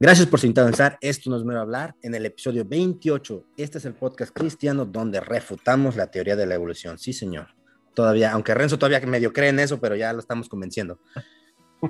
Gracias 0.00 0.28
por 0.28 0.38
sintonizar 0.38 0.96
Esto 1.00 1.28
nos 1.28 1.44
va 1.44 1.56
a 1.56 1.60
hablar 1.60 1.96
en 2.02 2.14
el 2.14 2.24
episodio 2.24 2.64
28. 2.64 3.46
Este 3.56 3.78
es 3.78 3.84
el 3.84 3.94
podcast 3.94 4.32
cristiano 4.32 4.84
donde 4.84 5.18
refutamos 5.18 5.96
la 5.96 6.08
teoría 6.08 6.36
de 6.36 6.46
la 6.46 6.54
evolución. 6.54 6.98
Sí, 6.98 7.12
señor. 7.12 7.48
Todavía, 7.94 8.30
aunque 8.30 8.54
Renzo 8.54 8.78
todavía 8.78 9.00
medio 9.08 9.32
cree 9.32 9.48
en 9.48 9.58
eso, 9.58 9.80
pero 9.80 9.96
ya 9.96 10.12
lo 10.12 10.20
estamos 10.20 10.48
convenciendo. 10.48 11.00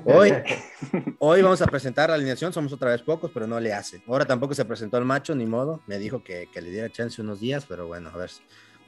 Hoy, 0.07 0.33
hoy 1.19 1.43
vamos 1.43 1.61
a 1.61 1.67
presentar 1.67 2.09
la 2.09 2.15
alineación. 2.15 2.51
Somos 2.51 2.73
otra 2.73 2.93
vez 2.93 3.03
pocos, 3.03 3.31
pero 3.31 3.47
no 3.47 3.61
le 3.61 3.75
hace. 3.75 4.03
Ahora 4.07 4.25
tampoco 4.25 4.55
se 4.55 4.65
presentó 4.65 4.97
el 4.97 5.05
macho, 5.05 5.35
ni 5.35 5.45
modo. 5.45 5.83
Me 5.87 5.99
dijo 5.99 6.25
que, 6.25 6.49
que 6.51 6.63
le 6.63 6.71
diera 6.71 6.89
chance 6.89 7.21
unos 7.21 7.41
días, 7.41 7.67
pero 7.69 7.89
bueno, 7.89 8.09
a 8.09 8.17
ver. 8.17 8.31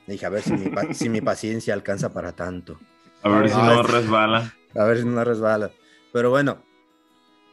Dije, 0.07 0.25
a 0.25 0.31
ver 0.31 0.43
si 0.43 0.55
mi, 0.55 0.95
si 0.95 1.11
mi 1.11 1.21
paciencia 1.21 1.75
alcanza 1.75 2.11
para 2.11 2.33
tanto. 2.33 2.81
A 3.23 3.29
ver 3.29 3.51
si 3.51 3.57
no 3.57 3.83
resbala. 3.83 4.55
A 4.75 4.85
ver 4.85 4.99
si 5.01 5.05
no 5.05 5.23
resbala. 5.23 5.71
Pero 6.11 6.31
bueno, 6.31 6.65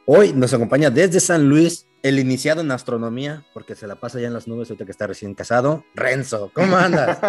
Hoy 0.10 0.32
nos 0.32 0.54
acompaña 0.54 0.90
desde 0.90 1.20
San 1.20 1.50
Luis 1.50 1.86
el 2.02 2.18
iniciado 2.18 2.62
en 2.62 2.72
astronomía, 2.72 3.44
porque 3.54 3.76
se 3.76 3.88
la 3.88 3.96
pasa 3.96 4.22
ya 4.22 4.28
en 4.28 4.34
las 4.34 4.48
nubes 4.48 4.70
ahorita 4.70 4.86
que 4.86 4.92
está 4.92 5.06
recién 5.06 5.34
casado, 5.34 5.84
Renzo. 5.96 6.50
¿Cómo 6.54 6.78
andas? 6.78 7.20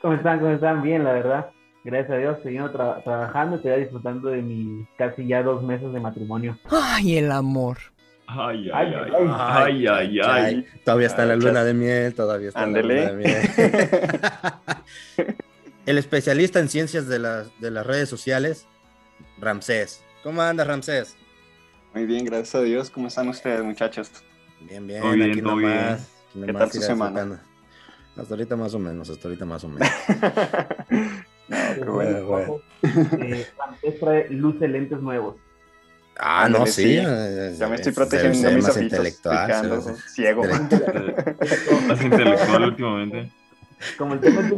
¿Cómo 0.00 0.14
están? 0.14 0.40
¿Cómo 0.40 0.52
están? 0.52 0.80
Bien, 0.80 1.04
la 1.04 1.12
verdad. 1.12 1.50
Gracias 1.84 2.10
a 2.12 2.16
Dios, 2.16 2.38
seguimos 2.42 2.72
trabajando 2.72 3.56
y 3.56 3.58
estoy 3.58 3.80
disfrutando 3.82 4.30
de 4.30 4.40
mis 4.40 4.88
casi 4.96 5.26
ya 5.26 5.42
dos 5.42 5.62
meses 5.62 5.92
de 5.92 6.00
matrimonio. 6.00 6.58
Ay, 6.70 7.18
el 7.18 7.30
amor. 7.32 7.76
Ay, 8.26 8.70
ay, 8.72 8.94
ay, 9.14 9.86
ay, 9.88 10.20
ay, 10.24 10.66
Todavía 10.86 11.08
está 11.08 11.26
la 11.26 11.36
luna 11.36 11.64
de 11.64 11.74
miel, 11.74 12.14
todavía 12.14 12.48
está 12.48 12.66
la 12.66 12.80
luna 12.80 13.12
de 13.12 13.16
miel. 13.16 13.42
el 15.84 15.98
especialista 15.98 16.60
en 16.60 16.70
ciencias 16.70 17.08
de 17.08 17.18
las, 17.18 17.60
de 17.60 17.70
las 17.70 17.86
redes 17.86 18.08
sociales, 18.08 18.66
Ramsés. 19.38 20.02
¿Cómo 20.22 20.40
andas, 20.40 20.66
Ramsés? 20.66 21.16
Muy 21.94 22.06
bien, 22.06 22.24
gracias 22.24 22.54
a 22.54 22.62
Dios. 22.62 22.90
¿Cómo 22.90 23.08
están 23.08 23.28
ustedes, 23.28 23.62
muchachos? 23.64 24.10
Bien, 24.60 24.86
bien. 24.86 25.02
bien 25.02 25.30
aquí 25.30 25.42
nomás, 25.42 26.08
¿Qué 26.32 26.52
tal 26.52 26.70
su 26.70 26.80
semana? 26.80 27.42
Hasta 28.16 28.34
ahorita 28.34 28.54
más 28.54 28.72
o 28.74 28.78
menos, 28.78 29.10
hasta 29.10 29.26
ahorita 29.26 29.44
más 29.44 29.64
o 29.64 29.68
menos. 29.68 29.88
no, 31.48 31.92
bueno, 31.92 32.24
bueno. 32.26 32.60
Eh, 33.18 33.46
Ramsés 33.58 33.98
trae 33.98 34.28
luce 34.30 34.68
lentes 34.68 35.00
nuevos. 35.00 35.36
Ah, 36.16 36.48
no, 36.48 36.66
sí. 36.66 36.96
Ya 37.58 37.68
me 37.68 37.76
estoy 37.76 37.92
protegiendo 37.92 38.36
se, 38.36 38.48
se 38.48 38.54
mis 38.54 38.64
más 38.64 38.76
intelectual. 38.76 39.82
ciego. 40.14 40.44
Más 41.88 42.00
intelectual 42.00 42.64
últimamente. 42.64 43.32
Como 43.98 44.14
el 44.14 44.20
tema 44.20 44.42
de 44.42 44.48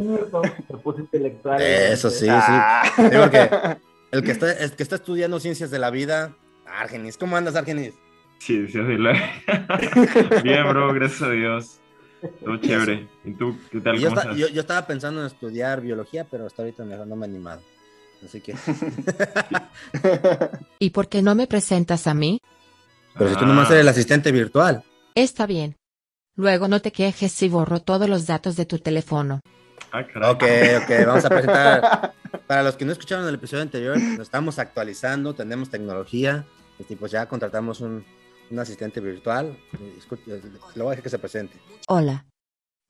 se 0.67 0.77
puso 0.77 0.99
intelectual. 0.99 1.59
Eso 1.59 2.11
sí, 2.11 2.27
ah. 2.29 2.83
sí. 2.95 3.03
Digo 3.09 3.29
que 3.31 3.49
el 4.15 4.23
que 4.23 4.31
está, 4.31 4.51
el 4.51 4.71
que 4.71 4.83
está 4.83 4.95
estudiando 4.95 5.39
ciencias 5.39 5.71
de 5.71 5.79
la 5.79 5.89
vida, 5.89 6.35
Argenis. 6.65 7.17
¿Cómo 7.17 7.37
andas, 7.37 7.55
Argenis? 7.55 7.93
Sí, 8.39 8.67
sí, 8.67 8.73
sí. 8.73 8.79
Bien, 10.43 10.67
bro, 10.67 10.93
gracias 10.93 11.21
a 11.21 11.31
Dios. 11.31 11.79
Todo 12.43 12.57
chévere. 12.57 13.07
¿Y 13.23 13.33
tú 13.33 13.57
qué 13.71 13.81
tal? 13.81 13.99
Yo, 13.99 14.09
está, 14.09 14.33
yo, 14.33 14.47
yo, 14.47 14.61
estaba 14.61 14.87
pensando 14.87 15.21
en 15.21 15.27
estudiar 15.27 15.81
biología, 15.81 16.25
pero 16.25 16.45
hasta 16.45 16.63
ahorita 16.63 16.83
no 16.83 17.15
me 17.15 17.25
he 17.25 17.29
animado. 17.29 17.61
Así 18.23 18.41
que. 18.41 18.55
¿Y 20.79 20.89
por 20.89 21.07
qué 21.07 21.21
no 21.21 21.35
me 21.35 21.47
presentas 21.47 22.07
a 22.07 22.13
mí? 22.13 22.41
Pero 23.17 23.29
si 23.29 23.35
tú 23.37 23.45
nomás 23.45 23.69
eres 23.69 23.81
el 23.81 23.87
asistente 23.87 24.31
virtual. 24.31 24.83
Está 25.13 25.45
bien. 25.45 25.75
Luego 26.35 26.67
no 26.67 26.81
te 26.81 26.91
quejes 26.91 27.31
si 27.31 27.47
borro 27.47 27.79
todos 27.79 28.09
los 28.09 28.25
datos 28.25 28.55
de 28.55 28.65
tu 28.65 28.79
teléfono. 28.79 29.41
Ah, 29.91 30.31
ok, 30.31 30.43
ok, 30.83 31.05
vamos 31.05 31.25
a 31.25 31.29
presentar. 31.29 32.13
Para 32.47 32.63
los 32.63 32.75
que 32.75 32.85
no 32.85 32.91
escucharon 32.91 33.27
el 33.27 33.35
episodio 33.35 33.63
anterior, 33.63 33.97
nos 33.97 34.19
estamos 34.19 34.59
actualizando, 34.59 35.33
tenemos 35.33 35.69
tecnología, 35.69 36.45
y 36.77 36.95
pues 36.95 37.11
ya 37.11 37.27
contratamos 37.27 37.81
un, 37.81 38.05
un 38.51 38.59
asistente 38.59 38.99
virtual. 38.99 39.57
Lo 40.75 40.83
voy 40.83 40.87
a 40.87 40.89
dejar 40.91 41.03
que 41.03 41.09
se 41.09 41.19
presente. 41.19 41.57
Hola. 41.87 42.25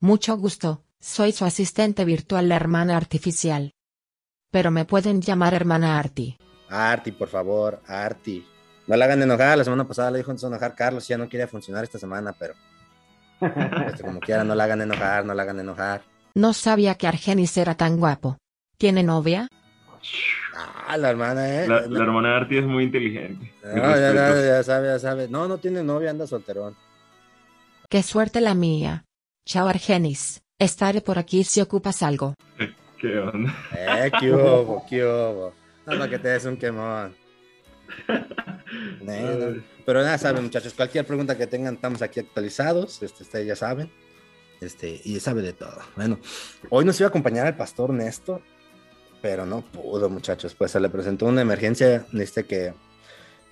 Mucho 0.00 0.36
gusto, 0.36 0.84
soy 1.00 1.32
su 1.32 1.44
asistente 1.44 2.04
virtual, 2.04 2.48
la 2.48 2.56
hermana 2.56 2.96
artificial. 2.96 3.72
Pero 4.50 4.70
me 4.70 4.84
pueden 4.84 5.22
llamar 5.22 5.54
hermana 5.54 5.98
Arti. 5.98 6.38
Arti, 6.68 7.12
por 7.12 7.28
favor, 7.28 7.80
Arti. 7.86 8.46
No 8.86 8.96
la 8.96 9.06
hagan 9.06 9.22
enojar, 9.22 9.58
la 9.58 9.64
semana 9.64 9.88
pasada 9.88 10.10
le 10.10 10.18
dijo 10.18 10.32
enojar 10.32 10.74
Carlos, 10.74 11.08
ya 11.08 11.18
no 11.18 11.28
quería 11.28 11.48
funcionar 11.48 11.84
esta 11.84 11.98
semana, 11.98 12.34
pero... 12.38 12.54
Este, 13.86 14.02
como 14.02 14.20
quiera, 14.20 14.44
no 14.44 14.54
la 14.54 14.64
hagan 14.64 14.82
enojar, 14.82 15.24
no 15.24 15.34
la 15.34 15.42
hagan 15.42 15.60
enojar. 15.60 16.02
No 16.36 16.52
sabía 16.52 16.96
que 16.96 17.06
Argenis 17.06 17.56
era 17.56 17.78
tan 17.78 17.96
guapo. 17.96 18.36
¿Tiene 18.76 19.02
novia? 19.02 19.48
Ah, 20.86 20.98
la 20.98 21.08
hermana, 21.08 21.48
¿eh? 21.48 21.66
La, 21.66 21.78
hermana 21.78 22.28
de 22.28 22.34
Arti 22.34 22.58
es 22.58 22.66
muy 22.66 22.84
inteligente. 22.84 23.54
No, 23.64 23.96
ya, 23.96 24.12
ya, 24.12 24.44
ya, 24.44 24.62
sabe, 24.62 24.88
ya 24.88 24.98
sabe. 24.98 25.28
No, 25.28 25.48
no 25.48 25.56
tiene 25.56 25.82
novia, 25.82 26.10
anda 26.10 26.26
solterón. 26.26 26.76
Qué 27.88 28.02
suerte 28.02 28.42
la 28.42 28.52
mía. 28.52 29.06
Chao, 29.46 29.66
Argenis. 29.66 30.42
Estaré 30.58 31.00
por 31.00 31.18
aquí 31.18 31.42
si 31.42 31.62
ocupas 31.62 32.02
algo. 32.02 32.34
¿Qué 33.00 33.18
onda? 33.18 33.56
Eh, 33.74 34.12
qué 34.20 34.30
hubo, 34.30 34.84
qué 34.86 35.02
hubo. 35.06 35.54
Nada 35.86 36.06
que 36.06 36.18
te 36.18 36.28
des 36.28 36.44
un 36.44 36.58
quemón. 36.58 37.16
Pero 39.86 40.02
nada, 40.02 40.18
saben, 40.18 40.42
muchachos. 40.42 40.74
Cualquier 40.74 41.06
pregunta 41.06 41.38
que 41.38 41.46
tengan, 41.46 41.76
estamos 41.76 42.02
aquí 42.02 42.20
actualizados. 42.20 43.02
Este, 43.02 43.22
ustedes 43.22 43.46
ya 43.46 43.56
saben. 43.56 43.90
Este, 44.60 45.00
y 45.04 45.20
sabe 45.20 45.42
de 45.42 45.52
todo. 45.52 45.78
Bueno, 45.96 46.18
hoy 46.70 46.84
nos 46.84 46.98
iba 47.00 47.08
a 47.08 47.10
acompañar 47.10 47.46
el 47.46 47.56
pastor 47.56 47.90
Néstor, 47.90 48.40
pero 49.20 49.44
no 49.44 49.60
pudo, 49.60 50.08
muchachos. 50.08 50.54
Pues 50.54 50.70
se 50.70 50.80
le 50.80 50.88
presentó 50.88 51.26
una 51.26 51.42
emergencia, 51.42 52.06
este 52.12 52.44
que 52.44 52.74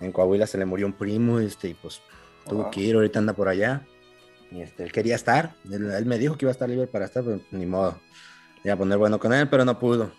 en 0.01 0.13
Coahuila 0.13 0.47
se 0.47 0.59
le 0.59 0.65
murió 0.65 0.87
un 0.87 0.93
primo, 0.95 1.41
este, 1.41 1.69
y 1.69 1.75
pues 1.75 2.01
tuvo 2.49 2.71
que 2.71 2.81
ir, 2.81 2.95
ahorita 2.95 3.19
anda 3.19 3.33
por 3.33 3.49
allá. 3.49 3.87
Y 4.51 4.63
este, 4.63 4.85
él 4.85 4.93
quería 4.93 5.15
estar, 5.15 5.55
él, 5.71 6.07
me 6.07 6.19
dijo 6.19 6.37
que 6.37 6.45
iba 6.45 6.51
a 6.51 6.53
estar 6.53 6.69
libre 6.69 6.87
para 6.87 7.07
estar, 7.07 7.25
pero 7.25 7.41
ni 7.51 7.67
modo. 7.67 7.99
Iba 8.63 8.75
a 8.75 8.79
poner 8.79 8.99
bueno 8.99 9.19
con 9.19 9.33
él, 9.33 9.49
pero 9.49 9.65
no 9.65 9.79
pudo. 9.79 10.13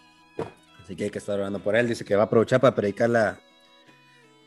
Así 0.83 0.95
que 0.95 1.05
hay 1.05 1.09
que 1.09 1.17
estar 1.17 1.35
hablando 1.35 1.59
por 1.59 1.75
él. 1.75 1.87
Dice 1.87 2.05
que 2.05 2.15
va 2.15 2.23
a 2.23 2.25
aprovechar 2.25 2.61
para 2.61 2.75
predicar 2.75 3.09
la, 3.09 3.39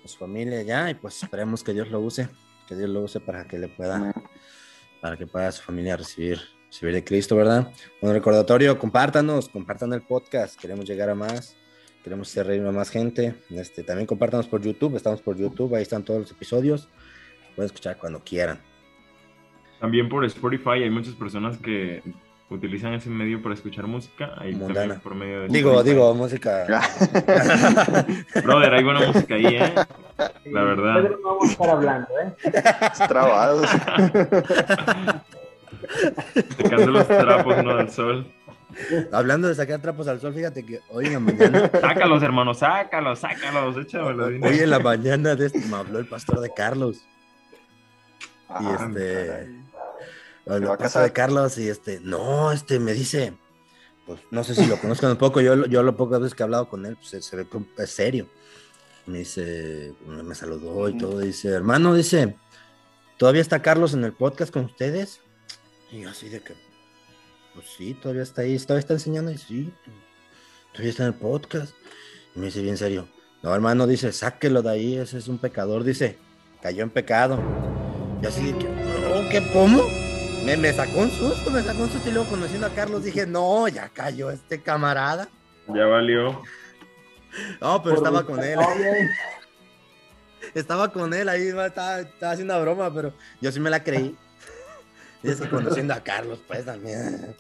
a 0.05 0.09
su 0.09 0.19
familia 0.19 0.63
ya, 0.63 0.91
y 0.91 0.95
pues 0.95 1.21
esperemos 1.23 1.65
que 1.65 1.73
Dios 1.73 1.91
lo 1.91 2.01
use, 2.01 2.29
que 2.69 2.77
Dios 2.77 2.91
lo 2.91 3.03
use 3.03 3.19
para 3.19 3.45
que 3.47 3.59
le 3.59 3.69
pueda 3.69 4.15
para 5.01 5.17
que 5.17 5.27
pueda 5.27 5.51
su 5.53 5.63
familia 5.63 5.97
recibir, 5.97 6.41
recibir 6.67 6.95
de 6.95 7.05
Cristo, 7.05 7.37
¿verdad? 7.37 7.73
Un 8.01 8.13
recordatorio, 8.13 8.79
compártanos, 8.79 9.49
compartan 9.49 9.93
el 9.93 10.03
podcast, 10.03 10.61
queremos 10.61 10.87
llegar 10.87 11.11
a 11.11 11.15
más, 11.15 11.57
queremos 12.03 12.31
hacer 12.31 12.47
reír 12.47 12.67
a 12.67 12.73
más 12.73 12.91
gente. 12.91 13.35
Este, 13.51 13.83
también 13.83 14.07
compártanos 14.07 14.47
por 14.47 14.61
YouTube, 14.61 14.97
estamos 14.97 15.23
por 15.23 15.37
YouTube, 15.37 15.75
ahí 15.75 15.83
están 15.83 16.05
todos 16.05 16.21
los 16.21 16.31
episodios, 16.31 16.89
pueden 17.55 17.67
escuchar 17.67 17.99
cuando 17.99 18.23
quieran. 18.23 18.61
También 19.81 20.09
por 20.09 20.25
Spotify 20.25 20.83
hay 20.83 20.91
muchas 20.91 21.15
personas 21.15 21.57
que 21.59 22.03
utilizan 22.51 22.95
ese 22.95 23.11
medio 23.11 23.43
para 23.43 23.55
escuchar 23.55 23.87
música. 23.87 24.33
Ahí 24.39 24.55
también 24.55 25.01
por 25.01 25.15
medio 25.15 25.43
de 25.43 25.49
digo, 25.49 25.83
digo, 25.83 26.15
música. 26.15 26.65
Brother, 28.43 28.75
hay 28.75 28.85
buena 28.85 29.07
música 29.07 29.35
ahí, 29.35 29.47
¿eh? 29.47 29.75
La 30.47 30.63
verdad. 30.63 31.03
no 31.03 31.19
vamos 31.23 31.49
a 31.49 31.53
estar 31.53 31.71
hablando, 31.71 32.09
¿eh? 32.21 32.35
Trabados. 33.09 33.69
Sacando 36.57 36.87
los 36.93 37.07
trapos, 37.07 37.65
¿no? 37.65 37.71
Al 37.73 37.91
sol. 37.91 38.27
Hablando 39.13 39.49
de 39.49 39.55
sacar 39.55 39.81
trapos 39.81 40.07
al 40.09 40.21
sol, 40.21 40.35
fíjate 40.35 40.65
que 40.65 40.81
hoy 40.91 41.07
en 41.07 41.15
la 41.15 41.21
mañana. 41.21 41.71
Sácalos, 41.81 42.23
hermano, 42.23 42.53
sácalos, 42.55 43.19
sácalos, 43.19 43.77
échamelo. 43.77 44.27
Hoy 44.27 44.59
en 44.61 44.71
la 44.71 44.79
mañana 44.79 45.35
de 45.35 45.47
este, 45.47 45.59
me 45.61 45.77
habló 45.77 45.99
el 45.99 46.07
pastor 46.07 46.41
de 46.41 46.53
Carlos. 46.53 46.99
y 46.99 47.03
Ah, 48.51 48.77
este. 48.89 49.27
caray. 49.27 49.68
¿Se 50.49 50.61
va 50.61 50.75
a 50.75 50.79
casa 50.79 51.03
de 51.03 51.13
Carlos 51.13 51.59
y 51.59 51.69
este, 51.69 52.01
no, 52.01 52.53
este 52.53 52.81
me 52.81 52.95
dice, 52.95 53.35
pues 54.07 54.19
no 54.31 54.43
sé 54.45 54.55
si 54.55 54.65
lo 54.65 54.81
conozcan 54.81 55.11
un 55.11 55.19
poco, 55.19 55.43
yo, 55.43 55.67
yo 55.67 55.83
lo 55.83 55.95
pocas 55.95 56.21
veces 56.21 56.35
que 56.35 56.43
he 56.43 56.45
hablado 56.45 56.71
con 56.71 56.87
él, 56.87 56.97
pues 56.97 57.09
se, 57.09 57.21
se 57.21 57.37
ve 57.37 57.47
que 57.47 57.83
es 57.83 57.91
serio. 57.91 58.27
Me 59.05 59.19
dice, 59.19 59.93
me 60.07 60.23
me 60.23 60.35
saludó 60.35 60.89
y 60.89 60.97
todo, 60.97 61.19
dice, 61.21 61.49
hermano, 61.49 61.95
dice, 61.95 62.37
¿todavía 63.19 63.43
está 63.43 63.61
Carlos 63.61 63.93
en 63.93 64.05
el 64.05 64.15
podcast 64.15 64.51
con 64.51 64.65
ustedes? 64.65 65.21
Y 65.91 66.01
yo 66.01 66.11
así 66.11 66.31
de 66.31 66.41
que, 66.41 66.55
pues 67.55 67.67
sí, 67.77 67.93
todavía 67.93 68.23
está 68.23 68.43
ahí, 68.43 68.59
todavía 68.59 68.81
está 68.81 68.95
enseñando, 68.95 69.31
y 69.31 69.37
sí, 69.37 69.73
todavía 70.73 70.91
está 70.91 71.03
en 71.03 71.13
el 71.13 71.19
podcast. 71.19 71.75
Y 72.35 72.39
me 72.39 72.47
dice 72.47 72.63
bien 72.63 72.79
serio, 72.79 73.07
no, 73.43 73.55
hermano, 73.55 73.87
dice, 73.87 74.13
sáquelo 74.13 74.63
de 74.63 74.71
ahí, 74.71 74.97
ese 74.97 75.19
es 75.19 75.29
un 75.29 75.39
pecador, 75.39 75.85
dice, 75.85 76.17
cayó 76.63 76.83
en 76.83 76.91
pecado. 76.91 77.39
Y 78.23 78.27
así 78.27 78.53
de 78.53 78.59
que, 78.59 78.67
oh, 78.67 79.29
¿qué, 79.31 79.47
cómo? 79.53 80.08
Me, 80.49 80.57
me 80.57 80.73
sacó 80.73 81.01
un 81.01 81.11
susto, 81.11 81.51
me 81.51 81.63
sacó 81.63 81.83
un 81.83 81.91
susto 81.91 82.09
y 82.09 82.13
luego 82.13 82.31
conociendo 82.31 82.67
a 82.67 82.71
Carlos 82.71 83.05
dije, 83.05 83.27
no, 83.27 83.69
ya 83.69 83.91
cayó 83.91 84.31
este 84.31 84.63
camarada. 84.63 85.29
Ya 85.67 85.85
valió. 85.85 86.41
No, 87.61 87.83
pero 87.83 87.97
estaba 87.97 88.25
con 88.25 88.43
él. 88.43 88.59
estaba 90.55 90.91
con 90.91 91.13
él 91.13 91.29
ahí, 91.29 91.49
estaba, 91.49 92.01
estaba, 92.01 92.33
haciendo 92.33 92.55
una 92.55 92.63
broma, 92.63 92.95
pero 92.95 93.13
yo 93.43 93.53
sí 93.53 93.61
me 93.61 93.69
la 93.69 93.85
creí. 93.85 94.17
Y 95.23 95.29
es 95.31 95.39
que 95.39 95.51
conociendo 95.51 95.93
a 95.93 96.01
Carlos, 96.01 96.41
pues 96.47 96.65
también. 96.65 97.37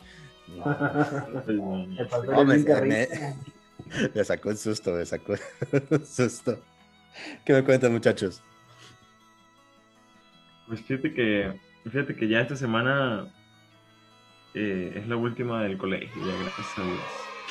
No, 0.48 2.44
me, 2.44 2.58
me, 2.58 3.08
me, 4.14 4.24
sacó 4.24 4.50
un 4.50 4.56
susto, 4.58 4.92
me 4.92 5.06
sacó 5.06 5.34
un 5.90 6.04
susto. 6.04 6.60
¿Qué 7.46 7.54
me 7.54 7.64
cuentan, 7.64 7.92
muchachos? 7.92 8.42
Pues 10.66 10.82
fíjate 10.82 11.14
que, 11.14 11.67
fíjate 11.90 12.14
que 12.14 12.28
ya 12.28 12.40
esta 12.40 12.56
semana 12.56 13.28
eh, 14.54 14.92
es 14.96 15.08
la 15.08 15.16
última 15.16 15.62
del 15.62 15.78
colegio, 15.78 16.10
ya 16.16 16.32
gracias 16.42 16.78
a 16.78 16.82
Dios. 16.82 16.98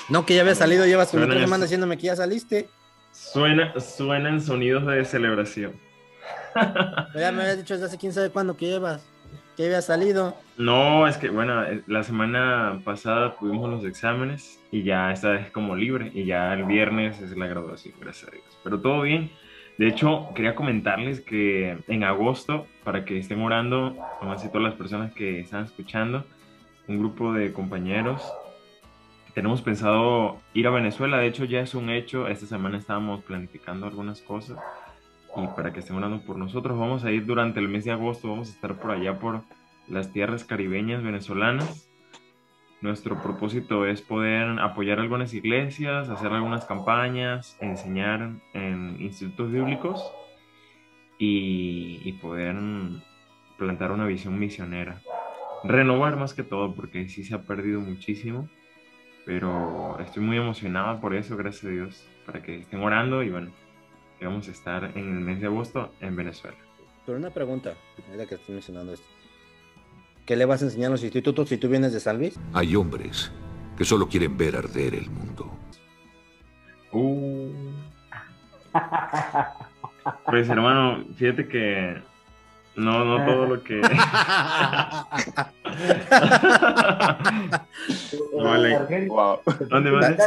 No, 0.09 0.25
que 0.25 0.35
ya 0.35 0.41
había 0.41 0.55
salido, 0.55 0.85
llevas 0.85 1.09
como 1.09 1.25
tres 1.25 1.41
semanas 1.41 1.69
diciéndome 1.69 1.97
que 1.97 2.07
ya 2.07 2.15
saliste. 2.15 2.69
Suena, 3.11 3.77
suenan 3.79 4.41
sonidos 4.41 4.85
de 4.85 5.03
celebración. 5.05 5.73
ya 7.15 7.31
me 7.31 7.41
habías 7.41 7.57
dicho 7.57 7.73
desde 7.73 7.87
hace 7.87 7.97
quién 7.97 8.13
sabe 8.13 8.29
cuándo 8.29 8.55
que 8.55 8.67
llevas, 8.67 9.05
que 9.55 9.65
había 9.65 9.81
salido. 9.81 10.35
No, 10.57 11.07
es 11.07 11.17
que, 11.17 11.29
bueno, 11.29 11.63
eh, 11.63 11.83
la 11.87 12.03
semana 12.03 12.81
pasada 12.83 13.35
tuvimos 13.37 13.69
los 13.69 13.85
exámenes 13.85 14.59
y 14.71 14.83
ya 14.83 15.11
esta 15.11 15.31
vez 15.31 15.51
como 15.51 15.75
libre 15.75 16.11
y 16.13 16.25
ya 16.25 16.53
el 16.53 16.65
viernes 16.65 17.21
es 17.21 17.35
la 17.35 17.47
graduación, 17.47 17.95
gracias 17.99 18.29
a 18.29 18.31
Dios. 18.31 18.45
Pero 18.63 18.79
todo 18.79 19.01
bien. 19.01 19.31
De 19.77 19.88
hecho, 19.88 20.29
quería 20.33 20.56
comentarles 20.56 21.21
que 21.21 21.77
en 21.88 22.03
agosto, 22.03 22.65
para 22.83 23.06
que 23.06 23.19
estén 23.19 23.41
orando, 23.41 23.95
así 24.21 24.47
todas 24.47 24.63
las 24.63 24.74
personas 24.74 25.13
que 25.13 25.39
están 25.39 25.65
escuchando, 25.65 26.25
un 26.88 26.97
grupo 26.97 27.31
de 27.33 27.53
compañeros, 27.53 28.24
tenemos 29.35 29.62
pensado 29.62 30.39
ir 30.56 30.65
a 30.65 30.71
Venezuela. 30.71 31.19
De 31.19 31.27
hecho, 31.27 31.45
ya 31.45 31.59
es 31.59 31.75
un 31.75 31.91
hecho. 31.91 32.27
Esta 32.27 32.47
semana 32.47 32.79
estábamos 32.79 33.24
planificando 33.24 33.85
algunas 33.85 34.21
cosas. 34.21 34.57
Y 35.35 35.45
para 35.56 35.71
que 35.71 35.81
estén 35.81 35.95
orando 35.95 36.21
por 36.21 36.38
nosotros, 36.38 36.80
vamos 36.80 37.03
a 37.03 37.12
ir 37.12 37.27
durante 37.27 37.59
el 37.59 37.68
mes 37.68 37.85
de 37.85 37.91
agosto. 37.91 38.30
Vamos 38.30 38.50
a 38.50 38.53
estar 38.53 38.73
por 38.80 38.89
allá, 38.89 39.19
por 39.19 39.44
las 39.88 40.12
tierras 40.12 40.44
caribeñas 40.44 41.03
venezolanas 41.03 41.86
nuestro 42.81 43.21
propósito 43.21 43.85
es 43.85 44.01
poder 44.01 44.59
apoyar 44.59 45.00
algunas 45.00 45.33
iglesias, 45.33 46.09
hacer 46.09 46.31
algunas 46.31 46.65
campañas, 46.65 47.57
enseñar 47.59 48.31
en 48.53 48.97
institutos 49.00 49.51
bíblicos 49.51 50.13
y, 51.18 52.12
poder 52.21 52.56
plantar 53.57 53.91
una 53.91 54.06
visión 54.06 54.38
misionera. 54.38 55.01
Renovar 55.63 56.18
más 56.18 56.33
que 56.33 56.44
todo, 56.44 56.75
porque 56.75 57.07
sí 57.09 57.24
se 57.24 57.33
ha 57.33 57.41
perdido 57.44 57.79
muchísimo, 57.79 58.47
pero 59.25 59.97
estoy 60.00 60.23
muy 60.23 60.38
emocionado 60.38 61.00
por 61.00 61.15
eso, 61.15 61.35
gracias 61.35 61.65
a 61.65 61.69
Dios, 61.69 62.07
para 62.25 62.44
que 62.44 62.59
estén 62.59 62.81
orando 62.81 63.23
y 63.23 63.30
bueno, 63.30 63.51
vamos 64.21 64.47
a 64.47 64.51
estar 64.51 64.91
en 64.95 65.18
el 65.18 65.19
mes 65.19 65.41
de 65.41 65.47
agosto 65.47 65.94
en 66.00 66.15
Venezuela. 66.15 66.57
Pero 67.06 67.18
una 67.18 67.31
pregunta, 67.31 67.73
ahora 68.12 68.25
que 68.25 68.35
estoy 68.35 68.53
mencionando 68.53 68.94
esto. 68.94 69.16
¿Qué 70.27 70.35
le 70.35 70.45
vas 70.45 70.62
a 70.62 70.65
enseñar 70.65 70.89
a 70.89 70.91
los 70.91 71.03
institutos 71.03 71.47
si 71.47 71.56
tú 71.57 71.69
vienes 71.69 71.94
de 71.94 72.01
San 72.01 72.18
Luis? 72.18 72.38
Hay 72.51 72.75
hombres 72.75 73.31
que 73.77 73.85
solo 73.85 74.09
quieren 74.09 74.35
ver 74.35 74.57
arder 74.57 74.94
el 74.94 75.09
mundo. 75.09 75.50
Uh. 76.91 77.50
Pues 80.25 80.50
hermano, 80.50 81.06
fíjate 81.15 81.47
que 81.47 82.01
no, 82.75 83.06
no 83.06 83.25
todo 83.25 83.45
lo 83.45 83.63
que. 83.63 83.79
vale. 88.44 89.07
wow. 89.07 89.39
¿Dónde 89.69 90.18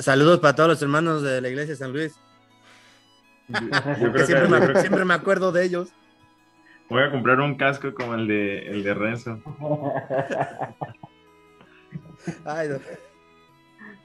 saludos 0.00 0.40
para 0.40 0.56
todos 0.56 0.68
los 0.70 0.82
hermanos 0.82 1.22
de 1.22 1.40
la 1.40 1.48
iglesia 1.48 1.74
de 1.74 1.78
San 1.78 1.92
Luis. 1.92 2.14
siempre 4.26 5.04
me 5.04 5.14
acuerdo 5.14 5.52
de 5.52 5.64
ellos. 5.64 5.90
Voy 6.88 7.02
a 7.02 7.10
comprar 7.10 7.40
un 7.40 7.56
casco 7.56 7.94
como 7.94 8.14
el 8.14 8.28
de, 8.28 8.68
el 8.68 8.82
de 8.82 8.94
Renzo. 8.94 9.40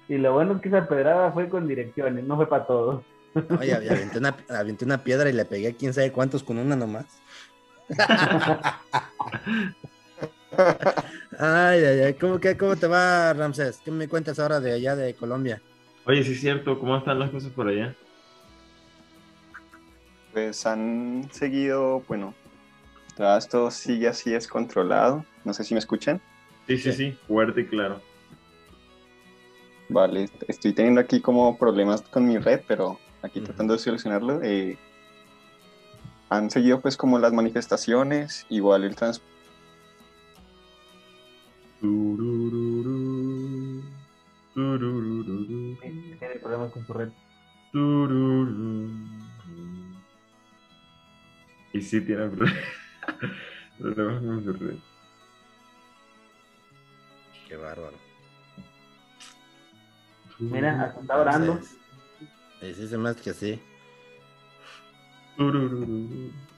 Y 0.09 0.17
lo 0.17 0.33
bueno 0.33 0.55
es 0.55 0.61
que 0.61 0.69
esa 0.69 0.87
pedrada 0.87 1.31
fue 1.31 1.47
con 1.49 1.67
direcciones, 1.67 2.23
no 2.23 2.35
fue 2.35 2.49
para 2.49 2.65
todos. 2.65 3.03
Oye, 3.59 3.75
aventé 3.75 4.17
una, 4.17 4.35
aventé 4.49 4.83
una 4.83 5.03
piedra 5.03 5.29
y 5.29 5.33
le 5.33 5.45
pegué 5.45 5.67
a 5.69 5.73
quién 5.73 5.93
sabe 5.93 6.11
cuántos 6.11 6.41
con 6.41 6.57
una 6.57 6.75
nomás. 6.75 7.05
ay, 11.37 11.83
ay, 11.83 11.99
ay. 12.01 12.13
¿Cómo, 12.15 12.39
qué, 12.39 12.57
¿Cómo 12.57 12.75
te 12.75 12.87
va, 12.87 13.33
Ramsés? 13.33 13.81
¿Qué 13.85 13.91
me 13.91 14.07
cuentas 14.07 14.39
ahora 14.39 14.59
de 14.59 14.73
allá 14.73 14.95
de 14.95 15.13
Colombia? 15.13 15.61
Oye, 16.05 16.23
sí 16.23 16.31
es 16.33 16.41
cierto. 16.41 16.79
¿Cómo 16.79 16.97
están 16.97 17.19
las 17.19 17.29
cosas 17.29 17.51
por 17.51 17.67
allá? 17.67 17.95
Pues 20.33 20.65
han 20.65 21.29
seguido, 21.31 22.03
bueno, 22.07 22.33
esto 23.19 23.69
sigue 23.69 24.07
así 24.07 24.31
descontrolado. 24.31 25.25
No 25.43 25.53
sé 25.53 25.63
si 25.63 25.73
me 25.73 25.79
escuchan. 25.79 26.21
Sí, 26.67 26.77
sí, 26.77 26.93
sí, 26.93 27.17
fuerte 27.27 27.61
y 27.61 27.65
claro. 27.65 28.01
Vale, 29.89 30.29
estoy 30.47 30.73
teniendo 30.73 31.01
aquí 31.01 31.19
como 31.19 31.57
problemas 31.57 32.01
con 32.01 32.27
mi 32.27 32.37
red, 32.37 32.61
pero 32.67 32.99
aquí 33.21 33.41
tratando 33.41 33.73
de 33.73 33.79
solucionarlo. 33.79 34.41
Eh, 34.43 34.77
han 36.29 36.49
seguido 36.51 36.79
pues 36.79 36.95
como 36.95 37.17
las 37.17 37.33
manifestaciones, 37.33 38.45
igual 38.49 38.83
el 38.83 38.95
transporte. 38.95 39.33
Tiene 46.19 46.35
problemas 46.41 46.71
con 46.71 46.85
su 46.85 46.93
red. 46.93 47.09
Y 51.73 51.81
sí 51.81 52.01
tiene 52.01 52.27
problemas. 52.27 52.78
Qué 57.47 57.55
bárbaro. 57.55 57.97
Mira, 60.39 60.83
hasta 60.83 61.01
está 61.01 61.19
orando. 61.19 61.59
Sí, 62.61 62.73
sí, 62.73 62.87
se 62.87 62.97
más 62.97 63.15
que 63.17 63.29
así. 63.31 63.61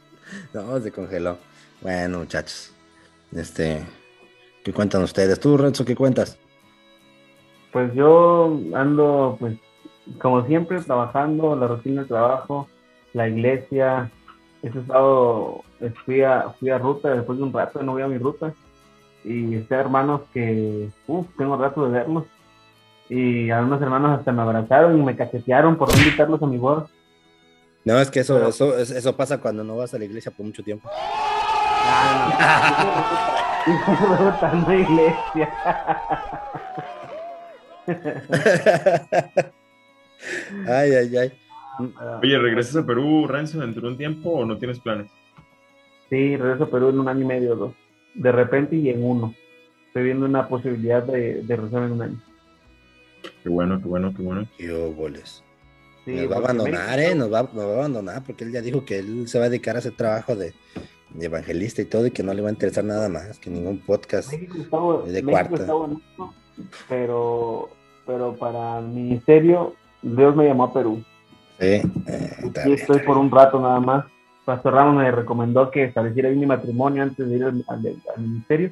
No, 0.54 0.80
se 0.80 0.92
congeló. 0.92 1.38
Bueno, 1.82 2.20
muchachos. 2.20 2.74
Este, 3.34 3.86
¿qué 4.64 4.72
cuentan 4.72 5.04
ustedes? 5.04 5.40
¿Tú, 5.40 5.58
Renzo, 5.58 5.84
qué 5.84 5.96
cuentas? 5.96 6.38
Pues 7.74 7.94
yo 7.94 8.60
ando, 8.74 9.36
pues, 9.40 9.58
como 10.20 10.46
siempre, 10.46 10.80
trabajando, 10.82 11.56
la 11.56 11.68
rutina 11.68 12.04
de 12.04 12.08
trabajo, 12.08 12.70
la 13.14 13.28
iglesia, 13.28 14.12
ese 14.62 14.80
estado 14.80 15.64
fui 15.90 16.22
a, 16.22 16.50
fui 16.60 16.70
a 16.70 16.78
ruta 16.78 17.10
después 17.10 17.38
de 17.38 17.44
un 17.44 17.54
rato, 17.54 17.82
no 17.82 17.94
voy 17.94 18.04
a 18.04 18.08
mi 18.08 18.18
ruta. 18.18 18.54
Y 19.24 19.56
este 19.56 19.76
hermanos 19.76 20.22
que, 20.34 20.90
uff, 21.08 21.28
tengo 21.38 21.58
rato 21.58 21.86
de 21.86 21.92
verlos. 21.92 22.26
Y 23.10 23.50
algunos 23.50 23.82
hermanos 23.82 24.20
hasta 24.20 24.32
me 24.32 24.42
abrazaron 24.42 24.98
y 24.98 25.04
me 25.04 25.16
cachetearon 25.16 25.76
por 25.78 25.94
no 25.94 25.98
invitarlos 26.02 26.42
a 26.42 26.48
mi 26.48 26.58
boda. 26.58 26.88
No, 27.84 28.00
es 28.00 28.12
que 28.12 28.20
eso, 28.20 28.48
eso, 28.48 28.78
eso 28.78 29.18
pasa 29.18 29.40
cuando 29.40 29.64
no 29.64 29.76
vas 29.78 29.94
a 29.94 29.98
la 29.98 30.06
iglesia 30.06 30.32
por 30.32 30.46
mucho 30.46 30.64
tiempo. 30.64 30.90
Ah, 31.84 33.02
no. 34.54 34.74
iglesia. 34.74 35.50
ay, 40.68 40.92
ay, 40.94 41.18
ay. 41.18 41.34
Oye, 42.22 42.38
¿regresas 42.38 42.76
a 42.76 42.86
Perú, 42.86 43.26
Renzo, 43.28 43.60
dentro 43.60 43.82
de 43.82 43.88
un 43.90 43.98
tiempo 43.98 44.30
o 44.30 44.46
no 44.46 44.58
tienes 44.58 44.80
planes? 44.80 45.12
Sí, 46.12 46.36
regreso 46.36 46.66
a 46.66 46.70
Perú 46.70 46.90
en 46.90 47.00
un 47.00 47.08
año 47.08 47.22
y 47.22 47.26
medio 47.26 47.54
o 47.54 47.56
dos. 47.56 47.74
De 48.16 48.34
repente 48.34 48.76
y 48.76 48.90
en 48.90 49.02
uno. 49.02 49.34
Estoy 49.88 50.04
viendo 50.04 50.26
una 50.26 50.48
posibilidad 50.50 51.02
de, 51.04 51.42
de 51.42 51.56
regresar 51.56 51.84
en 51.84 51.92
un 51.94 52.02
año. 52.02 52.22
Qué 53.42 53.48
bueno, 53.48 53.82
qué 53.82 53.88
bueno, 53.88 54.14
qué 54.14 54.22
bueno. 54.22 54.46
Qué 54.58 54.72
boles. 54.74 55.42
nos 56.06 56.30
va 56.30 56.36
a 56.36 56.40
abandonar, 56.40 57.00
¿eh? 57.00 57.16
Nos 57.16 57.32
va, 57.32 57.44
nos 57.44 57.66
va, 57.66 57.72
a 57.72 57.78
abandonar 57.78 58.24
porque 58.26 58.44
él 58.44 58.52
ya 58.52 58.62
dijo 58.62 58.84
que 58.84 59.00
él 59.00 59.30
se 59.30 59.40
va 59.40 59.46
a 59.46 59.50
dedicar 59.50 59.78
a 59.78 59.80
ese 59.80 59.92
trabajo 59.92 60.36
de, 60.36 60.54
evangelista 61.18 61.82
y 61.82 61.86
todo 61.86 62.08
y 62.08 62.12
que 62.12 62.24
no 62.24 62.34
le 62.34 62.42
va 62.42 62.50
a 62.50 62.54
interesar 62.54 62.84
nada 62.84 63.08
más, 63.08 63.40
que 63.40 63.50
ningún 63.50 63.80
podcast 63.80 64.34
de 64.34 65.24
cuarta. 65.24 65.66
pero, 66.90 67.70
pero 68.06 68.36
para 68.36 68.80
el 68.80 68.88
ministerio, 68.88 69.76
Dios 70.02 70.36
me 70.36 70.46
llamó 70.46 70.66
a 70.66 70.74
Perú. 70.74 71.02
Sí, 71.58 71.82
eh, 72.08 72.38
estoy 72.66 73.00
por 73.00 73.18
un 73.18 73.32
rato 73.32 73.62
nada 73.62 73.80
más. 73.80 74.06
Pastor 74.46 74.74
Ramos 74.74 74.96
me 74.96 75.12
recomendó 75.12 75.70
que 75.70 75.86
estableciera 75.86 76.30
mi 76.30 76.46
matrimonio 76.46 77.04
antes 77.04 77.30
de 77.30 77.36
ir 77.36 77.44
al, 77.44 77.94
ministerio 78.18 78.72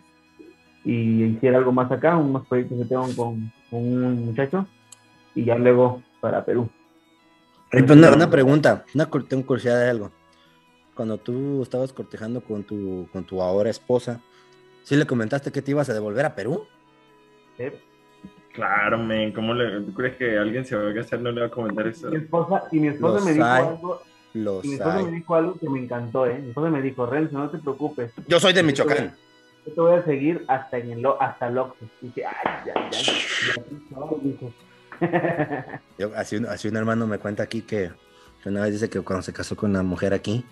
y 0.84 1.24
hiciera 1.26 1.58
algo 1.58 1.72
más 1.72 1.92
acá, 1.92 2.18
unos 2.18 2.48
proyectos 2.48 2.80
que 2.80 2.86
tengo 2.86 3.08
con, 3.16 3.52
un 3.72 4.26
muchacho 4.26 4.66
y 5.36 5.46
ya 5.46 5.56
luego 5.56 6.02
para 6.22 6.44
Perú. 6.44 6.70
una, 7.72 8.30
pregunta, 8.30 8.86
una, 8.96 9.10
tengo 9.28 9.46
curiosidad 9.46 9.80
de 9.80 9.90
algo. 9.90 10.12
cuando 10.96 11.18
tú 11.18 11.62
estabas 11.62 11.94
cortejando 11.94 12.42
con 12.42 12.64
tu, 12.64 13.08
con 13.14 13.24
tu 13.24 13.42
ahora 13.42 13.70
esposa, 13.70 14.22
¿sí 14.84 14.96
le 14.96 15.06
comentaste 15.06 15.52
que 15.52 15.62
te 15.62 15.72
ibas 15.72 15.90
a 15.90 15.94
devolver 15.94 16.26
a 16.26 16.36
Perú? 16.36 16.66
Sí. 17.58 17.66
Claro, 18.54 18.98
men, 18.98 19.32
¿cómo 19.32 19.54
le, 19.54 19.82
¿tú 19.82 19.94
crees 19.94 20.18
que 20.18 20.38
alguien 20.38 20.66
se 20.66 20.76
va 20.76 20.90
a 20.90 20.92
gastar 20.92 21.22
no 21.22 21.32
le 21.32 21.42
va 21.42 21.48
a 21.48 21.52
comentar 21.52 21.88
eso? 21.88 22.10
Mi 22.10 22.18
esposa, 22.18 22.64
y 22.72 22.80
mi 22.80 22.88
esposa 22.88 23.16
Los 23.16 23.26
me 23.26 23.34
dijo 23.34 23.46
hay. 23.46 23.66
algo, 23.66 24.02
Los 24.34 24.64
y 24.66 24.68
mi 24.70 24.74
esposa 24.76 24.98
hay. 24.98 25.06
me 25.06 25.12
dijo 25.12 25.36
algo 25.36 25.58
que 25.60 25.70
me 25.70 25.80
encantó, 25.80 26.26
¿eh? 26.28 26.38
Mi 26.40 26.50
esposa 26.50 26.70
me 26.70 26.82
dijo, 26.82 27.06
Renzo, 27.06 27.38
no 27.38 27.50
te 27.50 27.58
preocupes. 27.58 28.12
Yo 28.28 28.40
soy 28.40 28.54
de 28.54 28.62
Yo 28.62 28.68
te 28.74 28.84
voy 28.84 28.92
Michoacán. 28.94 29.08
a- 29.08 29.18
Yo 29.66 29.74
te 29.74 29.82
voy 29.82 29.94
a 30.00 30.04
seguir 30.04 30.46
hasta 30.48 30.78
en 30.78 30.92
el 30.92 31.02
lo- 31.02 31.22
hasta 31.22 31.48
el 31.48 31.58
Oxxo. 31.58 31.86
Y 32.02 32.06
dije, 32.08 32.26
ay, 32.26 32.64
ya, 32.66 32.74
ya, 32.92 33.00
ya. 33.02 34.70
Yo, 35.98 36.12
así, 36.16 36.36
un, 36.36 36.46
así 36.48 36.68
un 36.68 36.76
hermano 36.78 37.08
me 37.08 37.18
cuenta 37.20 37.44
aquí 37.44 37.62
que, 37.62 37.92
que 38.44 38.50
una 38.50 38.62
vez 38.64 38.74
dice 38.74 38.90
que 38.90 39.02
cuando 39.02 39.24
se 39.24 39.34
casó 39.34 39.56
con 39.56 39.70
una 39.72 39.84
mujer 39.84 40.14
aquí, 40.14 40.46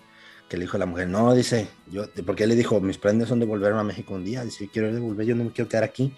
que 0.48 0.56
le 0.56 0.62
dijo 0.62 0.76
a 0.76 0.80
la 0.80 0.86
mujer, 0.86 1.08
no, 1.08 1.34
dice, 1.34 1.68
yo, 1.90 2.04
porque 2.24 2.44
él 2.44 2.48
le 2.50 2.56
dijo, 2.56 2.80
mis 2.80 2.96
planes 2.98 3.28
son 3.28 3.40
devolverme 3.40 3.80
a 3.80 3.84
México 3.84 4.14
un 4.14 4.24
día, 4.24 4.44
dice, 4.44 4.64
yo 4.66 4.70
quiero 4.72 4.92
devolver, 4.92 5.26
yo 5.26 5.36
no 5.36 5.44
me 5.44 5.50
quiero 5.52 5.68
quedar 5.68 5.84
aquí. 5.84 6.14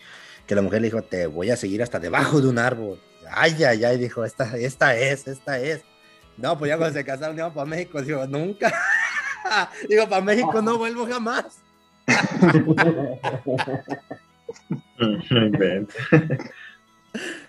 Que 0.46 0.54
la 0.54 0.62
mujer 0.62 0.80
le 0.80 0.88
dijo, 0.88 1.02
te 1.02 1.26
voy 1.26 1.50
a 1.50 1.56
seguir 1.56 1.82
hasta 1.82 1.98
debajo 2.00 2.40
de 2.40 2.48
un 2.48 2.58
árbol. 2.58 2.98
Ay, 3.30 3.62
ay, 3.64 3.84
ay, 3.84 3.98
dijo, 3.98 4.24
esta, 4.24 4.56
esta 4.56 4.96
es, 4.96 5.28
esta 5.28 5.58
es. 5.60 5.84
No, 6.36 6.58
pues 6.58 6.70
ya 6.70 6.78
cuando 6.78 6.98
se 6.98 7.04
casaron, 7.04 7.36
iban 7.36 7.52
para 7.52 7.66
México, 7.66 8.00
digo, 8.02 8.26
nunca. 8.26 8.72
digo, 9.88 10.08
para 10.08 10.22
México 10.22 10.62
no 10.62 10.78
vuelvo 10.78 11.06
jamás. 11.06 11.62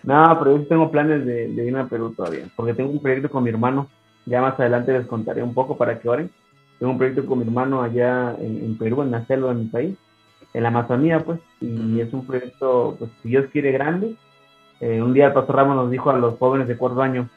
No, 0.04 0.40
pero 0.40 0.56
yo 0.56 0.64
sí 0.64 0.70
tengo 0.70 0.90
planes 0.90 1.26
de, 1.26 1.50
de 1.50 1.66
irme 1.66 1.82
a 1.82 1.86
Perú 1.86 2.14
todavía, 2.16 2.46
porque 2.56 2.74
tengo 2.74 2.90
un 2.90 3.02
proyecto 3.02 3.30
con 3.30 3.44
mi 3.44 3.50
hermano. 3.50 3.88
Ya 4.26 4.42
más 4.42 4.60
adelante 4.60 4.94
les 4.94 5.08
contaré 5.08 5.44
un 5.44 5.54
poco 5.54 5.78
para 5.78 6.00
que 6.00 6.10
oren. 6.10 6.32
Tengo 6.80 6.94
un 6.94 6.98
proyecto 6.98 7.26
con 7.26 7.40
mi 7.40 7.46
hermano 7.46 7.82
allá 7.82 8.36
en, 8.40 8.64
en 8.64 8.78
Perú, 8.78 9.04
en 9.04 9.12
la 9.12 9.26
selva 9.26 9.50
de 9.50 9.62
mi 9.62 9.68
país, 9.68 9.96
en 10.54 10.64
la 10.64 10.70
Amazonía, 10.70 11.20
pues, 11.20 11.40
y 11.60 12.00
es 12.00 12.12
un 12.12 12.26
proyecto, 12.26 12.96
pues, 12.98 13.12
si 13.22 13.30
Dios 13.30 13.46
quiere, 13.52 13.72
grande. 13.72 14.16
Eh, 14.80 15.02
un 15.02 15.14
día 15.14 15.28
el 15.28 15.34
pastor 15.34 15.58
Ramos 15.58 15.76
nos 15.76 15.92
dijo 15.92 16.10
a 16.10 16.18
los 16.18 16.40
jóvenes 16.40 16.68
de 16.68 16.78
cuarto 16.78 17.04
año, 17.04 17.30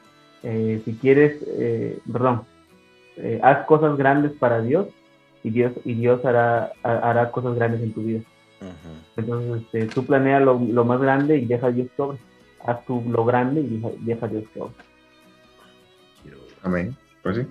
eh, 0.44 0.80
si 0.84 0.92
quieres, 0.94 1.42
eh, 1.58 1.98
perdón, 2.12 2.42
eh, 3.16 3.40
haz 3.42 3.66
cosas 3.66 3.96
grandes 3.96 4.32
para 4.32 4.60
Dios 4.62 4.86
y 5.42 5.50
Dios, 5.50 5.72
y 5.84 5.94
Dios 5.94 6.24
hará, 6.24 6.72
ha- 6.82 6.98
hará 7.10 7.30
cosas 7.32 7.54
grandes 7.56 7.82
en 7.82 7.92
tu 7.92 8.02
vida. 8.02 8.20
Entonces, 9.16 9.62
este, 9.62 9.86
tú 9.86 10.06
planea 10.06 10.40
lo, 10.40 10.58
lo 10.58 10.84
más 10.84 11.00
grande 11.00 11.36
y 11.38 11.44
deja 11.44 11.66
a 11.66 11.70
Dios 11.70 11.88
que 11.94 12.02
obre. 12.02 12.18
Haz 12.64 12.84
tú 12.86 13.02
lo 13.10 13.24
grande 13.26 13.60
y 13.60 13.66
deja, 13.76 13.88
deja 14.00 14.26
a 14.26 14.28
Dios 14.28 14.44
que 14.54 14.60
obre. 14.60 14.74
Amén. 16.62 16.96
Pues 17.22 17.36
sí. 17.36 17.46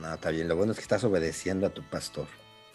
No, 0.00 0.12
está 0.14 0.30
bien, 0.30 0.48
lo 0.48 0.56
bueno 0.56 0.72
es 0.72 0.78
que 0.78 0.82
estás 0.82 1.04
obedeciendo 1.04 1.66
a 1.66 1.70
tu 1.70 1.82
pastor. 1.82 2.26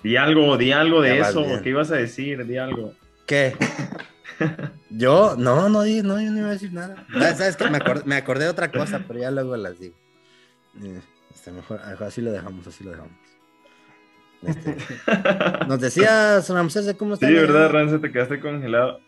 Di 0.03 0.15
algo, 0.15 0.55
di 0.57 0.71
algo 0.71 1.01
de 1.01 1.17
Ya 1.17 1.29
eso. 1.29 1.43
¿Qué 1.63 1.69
ibas 1.69 1.91
a 1.91 1.95
decir? 1.95 2.45
Di 2.45 2.57
algo. 2.57 2.93
¿Qué? 3.25 3.53
Yo, 4.89 5.35
no, 5.37 5.69
no, 5.69 5.81
di- 5.83 6.01
no, 6.01 6.19
yo 6.21 6.31
no 6.31 6.37
iba 6.39 6.47
a 6.49 6.51
decir 6.51 6.73
nada. 6.73 7.05
Ah, 7.15 7.33
¿Sabes 7.35 7.55
qué? 7.57 7.69
Me 7.69 7.77
acordé, 7.77 8.03
me 8.05 8.15
acordé 8.15 8.45
de 8.45 8.49
otra 8.51 8.71
cosa, 8.71 9.03
pero 9.07 9.19
ya 9.19 9.31
luego 9.31 9.55
las 9.57 9.79
digo. 9.79 9.95
Eh, 10.81 11.01
Este, 11.33 11.51
mejor, 11.51 11.79
así 11.81 12.21
lo 12.21 12.31
dejamos, 12.31 12.65
así 12.67 12.83
lo 12.83 12.91
dejamos. 12.91 13.13
Este, 14.43 14.77
nos 15.67 15.79
decías, 15.79 16.49
Ramsés, 16.49 16.85
de 16.85 16.95
cómo 16.95 17.15
Sí, 17.15 17.25
está. 17.25 17.41
¿verdad, 17.41 17.71
Ranzo? 17.71 17.99
Te 17.99 18.11
quedaste 18.11 18.39
congelado. 18.39 18.99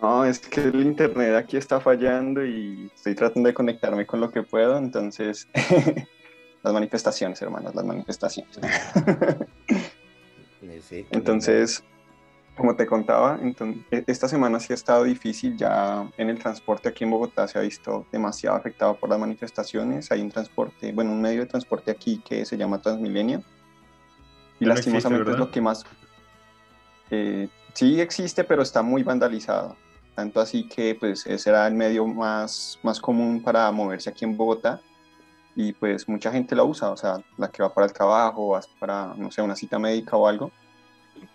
No, 0.00 0.24
es 0.24 0.38
que 0.38 0.60
el 0.62 0.80
internet 0.82 1.34
aquí 1.34 1.56
está 1.56 1.80
fallando 1.80 2.44
y 2.46 2.88
estoy 2.94 3.16
tratando 3.16 3.48
de 3.48 3.54
conectarme 3.54 4.06
con 4.06 4.20
lo 4.20 4.30
que 4.30 4.44
puedo, 4.44 4.78
entonces 4.78 5.48
las 6.62 6.72
manifestaciones, 6.72 7.42
hermanos, 7.42 7.74
las 7.74 7.84
manifestaciones. 7.84 8.56
Sí, 10.60 10.80
sí. 10.82 11.06
Entonces, 11.10 11.82
como 12.58 12.76
te 12.76 12.84
contaba, 12.86 13.38
enton- 13.40 13.82
e- 13.90 14.04
esta 14.06 14.28
semana 14.28 14.60
sí 14.60 14.72
ha 14.72 14.74
estado 14.74 15.04
difícil, 15.04 15.56
ya 15.56 16.06
en 16.18 16.28
el 16.28 16.38
transporte 16.38 16.90
aquí 16.90 17.04
en 17.04 17.10
Bogotá 17.10 17.48
se 17.48 17.58
ha 17.58 17.62
visto 17.62 18.06
demasiado 18.12 18.56
afectado 18.56 18.96
por 18.96 19.08
las 19.08 19.18
manifestaciones, 19.18 20.10
hay 20.12 20.20
un 20.20 20.30
transporte, 20.30 20.92
bueno, 20.92 21.12
un 21.12 21.22
medio 21.22 21.40
de 21.40 21.46
transporte 21.46 21.90
aquí 21.90 22.20
que 22.28 22.44
se 22.44 22.58
llama 22.58 22.82
Transmilenio 22.82 23.42
y 24.60 24.64
no 24.66 24.72
existe, 24.72 24.90
lastimosamente 24.90 25.22
es 25.22 25.26
¿verdad? 25.26 25.38
lo 25.46 25.50
que 25.50 25.60
más... 25.62 25.84
eh, 27.10 27.48
sí 27.74 28.00
existe, 28.00 28.44
pero 28.44 28.62
está 28.62 28.82
muy 28.82 29.02
vandalizado, 29.02 29.76
tanto 30.14 30.40
así 30.40 30.68
que 30.68 30.94
pues 30.98 31.26
ese 31.26 31.50
era 31.50 31.66
el 31.66 31.74
medio 31.74 32.06
más, 32.06 32.78
más 32.82 33.00
común 33.00 33.42
para 33.42 33.70
moverse 33.72 34.10
aquí 34.10 34.24
en 34.24 34.36
Bogotá 34.36 34.80
y 35.54 35.72
pues 35.72 36.08
mucha 36.08 36.30
gente 36.30 36.54
la 36.54 36.64
usa, 36.64 36.90
o 36.90 36.96
sea, 36.96 37.16
la 37.36 37.48
que 37.48 37.62
va 37.62 37.72
para 37.72 37.86
el 37.86 37.92
trabajo, 37.92 38.48
vas 38.48 38.68
para, 38.78 39.14
no 39.16 39.30
sé, 39.30 39.42
una 39.42 39.56
cita 39.56 39.78
médica 39.78 40.16
o 40.16 40.26
algo, 40.26 40.52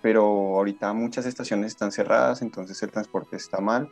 pero 0.02 0.24
ahorita 0.24 0.92
muchas 0.94 1.26
estaciones 1.26 1.68
están 1.68 1.92
cerradas, 1.92 2.42
entonces 2.42 2.82
el 2.84 2.92
transporte 2.92 3.36
está 3.36 3.60
mal. 3.62 3.90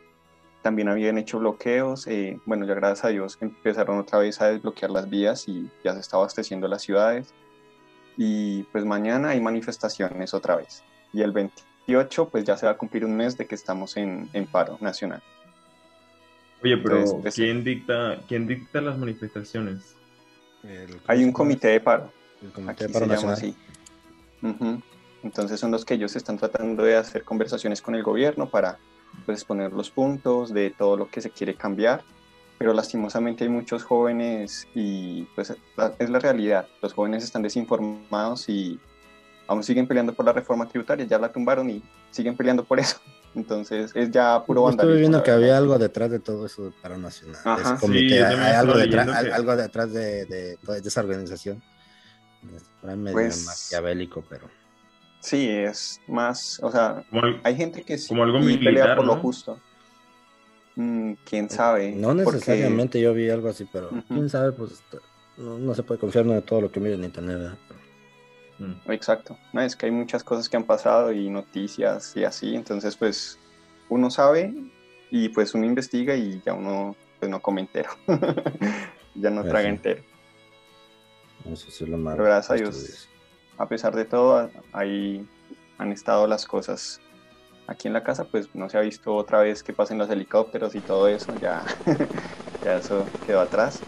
También 0.62 0.88
habían 0.88 1.18
hecho 1.18 1.38
bloqueos, 1.40 2.06
eh, 2.06 2.38
bueno, 2.46 2.64
ya 2.66 2.74
gracias 2.74 3.04
a 3.04 3.08
Dios 3.08 3.36
empezaron 3.40 3.98
otra 3.98 4.18
vez 4.20 4.40
a 4.40 4.46
desbloquear 4.48 4.90
las 4.92 5.10
vías 5.10 5.48
y 5.48 5.68
ya 5.84 5.92
se 5.94 6.00
está 6.00 6.16
abasteciendo 6.18 6.68
las 6.68 6.82
ciudades. 6.82 7.34
Y 8.16 8.62
pues 8.64 8.84
mañana 8.84 9.30
hay 9.30 9.40
manifestaciones 9.40 10.34
otra 10.34 10.56
vez. 10.56 10.84
Y 11.12 11.22
el 11.22 11.32
28 11.32 12.28
pues 12.28 12.44
ya 12.44 12.56
se 12.56 12.66
va 12.66 12.72
a 12.72 12.76
cumplir 12.78 13.04
un 13.04 13.16
mes 13.16 13.36
de 13.36 13.46
que 13.46 13.54
estamos 13.56 13.96
en, 13.96 14.28
en 14.32 14.46
paro 14.46 14.78
nacional. 14.80 15.22
Oye, 16.62 16.76
pero 16.76 16.98
Entonces, 17.00 17.24
eso- 17.34 17.42
¿quién 17.42 17.64
dicta, 17.64 18.20
¿quién 18.28 18.46
dicta 18.46 18.80
las 18.80 18.96
manifestaciones? 18.98 19.96
El- 20.62 21.00
Hay 21.08 21.24
un 21.24 21.32
comité 21.32 21.68
de 21.68 21.80
paro, 21.80 22.12
El 22.40 22.52
comité 22.52 22.72
aquí 22.72 22.82
de 22.84 22.88
se 22.88 22.92
paro 22.92 23.06
llama 23.06 23.30
nacional. 23.32 23.36
así. 23.36 23.56
Ujú. 24.46 24.82
Entonces 25.22 25.60
son 25.60 25.70
los 25.70 25.84
que 25.84 25.94
ellos 25.94 26.16
están 26.16 26.38
tratando 26.38 26.82
de 26.82 26.96
hacer 26.96 27.24
conversaciones 27.24 27.80
con 27.80 27.94
el 27.94 28.02
gobierno 28.02 28.48
para 28.50 28.78
pues, 29.24 29.38
exponer 29.38 29.72
los 29.72 29.90
puntos 29.90 30.52
de 30.52 30.70
todo 30.70 30.96
lo 30.96 31.08
que 31.08 31.20
se 31.20 31.30
quiere 31.30 31.54
cambiar. 31.54 32.02
Pero 32.58 32.72
lastimosamente 32.72 33.44
hay 33.44 33.50
muchos 33.50 33.82
jóvenes 33.84 34.68
y 34.74 35.24
pues 35.34 35.52
es 35.98 36.10
la 36.10 36.18
realidad. 36.18 36.66
Los 36.80 36.92
jóvenes 36.92 37.24
están 37.24 37.42
desinformados 37.42 38.48
y 38.48 38.78
aún 39.48 39.64
siguen 39.64 39.86
peleando 39.88 40.12
por 40.12 40.24
la 40.26 40.32
reforma 40.32 40.68
tributaria. 40.68 41.04
Ya 41.06 41.18
la 41.18 41.30
tumbaron 41.32 41.68
y 41.70 41.82
siguen 42.10 42.36
peleando 42.36 42.64
por 42.64 42.78
eso. 42.78 42.98
Entonces 43.34 43.90
es 43.94 44.10
ya 44.10 44.44
puro 44.44 44.62
vandalismo. 44.64 44.90
Estuve 44.92 45.00
viendo 45.00 45.22
que 45.22 45.30
había 45.30 45.56
algo 45.56 45.78
detrás 45.78 46.10
de 46.10 46.18
todo 46.20 46.46
eso 46.46 46.64
del 46.64 46.72
paro 46.74 46.98
nacional. 46.98 47.40
de 47.44 47.50
Ajá. 47.50 47.78
Sí, 47.80 48.12
hay, 48.18 48.52
algo, 48.54 48.74
detrás, 48.76 49.22
que- 49.22 49.32
algo 49.32 49.56
detrás 49.56 49.92
de, 49.92 50.26
de 50.26 50.56
toda 50.64 50.78
esa 50.78 51.00
organización. 51.00 51.62
Ahí 52.86 52.96
medio 52.96 53.14
Pues- 53.14 53.44
maquiavélico, 53.46 54.22
pero. 54.28 54.48
Sí, 55.22 55.48
es 55.48 56.00
más, 56.08 56.58
o 56.62 56.70
sea, 56.70 57.04
Como 57.08 57.24
el- 57.26 57.40
hay 57.44 57.54
gente 57.56 57.82
que 57.84 57.96
sí 57.96 58.08
Como 58.08 58.24
algo 58.24 58.38
pelea 58.40 58.56
militar, 58.58 58.96
por 58.96 59.06
lo 59.06 59.14
¿no? 59.16 59.20
justo. 59.22 59.58
Mm, 60.74 61.12
¿Quién 61.24 61.48
sabe? 61.48 61.92
No 61.92 62.08
Porque- 62.08 62.22
necesariamente 62.24 63.00
yo 63.00 63.14
vi 63.14 63.30
algo 63.30 63.48
así, 63.48 63.66
pero 63.72 63.90
quién 64.08 64.28
sabe, 64.28 64.52
pues 64.52 64.82
no, 65.36 65.58
no 65.58 65.74
se 65.74 65.82
puede 65.84 66.00
confiar 66.00 66.26
en 66.26 66.42
todo 66.42 66.60
lo 66.62 66.72
que 66.72 66.80
mira 66.80 66.94
en 66.96 67.04
internet. 67.04 67.38
¿verdad? 67.38 67.58
Mm. 68.58 68.90
Exacto. 68.90 69.38
No, 69.52 69.60
es 69.62 69.76
que 69.76 69.86
hay 69.86 69.92
muchas 69.92 70.24
cosas 70.24 70.48
que 70.48 70.56
han 70.56 70.64
pasado 70.64 71.12
y 71.12 71.30
noticias 71.30 72.16
y 72.16 72.24
así, 72.24 72.54
entonces 72.56 72.96
pues 72.96 73.38
uno 73.88 74.10
sabe 74.10 74.52
y 75.10 75.28
pues 75.28 75.54
uno 75.54 75.66
investiga 75.66 76.16
y 76.16 76.42
ya 76.44 76.52
uno 76.54 76.96
pues 77.20 77.30
no 77.30 77.40
come 77.40 77.60
entero. 77.60 77.90
ya 79.14 79.30
no 79.30 79.42
Pues 79.42 79.50
traga 79.52 79.62
sí. 79.68 79.74
entero. 79.74 80.02
Eso 81.44 81.70
sí 81.70 81.84
es 81.84 81.90
lo 81.90 81.98
malo. 81.98 82.16
Pero 82.16 82.28
gracias 82.28 82.50
a 82.50 82.54
Dios. 82.54 83.08
A 83.58 83.68
pesar 83.68 83.94
de 83.94 84.04
todo, 84.04 84.50
ahí 84.72 85.26
han 85.78 85.92
estado 85.92 86.26
las 86.26 86.46
cosas. 86.46 87.00
Aquí 87.66 87.88
en 87.88 87.94
la 87.94 88.02
casa 88.02 88.24
pues 88.24 88.54
no 88.54 88.68
se 88.68 88.78
ha 88.78 88.80
visto 88.80 89.14
otra 89.14 89.40
vez 89.40 89.62
que 89.62 89.72
pasen 89.72 89.98
los 89.98 90.10
helicópteros 90.10 90.74
y 90.74 90.80
todo 90.80 91.08
eso, 91.08 91.34
ya, 91.40 91.64
ya 92.64 92.76
eso 92.76 93.06
quedó 93.26 93.40
atrás. 93.40 93.80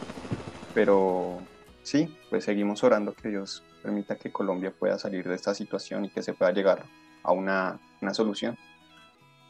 Pero 0.75 1.40
sí, 1.83 2.16
pues 2.30 2.44
seguimos 2.44 2.85
orando 2.85 3.14
que 3.14 3.28
Dios 3.28 3.62
permita 3.83 4.16
que 4.16 4.33
Colombia 4.33 4.73
pueda 4.73 4.99
salir 4.99 5.28
de 5.28 5.35
esta 5.35 5.54
situación 5.54 6.04
y 6.04 6.11
que 6.11 6.23
se 6.23 6.33
pueda 6.33 6.52
llegar 6.52 6.85
a 7.23 7.33
una, 7.33 7.78
una 8.00 8.14
solución. 8.14 8.56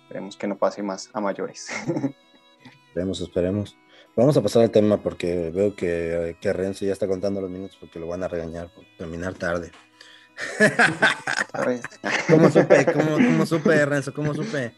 Esperemos 0.02 0.36
que 0.36 0.46
no 0.46 0.56
pase 0.56 0.82
más 0.82 1.10
a 1.12 1.20
mayores. 1.20 1.68
Esperemos, 2.88 3.20
esperemos. 3.20 3.76
Vamos 4.14 4.36
a 4.36 4.42
pasar 4.42 4.62
al 4.62 4.70
tema 4.70 5.02
porque 5.02 5.50
veo 5.50 5.74
que, 5.74 6.36
que 6.40 6.52
Renzo 6.52 6.84
ya 6.84 6.92
está 6.92 7.08
contando 7.08 7.40
los 7.40 7.50
minutos 7.50 7.76
porque 7.80 7.98
lo 7.98 8.06
van 8.06 8.22
a 8.22 8.28
regañar 8.28 8.68
por 8.68 8.84
terminar 8.96 9.34
tarde. 9.34 9.72
¿Sabes? 11.52 11.82
¿Cómo 12.28 12.50
supe? 12.50 12.86
¿Cómo, 12.92 13.14
cómo 13.16 13.46
supe, 13.46 13.86
Renzo? 13.86 14.12
¿Cómo 14.12 14.34
supe? 14.34 14.74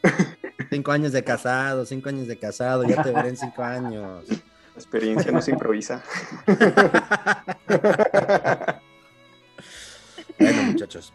Cinco 0.71 0.93
años 0.93 1.13
de 1.13 1.25
casado, 1.25 1.87
cinco 1.87 2.09
años 2.09 2.27
de 2.27 2.39
casado, 2.39 2.85
ya 2.85 3.03
te 3.03 3.13
veré 3.13 3.31
en 3.31 3.37
cinco 3.37 3.63
años. 3.63 4.29
La 4.29 4.37
experiencia 4.75 5.33
no 5.33 5.41
se 5.41 5.53
improvisa. 5.53 6.03
Bueno, 10.39 10.63
muchachos, 10.65 11.15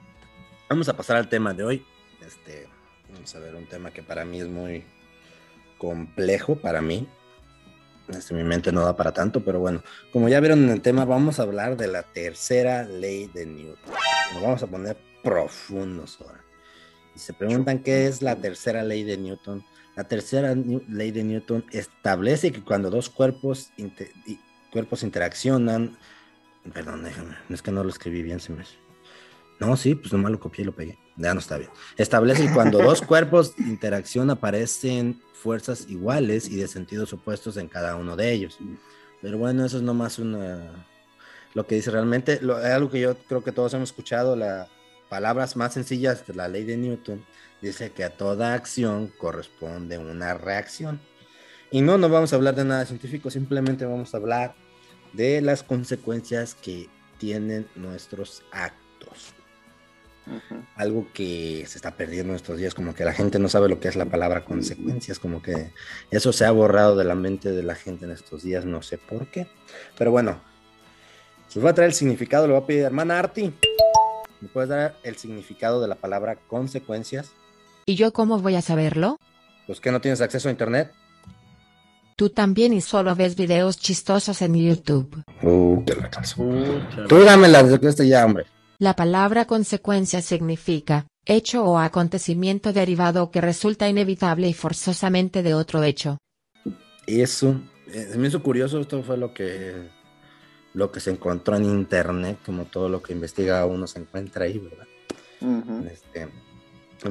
vamos 0.67 0.89
a 0.89 0.97
pasar 0.97 1.17
al 1.17 1.29
tema 1.29 1.53
de 1.53 1.63
hoy. 1.63 1.85
Este, 2.25 2.67
vamos 3.13 3.35
a 3.35 3.39
ver 3.39 3.53
un 3.55 3.67
tema 3.67 3.91
que 3.91 4.01
para 4.01 4.25
mí 4.25 4.41
es 4.41 4.47
muy 4.47 4.83
complejo, 5.77 6.55
para 6.55 6.81
mí. 6.81 7.07
Este, 8.11 8.33
mi 8.33 8.43
mente 8.43 8.71
no 8.71 8.83
da 8.83 8.95
para 8.95 9.13
tanto, 9.13 9.43
pero 9.43 9.59
bueno, 9.59 9.83
como 10.11 10.29
ya 10.29 10.39
vieron 10.39 10.63
en 10.63 10.69
el 10.69 10.81
tema, 10.81 11.05
vamos 11.05 11.39
a 11.39 11.43
hablar 11.43 11.77
de 11.77 11.87
la 11.87 12.03
tercera 12.03 12.83
ley 12.83 13.27
de 13.33 13.45
Newton. 13.45 13.93
Nos 14.33 14.43
vamos 14.43 14.63
a 14.63 14.67
poner 14.67 14.97
profundos 15.23 16.19
ahora. 16.21 16.43
Y 17.15 17.19
se 17.19 17.33
preguntan 17.33 17.79
qué 17.79 18.07
es 18.07 18.21
la 18.21 18.35
tercera 18.35 18.83
ley 18.83 19.03
de 19.03 19.17
Newton. 19.17 19.63
La 19.95 20.05
tercera 20.05 20.55
ley 20.55 21.11
de 21.11 21.23
Newton 21.23 21.65
establece 21.71 22.51
que 22.51 22.63
cuando 22.63 22.89
dos 22.89 23.09
cuerpos, 23.09 23.71
cuerpos 24.71 25.03
interaccionan, 25.03 25.97
perdón, 26.73 27.03
déjame, 27.03 27.35
es 27.49 27.61
que 27.61 27.71
no 27.71 27.83
lo 27.83 27.89
escribí 27.89 28.21
bien, 28.21 28.39
se 28.39 28.53
me... 28.53 28.63
No, 29.61 29.77
sí, 29.77 29.93
pues 29.93 30.11
nomás 30.11 30.31
lo 30.31 30.39
copié 30.39 30.63
y 30.63 30.65
lo 30.65 30.75
pegué. 30.75 30.97
Ya 31.17 31.35
no 31.35 31.39
está 31.39 31.55
bien. 31.55 31.69
Establece 31.95 32.47
que 32.47 32.53
cuando 32.53 32.79
dos 32.79 32.99
cuerpos 33.07 33.53
interaccionan 33.59 34.31
aparecen 34.31 35.21
fuerzas 35.35 35.85
iguales 35.87 36.49
y 36.49 36.55
de 36.55 36.67
sentidos 36.67 37.13
opuestos 37.13 37.57
en 37.57 37.67
cada 37.67 37.95
uno 37.95 38.15
de 38.15 38.31
ellos. 38.31 38.57
Pero 39.21 39.37
bueno, 39.37 39.63
eso 39.63 39.77
es 39.77 39.83
nomás 39.83 40.17
una... 40.17 40.87
Lo 41.53 41.67
que 41.67 41.75
dice 41.75 41.91
realmente, 41.91 42.39
lo, 42.41 42.57
es 42.59 42.71
algo 42.71 42.89
que 42.89 43.01
yo 43.01 43.15
creo 43.15 43.43
que 43.43 43.51
todos 43.51 43.71
hemos 43.75 43.89
escuchado, 43.89 44.35
las 44.35 44.67
palabras 45.09 45.55
más 45.55 45.73
sencillas 45.73 46.25
de 46.25 46.33
la 46.33 46.47
ley 46.47 46.63
de 46.63 46.77
Newton, 46.77 47.23
dice 47.61 47.91
que 47.91 48.03
a 48.03 48.17
toda 48.17 48.55
acción 48.55 49.13
corresponde 49.15 49.99
una 49.99 50.33
reacción. 50.33 50.99
Y 51.69 51.81
no, 51.81 51.99
no 51.99 52.09
vamos 52.09 52.33
a 52.33 52.37
hablar 52.37 52.55
de 52.55 52.65
nada 52.65 52.85
científico, 52.87 53.29
simplemente 53.29 53.85
vamos 53.85 54.15
a 54.15 54.17
hablar 54.17 54.55
de 55.13 55.39
las 55.41 55.61
consecuencias 55.61 56.55
que 56.55 56.89
tienen 57.19 57.67
nuestros 57.75 58.41
actos. 58.51 58.80
Algo 60.75 61.07
que 61.13 61.65
se 61.67 61.77
está 61.77 61.91
perdiendo 61.91 62.33
estos 62.35 62.57
días, 62.57 62.73
como 62.73 62.93
que 62.93 63.05
la 63.05 63.13
gente 63.13 63.39
no 63.39 63.49
sabe 63.49 63.69
lo 63.69 63.79
que 63.79 63.87
es 63.87 63.95
la 63.95 64.05
palabra 64.05 64.45
consecuencias, 64.45 65.19
como 65.19 65.41
que 65.41 65.71
eso 66.09 66.33
se 66.33 66.45
ha 66.45 66.51
borrado 66.51 66.95
de 66.95 67.03
la 67.03 67.15
mente 67.15 67.51
de 67.51 67.63
la 67.63 67.75
gente 67.75 68.05
en 68.05 68.11
estos 68.11 68.43
días, 68.43 68.65
no 68.65 68.81
sé 68.81 68.97
por 68.97 69.27
qué. 69.27 69.47
Pero 69.97 70.11
bueno, 70.11 70.41
les 71.53 71.61
voy 71.61 71.69
a 71.69 71.73
traer 71.73 71.89
el 71.89 71.95
significado, 71.95 72.47
le 72.47 72.53
voy 72.53 72.63
a 72.63 72.65
pedir, 72.65 72.83
hermana 72.83 73.19
Arti, 73.19 73.53
¿me 74.39 74.47
puedes 74.47 74.69
dar 74.69 74.95
el 75.03 75.17
significado 75.17 75.81
de 75.81 75.87
la 75.87 75.95
palabra 75.95 76.37
consecuencias? 76.47 77.31
¿Y 77.85 77.95
yo 77.95 78.13
cómo 78.13 78.39
voy 78.39 78.55
a 78.55 78.61
saberlo? 78.61 79.17
Pues 79.67 79.79
que 79.79 79.91
no 79.91 80.01
tienes 80.01 80.21
acceso 80.21 80.47
a 80.47 80.51
internet. 80.51 80.91
Tú 82.15 82.29
también 82.29 82.71
y 82.71 82.81
solo 82.81 83.15
ves 83.15 83.35
videos 83.35 83.77
chistosos 83.77 84.41
en 84.41 84.55
YouTube. 84.55 85.23
Uh, 85.41 85.83
qué 85.85 85.95
la 85.95 87.07
Tú 87.07 87.23
dame 87.23 87.47
la 87.47 87.63
respuesta 87.63 88.03
ya, 88.03 88.25
hombre. 88.25 88.45
La 88.81 88.95
palabra 88.95 89.45
consecuencia 89.45 90.23
significa 90.23 91.05
hecho 91.23 91.63
o 91.65 91.77
acontecimiento 91.77 92.73
derivado 92.73 93.29
que 93.29 93.39
resulta 93.39 93.87
inevitable 93.87 94.47
y 94.47 94.53
forzosamente 94.53 95.43
de 95.43 95.53
otro 95.53 95.83
hecho. 95.83 96.17
Eso, 97.05 97.61
eh, 97.93 98.15
me 98.17 98.29
hizo 98.29 98.41
curioso, 98.41 98.79
esto 98.79 99.03
fue 99.03 99.17
lo 99.17 99.35
que 99.35 99.87
lo 100.73 100.91
que 100.91 100.99
se 100.99 101.11
encontró 101.11 101.57
en 101.57 101.65
internet, 101.65 102.39
como 102.43 102.65
todo 102.65 102.89
lo 102.89 103.03
que 103.03 103.13
investiga 103.13 103.63
uno 103.67 103.85
se 103.85 103.99
encuentra 103.99 104.45
ahí, 104.45 104.57
¿verdad? 104.57 104.87
este, 105.85 106.29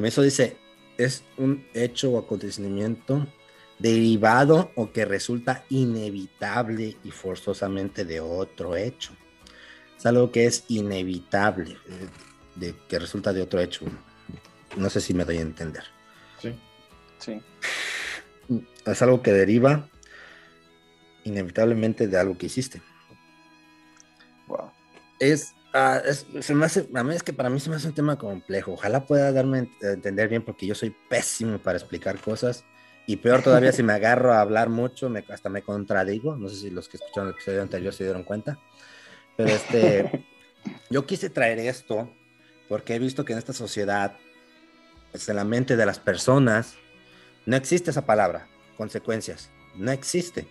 eso 0.03 0.23
dice, 0.23 0.57
es 0.99 1.23
un 1.39 1.65
hecho 1.73 2.11
o 2.11 2.19
acontecimiento 2.19 3.29
derivado 3.79 4.73
o 4.75 4.91
que 4.91 5.05
resulta 5.05 5.65
inevitable 5.69 6.97
y 7.05 7.13
forzosamente 7.13 8.05
de 8.05 8.19
otro 8.19 8.75
hecho 8.75 9.13
es 10.01 10.07
algo 10.07 10.33
que 10.33 10.47
es 10.47 10.65
inevitable, 10.69 11.77
de, 12.55 12.75
que 12.89 12.99
resulta 12.99 13.35
de 13.35 13.43
otro 13.43 13.61
hecho. 13.61 13.85
No 14.79 14.89
sé 14.89 14.99
si 15.03 15.13
me 15.13 15.27
doy 15.27 15.37
a 15.37 15.43
entender. 15.43 15.85
Sí. 16.41 16.59
Sí. 17.19 17.43
Es 18.87 19.03
algo 19.03 19.21
que 19.21 19.31
deriva 19.31 19.91
inevitablemente 21.25 22.09
de 22.09 22.17
algo 22.17 22.39
que 22.39 22.47
hiciste. 22.47 22.81
Wow. 24.47 24.73
Es, 25.19 25.55
ah, 25.75 26.01
es, 26.03 26.27
se 26.41 26.55
me 26.55 26.65
hace, 26.65 26.89
a 26.95 27.05
mí 27.05 27.15
es 27.15 27.23
que 27.23 27.35
para 27.35 27.51
mí 27.51 27.61
se 27.61 27.69
me 27.69 27.77
hace 27.77 27.89
un 27.89 27.95
tema 27.95 28.17
complejo. 28.17 28.73
Ojalá 28.73 29.05
pueda 29.05 29.33
darme 29.33 29.71
a 29.83 29.87
entender 29.87 30.31
bien 30.31 30.43
porque 30.43 30.67
yo 30.67 30.75
soy 30.75 30.97
pésimo 31.11 31.59
para 31.59 31.77
explicar 31.77 32.19
cosas. 32.23 32.65
Y 33.07 33.17
peor 33.17 33.43
todavía 33.43 33.73
si 33.73 33.83
me 33.83 33.93
agarro 33.93 34.33
a 34.33 34.41
hablar 34.41 34.71
mucho, 34.71 35.11
me, 35.11 35.27
hasta 35.29 35.51
me 35.51 35.61
contradigo. 35.61 36.37
No 36.37 36.49
sé 36.49 36.57
si 36.57 36.71
los 36.71 36.89
que 36.89 36.97
escucharon 36.97 37.29
el 37.29 37.35
episodio 37.35 37.61
anterior 37.61 37.93
se 37.93 38.05
dieron 38.05 38.25
cuenta. 38.25 38.59
Pero 39.41 39.55
este, 39.55 40.27
yo 40.91 41.07
quise 41.07 41.31
traer 41.31 41.59
esto 41.61 42.11
porque 42.69 42.95
he 42.95 42.99
visto 42.99 43.25
que 43.25 43.33
en 43.33 43.39
esta 43.39 43.55
sociedad, 43.55 44.17
pues, 45.11 45.29
en 45.29 45.37
la 45.37 45.45
mente 45.45 45.77
de 45.77 45.87
las 45.87 45.99
personas, 45.99 46.75
no 47.47 47.57
existe 47.57 47.91
esa 47.91 48.05
palabra, 48.05 48.49
consecuencias, 48.77 49.51
no 49.77 49.91
existe. 49.93 50.47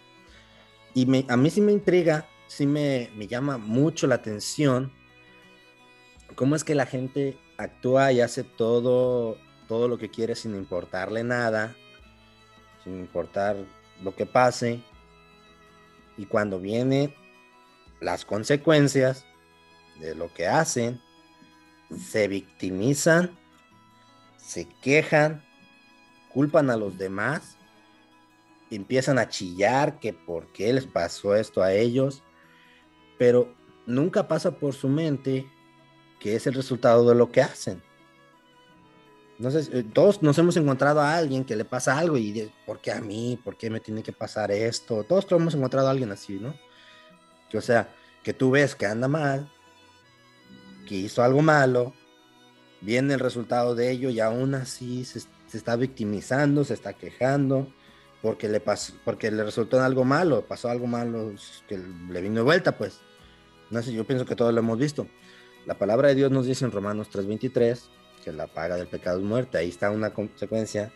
Y 0.95 1.05
me, 1.05 1.23
a 1.29 1.37
mí 1.37 1.51
sí 1.51 1.61
me 1.61 1.71
intriga, 1.71 2.27
sí 2.47 2.65
me, 2.65 3.11
me 3.15 3.27
llama 3.27 3.59
mucho 3.59 4.07
la 4.07 4.15
atención 4.15 4.91
cómo 6.35 6.55
es 6.55 6.63
que 6.63 6.73
la 6.73 6.87
gente 6.87 7.37
actúa 7.57 8.11
y 8.11 8.21
hace 8.21 8.43
todo, 8.43 9.37
todo 9.67 9.87
lo 9.87 9.99
que 9.99 10.09
quiere 10.09 10.33
sin 10.35 10.55
importarle 10.55 11.23
nada, 11.23 11.75
sin 12.83 12.97
importar 12.97 13.55
lo 14.03 14.15
que 14.15 14.25
pase. 14.25 14.81
Y 16.17 16.25
cuando 16.25 16.59
viene 16.59 17.13
las 17.99 18.25
consecuencias 18.25 19.25
de 19.99 20.15
lo 20.15 20.33
que 20.33 20.47
hacen, 20.47 21.01
se 21.97 22.27
victimizan, 22.27 23.37
se 24.37 24.67
quejan, 24.81 25.43
culpan 26.33 26.69
a 26.69 26.77
los 26.77 26.97
demás, 26.97 27.57
empiezan 28.71 29.19
a 29.19 29.29
chillar 29.29 29.99
que 29.99 30.13
por 30.13 30.51
qué 30.51 30.71
les 30.73 30.85
pasó 30.85 31.35
esto 31.35 31.61
a 31.61 31.73
ellos, 31.73 32.23
pero 33.17 33.53
nunca 33.85 34.27
pasa 34.27 34.51
por 34.51 34.73
su 34.73 34.87
mente 34.87 35.49
que 36.19 36.35
es 36.35 36.45
el 36.47 36.53
resultado 36.53 37.07
de 37.07 37.15
lo 37.15 37.31
que 37.31 37.41
hacen. 37.41 37.81
Sé, 39.39 39.79
eh, 39.79 39.85
todos 39.93 40.21
nos 40.21 40.37
hemos 40.37 40.57
encontrado 40.57 40.99
a 40.99 41.15
alguien 41.15 41.45
que 41.45 41.55
le 41.55 41.63
pasa 41.63 41.97
algo 41.97 42.17
y 42.17 42.33
de, 42.33 42.51
¿por 42.65 42.81
qué 42.81 42.91
a 42.91 42.99
mí? 42.99 43.39
¿Por 43.41 43.57
qué 43.57 43.69
me 43.69 43.79
tiene 43.79 44.03
que 44.03 44.11
pasar 44.11 44.51
esto? 44.51 45.05
Todos 45.05 45.25
hemos 45.31 45.55
encontrado 45.55 45.87
a 45.87 45.91
alguien 45.91 46.11
así, 46.11 46.33
¿no? 46.33 46.53
O 47.57 47.61
sea, 47.61 47.89
que 48.23 48.33
tú 48.33 48.51
ves 48.51 48.75
que 48.75 48.85
anda 48.85 49.07
mal, 49.07 49.49
que 50.87 50.95
hizo 50.95 51.23
algo 51.23 51.41
malo, 51.41 51.93
viene 52.81 53.15
el 53.15 53.19
resultado 53.19 53.75
de 53.75 53.91
ello 53.91 54.09
y 54.09 54.19
aún 54.19 54.55
así 54.55 55.05
se, 55.05 55.21
está 55.53 55.75
victimizando, 55.75 56.63
se 56.63 56.73
está 56.73 56.93
quejando 56.93 57.67
porque 58.21 58.49
le 58.49 58.59
pasó, 58.59 58.93
porque 59.05 59.31
le 59.31 59.43
resultó 59.43 59.81
algo 59.81 60.03
malo, 60.03 60.45
pasó 60.45 60.69
algo 60.69 60.87
malo 60.87 61.33
que 61.67 61.77
le 61.77 62.21
vino 62.21 62.35
de 62.35 62.41
vuelta, 62.41 62.77
pues. 62.77 62.99
No 63.69 63.81
sé, 63.81 63.93
yo 63.93 64.05
pienso 64.05 64.25
que 64.25 64.35
todos 64.35 64.53
lo 64.53 64.59
hemos 64.59 64.77
visto. 64.77 65.07
La 65.65 65.75
palabra 65.77 66.09
de 66.09 66.15
Dios 66.15 66.31
nos 66.31 66.45
dice 66.45 66.65
en 66.65 66.71
Romanos 66.71 67.09
3:23 67.11 67.89
que 68.23 68.31
la 68.33 68.47
paga 68.47 68.75
del 68.75 68.87
pecado 68.87 69.19
es 69.19 69.23
muerte. 69.23 69.57
Ahí 69.57 69.69
está 69.69 69.91
una 69.91 70.13
consecuencia 70.13 70.91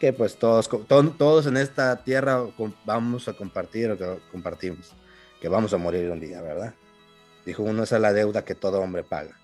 que 0.00 0.12
pues 0.12 0.36
todos, 0.36 0.68
todos 0.86 1.46
en 1.46 1.56
esta 1.56 2.04
tierra 2.04 2.44
vamos 2.84 3.28
a 3.28 3.32
compartir 3.32 3.90
o 3.90 3.96
que 3.96 4.18
compartimos 4.30 4.92
que 5.40 5.48
vamos 5.48 5.72
a 5.72 5.78
morir 5.78 6.10
un 6.10 6.20
día, 6.20 6.40
¿verdad? 6.40 6.74
Dijo 7.44 7.62
uno, 7.62 7.84
esa 7.84 7.96
es 7.96 8.02
la 8.02 8.12
deuda 8.12 8.44
que 8.44 8.54
todo 8.54 8.80
hombre 8.80 9.04
paga. 9.04 9.38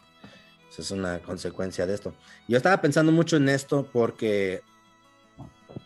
Esa 0.71 0.83
es 0.83 0.91
una 0.91 1.21
consecuencia 1.21 1.87
de 1.87 1.95
esto. 1.95 2.15
Yo 2.49 2.57
estaba 2.57 2.81
pensando 2.81 3.13
mucho 3.13 3.37
en 3.37 3.49
esto 3.49 3.89
porque 3.93 4.63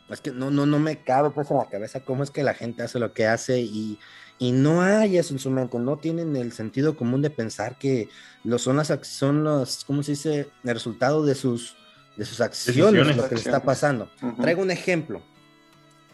es 0.08 0.20
que 0.20 0.30
no, 0.30 0.50
no, 0.50 0.66
no 0.66 0.78
me 0.78 1.02
cabe 1.02 1.30
pues 1.30 1.50
en 1.50 1.58
la 1.58 1.68
cabeza 1.68 2.00
cómo 2.00 2.22
es 2.22 2.30
que 2.30 2.42
la 2.42 2.54
gente 2.54 2.82
hace 2.82 2.98
lo 2.98 3.12
que 3.12 3.26
hace 3.26 3.60
y, 3.60 3.98
y 4.38 4.52
no 4.52 4.82
hay 4.82 5.18
eso 5.18 5.34
en 5.34 5.40
su 5.40 5.50
mente, 5.50 5.78
no 5.78 5.96
tienen 5.96 6.36
el 6.36 6.52
sentido 6.52 6.96
común 6.96 7.22
de 7.22 7.30
pensar 7.30 7.78
que 7.78 8.08
lo 8.44 8.58
son 8.58 8.76
las 8.76 8.88
son 9.02 9.44
los, 9.44 9.84
¿cómo 9.84 10.02
se 10.02 10.12
dice? 10.12 10.48
El 10.64 10.74
resultado 10.74 11.24
de 11.24 11.34
sus, 11.34 11.76
de 12.16 12.24
sus 12.24 12.40
acciones, 12.40 13.16
lo 13.16 13.28
que 13.28 13.34
le 13.34 13.40
está 13.40 13.62
pasando. 13.62 14.10
Traigo 14.40 14.62
un 14.62 14.70
ejemplo. 14.70 15.22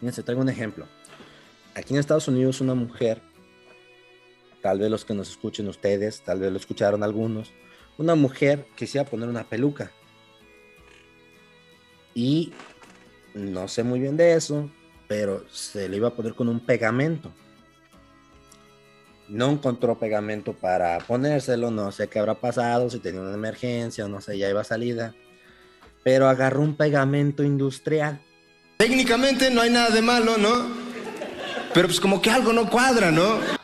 Fíjense, 0.00 0.22
traigo 0.22 0.40
un 0.40 0.48
ejemplo. 0.48 0.86
Aquí 1.74 1.94
en 1.94 2.00
Estados 2.00 2.28
Unidos 2.28 2.60
una 2.60 2.74
mujer 2.74 3.20
tal 4.62 4.78
vez 4.78 4.90
los 4.90 5.04
que 5.04 5.14
nos 5.14 5.28
escuchen 5.28 5.68
ustedes, 5.68 6.22
tal 6.22 6.40
vez 6.40 6.50
lo 6.50 6.56
escucharon 6.56 7.02
algunos, 7.02 7.52
una 7.98 8.14
mujer 8.14 8.66
que 8.76 8.86
se 8.86 8.98
iba 8.98 9.06
a 9.06 9.10
poner 9.10 9.28
una 9.28 9.44
peluca. 9.44 9.90
Y 12.14 12.52
no 13.34 13.68
sé 13.68 13.82
muy 13.82 14.00
bien 14.00 14.16
de 14.16 14.34
eso, 14.34 14.70
pero 15.08 15.44
se 15.50 15.88
le 15.88 15.96
iba 15.96 16.08
a 16.08 16.14
poner 16.14 16.34
con 16.34 16.48
un 16.48 16.60
pegamento. 16.60 17.32
No 19.28 19.50
encontró 19.50 19.98
pegamento 19.98 20.52
para 20.52 20.98
ponérselo, 20.98 21.70
no 21.70 21.90
sé 21.90 22.08
qué 22.08 22.18
habrá 22.18 22.34
pasado, 22.34 22.90
si 22.90 22.98
tenía 22.98 23.20
una 23.20 23.34
emergencia 23.34 24.06
no 24.08 24.20
sé, 24.20 24.38
ya 24.38 24.48
iba 24.48 24.62
salida. 24.62 25.14
Pero 26.04 26.28
agarró 26.28 26.60
un 26.60 26.76
pegamento 26.76 27.42
industrial. 27.42 28.20
Técnicamente 28.76 29.50
no 29.50 29.60
hay 29.60 29.70
nada 29.70 29.90
de 29.90 30.02
malo, 30.02 30.36
¿no? 30.36 30.66
Pero 31.72 31.88
pues 31.88 32.00
como 32.00 32.20
que 32.20 32.30
algo 32.30 32.52
no 32.52 32.68
cuadra, 32.68 33.10
¿no? 33.10 33.61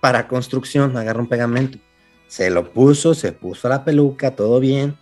Para 0.00 0.28
construcción, 0.28 0.96
agarra 0.96 1.20
un 1.20 1.28
pegamento. 1.28 1.78
Se 2.26 2.50
lo 2.50 2.72
puso, 2.72 3.14
se 3.14 3.32
puso 3.32 3.68
la 3.68 3.84
peluca, 3.84 4.34
todo 4.36 4.60
bien. 4.60 4.96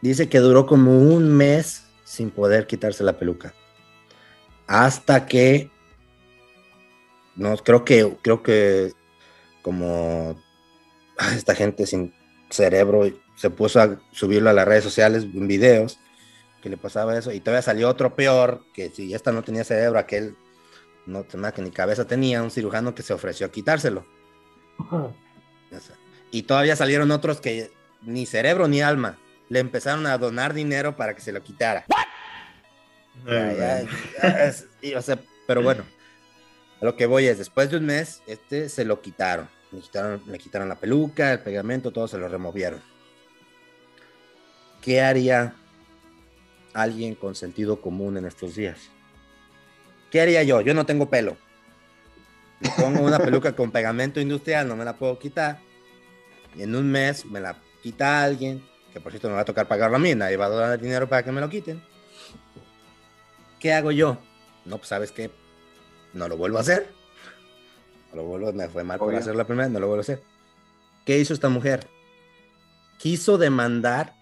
Dice 0.00 0.28
que 0.28 0.38
duró 0.38 0.66
como 0.66 0.98
un 0.98 1.28
mes 1.28 1.84
sin 2.04 2.30
poder 2.30 2.66
quitarse 2.66 3.04
la 3.04 3.18
peluca. 3.18 3.52
Hasta 4.66 5.26
que 5.26 5.70
no, 7.36 7.56
creo 7.58 7.84
que, 7.84 8.16
creo 8.22 8.42
que 8.42 8.92
como 9.62 10.36
esta 11.34 11.54
gente 11.54 11.86
sin 11.86 12.14
cerebro 12.50 13.10
se 13.36 13.50
puso 13.50 13.80
a 13.80 14.00
subirlo 14.12 14.50
a 14.50 14.52
las 14.52 14.66
redes 14.66 14.84
sociales 14.84 15.24
en 15.24 15.46
videos 15.46 15.98
que 16.62 16.68
le 16.68 16.76
pasaba 16.76 17.16
eso 17.16 17.32
y 17.32 17.40
todavía 17.40 17.62
salió 17.62 17.88
otro 17.88 18.14
peor 18.14 18.62
que 18.74 18.90
si 18.90 19.14
esta 19.14 19.32
no 19.32 19.42
tenía 19.42 19.64
cerebro 19.64 19.98
aquel 19.98 20.36
no 21.06 21.24
tenía 21.24 21.52
que 21.52 21.62
ni 21.62 21.70
cabeza 21.70 22.06
tenía 22.06 22.42
un 22.42 22.50
cirujano 22.50 22.94
que 22.94 23.02
se 23.02 23.12
ofreció 23.12 23.46
a 23.46 23.50
quitárselo. 23.50 24.06
Y 26.30 26.42
todavía 26.42 26.76
salieron 26.76 27.10
otros 27.10 27.40
que 27.40 27.70
ni 28.02 28.26
cerebro 28.26 28.68
ni 28.68 28.80
alma. 28.80 29.18
Le 29.48 29.58
empezaron 29.60 30.06
a 30.06 30.16
donar 30.18 30.54
dinero 30.54 30.96
para 30.96 31.14
que 31.14 31.20
se 31.20 31.32
lo 31.32 31.42
quitara. 31.42 31.84
O 34.96 35.02
sea, 35.02 35.18
pero 35.46 35.62
bueno 35.62 35.84
a 36.80 36.84
lo 36.84 36.96
que 36.96 37.06
voy 37.06 37.26
es 37.26 37.38
después 37.38 37.70
de 37.70 37.76
un 37.76 37.86
mes 37.86 38.22
este 38.26 38.68
se 38.68 38.84
lo 38.84 39.00
quitaron. 39.00 39.48
Le 39.72 39.80
quitaron, 39.80 40.22
le 40.26 40.38
quitaron 40.38 40.68
la 40.68 40.80
peluca, 40.80 41.32
el 41.32 41.40
pegamento, 41.40 41.92
todo 41.92 42.08
se 42.08 42.18
lo 42.18 42.28
removieron. 42.28 42.82
¿Qué 44.80 45.00
haría 45.02 45.54
alguien 46.72 47.14
con 47.14 47.34
sentido 47.34 47.80
común 47.80 48.16
en 48.16 48.24
estos 48.24 48.56
días? 48.56 48.90
¿Qué 50.10 50.20
haría 50.20 50.42
yo? 50.42 50.60
Yo 50.60 50.74
no 50.74 50.86
tengo 50.86 51.08
pelo. 51.08 51.36
Me 52.60 52.68
pongo 52.70 53.02
una 53.02 53.18
peluca 53.18 53.54
con 53.56 53.70
pegamento 53.70 54.20
industrial, 54.20 54.68
no 54.68 54.76
me 54.76 54.84
la 54.84 54.96
puedo 54.96 55.18
quitar. 55.18 55.58
Y 56.54 56.62
en 56.62 56.74
un 56.74 56.90
mes 56.90 57.24
me 57.24 57.40
la 57.40 57.56
quita 57.82 58.22
alguien, 58.22 58.62
que 58.92 59.00
por 59.00 59.12
cierto 59.12 59.28
me 59.28 59.34
va 59.34 59.40
a 59.40 59.44
tocar 59.44 59.66
pagarlo 59.68 59.96
a 59.96 60.00
mí, 60.00 60.14
nadie 60.14 60.36
va 60.36 60.46
a 60.46 60.50
dar 60.50 60.80
dinero 60.80 61.08
para 61.08 61.22
que 61.22 61.32
me 61.32 61.40
lo 61.40 61.48
quiten. 61.48 61.82
¿Qué 63.58 63.72
hago 63.72 63.92
yo? 63.92 64.18
No, 64.64 64.76
pues 64.78 64.88
sabes 64.88 65.12
qué, 65.12 65.30
no 66.12 66.28
lo 66.28 66.36
vuelvo 66.36 66.58
a 66.58 66.62
hacer. 66.62 66.92
No 68.10 68.16
lo 68.16 68.24
vuelvo, 68.24 68.52
me 68.52 68.68
fue 68.68 68.84
mal 68.84 68.98
por 68.98 69.08
Obvio. 69.08 69.20
hacer 69.20 69.36
la 69.36 69.46
primera, 69.46 69.68
no 69.68 69.78
lo 69.78 69.86
vuelvo 69.86 70.00
a 70.00 70.02
hacer. 70.02 70.22
¿Qué 71.06 71.18
hizo 71.18 71.32
esta 71.32 71.48
mujer? 71.48 71.86
Quiso 72.98 73.38
demandar 73.38 74.14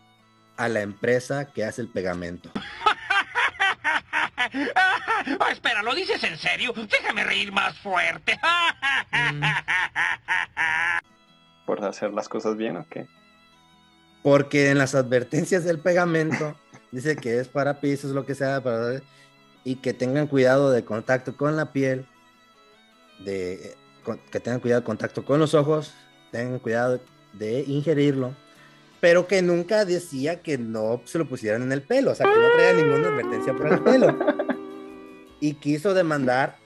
a 0.56 0.68
la 0.68 0.82
empresa 0.82 1.46
que 1.46 1.64
hace 1.64 1.80
el 1.80 1.88
pegamento. 1.88 2.52
Ah, 5.40 5.52
espera, 5.52 5.82
¿lo 5.82 5.94
dices 5.94 6.22
en 6.24 6.36
serio? 6.38 6.72
Déjame 6.74 7.24
reír 7.24 7.52
más 7.52 7.76
fuerte. 7.78 8.38
¿Por 11.66 11.84
hacer 11.84 12.12
las 12.12 12.28
cosas 12.28 12.56
bien 12.56 12.76
o 12.76 12.86
qué? 12.88 13.06
Porque 14.22 14.70
en 14.70 14.78
las 14.78 14.94
advertencias 14.94 15.64
del 15.64 15.78
pegamento 15.78 16.56
dice 16.92 17.16
que 17.16 17.38
es 17.38 17.48
para 17.48 17.80
pisos, 17.80 18.12
lo 18.12 18.24
que 18.26 18.34
sea, 18.34 18.62
para, 18.62 19.00
y 19.64 19.76
que 19.76 19.92
tengan 19.92 20.26
cuidado 20.26 20.70
de 20.70 20.84
contacto 20.84 21.36
con 21.36 21.56
la 21.56 21.72
piel, 21.72 22.06
de, 23.20 23.76
con- 24.04 24.18
que 24.30 24.40
tengan 24.40 24.60
cuidado 24.60 24.80
de 24.80 24.86
contacto 24.86 25.24
con 25.24 25.38
los 25.40 25.54
ojos, 25.54 25.92
tengan 26.32 26.58
cuidado 26.58 27.00
de 27.34 27.64
ingerirlo, 27.66 28.34
pero 29.00 29.26
que 29.26 29.42
nunca 29.42 29.84
decía 29.84 30.40
que 30.42 30.58
no 30.58 31.02
se 31.04 31.18
lo 31.18 31.28
pusieran 31.28 31.62
en 31.62 31.72
el 31.72 31.82
pelo, 31.82 32.12
o 32.12 32.14
sea, 32.14 32.26
que 32.26 32.38
no 32.38 32.48
traía 32.56 32.72
ninguna 32.72 33.08
advertencia 33.08 33.54
por 33.54 33.72
el 33.72 33.80
pelo. 33.82 34.18
Y 35.40 35.54
quiso 35.54 35.94
demandar 35.94 36.56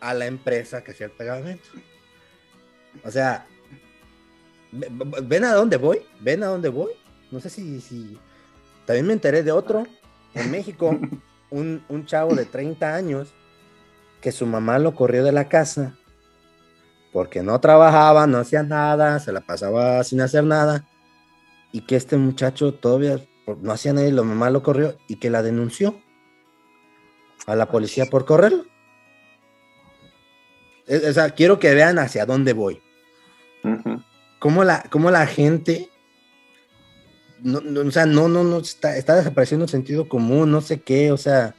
a 0.00 0.14
la 0.14 0.26
empresa 0.26 0.82
que 0.84 0.92
hacía 0.92 1.06
el 1.06 1.12
pegamento. 1.12 1.68
O 3.04 3.10
sea, 3.10 3.46
ve- 4.70 4.88
ve- 4.90 5.20
¿ven 5.22 5.44
a 5.44 5.54
dónde 5.54 5.76
voy? 5.76 6.00
¿Ven 6.20 6.42
a 6.42 6.46
dónde 6.48 6.68
voy? 6.68 6.92
No 7.30 7.40
sé 7.40 7.48
si, 7.50 7.80
si... 7.80 8.18
También 8.86 9.06
me 9.06 9.12
enteré 9.12 9.42
de 9.42 9.52
otro 9.52 9.86
en 10.34 10.50
México, 10.50 10.98
un, 11.50 11.84
un 11.88 12.06
chavo 12.06 12.34
de 12.34 12.44
30 12.44 12.94
años 12.94 13.32
que 14.20 14.32
su 14.32 14.46
mamá 14.46 14.78
lo 14.78 14.94
corrió 14.94 15.24
de 15.24 15.32
la 15.32 15.48
casa 15.48 15.96
porque 17.12 17.42
no 17.42 17.60
trabajaba, 17.60 18.26
no 18.26 18.38
hacía 18.38 18.62
nada, 18.62 19.18
se 19.20 19.32
la 19.32 19.42
pasaba 19.42 20.02
sin 20.04 20.20
hacer 20.22 20.44
nada 20.44 20.88
y 21.70 21.82
que 21.82 21.96
este 21.96 22.16
muchacho 22.16 22.72
todavía 22.72 23.20
no 23.60 23.72
hacía 23.72 23.92
nada 23.92 24.06
y 24.06 24.12
la 24.12 24.22
mamá 24.22 24.48
lo 24.48 24.62
corrió 24.62 24.96
y 25.08 25.16
que 25.16 25.28
la 25.28 25.42
denunció 25.42 26.00
a 27.46 27.56
la 27.56 27.68
policía 27.68 28.06
por 28.06 28.24
correrlo. 28.24 28.64
Es- 30.86 31.04
O 31.04 31.12
sea, 31.12 31.30
quiero 31.30 31.58
que 31.58 31.74
vean 31.74 31.98
hacia 31.98 32.26
dónde 32.26 32.52
voy. 32.52 32.80
Cómo 34.38 34.64
la, 34.64 34.82
cómo 34.90 35.10
la 35.12 35.24
gente, 35.26 35.88
no, 37.42 37.60
no, 37.60 37.80
o 37.82 37.90
sea, 37.92 38.06
no, 38.06 38.26
no, 38.28 38.42
no, 38.42 38.58
está, 38.58 38.96
está 38.96 39.14
desapareciendo 39.14 39.64
el 39.66 39.70
sentido 39.70 40.08
común, 40.08 40.50
no 40.50 40.60
sé 40.60 40.80
qué, 40.80 41.12
o 41.12 41.16
sea, 41.16 41.54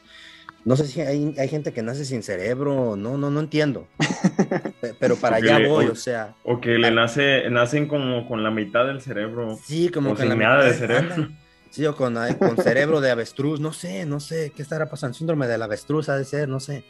no 0.66 0.76
sé 0.76 0.86
si 0.86 1.00
hay, 1.00 1.34
hay 1.38 1.48
gente 1.48 1.72
que 1.72 1.82
nace 1.82 2.04
sin 2.04 2.22
cerebro, 2.22 2.94
no, 2.96 3.16
no, 3.16 3.30
no 3.30 3.40
entiendo. 3.40 3.86
Pe- 4.82 4.94
Pero 5.00 5.16
para 5.16 5.36
allá 5.36 5.58
le- 5.58 5.68
voy, 5.68 5.86
o- 5.86 5.92
o 5.92 5.94
sea, 5.94 6.34
O 6.44 6.60
que 6.60 6.76
le 6.76 6.90
nace, 6.90 7.48
nacen 7.48 7.88
como 7.88 8.28
con 8.28 8.42
la 8.44 8.50
mitad 8.50 8.84
del 8.86 9.00
cerebro. 9.00 9.58
sí, 9.64 9.88
como 9.88 10.10
o 10.10 10.14
que 10.14 10.20
sin 10.22 10.28
la 10.28 10.36
mitad, 10.36 10.70
cerebro. 10.72 11.14
anda. 11.14 11.38
Sí, 11.74 11.84
o 11.86 11.96
con, 11.96 12.14
con 12.38 12.56
cerebro 12.56 13.00
de 13.00 13.10
avestruz, 13.10 13.58
no 13.58 13.72
sé, 13.72 14.06
no 14.06 14.20
sé, 14.20 14.52
¿qué 14.54 14.62
estará 14.62 14.86
pasando? 14.88 15.14
Síndrome 15.14 15.48
del 15.48 15.60
avestruz 15.60 16.08
ha 16.08 16.16
de 16.16 16.24
ser, 16.24 16.48
no 16.48 16.60
sé. 16.60 16.84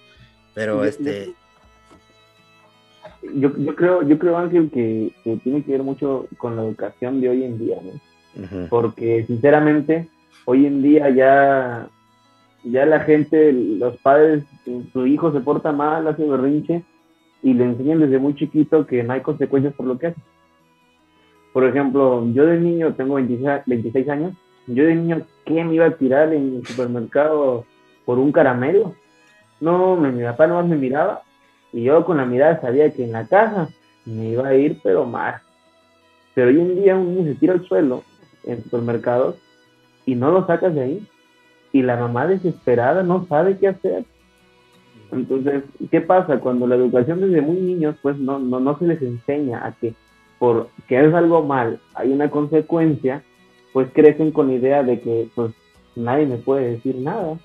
Pero 0.52 0.76
Yo- 0.80 0.84
este, 0.84 1.34
Yo, 3.34 3.56
yo 3.56 3.74
creo, 3.74 4.02
yo 4.02 4.18
creo 4.18 4.36
Ángel 4.36 4.70
que, 4.70 5.10
que 5.24 5.36
tiene 5.38 5.64
que 5.64 5.72
ver 5.72 5.82
mucho 5.82 6.26
con 6.36 6.54
la 6.56 6.62
educación 6.64 7.22
de 7.22 7.30
hoy 7.30 7.44
en 7.44 7.58
día, 7.58 7.76
¿no? 7.82 7.98
porque 8.68 9.24
sinceramente 9.26 10.08
hoy 10.44 10.66
en 10.66 10.82
día 10.82 11.08
ya 11.08 11.88
ya 12.64 12.84
la 12.84 12.98
gente 13.00 13.52
los 13.52 13.96
padres 13.98 14.42
su 14.92 15.06
hijo 15.06 15.32
se 15.32 15.38
porta 15.40 15.70
mal 15.72 16.06
hace 16.08 16.24
berrinche 16.26 16.82
y 17.44 17.54
le 17.54 17.62
enseñan 17.64 18.00
desde 18.00 18.18
muy 18.18 18.34
chiquito 18.34 18.86
que 18.86 19.04
no 19.04 19.12
hay 19.12 19.20
consecuencias 19.20 19.72
por 19.74 19.86
lo 19.86 19.98
que 20.00 20.08
hace 20.08 20.20
por 21.52 21.64
ejemplo 21.64 22.26
yo 22.32 22.44
de 22.44 22.58
niño 22.58 22.92
tengo 22.94 23.14
26, 23.14 23.60
26 23.66 24.08
años 24.08 24.34
yo 24.66 24.84
de 24.84 24.94
niño 24.94 25.22
qué 25.44 25.64
me 25.64 25.74
iba 25.74 25.86
a 25.86 25.96
tirar 25.96 26.32
en 26.32 26.56
el 26.56 26.66
supermercado 26.66 27.64
por 28.04 28.18
un 28.18 28.32
caramelo 28.32 28.94
no 29.60 29.96
mi, 29.96 30.22
papá 30.22 30.46
nomás 30.46 30.66
me 30.66 30.76
miraba 30.76 31.22
y 31.72 31.84
yo 31.84 32.04
con 32.04 32.16
la 32.16 32.26
mirada 32.26 32.60
sabía 32.60 32.92
que 32.92 33.04
en 33.04 33.12
la 33.12 33.26
casa 33.26 33.68
me 34.04 34.30
iba 34.30 34.48
a 34.48 34.54
ir 34.54 34.78
pero 34.82 35.04
más 35.04 35.42
pero 36.34 36.48
hoy 36.48 36.60
en 36.60 36.74
día 36.76 36.96
un 36.96 37.14
niño 37.14 37.32
se 37.32 37.38
tira 37.38 37.52
al 37.54 37.66
suelo 37.66 38.02
en 38.44 38.62
supermercados 38.62 39.36
y 40.04 40.14
no 40.14 40.30
lo 40.30 40.46
sacas 40.46 40.74
de 40.74 40.82
ahí. 40.82 41.08
Y 41.72 41.82
la 41.82 41.96
mamá 41.96 42.26
desesperada 42.26 43.02
no 43.02 43.26
sabe 43.26 43.56
qué 43.58 43.68
hacer. 43.68 44.04
Entonces, 45.10 45.64
¿qué 45.90 46.00
pasa? 46.00 46.40
Cuando 46.40 46.66
la 46.66 46.76
educación 46.76 47.20
desde 47.20 47.40
muy 47.40 47.56
niños, 47.56 47.96
pues 48.02 48.16
no, 48.16 48.38
no, 48.38 48.60
no 48.60 48.78
se 48.78 48.86
les 48.86 49.02
enseña 49.02 49.64
a 49.64 49.72
que 49.72 49.94
por 50.38 50.68
que 50.88 51.04
es 51.04 51.14
algo 51.14 51.44
mal 51.44 51.80
hay 51.94 52.12
una 52.12 52.30
consecuencia, 52.30 53.22
pues 53.74 53.88
crecen 53.92 54.30
con 54.30 54.46
la 54.48 54.54
idea 54.54 54.82
de 54.82 55.00
que 55.00 55.28
pues 55.34 55.52
nadie 55.96 56.24
me 56.26 56.36
puede 56.38 56.70
decir 56.70 56.96
nada. 56.96 57.36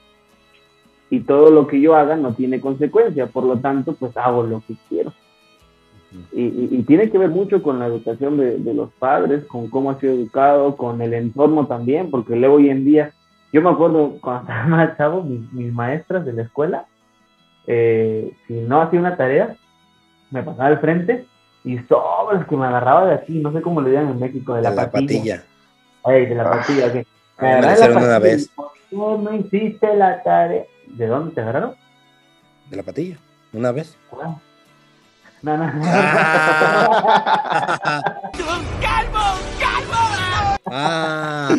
Y 1.09 1.21
todo 1.21 1.49
lo 1.51 1.65
que 1.67 1.81
yo 1.81 1.95
haga 1.95 2.15
no 2.15 2.33
tiene 2.35 2.61
consecuencia, 2.61 3.25
por 3.27 3.43
lo 3.43 3.57
tanto, 3.57 3.93
pues 3.95 4.15
hago 4.15 4.43
lo 4.43 4.61
que 4.65 4.75
quiero. 4.87 5.11
Y, 6.31 6.41
y- 6.43 6.69
y 6.71 6.83
tiene 6.83 7.09
que 7.11 7.17
ver 7.17 7.29
mucho 7.29 7.61
con 7.61 7.79
la 7.79 7.87
educación 7.87 8.37
de, 8.37 8.59
de 8.59 8.73
los 8.73 8.89
padres, 8.93 9.43
con 9.45 9.69
cómo 9.69 9.91
ha 9.91 9.99
sido 9.99 10.13
educado, 10.13 10.77
con 10.77 11.01
el 11.01 11.13
entorno 11.13 11.65
también, 11.67 12.09
porque 12.11 12.35
luego 12.35 12.55
hoy 12.55 12.69
en 12.69 12.85
día, 12.85 13.11
yo 13.51 13.61
me 13.61 13.69
acuerdo 13.69 14.17
cuando 14.21 14.41
estaba 14.51 14.67
más 14.67 14.97
chavo, 14.97 15.23
mis, 15.23 15.51
mis 15.51 15.73
maestras 15.73 16.25
de 16.25 16.33
la 16.33 16.43
escuela, 16.43 16.85
eh, 17.67 18.31
si 18.47 18.53
no 18.53 18.81
hacía 18.81 18.99
una 18.99 19.17
tarea, 19.17 19.55
me 20.31 20.43
pasaba 20.43 20.67
al 20.67 20.79
frente 20.79 21.25
y 21.63 21.77
sobres 21.79 22.45
que 22.47 22.55
me 22.55 22.65
agarraba 22.65 23.07
de 23.07 23.15
aquí, 23.15 23.39
no 23.39 23.51
sé 23.51 23.61
cómo 23.61 23.81
le 23.81 23.89
digan 23.89 24.09
en 24.09 24.19
México, 24.19 24.53
de 24.53 24.61
la, 24.61 24.69
de 24.71 24.75
la 24.75 24.91
patilla. 24.91 25.07
patilla. 25.37 25.43
De 26.05 26.35
la 26.35 26.43
Ah. 26.43 26.51
patilla, 26.51 26.91
que 26.91 27.05
me 27.41 27.61
la 27.61 27.73
hicieron 27.73 28.03
una 28.03 28.19
vez. 28.19 28.43
y, 28.45 28.47
¿por 28.55 28.71
qué 28.73 28.95
no 28.95 29.35
hiciste 29.35 29.95
la 29.95 30.21
tarea? 30.23 30.63
¿De 30.87 31.07
dónde 31.07 31.35
te 31.35 31.41
agarraron? 31.41 31.75
De 32.69 32.77
la 32.77 32.83
patilla, 32.83 33.17
una 33.53 33.71
vez. 33.71 33.95
Ah. 34.21 34.35
No, 35.41 35.57
no. 35.57 35.71
Ah, 40.71 41.49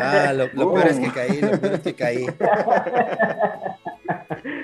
ah, 0.00 0.32
lo, 0.32 0.46
lo 0.54 0.72
peor 0.72 0.86
es 0.88 0.98
que 0.98 1.10
caí, 1.12 1.40
lo 1.40 1.58
peor 1.60 1.72
es 1.74 1.80
que 1.80 1.94
caí. 1.94 2.26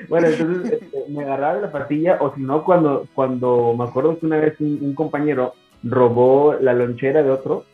bueno, 0.08 0.28
entonces 0.28 0.72
este, 0.72 1.04
me 1.08 1.24
agarraron 1.24 1.62
la 1.62 1.70
patilla, 1.72 2.16
o 2.20 2.34
si 2.34 2.40
no, 2.40 2.64
cuando, 2.64 3.06
cuando 3.14 3.74
me 3.76 3.84
acuerdo 3.84 4.18
que 4.18 4.26
una 4.26 4.38
vez 4.38 4.58
un, 4.60 4.78
un 4.80 4.94
compañero 4.94 5.54
robó 5.82 6.54
la 6.60 6.72
lonchera 6.72 7.22
de 7.22 7.30
otro, 7.30 7.64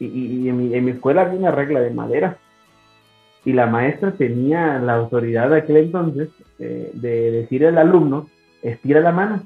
y, 0.00 0.06
y- 0.06 0.48
en, 0.48 0.56
mi, 0.56 0.74
en 0.74 0.84
mi 0.84 0.90
escuela 0.92 1.22
había 1.22 1.38
una 1.38 1.50
regla 1.50 1.80
de 1.80 1.90
madera, 1.90 2.38
y 3.44 3.52
la 3.52 3.66
maestra 3.66 4.12
tenía 4.12 4.78
la 4.78 4.94
autoridad 4.96 5.48
de 5.50 5.58
aquel 5.58 5.76
entonces 5.78 6.28
eh, 6.58 6.90
de 6.94 7.30
decir 7.30 7.64
al 7.66 7.78
alumno, 7.78 8.28
estira 8.62 9.00
la 9.00 9.12
mano, 9.12 9.42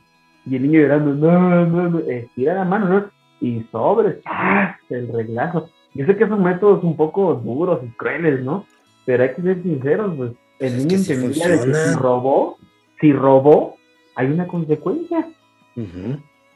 y 0.46 0.56
el 0.56 0.62
niño 0.62 0.80
llorando, 0.80 1.14
no, 1.14 1.66
no, 1.66 1.88
no, 1.90 1.98
estira 2.00 2.54
la 2.54 2.64
mano, 2.64 2.88
¿no? 2.88 3.04
y 3.40 3.62
sobres, 3.72 4.16
¡ah! 4.24 4.76
el 4.88 5.08
reglazo. 5.08 5.68
Yo 5.94 6.06
sé 6.06 6.16
que 6.16 6.28
son 6.28 6.42
métodos 6.44 6.82
un 6.84 6.96
poco 6.96 7.34
duros 7.34 7.80
y 7.84 7.88
crueles, 7.96 8.40
¿no? 8.42 8.64
Pero 9.04 9.24
hay 9.24 9.34
que 9.34 9.42
ser 9.42 9.62
sinceros, 9.62 10.14
pues 10.16 10.32
el 10.60 10.78
niño 10.78 10.96
entendía 10.96 11.48
de 11.48 11.52
que 11.52 11.58
funciona. 11.58 11.84
si 11.84 11.94
robó, 11.94 12.56
si 13.00 13.12
robó, 13.12 13.76
hay 14.14 14.28
una 14.28 14.46
consecuencia. 14.46 15.28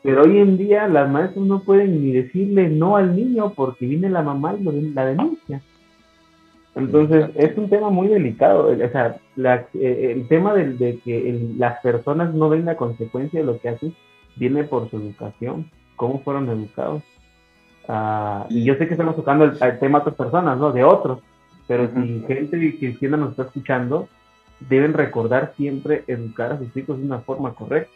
Pero 0.02 0.22
hoy 0.22 0.38
en 0.38 0.56
día 0.56 0.87
las 0.88 1.11
maestras 1.11 1.44
no 1.44 1.61
pueden 1.61 2.02
ni 2.02 2.12
decirle 2.12 2.68
no 2.68 2.96
al 2.96 3.16
niño 3.16 3.52
porque 3.54 3.87
viene 3.87 4.09
la 4.09 4.22
mamá 4.22 4.54
y 4.59 4.62
lo, 4.62 4.72
la 4.72 5.06
denuncia. 5.06 5.61
Entonces, 6.76 7.30
es 7.35 7.56
un 7.56 7.70
tema 7.70 7.88
muy 7.88 8.09
delicado. 8.09 8.68
O 8.68 8.88
sea, 8.90 9.16
eh, 9.37 10.12
el 10.14 10.28
tema 10.28 10.54
de, 10.54 11.00
que 11.02 11.54
las 11.56 11.80
personas 11.80 12.35
no 12.35 12.50
ven 12.50 12.66
la 12.66 12.76
consecuencia 12.76 13.40
de 13.40 13.46
lo 13.46 13.59
que 13.59 13.70
hacen 13.70 13.94
viene 14.37 14.62
por 14.64 14.90
su 14.90 14.98
educación, 14.98 15.70
cómo 15.96 16.20
fueron 16.20 16.50
educados. 16.50 17.02
Ah, 17.88 18.46
y 18.50 18.62
yo 18.64 18.74
sé 18.74 18.87
que 18.87 18.92
estamos 18.92 19.16
tocando 19.16 19.46
el, 19.46 19.78
tema 19.78 19.98
de 19.98 20.02
otras 20.02 20.16
personas, 20.16 20.59
¿no? 20.59 20.70
De 20.70 20.85
otros. 20.85 21.20
Pero 21.66 21.88
si 21.94 22.22
gente 22.28 22.78
cristiana 22.78 23.16
nos 23.16 23.30
está 23.30 23.44
escuchando, 23.44 24.09
deben 24.61 24.92
recordar 24.92 25.54
siempre 25.56 26.04
educar 26.06 26.52
a 26.52 26.59
sus 26.59 26.76
hijos 26.76 26.98
de 26.98 27.06
una 27.06 27.20
forma 27.20 27.54
correcta. 27.54 27.95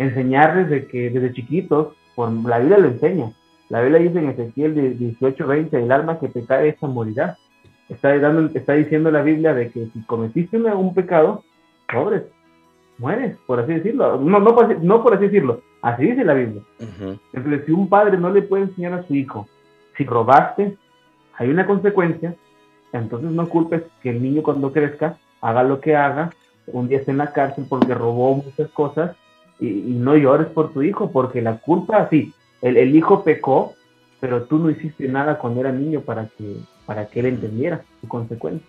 Enseñarles 0.00 0.70
de 0.70 0.86
que 0.86 1.10
desde 1.10 1.34
chiquitos, 1.34 1.88
por, 2.14 2.32
la 2.32 2.58
Biblia 2.58 2.78
lo 2.78 2.88
enseña. 2.88 3.32
La 3.68 3.82
Biblia 3.82 4.00
dice 4.00 4.18
en 4.18 4.30
Ezequiel 4.30 4.98
18:20, 4.98 5.74
el 5.74 5.92
alma 5.92 6.18
que 6.18 6.28
te 6.28 6.42
cae 6.46 6.70
esa 6.70 6.86
morirá 6.86 7.36
está, 7.90 8.18
dando, 8.18 8.50
está 8.58 8.72
diciendo 8.72 9.10
la 9.10 9.20
Biblia 9.20 9.52
de 9.52 9.70
que 9.70 9.88
si 9.92 10.00
cometiste 10.06 10.56
un, 10.56 10.94
pecado, 10.94 11.44
pobres, 11.92 12.22
mueres, 12.96 13.36
por 13.46 13.60
así 13.60 13.74
decirlo. 13.74 14.18
No, 14.18 14.40
no, 14.40 14.54
por, 14.54 14.82
no 14.82 15.02
por 15.02 15.12
así 15.12 15.24
decirlo, 15.24 15.60
así 15.82 16.06
dice 16.06 16.24
la 16.24 16.32
Biblia. 16.32 16.62
Entonces, 17.34 17.66
si 17.66 17.72
un 17.72 17.86
padre 17.90 18.16
no 18.16 18.30
le 18.30 18.40
puede 18.40 18.62
enseñar 18.62 18.94
a 18.94 19.02
su 19.02 19.14
hijo, 19.14 19.46
si 19.98 20.04
robaste, 20.04 20.78
hay 21.34 21.50
una 21.50 21.66
consecuencia, 21.66 22.34
entonces 22.94 23.32
no 23.32 23.46
culpes 23.50 23.82
que 24.02 24.08
el 24.08 24.22
niño 24.22 24.42
cuando 24.42 24.72
crezca 24.72 25.18
haga 25.42 25.62
lo 25.62 25.78
que 25.78 25.94
haga, 25.94 26.30
un 26.68 26.88
día 26.88 27.00
esté 27.00 27.10
en 27.10 27.18
la 27.18 27.34
cárcel 27.34 27.66
porque 27.68 27.92
robó 27.92 28.34
muchas 28.36 28.70
cosas 28.70 29.14
y, 29.60 29.70
no 29.70 30.16
llores 30.16 30.48
por 30.48 30.72
tu 30.72 30.82
hijo, 30.82 31.10
porque 31.12 31.42
la 31.42 31.58
culpa, 31.58 32.08
sí, 32.10 32.32
el, 32.62 32.76
el 32.76 32.96
hijo 32.96 33.22
pecó, 33.22 33.74
pero 34.20 34.44
tú 34.44 34.58
no 34.58 34.70
hiciste 34.70 35.08
nada 35.08 35.38
cuando 35.38 35.60
era 35.60 35.72
niño 35.72 36.00
para 36.00 36.26
que 36.26 36.56
para 36.90 37.06
que 37.06 37.20
él 37.20 37.26
entendiera 37.26 37.84
su 38.00 38.08
consecuencia. 38.08 38.66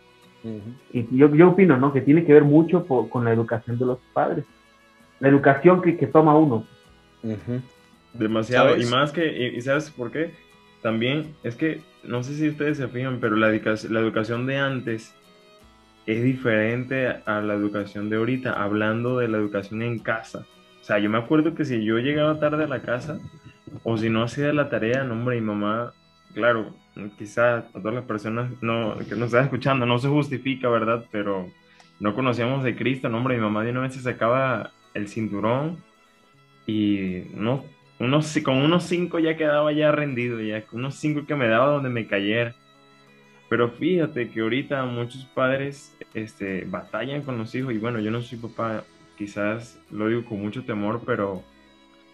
Y 0.93 1.17
yo, 1.17 1.33
yo 1.33 1.49
opino, 1.49 1.75
¿no? 1.77 1.91
Que 1.91 2.01
tiene 2.01 2.23
que 2.23 2.33
ver 2.33 2.43
mucho 2.43 2.85
con 2.85 3.25
la 3.25 3.33
educación 3.33 3.79
de 3.79 3.85
los 3.87 3.97
padres. 4.13 4.45
La 5.19 5.27
educación 5.27 5.81
que, 5.81 5.97
que 5.97 6.05
toma 6.05 6.37
uno. 6.37 6.63
Demasiado. 8.13 8.77
Y 8.77 8.85
más 8.85 9.11
que, 9.11 9.55
y, 9.55 9.59
¿sabes 9.61 9.89
por 9.89 10.11
qué? 10.11 10.35
También 10.83 11.33
es 11.41 11.55
que, 11.55 11.81
no 12.03 12.21
sé 12.21 12.35
si 12.35 12.49
ustedes 12.49 12.77
se 12.77 12.87
fijan, 12.89 13.17
pero 13.19 13.35
la, 13.35 13.49
la 13.49 13.99
educación 13.99 14.45
de 14.45 14.57
antes 14.57 15.15
es 16.05 16.23
diferente 16.23 17.07
a 17.07 17.41
la 17.41 17.55
educación 17.55 18.11
de 18.11 18.17
ahorita, 18.17 18.53
hablando 18.53 19.17
de 19.17 19.29
la 19.29 19.39
educación 19.39 19.81
en 19.81 19.97
casa. 19.97 20.45
O 20.81 20.83
sea, 20.83 20.99
yo 20.99 21.09
me 21.09 21.19
acuerdo 21.19 21.53
que 21.53 21.65
si 21.65 21.83
yo 21.83 21.99
llegaba 21.99 22.39
tarde 22.39 22.63
a 22.63 22.67
la 22.67 22.81
casa, 22.81 23.19
o 23.83 23.97
si 23.97 24.09
no 24.09 24.23
hacía 24.23 24.51
la 24.53 24.69
tarea, 24.69 25.03
no, 25.03 25.13
hombre, 25.13 25.39
mi 25.39 25.47
mamá, 25.47 25.93
claro, 26.33 26.73
quizás 27.17 27.71
todas 27.71 27.93
las 27.93 28.05
personas 28.05 28.51
no, 28.61 28.97
que 28.97 29.15
nos 29.15 29.27
están 29.27 29.45
escuchando 29.45 29.85
no 29.85 29.99
se 29.99 30.07
justifica, 30.07 30.69
¿verdad? 30.69 31.05
Pero 31.11 31.47
no 31.99 32.15
conocíamos 32.15 32.63
de 32.63 32.75
Cristo, 32.75 33.09
no, 33.09 33.17
hombre, 33.17 33.35
mi 33.35 33.41
mamá 33.41 33.63
de 33.63 33.71
una 33.71 33.81
vez 33.81 33.93
se 33.93 34.01
sacaba 34.01 34.71
el 34.93 35.07
cinturón 35.07 35.77
y 36.65 37.25
no, 37.33 37.63
unos, 37.99 38.37
con 38.43 38.57
unos 38.57 38.83
cinco 38.85 39.19
ya 39.19 39.37
quedaba 39.37 39.71
ya 39.71 39.91
rendido, 39.91 40.41
ya 40.41 40.63
unos 40.71 40.95
cinco 40.95 41.25
que 41.25 41.35
me 41.35 41.47
daba 41.47 41.67
donde 41.67 41.89
me 41.89 42.07
cayera. 42.07 42.55
Pero 43.49 43.69
fíjate 43.69 44.29
que 44.29 44.41
ahorita 44.41 44.85
muchos 44.85 45.25
padres 45.25 45.95
este, 46.13 46.65
batallan 46.65 47.21
con 47.21 47.37
los 47.37 47.53
hijos 47.53 47.73
y 47.73 47.77
bueno, 47.77 47.99
yo 47.99 48.09
no 48.09 48.21
soy 48.21 48.37
papá, 48.37 48.83
quizás 49.21 49.79
lo 49.91 50.07
digo 50.07 50.25
con 50.25 50.41
mucho 50.41 50.63
temor, 50.63 51.03
pero 51.05 51.43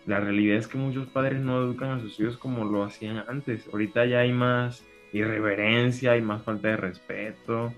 la 0.06 0.20
realidad 0.20 0.58
es 0.58 0.68
que 0.68 0.78
muchos 0.78 1.08
padres 1.08 1.40
no 1.40 1.58
educan 1.64 1.92
a 1.92 2.02
sus 2.02 2.20
hijos 2.20 2.36
como 2.36 2.66
lo 2.66 2.84
hacían 2.84 3.24
antes. 3.30 3.66
Ahorita 3.72 4.06
ya 4.06 4.20
hay 4.20 4.34
más 4.34 4.86
irreverencia, 5.14 6.12
hay 6.12 6.22
más 6.22 6.44
falta 6.44 6.68
de 6.68 6.76
respeto. 6.76 7.74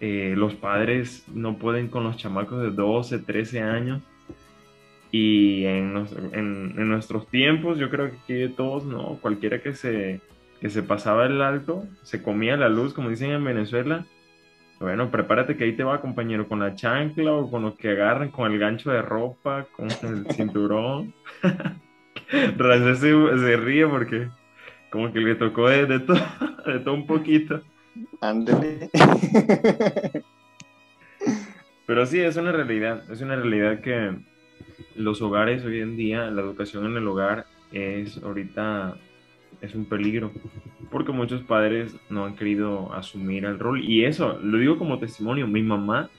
Eh, 0.00 0.32
los 0.34 0.54
padres 0.54 1.26
no 1.28 1.58
pueden 1.58 1.88
con 1.88 2.04
los 2.04 2.16
chamacos 2.16 2.62
de 2.62 2.70
12, 2.70 3.18
13 3.18 3.60
años. 3.60 4.02
Y 5.12 5.66
en, 5.66 5.92
nuestros 6.88 7.28
tiempos, 7.28 7.78
yo 7.78 7.90
creo 7.90 8.10
que 8.10 8.16
aquí 8.46 8.54
todos, 8.54 8.86
no, 8.86 9.18
cualquiera 9.20 9.60
que 9.60 9.74
se, 9.74 10.22
que 10.58 10.70
se 10.70 10.82
pasaba 10.82 11.26
el 11.26 11.42
alto, 11.42 11.84
se 12.02 12.22
comía 12.22 12.56
la 12.56 12.70
luz, 12.70 12.94
como 12.94 13.10
dicen 13.10 13.30
en 13.30 13.44
Venezuela, 13.44 14.06
bueno, 14.80 15.10
prepárate 15.10 15.56
que 15.56 15.64
ahí 15.64 15.72
te 15.72 15.84
va, 15.84 16.00
compañero, 16.00 16.48
con 16.48 16.60
la 16.60 16.74
chancla 16.74 17.32
o 17.32 17.50
con 17.50 17.62
lo 17.62 17.76
que 17.76 17.90
agarren, 17.90 18.30
con 18.30 18.52
el 18.52 18.58
gancho 18.58 18.90
de 18.90 19.02
ropa, 19.02 19.66
con 19.72 19.88
el 19.90 20.26
cinturón. 20.30 21.14
Rancés 22.56 22.98
se, 22.98 23.56
ríe 23.56 23.86
porque 23.86 24.28
como 24.90 25.12
que 25.12 25.20
le 25.20 25.34
tocó 25.34 25.68
de, 25.68 25.86
de, 25.86 26.00
todo, 26.00 26.18
de 26.66 26.80
todo 26.80 26.94
un 26.94 27.06
poquito. 27.06 27.62
Ándale. 28.20 28.90
Pero 31.86 32.06
sí, 32.06 32.20
es 32.20 32.36
una 32.36 32.50
realidad, 32.50 33.10
es 33.10 33.20
una 33.20 33.36
realidad 33.36 33.80
que 33.80 34.16
los 34.96 35.20
hogares 35.22 35.64
hoy 35.64 35.80
en 35.80 35.96
día, 35.96 36.30
la 36.30 36.42
educación 36.42 36.86
en 36.86 36.96
el 36.96 37.06
hogar 37.06 37.46
es 37.72 38.22
ahorita 38.22 38.96
es 39.60 39.74
un 39.74 39.84
peligro, 39.86 40.32
porque 40.90 41.12
muchos 41.12 41.42
padres 41.42 41.96
no 42.10 42.24
han 42.24 42.36
querido 42.36 42.92
asumir 42.92 43.44
el 43.44 43.58
rol. 43.58 43.82
Y 43.84 44.04
eso, 44.04 44.38
lo 44.42 44.58
digo 44.58 44.78
como 44.78 44.98
testimonio, 44.98 45.46
mi 45.46 45.62
mamá 45.62 46.10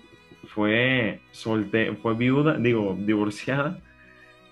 fue 0.48 1.22
solte 1.32 1.94
fue 1.96 2.16
viuda, 2.16 2.58
digo, 2.58 2.98
divorciada, 3.00 3.80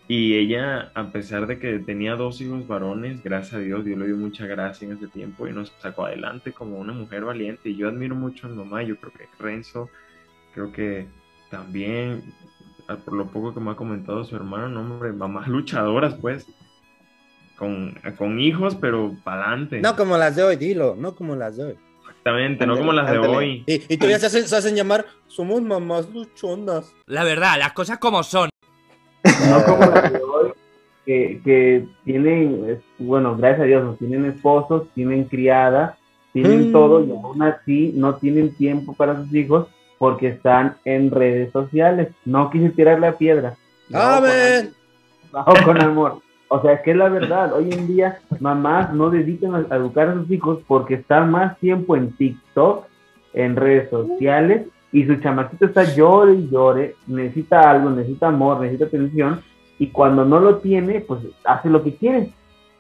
y 0.08 0.36
ella, 0.36 0.92
a 0.96 1.12
pesar 1.12 1.48
de 1.48 1.60
que 1.60 1.80
tenía 1.80 2.16
dos 2.16 2.42
hijos 2.42 2.68
varones, 2.68 3.24
gracias 3.24 3.54
a 3.56 3.60
Dios, 3.60 3.86
Dios 3.86 3.98
le 3.98 4.08
dio 4.08 4.18
mucha 4.18 4.46
gracia 4.46 4.86
en 4.86 4.98
ese 4.98 5.08
tiempo 5.08 5.48
y 5.48 5.54
nos 5.54 5.72
sacó 5.80 6.06
adelante 6.06 6.52
como 6.52 6.78
una 6.78 6.92
mujer 6.94 7.24
valiente. 7.24 7.70
Y 7.70 7.78
yo 7.78 7.88
admiro 7.88 8.14
mucho 8.14 8.48
a 8.48 8.50
mi 8.50 8.58
mamá, 8.58 8.84
yo 8.84 8.98
creo 8.98 9.14
que 9.14 9.30
Renzo, 9.40 9.90
creo 10.54 10.72
que 10.74 11.08
también, 11.50 12.22
por 13.06 13.14
lo 13.14 13.28
poco 13.28 13.54
que 13.54 13.62
me 13.62 13.72
ha 13.72 13.76
comentado 13.76 14.26
su 14.26 14.36
hermano, 14.36 14.68
no, 14.68 14.82
hombre, 14.82 15.14
mamás 15.14 15.48
luchadoras, 15.48 16.16
pues, 16.16 16.48
con, 17.58 18.40
hijos, 18.40 18.76
pero 18.76 19.16
para 19.24 19.48
adelante. 19.48 19.82
No 19.82 19.96
como 19.96 20.18
las 20.18 20.36
de 20.36 20.44
hoy, 20.44 20.56
dilo, 20.56 20.96
no 20.98 21.16
como 21.16 21.36
las 21.36 21.58
de 21.58 21.66
hoy. 21.66 21.76
Exactamente, 22.00 22.66
no 22.66 22.78
como 22.78 22.94
las 22.94 23.12
de 23.12 23.20
hoy. 23.20 23.64
Y, 23.66 23.98
todavía 23.98 24.20
se 24.20 24.28
hacen, 24.28 24.48
se 24.48 24.56
hacen 24.56 24.76
llamar, 24.76 25.06
somos 25.28 25.62
mamás 25.62 26.10
luchonas. 26.10 26.94
La 27.06 27.24
verdad, 27.24 27.58
las 27.60 27.74
cosas 27.74 27.98
como 27.98 28.24
son. 28.24 28.50
No 29.50 29.64
como 29.66 29.86
las 29.86 30.12
de 30.12 30.22
hoy, 30.22 30.52
que, 31.06 31.42
que 31.44 31.86
tienen, 32.06 32.82
bueno, 32.98 33.36
gracias 33.36 33.62
a 33.62 33.66
Dios, 33.66 33.98
tienen 33.98 34.26
esposos, 34.26 34.88
tienen 34.94 35.26
criada, 35.26 35.98
tienen 36.34 36.70
mm. 36.70 36.72
todo 36.72 37.04
y 37.06 37.12
aún 37.12 37.42
así 37.44 37.94
no 37.96 38.16
tienen 38.16 38.56
tiempo 38.56 38.94
para 38.94 39.16
sus 39.18 39.34
hijos 39.34 39.68
porque 39.98 40.30
están 40.30 40.78
en 40.84 41.12
redes 41.12 41.52
sociales. 41.54 42.10
No 42.26 42.50
quise 42.50 42.70
tirar 42.72 43.00
la 43.00 43.14
piedra. 43.14 43.56
Amén. 43.94 44.74
Bajo 45.32 45.54
con 45.64 45.82
amor. 45.82 46.23
O 46.56 46.62
sea, 46.62 46.84
que 46.84 46.92
es 46.92 46.98
la 46.98 47.10
verdad. 47.10 47.52
Hoy 47.52 47.72
en 47.72 47.88
día, 47.88 48.20
mamás 48.40 48.94
no 48.94 49.10
dedican 49.10 49.56
a, 49.56 49.76
educar 49.76 50.10
a 50.10 50.14
sus 50.14 50.30
hijos 50.30 50.60
porque 50.68 50.94
están 50.94 51.32
más 51.32 51.58
tiempo 51.58 51.96
en 51.96 52.12
TikTok, 52.12 52.86
en 53.34 53.56
redes 53.56 53.90
sociales, 53.90 54.68
y 54.92 55.04
su 55.04 55.16
chamaquito 55.16 55.66
está 55.66 55.84
llore 55.96 56.34
y 56.34 56.50
llore, 56.52 56.96
necesita 57.08 57.72
algo, 57.72 57.90
necesita 57.90 58.28
amor, 58.28 58.60
necesita 58.60 58.86
atención, 58.86 59.42
y 59.80 59.88
cuando 59.88 60.26
no 60.26 60.40
lo 60.40 60.58
tiene, 60.58 61.00
pues 61.00 61.22
hace 61.44 61.72
lo 61.72 61.84
que 61.84 61.96
quiere. 61.96 62.30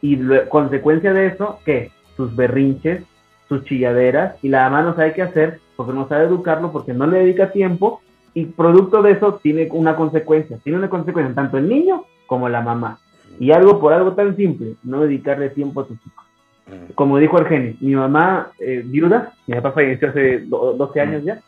Y 0.02 0.20
consecuencia 0.50 1.12
de 1.12 1.26
eso, 1.26 1.58
¿qué? 1.66 1.90
Sus 2.16 2.36
berrinches, 2.36 3.04
sus 3.50 3.64
chilladeras, 3.64 4.36
y 4.44 4.50
la 4.50 4.70
mamá 4.70 4.84
no 4.84 4.96
sabe 4.96 5.14
qué 5.14 5.24
hacer 5.24 5.60
porque 5.76 5.94
no 5.94 6.08
sabe 6.08 6.26
educarlo, 6.26 6.72
porque 6.72 6.94
no 6.94 7.08
le 7.08 7.18
dedica 7.18 7.52
tiempo, 7.52 8.02
y 8.36 8.46
producto 8.46 9.02
de 9.02 9.14
eso 9.14 9.40
tiene 9.42 9.68
una 9.72 9.96
consecuencia. 9.96 10.60
Tiene 10.64 10.78
una 10.78 10.92
consecuencia 10.92 11.34
tanto 11.34 11.58
el 11.58 11.68
niño 11.68 12.06
como 12.28 12.50
la 12.50 12.62
mamá. 12.62 13.00
Y 13.40 13.52
algo 13.52 13.80
por 13.80 13.94
algo 13.94 14.14
tan 14.14 14.36
simple, 14.36 14.76
no 14.84 15.02
dedicarle 15.02 15.50
tiempo 15.50 15.82
a 15.82 15.88
tus 15.88 15.98
hijos. 16.06 16.26
Mm. 16.68 16.94
Como 16.94 17.18
dijo 17.18 17.38
Argenis, 17.38 17.82
mi 17.82 17.96
mamá 17.96 18.52
eh, 18.60 18.84
viuda, 18.86 19.34
mi 19.48 19.56
papá 19.56 19.74
falleció 19.74 20.10
hace 20.10 20.40
12 20.40 21.02
años 21.02 21.24
mm. 21.24 21.26
ya, 21.26 21.42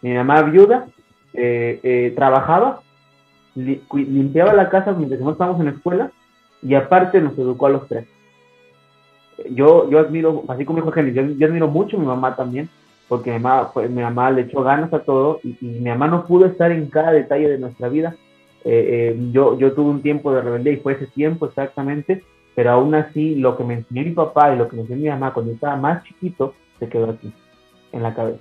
mi 0.00 0.14
mamá 0.14 0.42
viuda 0.42 0.86
eh, 1.34 1.80
eh, 1.82 2.12
trabajaba, 2.16 2.80
limpiaba 3.54 4.52
la 4.54 4.70
casa 4.70 4.92
mientras 4.92 5.20
no 5.20 5.32
estábamos 5.32 5.60
en 5.60 5.66
la 5.66 5.72
escuela 5.72 6.10
y 6.62 6.74
aparte 6.74 7.20
nos 7.20 7.38
educó 7.38 7.66
a 7.66 7.70
los 7.70 7.88
tres. 7.88 8.06
Yo, 9.50 9.90
yo 9.90 9.98
admiro, 9.98 10.44
así 10.48 10.64
como 10.64 10.78
dijo 10.78 10.88
Argenis, 10.88 11.14
yo, 11.14 11.46
admiro 11.46 11.68
mucho 11.68 11.96
a 11.96 12.00
mi 12.00 12.06
mamá 12.06 12.36
también, 12.36 12.68
porque 13.08 13.32
mi 13.32 13.40
mamá, 13.40 13.72
pues, 13.72 13.90
mi 13.90 14.02
mamá 14.02 14.30
le 14.30 14.42
echó 14.42 14.62
ganas 14.62 14.92
a 14.92 15.00
todo 15.00 15.40
y, 15.42 15.56
y 15.60 15.80
mi 15.80 15.90
mamá 15.90 16.06
no 16.06 16.24
pudo 16.24 16.46
estar 16.46 16.70
en 16.70 16.86
cada 16.86 17.12
detalle 17.12 17.48
de 17.48 17.58
nuestra 17.58 17.88
vida, 17.88 18.14
eh, 18.64 19.14
eh, 19.14 19.28
yo, 19.32 19.58
yo 19.58 19.72
tuve 19.72 19.90
un 19.90 20.02
tiempo 20.02 20.32
de 20.32 20.40
rebeldía 20.42 20.72
y 20.74 20.76
fue 20.78 20.94
ese 20.94 21.06
tiempo 21.08 21.46
exactamente, 21.46 22.22
pero 22.54 22.70
aún 22.72 22.94
así 22.94 23.34
lo 23.36 23.56
que 23.56 23.64
me 23.64 23.74
enseñó 23.74 24.02
mi 24.02 24.10
papá 24.10 24.54
y 24.54 24.58
lo 24.58 24.68
que 24.68 24.76
me 24.76 24.82
enseñó 24.82 25.00
mi 25.02 25.08
mamá 25.08 25.32
cuando 25.32 25.52
estaba 25.52 25.76
más 25.76 26.04
chiquito 26.04 26.54
se 26.78 26.88
quedó 26.88 27.10
aquí, 27.10 27.32
en 27.92 28.02
la 28.02 28.14
cabeza. 28.14 28.40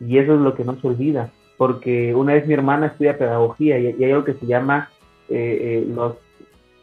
Y 0.00 0.18
eso 0.18 0.34
es 0.34 0.40
lo 0.40 0.54
que 0.54 0.64
no 0.64 0.80
se 0.80 0.86
olvida. 0.86 1.30
porque 1.56 2.14
una 2.14 2.34
vez 2.34 2.46
mi 2.46 2.54
hermana 2.54 2.86
estudia 2.86 3.18
pedagogía 3.18 3.78
y, 3.80 3.96
y 3.98 4.04
hay 4.04 4.12
algo 4.12 4.24
que 4.24 4.34
se 4.34 4.46
llama 4.46 4.88
eh, 5.28 5.82
eh, 5.84 5.86
los... 5.92 6.14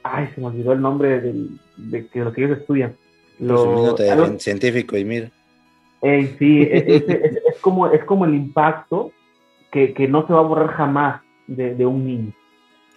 Ay, 0.03 0.27
se 0.35 0.41
me 0.41 0.47
olvidó 0.47 0.73
el 0.73 0.81
nombre 0.81 1.21
del, 1.21 1.49
de, 1.77 2.07
que 2.07 2.19
lo 2.19 2.31
que 2.33 2.43
ellos 2.43 2.57
estudian. 2.59 2.95
Lo, 3.39 3.55
Lo- 3.87 3.95
algo- 4.11 4.37
científico 4.39 4.97
y 4.97 5.05
mira. 5.05 5.31
Sí, 6.37 6.61
es, 6.69 6.83
es- 6.87 7.09
es- 7.09 7.37
es 7.47 7.57
como, 7.61 7.87
es 7.87 8.03
como 8.03 8.25
el 8.25 8.35
impacto 8.35 9.11
que, 9.71 9.93
que 9.93 10.07
no 10.07 10.27
se 10.27 10.33
va 10.33 10.39
a 10.39 10.43
borrar 10.43 10.67
jamás 10.73 11.21
de, 11.47 11.73
de 11.73 11.85
un 11.85 12.05
niño. 12.05 12.31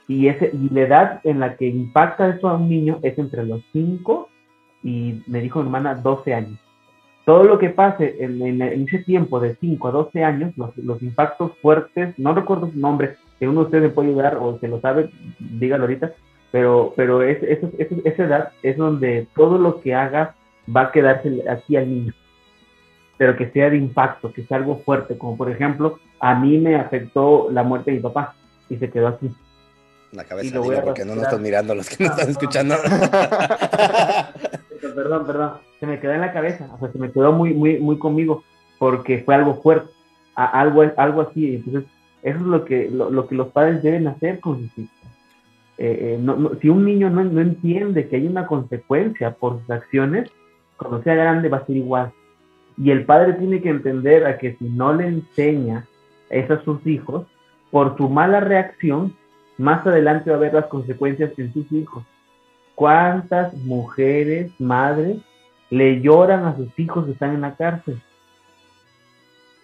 Y, 0.09 0.29
ese, 0.29 0.51
y 0.53 0.71
la 0.75 0.81
edad 0.81 1.21
en 1.25 1.39
la 1.41 1.57
que 1.57 1.67
impacta 1.69 2.29
eso 2.31 2.49
a 2.49 2.57
un 2.57 2.69
niño 2.69 2.99
es 3.03 3.19
entre 3.19 3.45
los 3.45 3.63
5 3.73 4.29
y, 4.83 5.23
me 5.27 5.41
dijo 5.41 5.61
mi 5.61 5.67
hermana, 5.67 5.95
12 5.97 6.35
años. 6.35 6.59
Todo 7.27 7.45
lo 7.45 7.59
que 7.59 7.69
pase 7.71 8.17
en, 8.21 8.63
ese 8.63 9.01
tiempo 9.01 9.39
de 9.39 9.55
5 9.57 9.89
a 9.89 9.91
12 9.93 10.25
años, 10.25 10.53
los, 10.57 10.77
los 10.79 11.03
impactos 11.03 11.53
fuertes, 11.61 12.19
no 12.19 12.35
recuerdo 12.35 12.71
su 12.71 12.79
nombre, 12.79 13.17
que 13.39 13.47
uno 13.47 13.61
de 13.61 13.67
ustedes 13.67 13.85
me 13.85 13.91
puede 13.91 14.09
ayudar 14.09 14.39
o 14.41 14.59
se 14.59 14.69
lo 14.69 14.81
sabe, 14.81 15.11
dígalo 15.39 15.85
ahorita, 15.85 16.13
pero, 16.51 16.95
pero 16.97 17.23
es, 17.23 17.43
es- 17.43 17.61
es- 17.79 18.07
esa 18.07 18.25
edad 18.25 18.53
es 18.63 18.79
donde 18.79 19.29
todo 19.37 19.59
lo 19.59 19.81
que 19.83 19.95
haga 19.95 20.35
va 20.75 20.83
a 20.85 20.93
quedarse 20.93 21.45
aquí 21.49 21.77
al 21.77 21.89
niño 21.91 22.15
pero 23.17 23.37
que 23.37 23.51
sea 23.51 23.69
de 23.69 23.77
impacto, 23.77 24.33
que 24.33 24.45
sea 24.45 24.59
algo 24.59 24.79
fuerte, 24.85 25.19
como 25.19 25.37
por 25.37 25.51
ejemplo, 25.51 25.99
a 26.21 26.37
mí 26.39 26.57
me 26.59 26.77
afectó 26.77 27.49
la 27.51 27.65
muerte 27.65 27.91
de 27.91 27.97
mi 27.97 28.03
papá 28.03 28.35
y 28.71 28.77
se 28.77 28.89
quedó 28.91 29.09
así. 29.09 29.29
La 30.13 30.23
Y 30.23 30.27
cabeza, 30.27 30.55
lo 30.55 30.63
voy 30.63 30.71
dilo, 30.71 30.81
a 30.81 30.85
porque 30.85 31.05
no 31.05 31.15
nos 31.15 31.25
están 31.25 31.43
mirando 31.43 31.75
los 31.75 31.89
que 31.89 32.05
nos 32.05 32.17
No, 32.17 32.23
están 32.23 32.27
no. 32.27 32.33
escuchando. 32.33 32.75
Perdón, 34.95 35.27
perdón, 35.27 35.53
se 35.81 35.87
me 35.87 35.99
quedó 36.01 36.13
en 36.13 36.21
la 36.21 36.33
cabeza, 36.33 36.69
o 36.75 36.79
sea, 36.79 36.93
se 36.93 36.99
me 36.99 37.11
quedó 37.11 37.33
muy, 37.33 37.53
muy, 37.53 37.79
muy 37.79 37.99
conmigo, 37.99 38.43
porque 38.79 39.23
fue 39.25 39.35
algo 39.35 39.61
fuerte, 39.61 39.91
a- 40.35 40.61
algo, 40.61 40.85
algo 40.97 41.23
así, 41.23 41.57
entonces 41.57 41.85
eso 42.23 42.37
es 42.39 42.43
lo 42.43 42.65
que, 42.65 42.89
lo, 42.91 43.11
lo 43.11 43.27
que 43.27 43.35
los 43.35 43.49
padres 43.49 43.83
deben 43.83 44.07
hacer 44.07 44.41
con 44.41 44.61
sus 44.61 44.79
hijos. 44.79 44.95
Eh, 45.79 46.15
eh, 46.15 46.19
no- 46.21 46.37
no- 46.37 46.51
si 46.61 46.69
un 46.69 46.85
niño 46.85 47.11
no, 47.11 47.25
no 47.25 47.41
entiende 47.41 48.09
que 48.09 48.17
hay 48.17 48.27
una 48.27 48.47
consecuencia 48.47 49.33
por 49.33 49.61
sus 49.61 49.71
acciones, 49.71 50.31
cuando 50.77 51.03
sea 51.03 51.15
grande 51.15 51.49
va 51.49 51.59
a 51.59 51.67
ser 51.67 51.77
igual. 51.77 52.13
Y 52.77 52.91
el 52.93 53.05
padre 53.05 53.33
tiene 53.35 53.61
que 53.61 53.71
entender 53.71 54.27
a 54.27 54.39
que 54.39 54.55
si 54.57 54.65
no 54.67 54.93
le 54.93 55.09
enseña 55.09 55.85
eso 56.31 56.55
a 56.55 56.63
sus 56.65 56.87
hijos, 56.87 57.27
por 57.73 57.97
su 57.97 58.09
mala 58.09 58.39
reacción, 58.41 59.15
más 59.59 59.87
adelante 59.87 60.31
va 60.31 60.37
a 60.37 60.39
haber 60.39 60.55
las 60.55 60.67
consecuencias 60.67 61.39
en 61.39 61.53
sus 61.53 61.71
hijos. 61.73 62.05
¿Cuántas 62.75 63.53
mujeres, 63.55 64.53
madres, 64.59 65.19
le 65.69 66.01
lloran 66.01 66.45
a 66.45 66.57
sus 66.57 66.77
hijos 66.79 67.05
que 67.05 67.13
están 67.13 67.35
en 67.35 67.43
la 67.43 67.57
cárcel? 67.57 68.01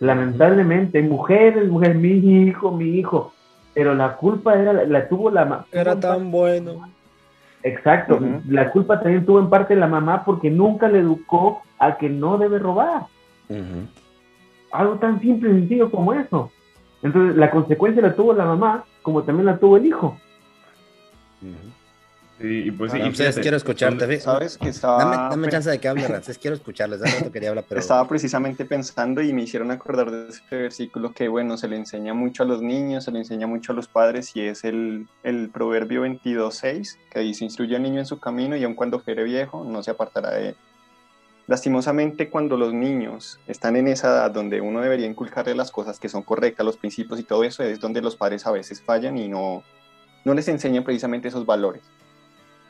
Lamentablemente, 0.00 1.00
mujeres, 1.00 1.68
mujeres, 1.68 1.96
mi 1.96 2.10
hijo, 2.10 2.72
mi 2.72 2.98
hijo, 2.98 3.32
pero 3.72 3.94
la 3.94 4.16
culpa 4.16 4.60
era, 4.60 4.72
la, 4.72 4.84
la 4.84 5.08
tuvo 5.08 5.30
la 5.30 5.44
mamá. 5.44 5.66
Era 5.72 5.98
tan 5.98 6.30
bueno. 6.30 6.88
Exacto, 7.64 8.20
la 8.46 8.70
culpa 8.70 9.00
también 9.00 9.24
tuvo 9.24 9.38
en 9.38 9.48
parte 9.48 9.74
la 9.74 9.86
mamá 9.86 10.22
porque 10.22 10.50
nunca 10.50 10.86
le 10.86 10.98
educó 10.98 11.62
a 11.78 11.96
que 11.96 12.10
no 12.10 12.36
debe 12.36 12.58
robar. 12.58 13.06
Algo 14.70 14.96
tan 14.96 15.18
simple 15.20 15.48
y 15.48 15.60
sencillo 15.60 15.90
como 15.90 16.12
eso. 16.12 16.50
Entonces, 17.04 17.36
la 17.36 17.50
consecuencia 17.50 18.02
la 18.02 18.16
tuvo 18.16 18.32
la 18.32 18.46
mamá, 18.46 18.84
como 19.02 19.22
también 19.22 19.44
la 19.44 19.58
tuvo 19.58 19.76
el 19.76 19.86
hijo. 19.86 20.18
Sí, 22.40 22.70
pues 22.72 22.92
sí, 22.92 22.98
Ramsés, 22.98 23.38
quiero 23.38 23.58
escucharte. 23.58 24.18
¿Sabes? 24.20 24.56
Que 24.56 24.70
estaba, 24.70 25.04
Dame, 25.04 25.16
dame 25.16 25.48
chance 25.50 25.70
de 25.70 25.78
que 25.78 25.86
hable, 25.86 26.08
Ramsés. 26.08 26.38
Quiero 26.38 26.56
escucharles. 26.56 27.02
Hace 27.02 27.18
rato 27.18 27.30
quería 27.30 27.50
hablar, 27.50 27.66
pero. 27.68 27.78
estaba 27.78 28.08
precisamente 28.08 28.64
pensando 28.64 29.20
y 29.20 29.34
me 29.34 29.42
hicieron 29.42 29.70
acordar 29.70 30.10
de 30.10 30.28
ese 30.28 30.42
versículo 30.50 31.12
que, 31.12 31.28
bueno, 31.28 31.58
se 31.58 31.68
le 31.68 31.76
enseña 31.76 32.14
mucho 32.14 32.42
a 32.42 32.46
los 32.46 32.62
niños, 32.62 33.04
se 33.04 33.12
le 33.12 33.18
enseña 33.18 33.46
mucho 33.46 33.72
a 33.72 33.74
los 33.74 33.86
padres 33.86 34.34
y 34.34 34.40
es 34.40 34.64
el, 34.64 35.06
el 35.22 35.50
Proverbio 35.50 36.06
22.6 36.06 36.96
que 37.10 37.20
dice, 37.20 37.44
instruye 37.44 37.76
al 37.76 37.82
niño 37.82 38.00
en 38.00 38.06
su 38.06 38.18
camino 38.18 38.56
y 38.56 38.64
aun 38.64 38.74
cuando 38.74 38.98
fuere 38.98 39.24
viejo 39.24 39.62
no 39.62 39.82
se 39.82 39.90
apartará 39.90 40.30
de 40.30 40.48
él. 40.48 40.56
Lastimosamente, 41.46 42.30
cuando 42.30 42.56
los 42.56 42.72
niños 42.72 43.38
están 43.46 43.76
en 43.76 43.88
esa 43.88 44.08
edad 44.08 44.30
donde 44.30 44.62
uno 44.62 44.80
debería 44.80 45.06
inculcarle 45.06 45.54
las 45.54 45.70
cosas 45.70 45.98
que 45.98 46.08
son 46.08 46.22
correctas, 46.22 46.64
los 46.64 46.78
principios 46.78 47.20
y 47.20 47.22
todo 47.22 47.44
eso, 47.44 47.62
es 47.62 47.80
donde 47.80 48.00
los 48.00 48.16
padres 48.16 48.46
a 48.46 48.50
veces 48.50 48.80
fallan 48.80 49.18
y 49.18 49.28
no, 49.28 49.62
no 50.24 50.32
les 50.32 50.48
enseñan 50.48 50.84
precisamente 50.84 51.28
esos 51.28 51.44
valores. 51.44 51.82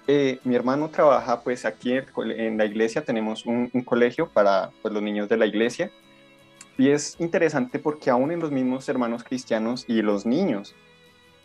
Eh, 0.09 0.41
mi 0.45 0.57
hermano 0.57 0.91
trabaja 0.91 1.41
pues 1.41 1.65
aquí 1.65 1.95
en 1.95 2.59
la 2.59 2.67
iglesia, 2.67 3.05
tenemos 3.05 3.47
un, 3.47 3.71
un 3.73 3.83
colegio 3.83 4.29
para 4.29 4.71
pues, 4.83 4.93
los 4.93 5.03
niños 5.03 5.29
de 5.29 5.37
la 5.37 5.47
iglesia 5.47 5.91
y 6.77 6.91
es 6.91 7.17
interesante 7.21 7.79
porque 7.79 8.11
aún 8.11 8.33
en 8.33 8.41
los 8.41 8.51
mismos 8.51 8.89
hermanos 8.89 9.23
cristianos 9.23 9.85
y 9.89 10.03
los 10.03 10.27
niños 10.27 10.75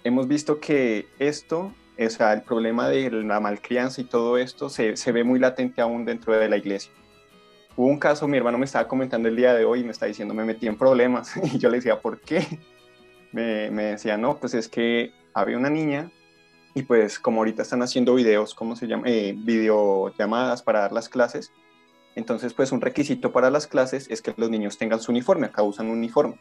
hemos 0.04 0.28
visto 0.28 0.60
que 0.60 1.08
esto, 1.20 1.72
o 1.98 2.10
sea, 2.10 2.34
el 2.34 2.42
problema 2.42 2.89
de 2.89 3.12
la 3.12 3.39
malcrianza 3.39 4.02
y 4.02 4.06
todo 4.06 4.38
esto 4.38 4.70
se, 4.70 4.98
se 4.98 5.12
ve 5.12 5.24
muy 5.24 5.39
latente 5.39 5.82
aún 5.82 6.04
dentro 6.04 6.34
de 6.34 6.50
la 6.50 6.58
iglesia. 6.58 6.92
Hubo 7.80 7.88
un 7.88 7.98
caso, 7.98 8.28
mi 8.28 8.36
hermano 8.36 8.58
me 8.58 8.65
estaba 8.65 8.89
comentando 8.89 9.30
el 9.30 9.38
día 9.38 9.54
de 9.54 9.63
hoy 9.63 9.80
y 9.80 9.84
me 9.86 9.92
está 9.92 10.06
diciendo, 10.06 10.34
me 10.34 10.44
metí 10.44 10.68
en 10.68 10.76
problemas. 10.76 11.32
Y 11.54 11.60
yo 11.60 11.70
le 11.70 11.78
decía, 11.78 12.02
¿por 12.02 12.20
qué? 12.20 12.46
Me, 13.32 13.72
me 13.72 13.84
decía, 13.84 14.18
no, 14.18 14.38
pues 14.38 14.54
es 14.54 14.68
que 14.68 15.13
había 15.34 15.56
una 15.56 15.70
niña 15.70 16.12
y 16.76 16.84
pues 16.84 17.20
como 17.20 17.39
ahorita 17.39 17.62
están 17.62 17.82
haciendo 17.82 18.15
videos, 18.15 18.54
¿cómo 18.54 18.76
se 18.76 18.86
llama? 18.86 19.04
Eh, 19.08 19.34
videollamadas 19.34 20.62
para 20.62 20.82
dar 20.82 20.92
las 20.92 21.08
clases. 21.08 21.54
Entonces, 22.15 22.54
pues 22.54 22.74
un 22.74 22.82
requisito 22.82 23.32
para 23.32 23.50
las 23.50 23.65
clases 23.65 24.08
es 24.10 24.22
que 24.22 24.34
los 24.36 24.50
niños 24.50 24.78
tengan 24.78 25.00
su 25.00 25.13
uniforme, 25.13 25.46
acá 25.46 25.63
usan 25.63 25.86
un 25.86 26.00
uniforme. 26.00 26.38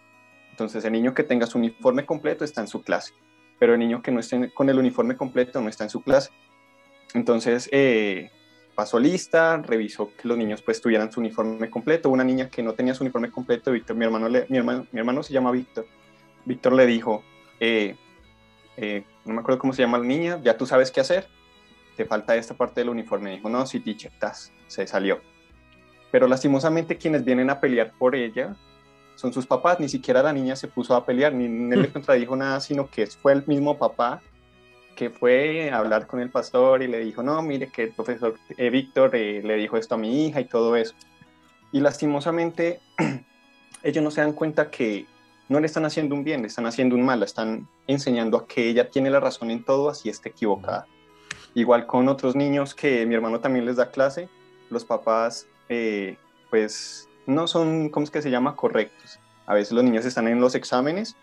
Entonces, 0.50 0.84
el 0.84 0.92
niño 0.92 1.14
que 1.14 1.22
tenga 1.22 1.46
su 1.46 1.58
uniforme 1.58 2.04
completo 2.04 2.44
está 2.44 2.62
en 2.62 2.66
su 2.66 2.82
clase, 2.82 3.14
pero 3.60 3.74
el 3.74 3.78
niño 3.78 4.02
que 4.02 4.10
no 4.10 4.18
esté 4.18 4.52
con 4.52 4.70
el 4.70 4.78
uniforme 4.80 5.16
completo 5.16 5.60
no 5.60 5.68
está 5.68 5.84
en 5.84 5.90
su 5.90 6.02
clase. 6.02 6.30
Entonces, 7.14 7.68
eh, 7.70 8.32
pasó 8.78 9.00
lista, 9.00 9.56
revisó 9.56 10.12
que 10.16 10.28
los 10.28 10.38
niños 10.38 10.62
pues 10.62 10.80
tuvieran 10.80 11.10
su 11.10 11.18
uniforme 11.18 11.68
completo. 11.68 12.10
Una 12.10 12.22
niña 12.22 12.48
que 12.48 12.62
no 12.62 12.74
tenía 12.74 12.94
su 12.94 13.02
uniforme 13.02 13.28
completo, 13.28 13.72
Víctor, 13.72 13.96
mi 13.96 14.04
hermano, 14.04 14.28
le- 14.28 14.46
mi 14.48 14.56
hermano, 14.56 14.86
mi 14.92 15.00
hermano 15.00 15.24
se 15.24 15.32
llama 15.32 15.50
Víctor. 15.50 15.84
Víctor 16.44 16.74
le 16.74 16.86
dijo, 16.86 17.24
eh, 17.58 17.96
eh, 18.76 19.02
no 19.24 19.34
me 19.34 19.40
acuerdo 19.40 19.58
cómo 19.58 19.72
se 19.72 19.82
llama 19.82 19.98
la 19.98 20.04
niña, 20.04 20.40
ya 20.44 20.56
tú 20.56 20.64
sabes 20.64 20.92
qué 20.92 21.00
hacer, 21.00 21.26
te 21.96 22.04
falta 22.04 22.36
esta 22.36 22.54
parte 22.54 22.80
del 22.80 22.90
uniforme. 22.90 23.32
Dijo, 23.32 23.48
no, 23.48 23.66
sí, 23.66 23.80
teacher, 23.80 24.12
tas, 24.16 24.52
se 24.68 24.86
salió. 24.86 25.20
Pero 26.12 26.28
lastimosamente 26.28 26.96
quienes 26.98 27.24
vienen 27.24 27.50
a 27.50 27.58
pelear 27.58 27.92
por 27.98 28.14
ella 28.14 28.54
son 29.16 29.32
sus 29.32 29.44
papás, 29.44 29.80
ni 29.80 29.88
siquiera 29.88 30.22
la 30.22 30.32
niña 30.32 30.54
se 30.54 30.68
puso 30.68 30.94
a 30.94 31.04
pelear, 31.04 31.32
ni 31.34 31.46
él 31.46 31.82
le 31.82 31.88
contradijo 31.92 32.36
nada, 32.36 32.60
sino 32.60 32.88
que 32.88 33.08
fue 33.08 33.32
el 33.32 33.44
mismo 33.48 33.76
papá 33.76 34.22
que 34.98 35.10
fue 35.10 35.70
a 35.70 35.78
hablar 35.78 36.08
con 36.08 36.18
el 36.18 36.28
pastor 36.28 36.82
y 36.82 36.88
le 36.88 36.98
dijo, 36.98 37.22
no, 37.22 37.40
mire 37.40 37.68
que 37.68 37.84
el 37.84 37.92
profesor 37.92 38.34
eh, 38.56 38.68
Víctor 38.68 39.14
eh, 39.14 39.40
le 39.44 39.54
dijo 39.54 39.76
esto 39.76 39.94
a 39.94 39.98
mi 39.98 40.26
hija 40.26 40.40
y 40.40 40.46
todo 40.46 40.74
eso. 40.74 40.92
Y 41.70 41.78
lastimosamente 41.78 42.80
ellos 43.84 44.02
no 44.02 44.10
se 44.10 44.22
dan 44.22 44.32
cuenta 44.32 44.72
que 44.72 45.06
no 45.48 45.60
le 45.60 45.66
están 45.66 45.84
haciendo 45.84 46.16
un 46.16 46.24
bien, 46.24 46.42
le 46.42 46.48
están 46.48 46.66
haciendo 46.66 46.96
un 46.96 47.04
mal, 47.04 47.20
le 47.20 47.26
están 47.26 47.68
enseñando 47.86 48.38
a 48.38 48.48
que 48.48 48.68
ella 48.68 48.90
tiene 48.90 49.08
la 49.08 49.20
razón 49.20 49.52
en 49.52 49.62
todo, 49.62 49.88
así 49.88 50.08
esté 50.08 50.30
equivocada. 50.30 50.88
Igual 51.54 51.86
con 51.86 52.08
otros 52.08 52.34
niños 52.34 52.74
que 52.74 53.06
mi 53.06 53.14
hermano 53.14 53.38
también 53.38 53.66
les 53.66 53.76
da 53.76 53.92
clase, 53.92 54.28
los 54.68 54.84
papás 54.84 55.46
eh, 55.68 56.16
pues 56.50 57.08
no 57.24 57.46
son, 57.46 57.90
¿cómo 57.90 58.02
es 58.02 58.10
que 58.10 58.20
se 58.20 58.32
llama? 58.32 58.56
Correctos. 58.56 59.20
A 59.46 59.54
veces 59.54 59.70
los 59.70 59.84
niños 59.84 60.04
están 60.04 60.26
en 60.26 60.40
los 60.40 60.56
exámenes 60.56 61.14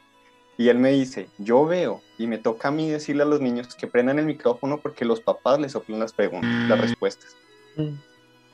y 0.57 0.69
él 0.69 0.79
me 0.79 0.91
dice, 0.91 1.27
yo 1.37 1.65
veo 1.65 2.01
y 2.17 2.27
me 2.27 2.37
toca 2.37 2.69
a 2.69 2.71
mí 2.71 2.89
decirle 2.89 3.23
a 3.23 3.25
los 3.25 3.41
niños 3.41 3.75
que 3.75 3.87
prendan 3.87 4.19
el 4.19 4.25
micrófono 4.25 4.79
porque 4.79 5.03
los 5.03 5.19
papás 5.19 5.59
les 5.59 5.73
soplan 5.73 5.99
las 5.99 6.13
preguntas, 6.13 6.69
las 6.69 6.79
respuestas. 6.79 7.35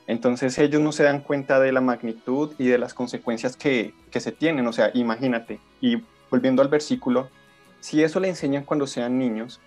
Entonces 0.06 0.58
ellos 0.58 0.80
no 0.80 0.90
se 0.90 1.04
dan 1.04 1.20
cuenta 1.20 1.60
de 1.60 1.70
la 1.70 1.80
magnitud 1.80 2.54
y 2.58 2.66
de 2.66 2.78
las 2.78 2.92
consecuencias 2.92 3.56
que, 3.56 3.94
que 4.10 4.20
se 4.20 4.32
tienen. 4.32 4.66
O 4.66 4.72
sea, 4.72 4.90
imagínate, 4.94 5.60
y 5.80 6.02
volviendo 6.28 6.60
al 6.60 6.68
versículo, 6.68 7.28
si 7.80 8.02
eso 8.02 8.18
le 8.18 8.28
enseñan 8.28 8.64
cuando 8.64 8.86
sean 8.88 9.18
niños, 9.18 9.60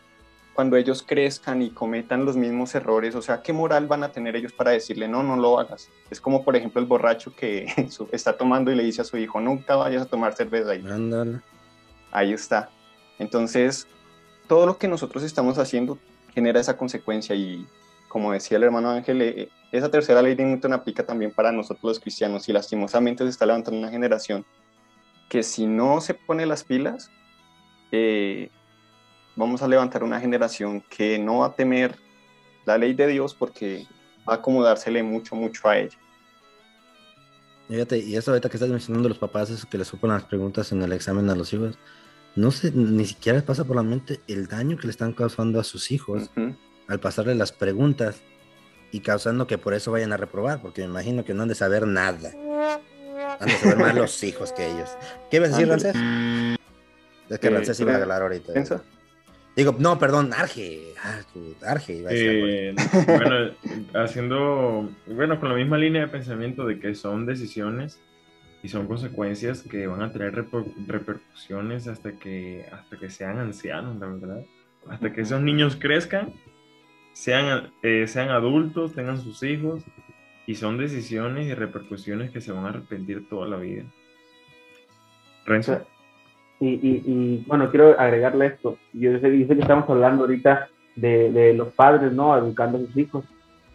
cuando 0.53 0.77
ellos 0.77 1.03
crezcan 1.05 1.61
y 1.61 1.69
cometan 1.69 2.25
los 2.25 2.37
mismos 2.37 2.75
errores, 2.75 3.15
o 3.15 3.21
sea, 3.21 3.41
¿qué 3.41 3.51
moral 3.53 3.87
van 3.87 4.03
a 4.03 4.09
tener 4.09 4.35
ellos 4.35 4.53
para 4.53 4.71
decirle, 4.71 5.07
no, 5.07 5.21
no 5.21 5.35
lo 5.35 5.59
hagas? 5.59 5.89
Es 6.09 6.21
como, 6.21 6.43
por 6.43 6.55
ejemplo, 6.55 6.81
el 6.81 6.87
borracho 6.87 7.35
que 7.35 7.67
está 8.11 8.37
tomando 8.37 8.71
y 8.71 8.75
le 8.75 8.83
dice 8.83 9.01
a 9.01 9.05
su 9.05 9.17
hijo, 9.17 9.39
nunca 9.41 9.75
vayas 9.75 10.03
a 10.03 10.05
tomar 10.05 10.33
cerveza 10.33 10.71
ahí. 10.71 10.81
Ahí 12.15 12.31
está. 12.31 12.69
Entonces, 13.19 13.87
todo 14.47 14.65
lo 14.65 14.77
que 14.77 14.87
nosotros 14.87 15.21
estamos 15.21 15.57
haciendo 15.57 15.97
genera 16.33 16.61
esa 16.61 16.77
consecuencia 16.77 17.35
y, 17.35 17.67
como 18.07 18.31
decía 18.31 18.55
el 18.55 18.63
hermano 18.63 18.89
Ángel, 18.89 19.21
eh, 19.21 19.49
esa 19.73 19.91
tercera 19.91 20.21
ley 20.21 20.33
de 20.33 20.45
Newton 20.45 20.71
aplica 20.71 21.05
también 21.05 21.31
para 21.31 21.51
nosotros 21.51 21.83
los 21.83 21.99
cristianos 21.99 22.47
y 22.47 22.53
lastimosamente 22.53 23.25
se 23.25 23.29
está 23.31 23.45
levantando 23.45 23.77
una 23.77 23.89
generación 23.89 24.45
que 25.27 25.43
si 25.43 25.65
no 25.65 25.99
se 25.99 26.13
pone 26.13 26.45
las 26.45 26.63
pilas, 26.63 27.11
eh, 27.91 28.49
vamos 29.35 29.61
a 29.61 29.67
levantar 29.67 30.01
una 30.01 30.21
generación 30.21 30.81
que 30.89 31.19
no 31.19 31.39
va 31.39 31.47
a 31.47 31.55
temer 31.55 31.97
la 32.63 32.77
ley 32.77 32.93
de 32.93 33.07
Dios 33.07 33.35
porque 33.35 33.85
va 34.27 34.35
a 34.35 34.37
acomodársele 34.37 35.03
mucho, 35.03 35.35
mucho 35.35 35.67
a 35.67 35.79
ella. 35.79 35.97
Fíjate, 37.67 37.97
y 37.97 38.15
eso 38.15 38.31
ahorita 38.31 38.47
que 38.47 38.57
estás 38.57 38.69
mencionando 38.69 39.09
los 39.09 39.17
papás, 39.17 39.49
eso 39.49 39.67
que 39.67 39.77
les 39.77 39.87
suponen 39.87 40.15
las 40.15 40.25
preguntas 40.25 40.71
en 40.71 40.81
el 40.83 40.93
examen 40.93 41.29
a 41.29 41.35
los 41.35 41.51
hijos. 41.51 41.77
No 42.35 42.51
sé, 42.51 42.71
ni 42.71 43.05
siquiera 43.05 43.37
les 43.37 43.45
pasa 43.45 43.63
por 43.63 43.75
la 43.75 43.83
mente 43.83 44.19
el 44.27 44.47
daño 44.47 44.77
que 44.77 44.87
le 44.87 44.91
están 44.91 45.13
causando 45.13 45.59
a 45.59 45.63
sus 45.63 45.91
hijos 45.91 46.29
al 46.87 46.99
pasarle 46.99 47.33
las 47.35 47.51
preguntas 47.51 48.21
y 48.91 48.99
causando 48.99 49.47
que 49.47 49.57
por 49.57 49.73
eso 49.73 49.91
vayan 49.91 50.13
a 50.13 50.17
reprobar, 50.17 50.61
porque 50.61 50.81
me 50.81 50.87
imagino 50.87 51.25
que 51.25 51.33
no 51.33 51.43
han 51.43 51.49
de 51.49 51.55
saber 51.55 51.87
nada. 51.87 52.31
Han 53.39 53.47
de 53.47 53.53
saber 53.55 53.77
más 53.77 53.95
los 53.95 54.23
hijos 54.23 54.51
que 54.51 54.69
ellos. 54.69 54.89
¿Qué 55.29 55.37
ibas 55.37 55.49
a 55.49 55.53
decir, 55.53 55.69
Rancés? 55.69 55.95
Es 57.29 57.39
que 57.39 57.47
Eh, 57.47 57.49
Rancés 57.49 57.79
iba 57.79 57.93
a 57.93 58.01
hablar 58.01 58.21
ahorita. 58.21 58.53
Digo, 59.55 59.75
no, 59.79 59.97
perdón, 59.97 60.33
Arge. 60.33 60.93
Arge, 61.01 61.55
Arge 61.65 61.93
iba 61.95 62.09
a. 62.09 62.13
Eh, 62.13 62.75
bueno, 63.07 63.51
haciendo, 63.93 64.89
bueno, 65.07 65.39
con 65.39 65.49
la 65.49 65.55
misma 65.55 65.77
línea 65.77 66.01
de 66.01 66.07
pensamiento 66.09 66.65
de 66.65 66.79
que 66.79 66.93
son 66.93 67.25
decisiones 67.25 67.99
y 68.65 68.67
son 68.67 68.87
consecuencias 68.87 69.61
que 69.61 69.85
van 69.85 70.01
a 70.01 70.11
tener 70.11 70.33
reper- 70.33 70.73
repercusiones 70.87 71.87
hasta 71.87 72.13
que, 72.13 72.65
hasta 72.71 72.97
que 72.97 73.11
sean 73.11 73.37
ancianos, 73.37 73.99
la 73.99 74.07
verdad. 74.07 74.43
Hasta 74.89 75.13
que 75.13 75.21
esos 75.21 75.39
niños 75.39 75.75
crezcan, 75.75 76.33
sean, 77.13 77.69
eh, 77.83 78.07
sean 78.07 78.29
adultos, 78.29 78.95
tengan 78.95 79.19
sus 79.19 79.43
hijos, 79.43 79.83
y 80.47 80.55
son 80.55 80.79
decisiones 80.79 81.45
y 81.45 81.53
repercusiones 81.53 82.31
que 82.31 82.41
se 82.41 82.51
van 82.51 82.65
a 82.65 82.69
arrepentir 82.69 83.29
toda 83.29 83.47
la 83.47 83.57
vida. 83.57 83.83
Renzo. 85.45 85.85
Y, 86.59 86.69
y, 86.69 87.03
y, 87.05 87.43
bueno, 87.45 87.69
quiero 87.69 87.99
agregarle 87.99 88.47
esto. 88.47 88.79
Yo 88.93 89.19
sé, 89.19 89.39
yo 89.39 89.45
sé 89.45 89.53
que 89.53 89.61
estamos 89.61 89.87
hablando 89.87 90.23
ahorita 90.23 90.69
de, 90.95 91.31
de, 91.31 91.53
los 91.53 91.67
padres, 91.73 92.11
¿no? 92.13 92.35
Educando 92.35 92.79
a 92.79 92.81
sus 92.81 92.97
hijos. 92.97 93.25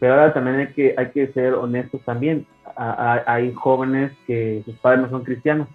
Pero 0.01 0.15
ahora 0.15 0.35
también 0.35 0.57
hay 0.57 0.73
que, 0.73 0.95
hay 0.99 1.11
que 1.11 1.29
ser 1.29 1.55
honestos 1.55 2.01
también. 2.05 2.45
A, 2.83 3.13
a, 3.13 3.35
hay 3.35 3.53
jóvenes 3.53 4.13
que 4.27 4.63
sus 4.65 4.75
padres 4.77 5.03
no 5.03 5.11
son 5.11 5.25
cristianos 5.25 5.69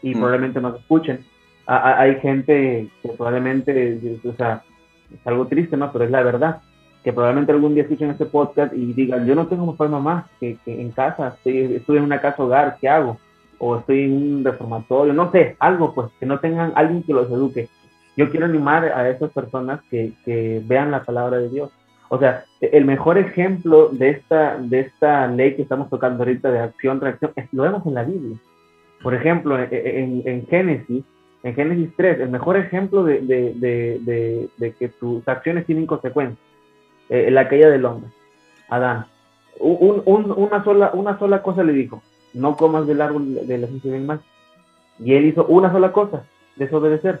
y 0.00 0.10
mm. 0.10 0.18
probablemente 0.18 0.60
no 0.60 0.72
se 0.72 0.78
escuchen. 0.78 1.24
A, 1.66 2.00
hay 2.00 2.20
gente 2.20 2.88
que 3.02 3.08
probablemente, 3.10 4.18
o 4.24 4.32
sea, 4.32 4.62
es 5.12 5.26
algo 5.26 5.46
triste, 5.46 5.76
¿no? 5.76 5.92
Pero 5.92 6.04
es 6.04 6.10
la 6.10 6.22
verdad. 6.22 6.62
Que 7.02 7.12
probablemente 7.12 7.52
algún 7.52 7.74
día 7.74 7.82
escuchen 7.82 8.10
este 8.10 8.24
podcast 8.24 8.72
y 8.72 8.94
digan, 8.94 9.26
yo 9.26 9.34
no 9.34 9.46
tengo 9.46 9.70
papá 9.72 9.86
y 9.86 9.88
mamá 9.90 10.26
que, 10.40 10.56
que 10.64 10.80
en 10.80 10.90
casa, 10.90 11.28
estoy, 11.28 11.74
estoy 11.74 11.98
en 11.98 12.04
una 12.04 12.20
casa 12.20 12.42
hogar, 12.42 12.78
¿qué 12.80 12.88
hago? 12.88 13.18
o 13.58 13.78
estoy 13.78 14.04
en 14.04 14.12
un 14.12 14.44
reformatorio, 14.44 15.12
no 15.12 15.30
sé, 15.30 15.56
algo 15.58 15.94
pues, 15.94 16.10
que 16.18 16.26
no 16.26 16.38
tengan 16.38 16.72
alguien 16.74 17.02
que 17.02 17.12
los 17.12 17.30
eduque. 17.30 17.68
Yo 18.16 18.30
quiero 18.30 18.46
animar 18.46 18.84
a 18.84 19.08
esas 19.08 19.30
personas 19.32 19.80
que, 19.90 20.12
que 20.24 20.62
vean 20.64 20.90
la 20.90 21.02
palabra 21.02 21.38
de 21.38 21.48
Dios. 21.48 21.70
O 22.08 22.18
sea, 22.18 22.44
el 22.60 22.84
mejor 22.84 23.18
ejemplo 23.18 23.88
de 23.88 24.10
esta, 24.10 24.56
de 24.58 24.80
esta 24.80 25.26
ley 25.26 25.56
que 25.56 25.62
estamos 25.62 25.88
tocando 25.90 26.22
ahorita 26.22 26.50
de 26.50 26.60
acción-reacción, 26.60 27.32
lo 27.52 27.62
vemos 27.62 27.86
en 27.86 27.94
la 27.94 28.04
Biblia. 28.04 28.36
Por 29.02 29.14
ejemplo, 29.14 29.58
en, 29.58 29.68
en, 29.70 30.22
en, 30.24 30.46
Génesis, 30.46 31.04
en 31.42 31.54
Génesis 31.54 31.90
3, 31.96 32.20
el 32.20 32.30
mejor 32.30 32.56
ejemplo 32.56 33.04
de, 33.04 33.20
de, 33.20 34.48
de 34.56 34.72
que 34.72 34.88
tus 34.88 35.26
acciones 35.28 35.66
tienen 35.66 35.86
consecuencias, 35.86 36.38
eh, 37.08 37.30
la 37.30 37.48
caída 37.48 37.68
del 37.68 37.84
hombre, 37.84 38.10
Adán. 38.68 39.06
Un, 39.60 40.02
un, 40.06 40.32
una, 40.32 40.64
sola, 40.64 40.90
una 40.94 41.18
sola 41.18 41.42
cosa 41.42 41.62
le 41.62 41.72
dijo, 41.72 42.02
no 42.32 42.56
comas 42.56 42.86
del 42.86 43.00
árbol 43.00 43.46
de 43.46 43.58
la 43.58 43.66
ciencia 43.66 43.92
del 43.92 44.04
mal. 44.04 44.20
Y 44.98 45.14
él 45.14 45.26
hizo 45.26 45.44
una 45.46 45.70
sola 45.70 45.92
cosa, 45.92 46.24
desobedecer. 46.56 47.20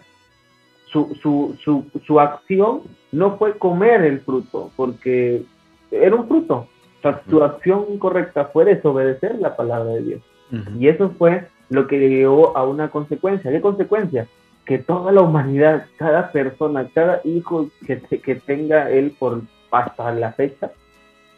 Su, 0.86 1.14
su, 1.20 1.56
su, 1.62 1.84
su, 2.06 2.20
acción 2.20 2.82
no 3.14 3.36
fue 3.36 3.58
comer 3.58 4.02
el 4.02 4.20
fruto, 4.20 4.70
porque 4.76 5.42
era 5.90 6.14
un 6.14 6.28
fruto. 6.28 6.68
O 6.98 7.02
sea, 7.02 7.20
su 7.28 7.42
acción 7.42 7.98
correcta 7.98 8.46
fue 8.46 8.64
desobedecer 8.64 9.36
la 9.38 9.56
palabra 9.56 9.92
de 9.92 10.02
Dios. 10.02 10.22
Uh 10.50 10.56
-huh. 10.56 10.80
Y 10.80 10.88
eso 10.88 11.10
fue 11.18 11.46
lo 11.68 11.86
que 11.86 11.98
llevó 11.98 12.56
a 12.56 12.64
una 12.64 12.88
consecuencia. 12.90 13.50
¿Qué 13.50 13.60
consecuencia? 13.60 14.26
Que 14.64 14.78
toda 14.78 15.12
la 15.12 15.20
humanidad, 15.20 15.86
cada 15.98 16.32
persona, 16.32 16.88
cada 16.94 17.20
hijo 17.24 17.68
que, 17.86 18.00
que 18.00 18.34
tenga 18.36 18.90
él 18.90 19.14
por 19.18 19.42
hasta 19.70 20.12
la 20.12 20.32
fecha, 20.32 20.70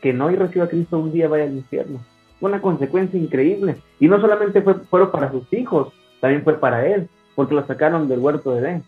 que 0.01 0.13
no 0.13 0.29
reciba 0.29 0.67
a 0.67 0.69
Cristo 0.69 0.99
un 0.99 1.13
día 1.13 1.29
vaya 1.29 1.45
al 1.45 1.57
infierno 1.57 2.01
una 2.41 2.61
consecuencia 2.61 3.19
increíble. 3.19 3.77
Y 3.99 4.09
no 4.09 4.21
solamente 4.21 4.63
fue, 4.63 4.75
fueron 4.75 5.11
para 5.11 5.31
sus 5.31 5.51
hijos, 5.53 5.93
también 6.21 6.43
fue 6.43 6.55
para 6.55 6.87
él, 6.87 7.09
porque 7.35 7.55
lo 7.55 7.67
sacaron 7.67 8.09
del 8.09 8.21
huerto 8.21 8.53
de 8.53 8.61
Edén. 8.61 8.85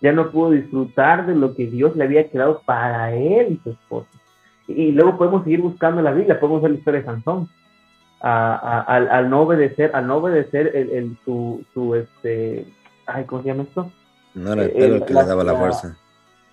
Ya 0.00 0.12
no 0.12 0.30
pudo 0.30 0.50
disfrutar 0.50 1.26
de 1.26 1.34
lo 1.34 1.54
que 1.54 1.66
Dios 1.66 1.96
le 1.96 2.04
había 2.04 2.30
creado 2.30 2.62
para 2.64 3.14
él 3.14 3.54
y 3.54 3.60
su 3.62 3.70
esposa. 3.70 4.08
Y, 4.68 4.92
luego 4.92 5.16
podemos 5.16 5.44
seguir 5.44 5.60
buscando 5.60 6.00
en 6.00 6.04
la 6.04 6.12
Biblia, 6.12 6.38
podemos 6.38 6.62
ver 6.62 6.72
la 6.72 6.78
historia 6.78 7.00
de 7.00 7.06
Sansón. 7.06 7.48
A, 8.20 8.54
a, 8.54 8.80
al, 8.82 9.08
al, 9.10 9.30
no 9.30 9.42
obedecer, 9.42 9.92
al 9.94 10.06
no 10.08 10.16
obedecer 10.16 10.72
el, 10.74 10.90
el, 10.90 11.16
su, 11.24 11.64
su, 11.72 11.94
este, 11.94 12.66
ay, 13.06 13.24
¿cómo 13.24 13.42
se 13.42 13.48
llama 13.48 13.62
esto? 13.62 13.92
No 14.34 14.52
era 14.52 14.64
el 14.64 14.72
pelo 14.72 14.94
el 14.96 15.04
que 15.04 15.14
le 15.14 15.24
daba 15.24 15.44
la, 15.44 15.52
la 15.52 15.58
fuerza. 15.58 15.96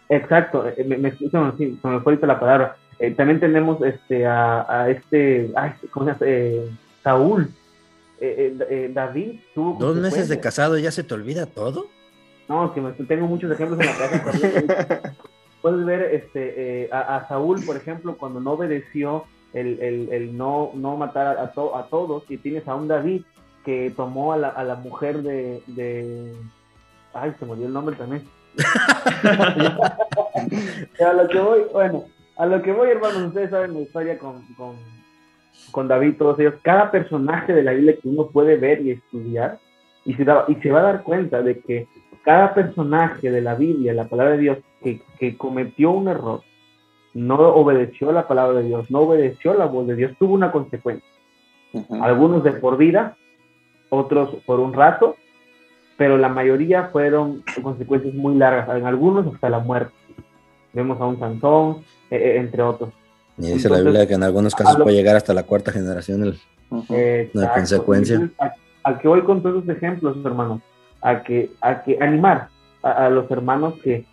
Exacto, 0.08 0.66
me, 0.78 0.86
me, 0.86 0.98
me, 0.98 1.12
sí, 1.14 1.30
se 1.30 1.38
me 1.38 1.52
fue 1.82 2.00
ahorita 2.06 2.28
la 2.28 2.40
palabra. 2.40 2.78
Eh, 3.00 3.12
también 3.12 3.40
tenemos 3.40 3.82
este, 3.82 4.26
a, 4.26 4.66
a 4.70 4.90
este, 4.90 5.52
ay, 5.56 5.72
¿cómo 5.92 6.06
se 6.06 6.12
llama? 6.12 6.26
Eh, 6.26 6.70
Saúl. 7.04 7.50
Eh, 8.22 8.92
David 8.94 9.40
tuvo. 9.54 9.78
¿Dos 9.78 9.98
meses 9.98 10.30
de 10.30 10.40
casado 10.40 10.78
ya 10.78 10.92
se 10.92 11.04
te 11.04 11.14
olvida 11.14 11.48
todo? 11.48 11.88
No, 12.48 12.74
que 12.74 12.82
me, 12.82 12.92
tengo 12.92 13.28
muchos 13.28 13.52
ejemplos 13.52 13.80
en 13.80 13.88
la 13.88 13.98
casa. 13.98 15.14
Puedes 15.62 15.86
ver 15.86 16.02
este, 16.14 16.90
a, 16.92 17.16
a, 17.16 17.28
Saúl, 17.28 17.64
por 17.66 17.76
ejemplo, 17.76 18.16
cuando 18.18 18.40
no 18.40 18.52
obedeció 18.52 19.26
el, 19.54 19.80
el, 19.80 20.10
el 20.12 20.38
no, 20.38 20.70
no 20.76 20.96
matar 20.96 21.40
a, 21.40 21.52
to, 21.54 21.76
a, 21.76 21.88
todos, 21.88 22.24
y 22.30 22.38
tienes 22.38 22.68
a 22.68 22.76
un 22.76 22.88
David 22.88 23.24
que 23.64 23.92
tomó 23.96 24.34
a 24.34 24.38
la, 24.38 24.50
a 24.50 24.64
la 24.64 24.76
mujer 24.76 25.24
de, 25.24 25.64
de. 25.66 26.34
Ay, 27.14 27.34
se 27.40 27.46
me 27.46 27.54
olvidó 27.54 27.68
el 27.68 27.74
nombre 27.74 27.96
también. 27.96 28.24
a 31.04 31.14
lo 31.14 31.28
que 31.28 31.40
voy, 31.40 31.64
bueno, 31.74 32.06
a 32.38 32.46
lo 32.46 32.62
que 32.62 32.72
voy, 32.72 32.90
hermanos, 32.90 33.30
ustedes 33.30 33.50
saben 33.50 33.74
la 33.74 33.80
historia 33.80 34.20
con, 34.20 34.44
con, 34.56 34.76
con, 35.72 35.88
David, 35.88 36.18
todos 36.18 36.40
ellos. 36.40 36.54
Cada 36.62 36.92
personaje 36.92 37.54
de 37.54 37.64
la 37.64 37.72
Biblia 37.72 37.98
que 38.02 38.08
uno 38.08 38.28
puede 38.28 38.58
ver 38.58 38.82
y 38.82 38.92
estudiar, 38.92 39.58
y 40.06 40.14
se, 40.14 40.24
da, 40.24 40.46
y 40.48 40.56
se 40.56 40.72
va 40.72 40.82
a 40.82 40.84
dar 40.84 41.02
cuenta 41.04 41.42
de 41.42 41.60
que 41.60 41.88
cada 42.26 42.54
personaje 42.54 43.30
de 43.30 43.42
la 43.42 43.54
Biblia, 43.54 43.94
la 43.94 44.10
palabra 44.10 44.34
de 44.34 44.40
Dios, 44.40 44.58
que, 44.84 45.00
que 45.20 45.38
cometió 45.38 45.92
un 45.92 46.08
error, 46.08 46.42
no 47.14 47.36
obedeció 47.36 48.12
la 48.12 48.28
palabra 48.28 48.60
de 48.60 48.68
Dios, 48.68 48.90
no 48.90 49.02
obedeció 49.02 49.54
la 49.54 49.66
voz 49.66 49.88
de 49.88 49.96
Dios, 49.96 50.12
tuvo 50.20 50.34
una 50.34 50.52
consecuencia. 50.52 51.08
Uh 51.72 51.82
-huh. 51.82 52.04
Algunos 52.04 52.44
de 52.44 52.54
por 52.54 52.78
vida, 52.78 53.16
otros 53.90 54.38
por 54.46 54.60
un 54.60 54.74
rato, 54.74 55.16
pero 55.98 56.18
la 56.18 56.30
mayoría 56.30 56.90
fueron 56.92 57.44
consecuencias 57.62 58.14
muy 58.16 58.36
largas, 58.36 58.68
en 58.76 58.86
algunos 58.86 59.34
hasta 59.34 59.50
la 59.50 59.60
muerte. 59.60 59.94
Vemos 60.74 61.00
a 61.00 61.06
un 61.06 61.20
Sansón, 61.20 61.84
eh, 62.10 62.36
entre 62.38 62.62
otros. 62.64 62.90
Y 63.38 63.44
dice 63.44 63.56
Entonces, 63.56 63.72
la 63.72 63.84
Biblia 63.84 64.08
que 64.08 64.14
en 64.16 64.24
algunos 64.24 64.56
casos 64.56 64.78
puede 64.82 64.96
llegar 64.96 65.16
hasta 65.16 65.34
la 65.34 65.44
cuarta 65.44 65.72
generación 65.72 66.24
el, 66.24 67.30
la 67.34 67.54
consecuencia. 67.54 68.30
A, 68.40 68.54
a, 68.84 69.00
que 69.00 69.08
voy 69.08 69.22
con 69.22 69.42
todos 69.42 69.64
esos 69.64 69.76
ejemplos, 69.78 70.18
hermanos, 70.26 70.62
a 71.06 71.22
que, 71.22 71.52
a 71.62 71.84
que 71.84 72.00
animar 72.02 72.48
a, 72.82 73.10
los 73.10 73.30
hermanos 73.30 73.76
que, 73.84 74.06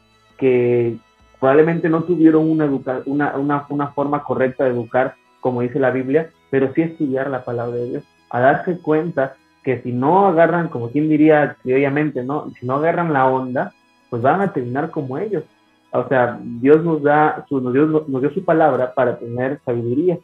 probablemente 1.41 1.89
no 1.89 2.03
tuvieron 2.03 2.51
una, 2.51 2.67
una, 3.07 3.67
una, 3.69 3.89
forma 3.89 4.23
correcta 4.23 4.65
de 4.65 4.71
educar, 4.71 5.15
como 5.41 5.63
dice 5.63 5.81
la 5.81 5.91
Biblia, 5.91 6.31
pero 6.51 6.73
sí 6.75 6.83
estudiar 6.83 7.31
la 7.31 7.45
palabra 7.45 7.77
de 7.77 7.89
Dios, 7.89 8.05
a 8.29 8.41
darse 8.41 8.79
cuenta 8.79 9.37
que 9.65 9.81
si 9.81 9.91
no 9.91 10.27
agarran, 10.27 10.69
como 10.69 10.91
quien 10.91 11.09
diría 11.09 11.57
criollamente, 11.63 12.23
¿no? 12.25 12.51
Si 12.61 12.67
no 12.67 12.75
agarran 12.75 13.13
la 13.13 13.27
onda, 13.27 13.73
pues 14.11 14.21
van 14.21 14.43
a 14.43 14.53
terminar 14.53 14.91
como 14.91 15.17
ellos. 15.17 15.45
O 15.93 16.07
sea, 16.09 16.39
Dios 16.43 16.85
nos 16.85 17.03
da, 17.03 17.47
su, 17.49 17.61
nos, 17.61 17.73
dio, 17.73 17.87
nos 17.87 18.21
dio 18.21 18.31
su 18.35 18.45
palabra 18.45 18.93
para 18.95 19.19
tener 19.19 19.61
sabiduría. 19.65 20.19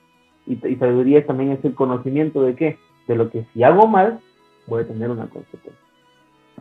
Y, 0.47 0.55
y, 0.67 0.77
sabiduría 0.77 1.25
también 1.25 1.53
es 1.53 1.65
el 1.65 1.75
conocimiento 1.75 2.43
de 2.43 2.55
qué? 2.55 2.79
De 3.07 3.17
lo 3.17 3.31
que 3.31 3.47
si 3.55 3.63
hago 3.63 3.87
mal, 3.87 4.21
voy 4.67 4.83
a 4.83 4.87
tener 4.87 5.11
una 5.11 5.27
consecuencia. 5.29 5.88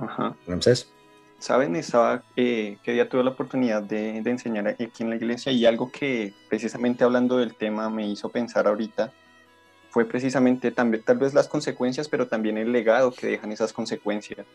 Ajá. 0.01 0.35
Ramsés. 0.47 0.91
Saben, 1.39 1.75
estaba, 1.75 2.23
eh, 2.35 2.77
que 2.83 2.93
día 2.93 3.07
tuve 3.07 3.23
la 3.23 3.29
oportunidad 3.29 3.83
de, 3.83 4.21
de 4.21 4.31
enseñar 4.31 4.67
aquí 4.67 5.03
en 5.03 5.09
la 5.11 5.17
iglesia 5.17 5.51
y 5.51 5.65
algo 5.65 5.91
que 5.91 6.33
precisamente 6.49 7.03
hablando 7.03 7.37
del 7.37 7.53
tema 7.53 7.89
me 7.89 8.07
hizo 8.07 8.29
pensar 8.29 8.67
ahorita 8.67 9.13
fue 9.97 10.05
precisamente 10.05 10.71
también, 10.71 11.03
tal 11.03 11.17
vez 11.17 11.33
las 11.33 11.47
consecuencias, 11.47 12.07
pero 12.07 12.27
también 12.27 12.57
el 12.57 12.71
legado 12.71 13.11
que 13.11 13.27
dejan 13.27 13.51
esas 13.51 13.73
consecuencias. 13.73 14.45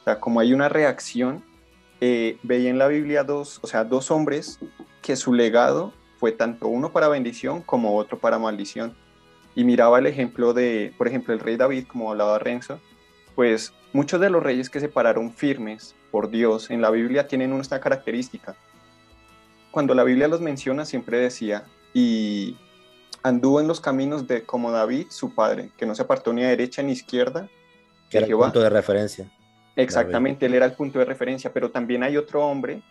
O 0.00 0.04
sea, 0.04 0.20
como 0.20 0.40
hay 0.40 0.52
una 0.52 0.68
reacción, 0.68 1.42
eh, 2.00 2.38
veía 2.44 2.70
en 2.70 2.78
la 2.78 2.86
Biblia 2.86 3.24
dos, 3.24 3.58
o 3.62 3.66
sea, 3.66 3.84
dos 3.84 4.10
hombres 4.10 4.60
que 5.02 5.16
su 5.16 5.32
legado 5.32 5.92
fue 6.18 6.32
tanto 6.32 6.68
uno 6.68 6.92
para 6.92 7.08
bendición 7.08 7.62
como 7.62 7.96
otro 7.96 8.18
para 8.18 8.38
maldición. 8.38 8.96
Y 9.54 9.64
miraba 9.64 9.98
el 9.98 10.06
ejemplo 10.06 10.52
de, 10.52 10.92
por 10.96 11.08
ejemplo, 11.08 11.34
el 11.34 11.40
rey 11.40 11.56
David, 11.56 11.86
como 11.88 12.10
hablaba 12.10 12.38
Renzo, 12.38 12.78
pues 13.34 13.72
muchos 13.92 14.20
de 14.20 14.30
los 14.30 14.42
reyes 14.42 14.70
que 14.70 14.80
se 14.80 14.88
pararon 14.88 15.32
firmes 15.32 15.94
por 16.10 16.30
Dios 16.30 16.70
en 16.70 16.80
la 16.80 16.90
Biblia 16.90 17.26
tienen 17.28 17.52
una 17.52 17.80
característica. 17.80 18.54
Cuando 19.70 19.94
la 19.94 20.04
Biblia 20.04 20.28
los 20.28 20.40
menciona, 20.40 20.84
siempre 20.84 21.18
decía, 21.18 21.64
y 21.92 22.56
anduvo 23.22 23.60
en 23.60 23.68
los 23.68 23.80
caminos 23.80 24.26
de 24.26 24.42
como 24.42 24.70
David, 24.70 25.06
su 25.10 25.34
padre, 25.34 25.70
que 25.76 25.86
no 25.86 25.94
se 25.94 26.02
apartó 26.02 26.32
ni 26.32 26.42
a 26.44 26.48
derecha 26.48 26.82
ni 26.82 26.90
a 26.90 26.94
izquierda. 26.94 27.48
Que 28.10 28.18
era 28.18 28.26
el 28.26 28.32
punto 28.32 28.60
de 28.60 28.70
referencia. 28.70 29.30
Exactamente, 29.76 30.46
él 30.46 30.54
era 30.54 30.66
el 30.66 30.72
punto 30.72 30.98
de 30.98 31.04
referencia, 31.04 31.52
pero 31.52 31.70
también 31.70 32.02
hay 32.02 32.16
otro 32.16 32.44
hombre 32.44 32.82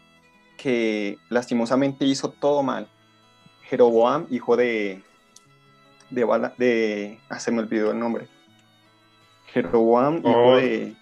que 0.58 1.18
lastimosamente 1.30 2.06
hizo 2.06 2.30
todo 2.30 2.64
mal. 2.64 2.88
Jeroboam, 3.64 4.28
hijo 4.30 4.56
de, 4.56 5.02
de, 6.10 6.24
Bala- 6.24 6.54
de 6.58 7.20
ah, 7.28 7.40
se 7.40 7.52
me 7.52 7.60
olvidó 7.60 7.92
el 7.92 8.00
nombre. 8.00 8.28
Jeroboam, 9.48 10.18
hijo 10.18 10.56
de 10.58 10.96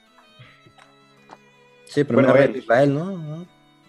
Sí, 1.85 2.03
primero 2.03 2.29
Bueno, 2.29 2.33
rey 2.33 2.45
él. 2.47 2.53
de 2.53 2.59
Israel, 2.59 2.93
¿no? 2.93 3.45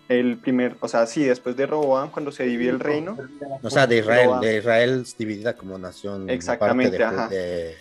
el 0.08 0.38
primer, 0.38 0.76
o 0.80 0.86
sea, 0.86 1.04
sí, 1.06 1.24
después 1.24 1.56
de 1.56 1.66
Roboam, 1.66 2.10
cuando 2.12 2.30
se 2.30 2.44
divide 2.44 2.70
el 2.70 2.78
reino, 2.78 3.16
O 3.62 3.70
sea, 3.70 3.88
de 3.88 3.98
Israel, 3.98 4.30
de 4.40 4.58
Israel 4.58 5.04
dividida 5.18 5.56
como 5.56 5.76
nación. 5.78 6.30
Exactamente, 6.30 6.96
parte 6.96 7.16
de, 7.16 7.18
Ju- 7.18 7.18
ajá. 7.24 7.28
de, 7.28 7.74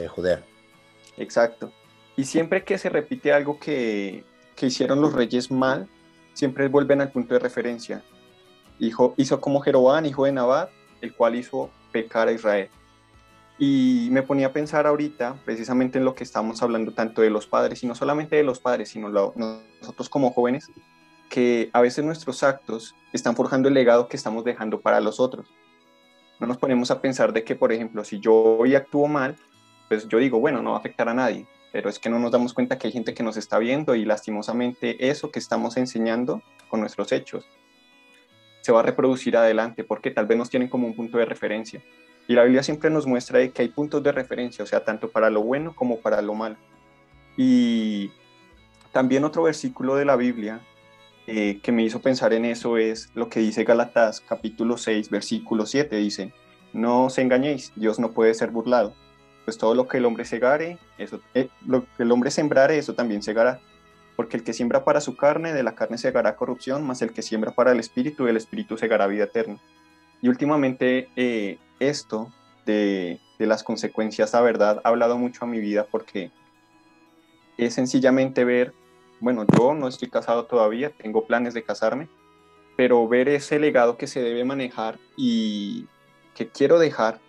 de 0.00 0.08
Judea. 0.08 0.42
Exacto. 1.16 1.72
Y 2.16 2.24
siempre 2.24 2.64
que 2.64 2.78
se 2.78 2.88
repite 2.88 3.32
algo 3.32 3.60
que, 3.60 4.24
que 4.56 4.66
hicieron 4.66 5.00
los 5.00 5.12
reyes 5.12 5.52
mal, 5.52 5.86
siempre 6.32 6.66
vuelven 6.66 7.00
al 7.00 7.12
punto 7.12 7.34
de 7.34 7.38
referencia. 7.40 8.02
Hijo, 8.80 9.14
hizo 9.16 9.40
como 9.40 9.60
Jeroboam, 9.60 10.04
hijo 10.06 10.24
de 10.24 10.32
Nabat, 10.32 10.70
el 11.00 11.14
cual 11.14 11.36
hizo 11.36 11.70
pecar 11.92 12.26
a 12.26 12.32
Israel. 12.32 12.68
Y 13.56 14.08
me 14.10 14.22
ponía 14.22 14.48
a 14.48 14.52
pensar 14.52 14.86
ahorita, 14.86 15.36
precisamente 15.44 15.98
en 15.98 16.04
lo 16.04 16.14
que 16.14 16.24
estamos 16.24 16.62
hablando 16.62 16.92
tanto 16.92 17.22
de 17.22 17.30
los 17.30 17.46
padres, 17.46 17.82
y 17.82 17.86
no 17.86 17.94
solamente 17.94 18.36
de 18.36 18.42
los 18.42 18.58
padres, 18.58 18.88
sino 18.88 19.08
lo- 19.08 19.32
nosotros 19.36 20.08
como 20.08 20.32
jóvenes, 20.32 20.70
que 21.30 21.70
a 21.72 21.80
veces 21.80 22.04
nuestros 22.04 22.42
actos 22.42 22.94
están 23.12 23.36
forjando 23.36 23.68
el 23.68 23.74
legado 23.74 24.08
que 24.08 24.16
estamos 24.16 24.44
dejando 24.44 24.80
para 24.80 25.00
los 25.00 25.20
otros. 25.20 25.46
No 26.40 26.46
nos 26.48 26.58
ponemos 26.58 26.90
a 26.90 27.00
pensar 27.00 27.32
de 27.32 27.44
que, 27.44 27.54
por 27.54 27.72
ejemplo, 27.72 28.04
si 28.04 28.18
yo 28.18 28.34
hoy 28.34 28.74
actúo 28.74 29.06
mal, 29.06 29.36
pues 29.88 30.08
yo 30.08 30.18
digo, 30.18 30.40
bueno, 30.40 30.60
no 30.60 30.70
va 30.70 30.76
a 30.76 30.80
afectar 30.80 31.08
a 31.08 31.14
nadie, 31.14 31.46
pero 31.72 31.88
es 31.88 31.98
que 32.00 32.10
no 32.10 32.18
nos 32.18 32.32
damos 32.32 32.54
cuenta 32.54 32.76
que 32.76 32.88
hay 32.88 32.92
gente 32.92 33.14
que 33.14 33.22
nos 33.22 33.36
está 33.36 33.58
viendo 33.58 33.94
y 33.94 34.04
lastimosamente 34.04 35.08
eso 35.08 35.30
que 35.30 35.38
estamos 35.38 35.76
enseñando 35.76 36.42
con 36.68 36.80
nuestros 36.80 37.12
hechos 37.12 37.46
se 38.62 38.72
va 38.72 38.80
a 38.80 38.82
reproducir 38.82 39.36
adelante 39.36 39.84
porque 39.84 40.10
tal 40.10 40.26
vez 40.26 40.38
nos 40.38 40.50
tienen 40.50 40.68
como 40.68 40.86
un 40.86 40.96
punto 40.96 41.18
de 41.18 41.26
referencia. 41.26 41.82
Y 42.26 42.34
la 42.34 42.44
Biblia 42.44 42.62
siempre 42.62 42.90
nos 42.90 43.06
muestra 43.06 43.38
de 43.38 43.50
que 43.50 43.62
hay 43.62 43.68
puntos 43.68 44.02
de 44.02 44.12
referencia, 44.12 44.62
o 44.62 44.66
sea, 44.66 44.84
tanto 44.84 45.10
para 45.10 45.30
lo 45.30 45.42
bueno 45.42 45.74
como 45.74 45.98
para 46.00 46.22
lo 46.22 46.34
malo. 46.34 46.56
Y 47.36 48.10
también 48.92 49.24
otro 49.24 49.42
versículo 49.42 49.96
de 49.96 50.04
la 50.04 50.16
Biblia 50.16 50.60
eh, 51.26 51.60
que 51.62 51.72
me 51.72 51.82
hizo 51.82 52.00
pensar 52.00 52.32
en 52.32 52.44
eso 52.44 52.76
es 52.78 53.10
lo 53.14 53.28
que 53.28 53.40
dice 53.40 53.64
Galatas 53.64 54.20
capítulo 54.20 54.76
6, 54.78 55.10
versículo 55.10 55.66
7, 55.66 55.96
dice, 55.96 56.32
no 56.72 57.06
os 57.06 57.18
engañéis, 57.18 57.72
Dios 57.76 57.98
no 57.98 58.12
puede 58.12 58.34
ser 58.34 58.50
burlado 58.50 58.94
pues 59.44 59.58
todo 59.58 59.74
lo 59.74 59.86
que 59.86 59.98
el 59.98 60.06
hombre 60.06 60.24
segare, 60.24 60.78
eso, 60.98 61.20
eh, 61.34 61.48
lo 61.66 61.84
que 61.84 62.02
el 62.02 62.12
hombre 62.12 62.30
sembrare, 62.30 62.78
eso 62.78 62.94
también 62.94 63.22
segará. 63.22 63.60
Porque 64.16 64.36
el 64.36 64.44
que 64.44 64.52
siembra 64.52 64.84
para 64.84 65.00
su 65.00 65.16
carne, 65.16 65.52
de 65.52 65.62
la 65.62 65.74
carne 65.74 65.98
segará 65.98 66.36
corrupción, 66.36 66.86
más 66.86 67.02
el 67.02 67.12
que 67.12 67.22
siembra 67.22 67.50
para 67.50 67.72
el 67.72 67.80
espíritu, 67.80 68.24
del 68.24 68.36
espíritu 68.36 68.78
segará 68.78 69.06
vida 69.06 69.24
eterna. 69.24 69.58
Y 70.22 70.28
últimamente 70.28 71.08
eh, 71.16 71.58
esto 71.88 72.32
de, 72.66 73.20
las 73.38 73.62
consecuencias, 73.62 74.32
la 74.32 74.40
verdad, 74.40 74.80
ha 74.84 74.88
hablado 74.88 75.18
mucho 75.18 75.44
a 75.44 75.48
mi 75.48 75.60
vida 75.60 75.86
porque 75.90 76.30
es 77.58 77.74
sencillamente 77.74 78.44
ver, 78.44 78.72
bueno, 79.20 79.44
yo 79.58 79.74
no 79.74 79.86
estoy 79.86 80.08
casado 80.08 80.46
todavía, 80.46 80.90
tengo 80.90 81.26
planes 81.26 81.52
de 81.52 81.62
casarme, 81.62 82.08
pero 82.76 83.06
ver 83.06 83.28
ese 83.28 83.58
legado 83.58 83.98
que 83.98 84.06
se 84.06 84.22
debe 84.22 84.44
manejar 84.44 84.98
y 85.16 85.86
que 86.34 86.48
quiero 86.48 86.78
dejar 86.78 87.20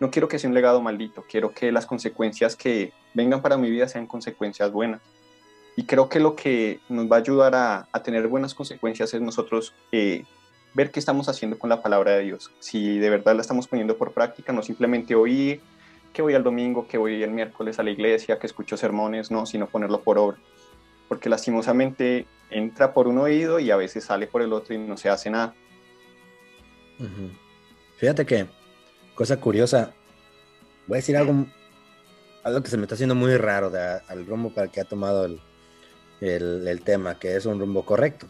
no 0.00 0.10
quiero 0.10 0.28
que 0.28 0.38
sea 0.38 0.48
un 0.48 0.54
legado 0.54 0.80
maldito, 0.80 1.24
quiero 1.28 1.52
que 1.52 1.72
las 1.72 1.86
consecuencias 1.86 2.54
que 2.56 2.92
vengan 3.14 3.42
para 3.42 3.56
mi 3.58 3.70
vida 3.70 3.88
sean 3.88 4.06
consecuencias 4.06 4.70
buenas. 4.70 5.00
Y 5.76 5.84
creo 5.84 6.08
que 6.08 6.20
lo 6.20 6.34
que 6.34 6.80
nos 6.88 7.10
va 7.10 7.16
a 7.16 7.20
ayudar 7.20 7.54
a, 7.54 7.88
a 7.92 8.02
tener 8.02 8.26
buenas 8.28 8.54
consecuencias 8.54 9.12
es 9.14 9.20
nosotros 9.20 9.74
eh, 9.92 10.24
ver 10.74 10.90
qué 10.90 11.00
estamos 11.00 11.28
haciendo 11.28 11.58
con 11.58 11.70
la 11.70 11.82
palabra 11.82 12.12
de 12.12 12.24
Dios. 12.24 12.50
Si 12.60 12.98
de 12.98 13.10
verdad 13.10 13.34
la 13.34 13.42
estamos 13.42 13.66
poniendo 13.68 13.96
por 13.96 14.12
práctica, 14.12 14.52
no 14.52 14.62
simplemente 14.62 15.14
oír 15.14 15.60
que 16.12 16.22
voy 16.22 16.34
al 16.34 16.42
domingo, 16.42 16.86
que 16.88 16.98
voy 16.98 17.22
el 17.22 17.30
miércoles 17.30 17.78
a 17.78 17.82
la 17.82 17.90
iglesia, 17.90 18.38
que 18.38 18.46
escucho 18.46 18.76
sermones, 18.76 19.30
no, 19.30 19.46
sino 19.46 19.66
ponerlo 19.68 20.02
por 20.02 20.18
obra. 20.18 20.38
Porque 21.08 21.28
lastimosamente 21.28 22.26
entra 22.50 22.92
por 22.92 23.08
un 23.08 23.18
oído 23.18 23.60
y 23.60 23.70
a 23.70 23.76
veces 23.76 24.04
sale 24.04 24.26
por 24.26 24.42
el 24.42 24.52
otro 24.52 24.74
y 24.74 24.78
no 24.78 24.96
se 24.96 25.10
hace 25.10 25.30
nada. 25.30 25.54
Fíjate 27.96 28.26
que, 28.26 28.46
cosa 29.14 29.38
curiosa, 29.38 29.92
voy 30.86 30.96
a 30.96 31.00
decir 31.00 31.16
algo, 31.16 31.46
algo 32.42 32.62
que 32.62 32.70
se 32.70 32.76
me 32.76 32.82
está 32.82 32.94
haciendo 32.94 33.14
muy 33.14 33.36
raro 33.36 33.70
de, 33.70 34.00
al 34.08 34.26
rumbo 34.26 34.50
para 34.50 34.66
el 34.66 34.70
que 34.72 34.80
ha 34.80 34.84
tomado 34.84 35.24
el, 35.24 35.40
el 36.20 36.80
tema, 36.82 37.18
que 37.18 37.36
es 37.36 37.46
un 37.46 37.60
rumbo 37.60 37.84
correcto. 37.84 38.26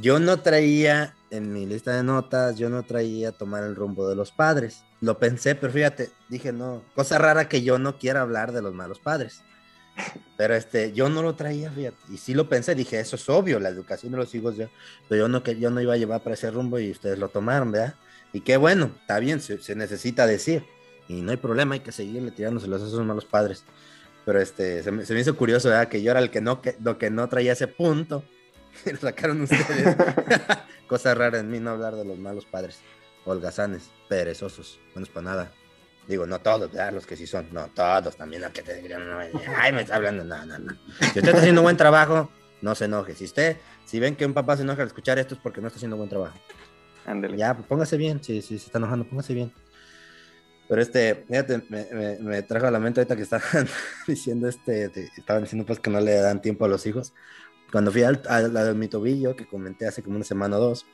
Yo 0.00 0.18
no 0.18 0.40
traía 0.40 1.14
en 1.30 1.52
mi 1.52 1.66
lista 1.66 1.96
de 1.96 2.02
notas, 2.02 2.56
yo 2.58 2.68
no 2.68 2.82
traía 2.82 3.32
tomar 3.32 3.64
el 3.64 3.76
rumbo 3.76 4.08
de 4.08 4.16
los 4.16 4.32
padres. 4.32 4.82
Lo 5.00 5.18
pensé, 5.18 5.54
pero 5.54 5.72
fíjate, 5.72 6.10
dije, 6.28 6.52
no, 6.52 6.82
cosa 6.94 7.18
rara 7.18 7.48
que 7.48 7.62
yo 7.62 7.78
no 7.78 7.98
quiera 7.98 8.20
hablar 8.20 8.52
de 8.52 8.62
los 8.62 8.74
malos 8.74 8.98
padres. 8.98 9.42
Pero 10.36 10.54
este, 10.54 10.92
yo 10.92 11.08
no 11.08 11.22
lo 11.22 11.34
traía, 11.34 11.70
fíjate. 11.70 11.96
Y 12.12 12.18
sí 12.18 12.34
lo 12.34 12.48
pensé, 12.48 12.74
dije, 12.74 12.98
eso 12.98 13.16
es 13.16 13.28
obvio, 13.28 13.60
la 13.60 13.68
educación 13.68 14.12
de 14.12 14.18
los 14.18 14.34
hijos, 14.34 14.56
yo, 14.56 14.68
pero 15.08 15.24
yo 15.24 15.28
no, 15.28 15.42
que 15.42 15.58
yo 15.58 15.70
no 15.70 15.80
iba 15.80 15.94
a 15.94 15.96
llevar 15.96 16.22
para 16.22 16.34
ese 16.34 16.50
rumbo 16.50 16.78
y 16.78 16.90
ustedes 16.90 17.18
lo 17.18 17.28
tomaron, 17.28 17.70
¿verdad? 17.70 17.94
Y 18.32 18.40
qué 18.40 18.56
bueno, 18.56 18.90
está 19.00 19.20
bien, 19.20 19.40
se, 19.40 19.62
se 19.62 19.76
necesita 19.76 20.26
decir. 20.26 20.64
Y 21.08 21.22
no 21.22 21.30
hay 21.30 21.36
problema, 21.36 21.74
hay 21.74 21.80
que 21.80 21.92
seguirle 21.92 22.30
tirándoselos 22.30 22.82
a 22.82 22.86
esos 22.86 23.04
malos 23.04 23.24
padres. 23.24 23.64
Pero 24.24 24.40
este, 24.40 24.82
se 24.82 24.90
me, 24.90 25.04
se 25.04 25.14
me 25.14 25.20
hizo 25.20 25.36
curioso, 25.36 25.68
¿verdad? 25.68 25.88
Que 25.88 26.02
yo 26.02 26.10
era 26.10 26.20
el 26.20 26.30
que 26.30 26.40
no, 26.40 26.62
que, 26.62 26.76
lo 26.82 26.98
que 26.98 27.10
no 27.10 27.28
traía 27.28 27.52
ese 27.52 27.68
punto. 27.68 28.24
Lo 28.90 28.96
sacaron 28.98 29.40
ustedes. 29.42 29.96
Cosa 30.86 31.14
rara 31.14 31.38
en 31.38 31.50
mí 31.50 31.60
no 31.60 31.70
hablar 31.70 31.94
de 31.96 32.04
los 32.04 32.18
malos 32.18 32.44
padres. 32.44 32.80
Holgazanes, 33.24 33.90
perezosos, 34.08 34.80
buenos 34.92 35.08
para 35.08 35.24
nada. 35.24 35.52
Digo, 36.06 36.26
no 36.26 36.38
todos, 36.40 36.70
¿verdad? 36.70 36.92
Los 36.92 37.06
que 37.06 37.16
sí 37.16 37.26
son. 37.26 37.48
No, 37.52 37.68
todos 37.68 38.16
también, 38.16 38.42
los 38.42 38.50
que 38.52 38.62
te 38.62 38.74
digan, 38.82 39.08
no, 39.08 39.18
ay, 39.56 39.72
me 39.72 39.80
está 39.82 39.96
hablando, 39.96 40.22
no, 40.24 40.44
no, 40.44 40.58
no. 40.58 40.72
Si 41.00 41.06
usted 41.06 41.24
está 41.28 41.38
haciendo 41.38 41.62
buen 41.62 41.78
trabajo, 41.78 42.30
no 42.60 42.74
se 42.74 42.84
enoje. 42.84 43.14
Si 43.14 43.24
usted, 43.24 43.56
si 43.86 43.98
ven 44.00 44.14
que 44.14 44.26
un 44.26 44.34
papá 44.34 44.56
se 44.56 44.62
enoja 44.62 44.82
al 44.82 44.88
escuchar 44.88 45.18
esto 45.18 45.34
es 45.34 45.40
porque 45.40 45.62
no 45.62 45.68
está 45.68 45.78
haciendo 45.78 45.96
buen 45.96 46.10
trabajo. 46.10 46.38
Ándele. 47.06 47.38
Ya, 47.38 47.54
pues, 47.54 47.66
póngase 47.66 47.96
bien, 47.96 48.22
si, 48.22 48.42
si 48.42 48.58
se 48.58 48.66
está 48.66 48.76
enojando, 48.78 49.06
póngase 49.08 49.32
bien. 49.32 49.50
Pero 50.68 50.80
este, 50.80 51.24
fíjate, 51.28 51.62
me, 51.68 51.86
me, 51.92 52.18
me 52.20 52.42
trajo 52.42 52.66
a 52.66 52.70
la 52.70 52.78
mente 52.80 53.00
ahorita 53.00 53.16
que 53.16 53.22
estaban 53.22 53.66
diciendo 54.06 54.48
este, 54.48 54.88
te- 54.90 55.10
estaban 55.16 55.42
diciendo 55.42 55.66
pues 55.66 55.78
que 55.80 55.90
no 55.90 56.00
le 56.00 56.14
dan 56.14 56.40
tiempo 56.42 56.64
a 56.64 56.68
los 56.68 56.86
hijos. 56.86 57.12
Cuando 57.74 57.90
fui 57.90 58.04
al, 58.04 58.22
a 58.28 58.40
la 58.42 58.66
de 58.66 58.74
mi 58.74 58.86
tobillo, 58.86 59.34
que 59.34 59.48
comenté 59.48 59.84
hace 59.84 60.00
como 60.00 60.14
una 60.14 60.24
semana 60.24 60.58
o 60.58 60.60
dos, 60.60 60.86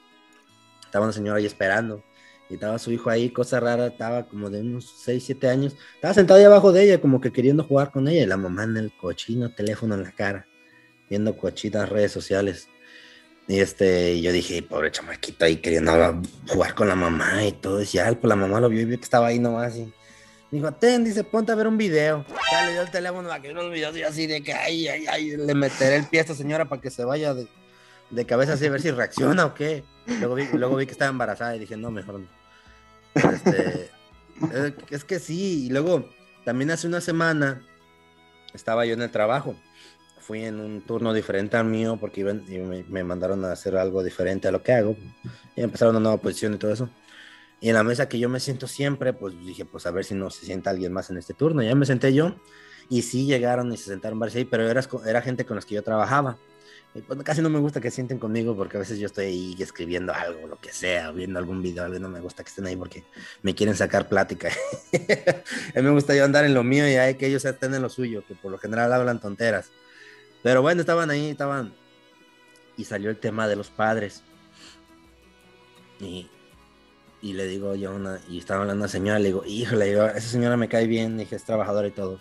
estaba 0.83 1.05
una 1.05 1.13
señora 1.13 1.37
ahí 1.37 1.45
esperando. 1.45 2.03
Y 2.49 2.55
estaba 2.55 2.79
su 2.79 2.91
hijo 2.91 3.11
ahí, 3.11 3.29
cosa 3.29 3.61
rara, 3.61 3.89
estaba 3.89 4.27
como 4.27 4.49
de 4.49 4.63
unos 4.63 4.91
6, 5.05 5.23
7 5.27 5.49
años. 5.51 5.77
Estaba 5.97 6.15
sentado 6.15 6.41
ahí 6.41 6.47
abajo 6.47 6.73
de 6.73 6.85
ella, 6.85 6.99
como 6.99 7.21
que 7.21 7.33
queriendo 7.33 7.65
jugar 7.65 7.91
con 7.91 8.09
ella. 8.09 8.23
Y 8.23 8.27
la 8.27 8.39
mamá 8.39 8.65
en 8.65 8.79
el 8.79 8.97
cochino 8.97 9.55
teléfono 9.55 9.95
en 9.95 10.05
la 10.05 10.13
cara, 10.13 10.47
viendo 11.11 11.37
cochinas 11.37 11.87
redes 11.87 12.13
sociales. 12.13 12.71
Y 13.47 13.61
este, 13.61 14.19
yo 14.23 14.33
dije, 14.33 14.63
pobre 14.63 14.91
chamaquito 14.91 15.45
ahí 15.45 15.57
queriendo 15.57 16.23
jugar 16.49 16.75
con 16.75 16.89
la 16.89 16.97
mamá 16.97 17.45
y 17.45 17.53
todo. 17.53 17.83
Y 17.83 17.85
ya, 17.85 18.11
pues 18.11 18.27
la 18.27 18.37
mamá 18.37 18.59
lo 18.59 18.71
vio 18.71 18.81
y 18.81 18.85
vio 18.87 18.97
que 18.97 19.05
estaba 19.05 19.27
ahí 19.27 19.39
nomás. 19.39 19.77
Y 19.77 19.93
dijo, 20.51 20.73
ten, 20.73 21.05
dice, 21.05 21.25
ponte 21.25 21.53
a 21.53 21.55
ver 21.55 21.67
un 21.67 21.77
video. 21.77 22.25
Ya 22.51 22.67
le 22.67 22.73
dio 22.73 22.83
el 22.83 22.91
teléfono 22.91 23.31
a 23.31 23.41
que 23.41 23.51
unos 23.51 23.71
videos 23.71 23.97
y 23.97 24.03
así 24.03 24.27
de 24.27 24.43
que, 24.43 24.53
ay, 24.53 24.89
ay, 24.89 25.07
ay, 25.07 25.37
le 25.37 25.55
meteré 25.55 25.97
el 25.97 26.07
pie 26.07 26.21
a 26.21 26.23
esta 26.23 26.35
señora 26.35 26.69
para 26.69 26.81
que 26.81 26.91
se 26.91 27.05
vaya 27.05 27.35
de, 27.35 27.49
de 28.11 28.27
cabeza 28.27 28.55
así 28.55 28.67
a 28.67 28.71
ver 28.71 28.81
si 28.81 28.91
reacciona 28.91 29.47
o 29.47 29.55
qué. 29.55 29.85
Luego 30.07 30.35
vi, 30.35 30.49
luego 30.53 30.77
vi 30.77 30.87
que 30.87 30.93
estaba 30.93 31.11
embarazada 31.11 31.55
y 31.57 31.61
dije, 31.61 31.77
no, 31.77 31.91
mejor 31.91 32.21
no. 32.21 32.27
Este, 33.15 33.91
eh, 34.55 34.75
es 34.91 35.05
que 35.05 35.19
sí, 35.19 35.67
y 35.67 35.71
luego 35.71 36.09
también 36.45 36.71
hace 36.71 36.87
una 36.87 37.01
semana 37.01 37.63
estaba 38.55 38.87
yo 38.87 38.95
en 38.95 39.03
el 39.03 39.11
trabajo. 39.11 39.55
Fui 40.21 40.45
en 40.45 40.61
un 40.61 40.81
turno 40.83 41.13
diferente 41.13 41.57
al 41.57 41.65
mío 41.65 41.97
porque 42.01 42.23
me, 42.25 42.85
me 42.89 43.05
mandaron 43.05 43.45
a 43.45 43.53
hacer 43.53 43.77
algo 43.77 44.03
diferente 44.03 44.49
a 44.49 44.53
lo 44.53 44.63
que 44.63 44.73
hago. 44.73 44.97
Y 45.57 45.63
empezaron 45.63 45.97
una 45.97 46.03
nueva 46.05 46.23
posición 46.23 46.55
y 46.55 46.57
todo 46.57 46.73
eso. 46.73 46.89
Y 47.61 47.69
en 47.69 47.75
la 47.75 47.83
mesa 47.83 48.09
que 48.09 48.19
yo 48.19 48.29
me 48.29 48.41
siento 48.41 48.67
siempre, 48.67 49.13
pues 49.13 49.35
dije, 49.39 49.65
pues 49.65 49.87
a 49.87 49.91
ver 49.91 50.05
si 50.05 50.15
no 50.15 50.31
se 50.31 50.47
sienta 50.47 50.71
alguien 50.71 50.93
más 50.93 51.11
en 51.11 51.19
este 51.19 51.35
turno. 51.35 51.63
Ya 51.63 51.75
me 51.75 51.85
senté 51.85 52.15
yo 52.15 52.35
y 52.89 53.03
sí 53.03 53.27
llegaron 53.27 53.73
y 53.73 53.77
se 53.77 53.85
sentaron 53.85 54.19
varios 54.19 54.37
ahí, 54.37 54.45
pero 54.45 54.69
era, 54.69 54.83
era 55.07 55.23
gente 55.23 55.45
con 55.45 55.57
las 55.57 55.67
que 55.67 55.75
yo 55.75 55.83
trabajaba. 55.83 56.39
Y 56.95 57.03
pues 57.03 57.23
casi 57.23 57.41
no 57.41 57.51
me 57.51 57.61
gusta 57.61 57.81
que 57.81 57.91
sienten 57.91 58.19
conmigo 58.19 58.57
porque 58.57 58.77
a 58.77 58.81
veces 58.81 58.99
yo 58.99 59.07
estoy 59.07 59.27
ahí 59.27 59.57
escribiendo 59.61 60.13
algo, 60.13 60.49
lo 60.49 60.59
que 60.59 60.73
sea, 60.73 61.13
viendo 61.13 61.39
algún 61.39 61.63
video, 61.63 61.85
algo, 61.85 61.99
no 62.01 62.09
me 62.09 62.19
gusta 62.19 62.43
que 62.43 62.49
estén 62.49 62.67
ahí 62.67 62.75
porque 62.75 63.05
me 63.43 63.55
quieren 63.55 63.77
sacar 63.77 64.09
plática. 64.09 64.49
a 64.93 65.77
mí 65.77 65.83
me 65.83 65.91
gusta 65.91 66.17
yo 66.17 66.25
andar 66.25 66.45
en 66.45 66.55
lo 66.55 66.65
mío 66.65 66.89
y 66.89 66.95
hay 66.95 67.15
que 67.15 67.27
ellos 67.27 67.45
estén 67.45 67.75
en 67.75 67.83
lo 67.83 67.91
suyo, 67.91 68.25
que 68.27 68.35
por 68.35 68.51
lo 68.51 68.59
general 68.59 68.93
hablan 68.93 69.21
tonteras. 69.21 69.71
Pero 70.43 70.63
bueno, 70.63 70.81
estaban 70.81 71.11
ahí, 71.11 71.31
estaban... 71.31 71.75
Y 72.77 72.85
salió 72.85 73.11
el 73.11 73.19
tema 73.19 73.47
de 73.47 73.57
los 73.57 73.69
padres. 73.69 74.23
Y, 76.01 76.29
y 77.23 77.35
le 77.35 77.47
digo 77.47 77.75
yo 77.75 77.95
una, 77.95 78.21
y 78.29 78.39
estaba 78.39 78.63
hablando 78.63 78.83
a 78.83 78.85
una 78.85 78.89
señora, 78.89 79.19
le 79.19 79.27
digo, 79.27 79.45
híjole, 79.45 79.87
digo, 79.87 80.07
esa 80.07 80.29
señora 80.29 80.57
me 80.57 80.69
cae 80.69 80.87
bien, 80.87 81.19
dije, 81.19 81.37
es 81.37 81.45
trabajadora 81.45 81.89
y 81.89 81.93
todo. 81.93 82.21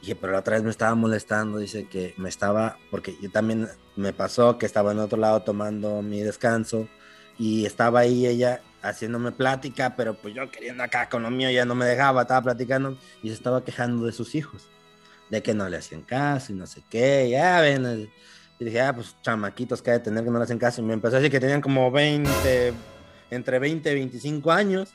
Dije, 0.00 0.16
pero 0.16 0.32
la 0.32 0.40
otra 0.40 0.56
vez 0.56 0.64
me 0.64 0.70
estaba 0.70 0.94
molestando, 0.94 1.58
dice 1.58 1.86
que 1.88 2.14
me 2.16 2.28
estaba, 2.28 2.76
porque 2.90 3.16
yo 3.22 3.30
también 3.30 3.68
me 3.96 4.12
pasó 4.12 4.58
que 4.58 4.66
estaba 4.66 4.92
en 4.92 4.98
otro 4.98 5.18
lado 5.18 5.42
tomando 5.42 6.02
mi 6.02 6.20
descanso 6.20 6.88
y 7.38 7.64
estaba 7.64 8.00
ahí 8.00 8.26
ella 8.26 8.60
haciéndome 8.82 9.32
plática, 9.32 9.94
pero 9.96 10.14
pues 10.14 10.34
yo 10.34 10.50
queriendo 10.50 10.82
acá 10.82 11.08
con 11.08 11.22
lo 11.22 11.30
mío 11.30 11.50
ya 11.50 11.64
no 11.64 11.74
me 11.74 11.86
dejaba, 11.86 12.22
estaba 12.22 12.42
platicando 12.42 12.98
y 13.22 13.28
se 13.28 13.34
estaba 13.34 13.64
quejando 13.64 14.04
de 14.06 14.12
sus 14.12 14.34
hijos, 14.34 14.66
de 15.30 15.42
que 15.42 15.54
no 15.54 15.68
le 15.68 15.76
hacían 15.76 16.02
caso 16.02 16.52
y 16.52 16.56
no 16.56 16.66
sé 16.66 16.82
qué, 16.90 17.28
ya 17.30 17.60
ven. 17.60 18.10
Y 18.58 18.64
dije, 18.64 18.80
ah, 18.80 18.94
pues 18.94 19.16
chamaquitos 19.22 19.80
que 19.82 19.92
hay 19.92 19.98
de 19.98 20.04
tener 20.04 20.24
que 20.24 20.30
no 20.30 20.38
le 20.38 20.44
hacen 20.44 20.58
caso. 20.58 20.80
Y 20.80 20.84
me 20.84 20.94
empezó 20.94 21.16
a 21.16 21.18
decir 21.18 21.32
que 21.32 21.40
tenían 21.40 21.60
como 21.60 21.90
20, 21.90 22.72
entre 23.32 23.58
20 23.58 23.90
y 23.90 23.94
25 23.94 24.52
años 24.52 24.90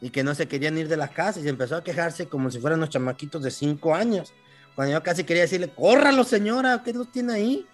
y 0.00 0.10
que 0.10 0.24
no 0.24 0.34
se 0.34 0.48
querían 0.48 0.78
ir 0.78 0.88
de 0.88 0.96
la 0.96 1.08
casa 1.08 1.38
y 1.38 1.42
se 1.42 1.50
empezó 1.50 1.76
a 1.76 1.84
quejarse 1.84 2.26
como 2.26 2.50
si 2.50 2.58
fueran 2.58 2.78
unos 2.78 2.88
chamaquitos 2.88 3.42
de 3.42 3.50
5 3.50 3.94
años. 3.94 4.32
Cuando 4.74 4.94
yo 4.94 5.02
casi 5.02 5.24
quería 5.24 5.42
decirle, 5.42 5.68
córralo 5.68 6.24
señora, 6.24 6.82
¿qué 6.82 6.94
los 6.94 7.12
tiene 7.12 7.34
ahí? 7.34 7.66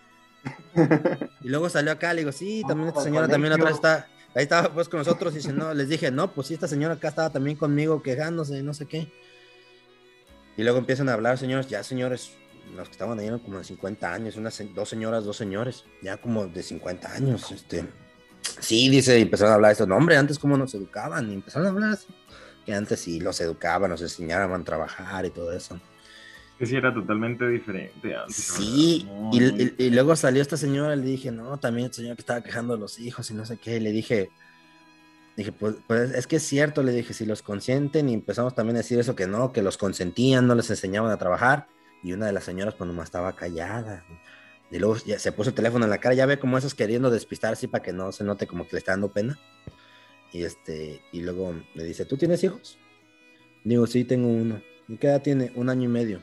y 1.43 1.49
luego 1.49 1.68
salió 1.68 1.93
acá, 1.93 2.12
le 2.12 2.22
digo, 2.22 2.33
sí, 2.33 2.62
también 2.66 2.89
esta 2.89 3.03
señora 3.03 3.29
también 3.29 3.53
atrás 3.53 3.74
está, 3.74 4.09
ahí 4.35 4.43
estaba 4.43 4.72
pues 4.74 4.89
con 4.89 4.99
nosotros 4.99 5.33
y 5.35 5.37
dice, 5.37 5.53
no, 5.53 5.72
les 5.72 5.89
dije, 5.89 6.11
no, 6.11 6.33
pues 6.33 6.49
sí, 6.49 6.55
esta 6.55 6.66
señora 6.66 6.95
acá 6.95 7.09
estaba 7.09 7.31
también 7.31 7.57
conmigo 7.57 8.03
quejándose, 8.03 8.62
no 8.64 8.74
sé 8.74 8.87
qué. 8.87 9.12
Y 10.57 10.64
luego 10.64 10.79
empiezan 10.79 11.09
a 11.09 11.14
hablar, 11.14 11.39
señores, 11.39 11.68
ya 11.68 11.85
señores, 11.85 12.33
los 12.74 12.89
que 12.89 12.93
estaban 12.93 13.16
ahí 13.20 13.29
eran 13.29 13.39
como 13.39 13.59
de 13.59 13.64
50 13.64 14.12
años, 14.12 14.37
unas 14.37 14.61
dos 14.74 14.89
señoras, 14.89 15.24
dos 15.24 15.37
señores, 15.37 15.85
ya 16.03 16.16
como 16.16 16.49
de 16.49 16.64
50 16.64 17.12
años, 17.12 17.53
este. 17.53 17.87
Sí, 18.61 18.89
dice, 18.89 19.18
empezaron 19.18 19.53
a 19.53 19.55
hablar 19.57 19.70
de 19.70 19.72
esto. 19.72 19.86
No, 19.86 19.97
hombre, 19.97 20.16
antes 20.16 20.39
cómo 20.39 20.57
nos 20.57 20.74
educaban, 20.74 21.30
y 21.30 21.34
empezaron 21.34 21.66
a 21.66 21.70
hablar 21.70 21.91
así, 21.91 22.09
que 22.66 22.74
antes 22.74 23.01
sí 23.01 23.20
los 23.20 23.41
educaban, 23.41 23.91
nos 23.91 24.03
enseñaban 24.03 24.61
a 24.61 24.64
trabajar 24.64 25.24
y 25.26 25.30
todo 25.30 25.53
eso. 25.53 25.80
Que 26.59 26.66
sí, 26.66 26.74
era 26.74 26.93
totalmente 26.93 27.49
diferente 27.49 28.16
antes. 28.16 28.34
Sí, 28.34 29.09
y 29.32 29.91
luego 29.91 30.16
salió 30.16 30.43
esta 30.43 30.57
señora, 30.57 30.97
le 30.97 31.07
dije, 31.07 31.30
no, 31.30 31.59
también 31.59 31.86
el 31.86 31.95
señor 31.95 32.16
que 32.16 32.22
estaba 32.22 32.43
quejando 32.43 32.74
de 32.74 32.80
los 32.80 32.99
hijos 32.99 33.30
y 33.30 33.34
no 33.34 33.47
sé 33.47 33.59
qué, 33.59 33.76
y 33.76 33.80
le 33.80 33.93
dije, 33.93 34.30
dije, 35.36 35.53
pues, 35.53 35.76
pues 35.86 36.11
es 36.11 36.26
que 36.26 36.36
es 36.36 36.43
cierto, 36.43 36.82
le 36.82 36.93
dije, 36.93 37.14
si 37.14 37.24
los 37.24 37.43
consienten 37.43 38.09
y 38.09 38.14
empezamos 38.14 38.57
también 38.57 38.74
a 38.74 38.80
decir 38.80 38.99
eso, 38.99 39.14
que 39.14 39.28
no, 39.28 39.53
que 39.53 39.62
los 39.62 39.78
consentían, 39.78 40.49
no 40.49 40.57
les 40.57 40.68
enseñaban 40.68 41.12
a 41.12 41.16
trabajar, 41.16 41.68
y 42.03 42.12
una 42.12 42.26
de 42.26 42.32
las 42.32 42.43
señoras 42.43 42.74
pues 42.74 42.89
nomás 42.89 43.05
estaba 43.05 43.36
callada, 43.36 44.05
y 44.71 44.79
luego 44.79 44.97
ya 45.07 45.19
se 45.19 45.33
puso 45.33 45.51
el 45.51 45.57
teléfono 45.57 45.85
en 45.85 45.91
la 45.91 45.99
cara, 45.99 46.14
ya 46.14 46.27
ve 46.27 46.39
como 46.39 46.59
esos 46.59 46.75
queriendo 46.75 47.11
despistar 47.11 47.53
así 47.53 47.66
para 47.66 47.83
que 47.83 47.93
no 47.93 48.12
se 48.12 48.25
note 48.25 48.47
como 48.47 48.64
que 48.66 48.73
le 48.73 48.79
está 48.79 48.93
dando 48.93 49.12
pena, 49.12 49.39
y 50.33 50.43
este, 50.43 51.03
y 51.12 51.23
luego 51.23 51.55
le 51.75 51.85
dice, 51.85 52.05
¿tú 52.05 52.16
tienes 52.16 52.43
hijos? 52.45 52.79
Digo, 53.64 53.87
sí, 53.87 54.05
tengo 54.05 54.29
uno, 54.29 54.62
¿y 54.89 54.97
qué 54.97 55.09
edad 55.09 55.23
tiene? 55.23 55.53
Un 55.55 55.71
año 55.71 55.85
y 55.85 55.89
medio. 55.89 56.23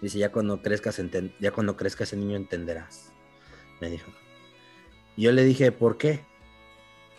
Dice, 0.00 0.18
ya 0.18 0.32
cuando 0.32 0.62
crezcas, 0.62 1.00
ya 1.40 1.50
cuando 1.52 1.76
crezca 1.76 2.04
ese 2.04 2.16
niño 2.16 2.36
entenderás, 2.36 3.12
me 3.80 3.90
dijo. 3.90 4.10
Y 5.16 5.22
yo 5.22 5.32
le 5.32 5.44
dije, 5.44 5.72
¿por 5.72 5.98
qué? 5.98 6.20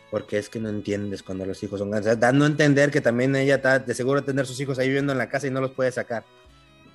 Porque 0.10 0.38
es 0.38 0.50
que 0.50 0.60
no 0.60 0.70
entiendes 0.70 1.24
cuando 1.24 1.46
los 1.46 1.62
hijos 1.64 1.80
son 1.80 1.92
grandes. 1.92 2.08
O 2.08 2.14
sea, 2.14 2.20
dando 2.20 2.46
a 2.46 2.48
entender 2.48 2.90
que 2.90 3.02
también 3.02 3.36
ella 3.36 3.56
está 3.56 3.80
de 3.80 3.94
seguro 3.94 4.24
tener 4.24 4.46
sus 4.46 4.60
hijos 4.60 4.80
ahí 4.80 4.88
viviendo 4.88 5.12
en 5.12 5.20
la 5.20 5.30
casa 5.30 5.48
y 5.48 5.52
no 5.52 5.62
los 5.62 5.72
puede 5.72 5.92
sacar. 5.92 6.26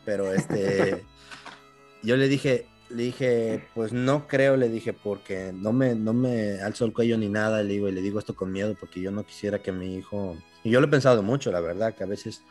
Pero 0.04 0.32
este, 0.32 1.04
yo 2.02 2.16
le 2.16 2.28
dije, 2.28 2.66
le 2.88 3.02
dije, 3.02 3.68
pues 3.74 3.92
no 3.92 4.26
creo, 4.28 4.56
le 4.56 4.68
dije, 4.68 4.92
porque 4.92 5.52
no 5.54 5.72
me, 5.72 5.94
no 5.94 6.12
me 6.12 6.60
alzo 6.60 6.84
el 6.84 6.92
cuello 6.92 7.18
ni 7.18 7.28
nada, 7.28 7.62
le 7.62 7.74
digo, 7.74 7.88
y 7.88 7.92
le 7.92 8.00
digo 8.00 8.18
esto 8.18 8.34
con 8.34 8.52
miedo 8.52 8.76
porque 8.78 9.00
yo 9.00 9.10
no 9.10 9.24
quisiera 9.24 9.60
que 9.62 9.72
mi 9.72 9.96
hijo, 9.96 10.36
y 10.62 10.70
yo 10.70 10.80
lo 10.80 10.86
he 10.86 10.90
pensado 10.90 11.22
mucho, 11.22 11.50
la 11.50 11.60
verdad, 11.60 11.94
que 11.94 12.04
a 12.04 12.06
veces 12.06 12.42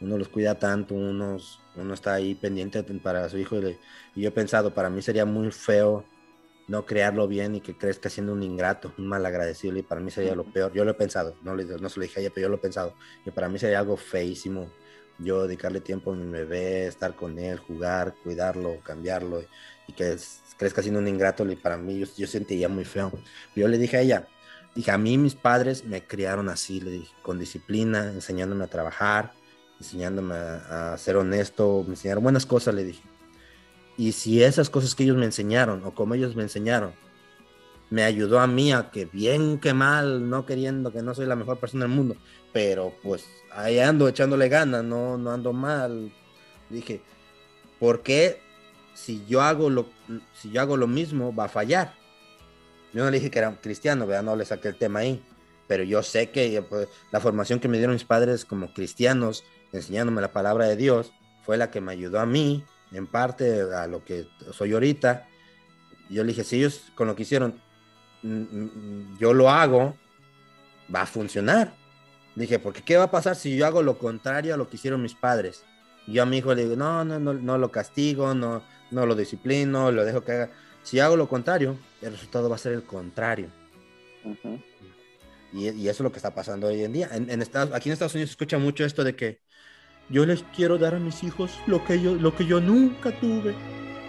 uno 0.00 0.16
los 0.18 0.28
cuida 0.28 0.58
tanto, 0.58 0.94
unos, 0.94 1.60
uno 1.76 1.94
está 1.94 2.14
ahí 2.14 2.34
pendiente 2.34 2.82
para 3.02 3.28
su 3.28 3.38
hijo, 3.38 3.56
y, 3.58 3.62
le- 3.62 3.78
y 4.14 4.22
yo 4.22 4.28
he 4.28 4.32
pensado, 4.32 4.72
para 4.74 4.90
mí 4.90 5.02
sería 5.02 5.24
muy 5.26 5.50
feo 5.50 6.04
no 6.68 6.86
crearlo 6.86 7.28
bien 7.28 7.56
y 7.56 7.60
que 7.60 7.76
crezca 7.76 8.08
siendo 8.08 8.32
un 8.32 8.42
ingrato, 8.42 8.94
un 8.96 9.06
malagradecido, 9.08 9.76
y 9.76 9.82
para 9.82 10.00
mí 10.00 10.10
sería 10.10 10.34
lo 10.34 10.44
peor, 10.44 10.72
yo 10.72 10.84
lo 10.84 10.92
he 10.92 10.94
pensado, 10.94 11.36
no, 11.42 11.54
le, 11.54 11.64
no 11.64 11.88
se 11.88 12.00
lo 12.00 12.04
dije 12.04 12.18
a 12.18 12.22
ella, 12.22 12.30
pero 12.34 12.46
yo 12.46 12.48
lo 12.48 12.56
he 12.56 12.60
pensado, 12.60 12.94
y 13.26 13.30
para 13.30 13.48
mí 13.48 13.58
sería 13.58 13.80
algo 13.80 13.96
feísimo, 13.96 14.70
yo 15.24 15.46
dedicarle 15.46 15.80
tiempo 15.80 16.12
a 16.12 16.16
mi 16.16 16.30
bebé, 16.30 16.86
estar 16.86 17.14
con 17.16 17.38
él, 17.38 17.58
jugar, 17.58 18.14
cuidarlo, 18.22 18.80
cambiarlo, 18.82 19.44
y 19.88 19.92
que 19.92 20.12
es- 20.12 20.40
crezca 20.56 20.82
siendo 20.82 21.00
un 21.00 21.08
ingrato, 21.08 21.50
y 21.50 21.56
para 21.56 21.76
mí 21.76 21.98
yo, 21.98 22.06
yo 22.16 22.26
sentiría 22.26 22.68
muy 22.68 22.84
feo. 22.84 23.12
Yo 23.56 23.68
le 23.68 23.78
dije 23.78 23.96
a 23.96 24.00
ella, 24.00 24.28
dije, 24.74 24.90
a 24.90 24.98
mí 24.98 25.18
mis 25.18 25.34
padres 25.34 25.84
me 25.84 26.06
criaron 26.06 26.48
así, 26.48 26.80
le 26.80 26.90
dije, 26.90 27.12
con 27.22 27.38
disciplina, 27.38 28.12
enseñándome 28.12 28.64
a 28.64 28.68
trabajar, 28.68 29.32
enseñándome 29.78 30.34
a, 30.34 30.92
a 30.94 30.98
ser 30.98 31.16
honesto, 31.16 31.84
me 31.86 31.94
enseñaron 31.94 32.22
buenas 32.22 32.46
cosas, 32.46 32.74
le 32.74 32.84
dije. 32.84 33.02
Y 33.96 34.12
si 34.12 34.42
esas 34.42 34.70
cosas 34.70 34.94
que 34.94 35.04
ellos 35.04 35.16
me 35.16 35.26
enseñaron, 35.26 35.84
o 35.84 35.94
como 35.94 36.14
ellos 36.14 36.34
me 36.36 36.42
enseñaron, 36.42 36.94
me 37.92 38.04
ayudó 38.04 38.40
a 38.40 38.46
mí 38.46 38.72
a 38.72 38.90
que 38.90 39.04
bien 39.04 39.58
que 39.58 39.74
mal, 39.74 40.30
no 40.30 40.46
queriendo 40.46 40.90
que 40.90 41.02
no 41.02 41.14
soy 41.14 41.26
la 41.26 41.36
mejor 41.36 41.58
persona 41.58 41.84
del 41.84 41.94
mundo, 41.94 42.16
pero 42.50 42.94
pues 43.02 43.26
ahí 43.50 43.80
ando 43.80 44.08
echándole 44.08 44.48
ganas, 44.48 44.82
no, 44.82 45.18
no 45.18 45.30
ando 45.30 45.52
mal. 45.52 46.10
Dije, 46.70 47.02
¿por 47.78 48.02
qué 48.02 48.40
si 48.94 49.26
yo 49.26 49.42
hago 49.42 49.68
lo, 49.68 49.90
si 50.32 50.50
yo 50.50 50.62
hago 50.62 50.78
lo 50.78 50.86
mismo 50.86 51.34
va 51.34 51.44
a 51.44 51.48
fallar? 51.50 51.92
Yo 52.94 53.04
no 53.04 53.10
le 53.10 53.18
dije 53.18 53.30
que 53.30 53.40
era 53.40 53.60
cristiano, 53.60 54.06
¿verdad? 54.06 54.22
No 54.22 54.36
le 54.36 54.46
saqué 54.46 54.68
el 54.68 54.78
tema 54.78 55.00
ahí, 55.00 55.22
pero 55.68 55.82
yo 55.82 56.02
sé 56.02 56.30
que 56.30 56.62
pues, 56.62 56.88
la 57.10 57.20
formación 57.20 57.60
que 57.60 57.68
me 57.68 57.76
dieron 57.76 57.94
mis 57.94 58.04
padres 58.04 58.46
como 58.46 58.72
cristianos, 58.72 59.44
enseñándome 59.70 60.22
la 60.22 60.32
palabra 60.32 60.66
de 60.66 60.76
Dios, 60.76 61.12
fue 61.44 61.58
la 61.58 61.70
que 61.70 61.82
me 61.82 61.92
ayudó 61.92 62.20
a 62.20 62.26
mí, 62.26 62.64
en 62.90 63.06
parte, 63.06 63.60
a 63.74 63.86
lo 63.86 64.02
que 64.02 64.26
soy 64.50 64.72
ahorita. 64.72 65.28
Yo 66.08 66.24
le 66.24 66.28
dije, 66.28 66.42
si 66.42 66.56
ellos 66.56 66.90
con 66.94 67.06
lo 67.06 67.14
que 67.14 67.24
hicieron, 67.24 67.60
yo 68.22 69.34
lo 69.34 69.50
hago, 69.50 69.96
va 70.94 71.02
a 71.02 71.06
funcionar. 71.06 71.72
Dije, 72.34 72.58
porque 72.58 72.82
¿qué 72.82 72.96
va 72.96 73.04
a 73.04 73.10
pasar 73.10 73.36
si 73.36 73.56
yo 73.56 73.66
hago 73.66 73.82
lo 73.82 73.98
contrario 73.98 74.54
a 74.54 74.56
lo 74.56 74.68
que 74.68 74.76
hicieron 74.76 75.02
mis 75.02 75.14
padres? 75.14 75.64
Y 76.06 76.12
yo 76.14 76.22
a 76.22 76.26
mi 76.26 76.38
hijo 76.38 76.54
le 76.54 76.62
digo, 76.62 76.76
no, 76.76 77.04
no, 77.04 77.18
no, 77.18 77.34
no 77.34 77.58
lo 77.58 77.70
castigo, 77.70 78.34
no, 78.34 78.62
no 78.90 79.06
lo 79.06 79.14
disciplino, 79.14 79.92
lo 79.92 80.04
dejo 80.04 80.22
que 80.22 80.32
haga. 80.32 80.50
Si 80.82 80.98
hago 80.98 81.16
lo 81.16 81.28
contrario, 81.28 81.76
el 82.00 82.12
resultado 82.12 82.48
va 82.48 82.56
a 82.56 82.58
ser 82.58 82.72
el 82.72 82.84
contrario. 82.84 83.48
Y, 85.52 85.68
y 85.68 85.88
eso 85.88 85.90
es 85.90 86.00
lo 86.00 86.10
que 86.10 86.18
está 86.18 86.34
pasando 86.34 86.68
hoy 86.68 86.82
en 86.82 86.92
día. 86.92 87.08
En, 87.12 87.30
en 87.30 87.42
Estados, 87.42 87.74
aquí 87.74 87.88
en 87.88 87.92
Estados 87.92 88.14
Unidos 88.14 88.30
se 88.30 88.34
escucha 88.34 88.58
mucho 88.58 88.84
esto 88.84 89.04
de 89.04 89.14
que 89.14 89.40
yo 90.08 90.26
les 90.26 90.42
quiero 90.56 90.78
dar 90.78 90.94
a 90.94 90.98
mis 90.98 91.22
hijos 91.22 91.52
lo 91.66 91.84
que 91.84 92.00
yo, 92.00 92.14
lo 92.14 92.34
que 92.34 92.46
yo 92.46 92.60
nunca 92.60 93.12
tuve. 93.20 93.54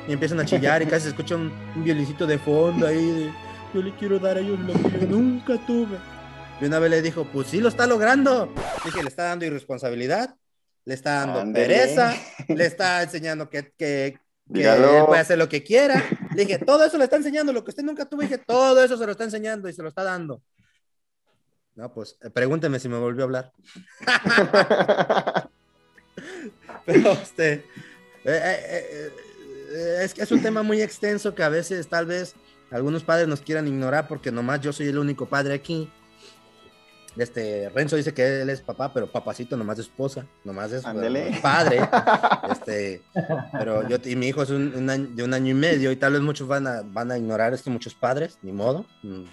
Y 0.07 0.13
empiezan 0.13 0.39
a 0.39 0.45
chillar 0.45 0.81
y 0.81 0.85
casi 0.85 1.03
se 1.03 1.09
escucha 1.09 1.35
un, 1.35 1.51
un 1.75 1.83
violincito 1.83 2.25
de 2.25 2.37
fondo 2.37 2.87
ahí 2.87 3.05
de 3.05 3.31
yo 3.73 3.81
le 3.81 3.95
quiero 3.95 4.19
dar 4.19 4.37
a 4.37 4.39
ellos 4.39 4.59
lo 4.59 4.73
que 4.73 4.99
yo 4.99 5.07
nunca 5.07 5.57
tuve. 5.65 5.97
Y 6.61 6.65
una 6.65 6.79
vez 6.79 6.91
le 6.91 7.01
dijo, 7.01 7.25
pues 7.25 7.47
sí 7.47 7.59
lo 7.59 7.69
está 7.69 7.87
logrando. 7.87 8.53
Dije, 8.85 9.01
le 9.01 9.09
está 9.09 9.23
dando 9.23 9.45
irresponsabilidad, 9.45 10.35
le 10.85 10.93
está 10.93 11.13
dando 11.25 11.39
Ándele. 11.41 11.67
pereza, 11.67 12.13
le 12.47 12.65
está 12.65 13.01
enseñando 13.03 13.49
que, 13.49 13.63
que, 13.77 14.17
que 14.17 14.19
Dígalo. 14.45 14.99
él 14.99 15.05
puede 15.05 15.21
hacer 15.21 15.37
lo 15.37 15.49
que 15.49 15.63
quiera. 15.63 16.03
Le 16.35 16.45
dije, 16.45 16.59
todo 16.59 16.85
eso 16.85 16.97
le 16.97 17.05
está 17.05 17.15
enseñando, 17.17 17.51
lo 17.51 17.63
que 17.63 17.71
usted 17.71 17.83
nunca 17.83 18.05
tuvo. 18.05 18.21
Dije, 18.21 18.37
todo 18.37 18.83
eso 18.83 18.97
se 18.97 19.05
lo 19.05 19.11
está 19.11 19.23
enseñando 19.23 19.67
y 19.67 19.73
se 19.73 19.81
lo 19.81 19.89
está 19.89 20.03
dando. 20.03 20.41
No, 21.75 21.91
pues 21.91 22.17
eh, 22.21 22.29
pregúnteme 22.29 22.79
si 22.79 22.87
me 22.87 22.99
volvió 22.99 23.23
a 23.23 23.25
hablar. 23.25 23.51
Pero 26.85 27.11
este, 27.13 27.53
eh, 27.53 27.63
eh, 28.25 29.11
eh, 29.71 29.99
es 30.03 30.13
que 30.13 30.23
es 30.23 30.31
un 30.31 30.41
tema 30.41 30.63
muy 30.63 30.81
extenso 30.81 31.33
que 31.33 31.43
a 31.43 31.49
veces 31.49 31.87
tal 31.87 32.05
vez 32.05 32.35
algunos 32.73 33.03
padres 33.03 33.27
nos 33.27 33.41
quieran 33.41 33.67
ignorar 33.67 34.07
porque 34.07 34.31
nomás 34.31 34.59
yo 34.61 34.73
soy 34.73 34.87
el 34.87 34.97
único 34.97 35.25
padre 35.27 35.53
aquí. 35.53 35.89
Este, 37.15 37.69
Renzo 37.69 37.95
dice 37.95 38.11
que 38.11 38.41
él 38.41 38.49
es 38.49 38.61
papá, 38.61 38.91
pero 38.91 39.05
papacito 39.11 39.55
nomás 39.55 39.77
es 39.77 39.85
esposa, 39.85 40.25
nomás 40.43 40.71
es 40.71 40.83
padre. 41.41 41.87
Este, 42.51 43.01
pero 43.51 43.87
yo 43.87 43.97
y 44.03 44.15
mi 44.15 44.27
hijo 44.29 44.41
es 44.41 44.49
un, 44.49 44.73
un 44.75 44.89
año- 44.89 45.07
de 45.11 45.23
un 45.23 45.33
año 45.33 45.51
y 45.51 45.53
medio 45.53 45.91
y 45.91 45.95
tal 45.95 46.13
vez 46.13 46.21
muchos 46.21 46.47
van 46.47 46.65
a, 46.65 46.81
van 46.83 47.11
a 47.11 47.17
ignorar 47.17 47.53
esto, 47.53 47.69
muchos 47.69 47.93
padres, 47.93 48.37
ni 48.41 48.51
modo, 48.51 48.85
mm, 49.03 49.23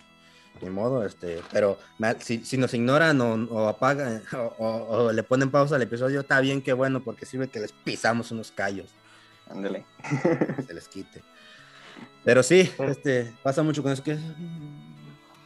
ni 0.63 0.69
modo, 0.71 1.07
este, 1.07 1.41
pero 1.53 1.79
si, 2.19 2.45
si 2.45 2.59
nos 2.59 2.75
ignoran 2.75 3.19
o, 3.23 3.33
o 3.51 3.67
apagan 3.69 4.23
o, 4.35 4.55
o- 4.59 5.05
o 5.07 5.13
le 5.13 5.23
ponen 5.23 5.51
pausa 5.51 5.77
al 5.77 5.83
episodio, 5.83 6.21
está 6.21 6.39
bien, 6.41 6.61
que 6.61 6.75
bueno, 6.75 7.03
porque 7.03 7.25
sirve 7.25 7.49
que 7.49 7.61
les 7.61 7.73
pisamos 7.73 8.31
unos 8.31 8.53
callos, 8.53 8.91
Ándele. 9.49 9.87
que 10.57 10.63
se 10.63 10.75
les 10.75 10.87
quite. 10.89 11.23
Pero 12.25 12.43
sí, 12.43 12.69
este, 12.79 13.33
pasa 13.43 13.63
mucho 13.63 13.83
con 13.83 13.93
eso 13.93 14.03
que 14.05 14.17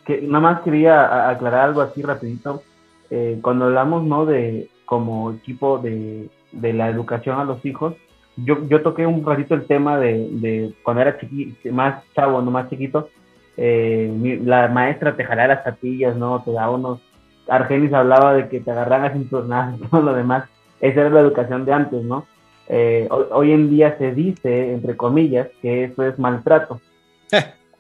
que 0.07 0.21
nada 0.21 0.41
más 0.41 0.61
quería 0.63 1.31
aclarar 1.31 1.69
algo 1.69 1.81
así 1.81 2.03
rapidito. 2.03 2.63
Eh, 3.11 3.39
cuando 3.43 3.67
hablamos, 3.67 4.05
¿no? 4.05 4.27
De 4.27 4.69
como 4.85 5.33
equipo 5.33 5.79
de, 5.79 6.29
de 6.53 6.73
la 6.75 6.89
educación 6.91 7.39
a 7.39 7.45
los 7.45 7.65
hijos, 7.65 7.95
yo, 8.37 8.67
yo 8.69 8.83
toqué 8.83 9.07
un 9.07 9.25
ratito 9.25 9.55
el 9.55 9.67
tema 9.67 9.99
de, 9.99 10.29
de 10.33 10.75
cuando 10.83 11.01
era 11.03 11.19
chiqui, 11.19 11.57
más 11.71 12.03
chavo, 12.15 12.43
no 12.43 12.51
más 12.51 12.69
chiquito, 12.69 13.09
eh, 13.57 14.13
mi- 14.15 14.37
la 14.39 14.69
maestra 14.69 15.17
te 15.17 15.25
jalaba 15.25 15.55
las 15.55 15.63
patillas, 15.65 16.17
¿no? 16.17 16.43
Te 16.43 16.53
daba 16.53 16.73
unos... 16.73 17.01
Argenis 17.49 17.93
hablaba 17.93 18.35
de 18.35 18.49
que 18.49 18.61
te 18.61 18.71
agarran 18.71 19.05
a 19.05 19.13
cinturonazos 19.13 19.81
y 19.81 19.85
todo 19.89 20.03
lo 20.03 20.15
demás. 20.15 20.45
Esa 20.81 21.01
era 21.03 21.11
la 21.11 21.21
educación 21.21 21.65
de 21.65 21.73
antes, 21.73 22.03
¿no? 22.05 22.27
Eh, 22.69 23.07
hoy, 23.11 23.25
hoy 23.31 23.53
en 23.53 23.71
día 23.71 23.97
se 23.99 24.13
dice, 24.15 24.73
entre 24.73 24.97
comillas, 24.97 25.49
que 25.61 25.85
eso 25.85 26.03
es 26.03 26.19
maltrato. 26.19 26.81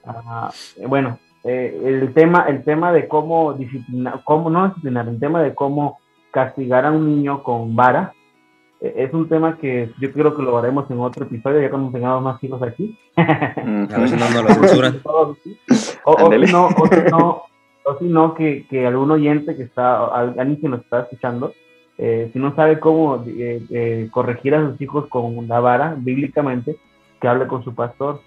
Ah, 0.05 0.51
bueno, 0.87 1.18
eh, 1.45 1.80
el 1.85 2.12
tema, 2.12 2.45
el 2.49 2.62
tema 2.62 2.93
de 2.93 3.09
cómo 3.09 3.55
disciplinar, 3.55 4.20
cómo 4.24 4.51
no 4.51 4.68
disciplinar, 4.68 5.09
el 5.09 5.18
tema 5.18 5.43
de 5.43 5.55
cómo 5.55 5.99
castigar 6.30 6.85
a 6.85 6.93
un 6.93 7.07
niño 7.16 7.43
con 7.43 7.74
vara, 7.74 8.12
eh, 8.80 8.95
es 8.97 9.14
un 9.14 9.28
tema 9.28 9.57
que 9.59 9.91
yo 10.01 10.12
creo 10.12 10.37
que 10.37 10.43
lo 10.43 10.59
haremos 10.59 10.91
en 10.91 11.01
otro 11.01 11.24
episodio, 11.24 11.61
ya 11.62 11.70
cuando 11.70 11.91
tengamos 11.91 12.22
más 12.22 12.43
hijos 12.45 12.62
aquí. 12.62 12.99
A 13.16 13.99
ver 13.99 14.09
si 14.09 14.16
no 14.16 14.28
nos 14.30 14.43
lo 14.45 14.49
censuran. 14.55 15.01
o, 15.05 16.12
o 16.12 16.30
si 16.47 16.53
no, 16.53 16.66
o 16.66 16.87
si 16.87 17.11
no, 17.11 17.43
o 17.87 17.99
si 17.99 18.05
no 18.07 18.35
que, 18.35 18.66
que 18.68 18.87
algún 18.87 19.11
oyente 19.11 19.57
que 19.57 19.62
está, 19.62 20.05
al- 20.07 20.35
alguien 20.39 20.61
que 20.61 20.68
nos 20.68 20.80
está 20.80 21.01
escuchando, 21.01 21.53
eh, 21.99 22.30
si 22.32 22.38
no 22.38 22.55
sabe 22.55 22.80
cómo 22.80 23.24
eh, 23.26 23.62
eh, 23.70 24.09
corregir 24.11 24.55
a 24.55 24.68
sus 24.70 24.80
hijos 24.80 25.07
con 25.09 25.47
la 25.49 25.61
vara, 25.61 25.95
bíblicamente, 25.99 26.76
que 27.20 27.28
hable 27.28 27.47
con 27.47 27.62
su 27.64 27.74
pastor. 27.74 28.20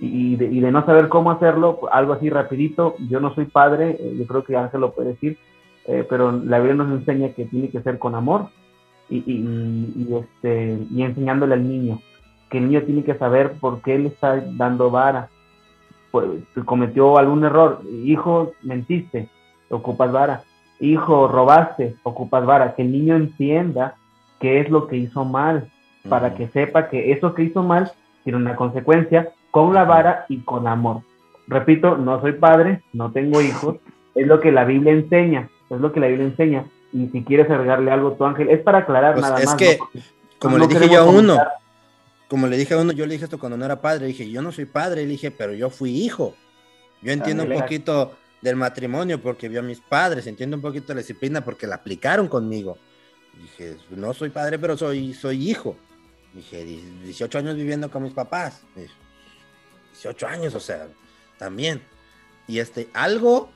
Y, 0.00 0.34
de, 0.34 0.72
no 0.72 0.84
saber 0.84 1.08
cómo 1.08 1.30
hacerlo, 1.30 1.78
algo 1.92 2.14
así 2.14 2.28
rapidito, 2.28 2.96
yo 3.08 3.20
no 3.20 3.32
soy 3.36 3.44
padre, 3.44 3.96
eh, 4.00 4.16
yo 4.18 4.26
creo 4.26 4.42
que 4.42 4.56
Ángel 4.56 4.80
lo 4.80 4.92
puede 4.92 5.10
decir, 5.10 5.38
pero 6.08 6.32
la 6.32 6.58
Biblia 6.58 6.74
nos 6.76 6.92
enseña 6.92 7.32
que 7.34 7.44
tiene 7.44 7.68
que 7.68 7.82
ser 7.82 7.98
con 7.98 8.14
amor 8.14 8.48
y, 9.08 9.18
y- 9.18 9.92
y, 9.96 10.14
este, 10.14 10.78
y 10.90 11.02
enseñándole 11.02 11.54
al 11.54 11.68
niño, 11.68 12.00
que 12.50 12.58
el 12.58 12.68
niño 12.68 12.82
tiene 12.82 13.02
que 13.04 13.14
saber 13.16 13.54
por 13.60 13.80
qué 13.82 13.98
le 13.98 14.08
está 14.08 14.40
dando 14.56 14.90
vara, 14.90 15.28
pues, 16.10 16.26
cometió 16.64 17.16
algún 17.18 17.44
error, 17.44 17.80
hijo, 18.04 18.52
mentiste, 18.62 19.28
ocupas 19.70 20.12
vara, 20.12 20.42
hijo, 20.82 21.28
robaste, 21.28 21.94
ocupas 22.02 22.44
vara, 22.44 22.74
que 22.74 22.82
el 22.82 22.92
niño 22.92 23.14
entienda 23.14 23.94
qué 24.40 24.60
es 24.60 24.68
lo 24.68 24.88
que 24.88 24.96
hizo 24.96 25.24
mal, 25.24 25.70
para 26.08 26.34
que 26.34 26.48
sepa 26.48 26.88
que 26.88 27.12
eso 27.12 27.34
que 27.34 27.44
hizo 27.44 27.62
mal 27.62 27.92
tiene 28.24 28.36
una 28.38 28.56
consecuencia 28.56 29.30
con 29.52 29.72
la 29.72 29.84
vara 29.84 30.26
y 30.28 30.38
con 30.40 30.66
amor. 30.66 31.02
Repito, 31.46 31.96
no 31.96 32.20
soy 32.20 32.32
padre, 32.32 32.82
no 32.92 33.12
tengo 33.12 33.40
hijos, 33.40 33.76
es 34.16 34.26
lo 34.26 34.40
que 34.40 34.50
la 34.50 34.64
Biblia 34.64 34.92
enseña, 34.92 35.48
es 35.70 35.80
lo 35.80 35.92
que 35.92 36.00
la 36.00 36.08
Biblia 36.08 36.26
enseña. 36.26 36.64
Y 36.92 37.06
si 37.08 37.22
quieres 37.22 37.48
agregarle 37.48 37.90
algo 37.90 38.12
tu 38.12 38.24
ángel, 38.24 38.50
es 38.50 38.60
para 38.60 38.78
aclarar 38.78 39.14
Pues 39.14 39.22
nada 39.22 39.38
es 39.38 39.46
más. 39.46 39.54
que, 39.54 39.78
¿no? 39.78 39.86
Porque 39.86 40.02
como 40.38 40.58
no 40.58 40.66
le 40.66 40.74
dije 40.74 40.92
yo 40.92 41.00
a 41.00 41.04
uno, 41.04 41.34
comentar. 41.34 41.48
como 42.28 42.46
le 42.48 42.56
dije 42.56 42.74
a 42.74 42.78
uno, 42.78 42.92
yo 42.92 43.06
le 43.06 43.12
dije 43.12 43.24
esto 43.24 43.38
cuando 43.38 43.56
no 43.56 43.64
era 43.64 43.80
padre, 43.80 44.06
dije, 44.06 44.28
yo 44.28 44.42
no 44.42 44.50
soy 44.50 44.64
padre, 44.64 45.02
le 45.02 45.08
dije, 45.12 45.30
pero 45.30 45.54
yo 45.54 45.70
fui 45.70 45.90
hijo. 45.90 46.34
Yo 47.00 47.12
entiendo 47.12 47.44
un 47.44 47.52
poquito 47.52 48.12
del 48.42 48.56
matrimonio 48.56 49.20
porque 49.22 49.48
vio 49.48 49.60
a 49.60 49.62
mis 49.62 49.80
padres, 49.80 50.26
entiendo 50.26 50.56
un 50.56 50.62
poquito 50.62 50.92
la 50.92 51.00
disciplina 51.00 51.42
porque 51.44 51.66
la 51.66 51.76
aplicaron 51.76 52.28
conmigo. 52.28 52.76
Dije, 53.40 53.76
no 53.90 54.12
soy 54.12 54.28
padre, 54.30 54.58
pero 54.58 54.76
soy, 54.76 55.14
soy 55.14 55.48
hijo. 55.50 55.76
Dije, 56.34 56.64
"Die- 56.64 56.82
18 57.04 57.38
años 57.38 57.56
viviendo 57.56 57.90
con 57.90 58.02
mis 58.02 58.12
papás. 58.12 58.62
Dije, 58.76 58.90
18 59.92 60.26
años, 60.26 60.54
o 60.54 60.60
sea, 60.60 60.88
también. 61.38 61.82
Y 62.48 62.58
este, 62.58 62.88
algo 62.92 63.50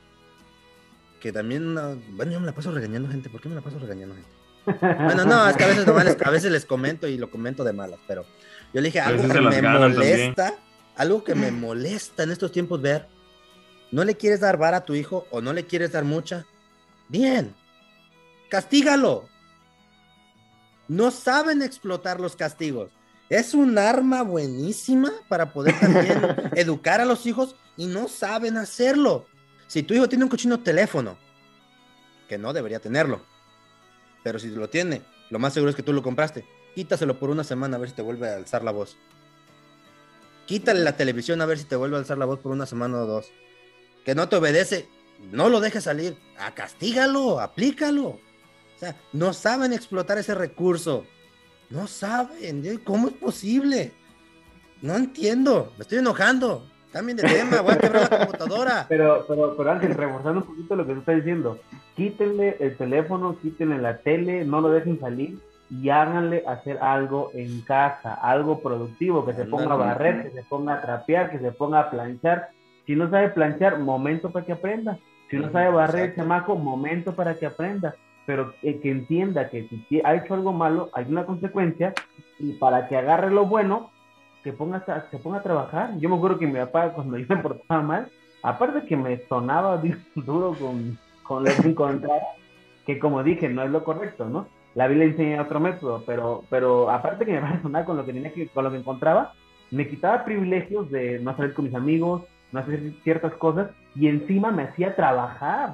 que 1.19 1.31
también, 1.31 1.73
no- 1.73 1.95
bueno, 2.11 2.31
yo 2.31 2.39
me 2.39 2.45
la 2.45 2.53
paso 2.55 2.71
regañando 2.71 3.09
gente, 3.09 3.29
¿por 3.29 3.41
qué 3.41 3.49
me 3.49 3.55
la 3.55 3.61
paso 3.61 3.77
regañando 3.79 4.15
gente? 4.15 4.29
Bueno, 5.03 5.25
no, 5.25 5.47
es 5.49 5.55
que 5.57 5.63
a 5.63 5.67
veces, 5.67 5.87
nomás 5.87 6.17
a 6.23 6.29
veces 6.29 6.51
les 6.51 6.65
comento 6.65 7.07
y 7.07 7.17
lo 7.17 7.29
comento 7.31 7.63
de 7.63 7.71
malas, 7.73 7.99
pero 8.07 8.23
yo 8.73 8.81
le 8.81 8.87
dije 8.89 8.99
algo 8.99 9.23
que 9.23 9.27
me 9.41 9.61
ganan 9.61 9.81
también. 9.93 10.33
molesta, 10.33 10.55
algo 10.95 11.23
que 11.23 11.35
me 11.35 11.51
molesta 11.51 12.23
en 12.23 12.31
estos 12.31 12.51
tiempos 12.51 12.81
ver, 12.81 13.07
no 13.91 14.03
le 14.03 14.15
quieres 14.15 14.39
dar 14.39 14.57
vara 14.57 14.77
a 14.77 14.85
tu 14.85 14.93
hijo 14.95 15.27
o 15.31 15.41
no 15.41 15.53
le 15.53 15.65
quieres 15.65 15.91
dar 15.91 16.03
mucha, 16.03 16.45
bien, 17.07 17.55
castígalo. 18.49 19.27
No 20.87 21.11
saben 21.11 21.61
explotar 21.61 22.19
los 22.19 22.35
castigos. 22.35 22.91
Es 23.29 23.53
un 23.53 23.77
arma 23.77 24.21
buenísima 24.21 25.11
para 25.27 25.51
poder 25.51 25.77
también 25.79 26.21
educar 26.55 27.01
a 27.01 27.05
los 27.05 27.25
hijos 27.25 27.55
y 27.75 27.87
no 27.87 28.07
saben 28.07 28.55
hacerlo. 28.57 29.25
Si 29.67 29.83
tu 29.83 29.93
hijo 29.93 30.07
tiene 30.07 30.23
un 30.23 30.29
cochino 30.29 30.61
teléfono, 30.61 31.17
que 32.29 32.37
no 32.37 32.53
debería 32.53 32.79
tenerlo, 32.79 33.21
pero 34.23 34.39
si 34.39 34.49
lo 34.49 34.69
tiene, 34.69 35.01
lo 35.29 35.39
más 35.39 35.53
seguro 35.53 35.69
es 35.69 35.75
que 35.75 35.83
tú 35.83 35.91
lo 35.91 36.03
compraste. 36.03 36.45
Quítaselo 36.75 37.19
por 37.19 37.29
una 37.29 37.43
semana 37.43 37.75
a 37.75 37.79
ver 37.79 37.89
si 37.89 37.95
te 37.95 38.01
vuelve 38.01 38.29
a 38.29 38.35
alzar 38.35 38.63
la 38.63 38.71
voz. 38.71 38.97
Quítale 40.45 40.79
la 40.81 40.95
televisión 40.95 41.41
a 41.41 41.45
ver 41.45 41.57
si 41.57 41.65
te 41.65 41.75
vuelve 41.75 41.97
a 41.97 41.99
alzar 41.99 42.17
la 42.17 42.25
voz 42.25 42.39
por 42.39 42.53
una 42.53 42.65
semana 42.65 42.99
o 42.99 43.05
dos. 43.05 43.31
Que 44.07 44.15
no 44.15 44.29
te 44.29 44.37
obedece, 44.37 44.87
no 45.33 45.49
lo 45.49 45.59
dejes 45.59 45.83
salir. 45.83 46.15
A 46.39 46.51
castígalo, 46.51 47.41
aplícalo. 47.41 48.07
O 48.07 48.19
sea, 48.77 48.95
no 49.11 49.33
saben 49.33 49.73
explotar 49.73 50.17
ese 50.17 50.33
recurso. 50.33 51.03
No 51.69 51.87
saben. 51.87 52.63
¿Cómo 52.85 53.09
es 53.09 53.15
posible? 53.15 53.91
No 54.81 54.95
entiendo. 54.95 55.73
Me 55.77 55.81
estoy 55.81 55.97
enojando. 55.97 56.69
Cambien 56.93 57.17
de 57.17 57.23
tema. 57.23 57.59
Voy 57.59 57.73
a 57.73 57.77
quebrar 57.79 58.09
la 58.09 58.19
computadora. 58.19 58.85
Pero, 58.89 59.25
pero, 59.27 59.57
pero 59.57 59.71
Ángel, 59.71 59.93
reforzando 59.93 60.39
un 60.39 60.47
poquito 60.47 60.77
lo 60.77 60.87
que 60.87 60.93
tú 60.93 60.99
estás 60.99 61.17
diciendo, 61.17 61.59
quítenle 61.97 62.55
el 62.61 62.77
teléfono, 62.77 63.37
quítenle 63.41 63.77
la 63.77 63.97
tele, 63.97 64.45
no 64.45 64.61
lo 64.61 64.69
dejen 64.69 65.01
salir 65.01 65.37
y 65.69 65.89
háganle 65.89 66.45
hacer 66.47 66.77
algo 66.77 67.31
en 67.33 67.59
casa, 67.59 68.13
algo 68.13 68.61
productivo, 68.61 69.25
que 69.25 69.33
se 69.33 69.43
ponga 69.43 69.73
a 69.73 69.75
barrer, 69.75 70.23
que 70.23 70.31
se 70.31 70.43
ponga 70.43 70.75
a 70.75 70.81
trapear, 70.81 71.29
que 71.29 71.39
se 71.39 71.51
ponga 71.51 71.81
a 71.81 71.89
planchar. 71.89 72.51
Si 72.87 72.95
no 72.95 73.09
sabe 73.11 73.29
planchar, 73.29 73.77
momento 73.79 74.31
para 74.31 74.45
que 74.45 74.53
aprenda. 74.53 74.97
Si 75.29 75.35
no 75.37 75.51
sabe 75.51 75.69
barrer 75.69 76.09
el 76.09 76.15
chamaco, 76.15 76.55
momento 76.55 77.13
para 77.15 77.35
que 77.37 77.45
aprenda. 77.45 77.93
Pero 78.25 78.53
eh, 78.63 78.79
que 78.79 78.89
entienda 78.89 79.49
que 79.49 79.67
si 79.89 80.01
ha 80.03 80.15
hecho 80.15 80.33
algo 80.33 80.51
malo, 80.53 80.89
hay 80.93 81.05
una 81.07 81.25
consecuencia 81.25 81.93
y 82.39 82.53
para 82.53 82.87
que 82.87 82.97
agarre 82.97 83.29
lo 83.29 83.45
bueno, 83.45 83.91
que 84.43 84.53
ponga, 84.53 84.77
a- 84.87 85.09
se 85.11 85.17
ponga 85.19 85.37
a 85.39 85.43
trabajar. 85.43 85.97
Yo 85.99 86.09
me 86.09 86.15
acuerdo 86.15 86.39
que 86.39 86.47
mi 86.47 86.57
papá, 86.59 86.89
cuando 86.93 87.17
yo 87.17 87.25
me 87.29 87.37
portaba 87.41 87.81
mal, 87.81 88.07
aparte 88.41 88.85
que 88.87 88.95
me 88.97 89.17
sonaba 89.27 89.81
duro 90.15 90.53
con, 90.59 90.97
con 91.23 91.43
lo 91.43 91.51
que 91.61 91.69
encontraba, 91.69 92.21
que 92.85 92.99
como 92.99 93.21
dije, 93.23 93.49
no 93.49 93.63
es 93.63 93.69
lo 93.71 93.83
correcto, 93.83 94.25
¿no? 94.29 94.47
La 94.75 94.87
Biblia 94.87 95.07
enseña 95.07 95.41
otro 95.41 95.59
método, 95.59 96.03
pero, 96.05 96.43
pero 96.49 96.89
aparte 96.89 97.25
que 97.25 97.39
me 97.41 97.61
sonaba 97.61 97.85
con 97.85 97.97
lo 97.97 98.05
que 98.05 98.13
tenía 98.13 98.31
que, 98.31 98.47
con 98.47 98.63
lo 98.63 98.71
que 98.71 98.77
encontraba, 98.77 99.33
me 99.71 99.87
quitaba 99.89 100.23
privilegios 100.23 100.89
de 100.89 101.19
no 101.19 101.35
salir 101.35 101.53
con 101.53 101.65
mis 101.65 101.75
amigos, 101.75 102.23
no 102.51 102.59
hacer 102.59 102.93
ciertas 103.03 103.33
cosas, 103.35 103.69
y 103.95 104.07
encima 104.07 104.51
me 104.51 104.63
hacía 104.63 104.95
trabajar. 104.95 105.73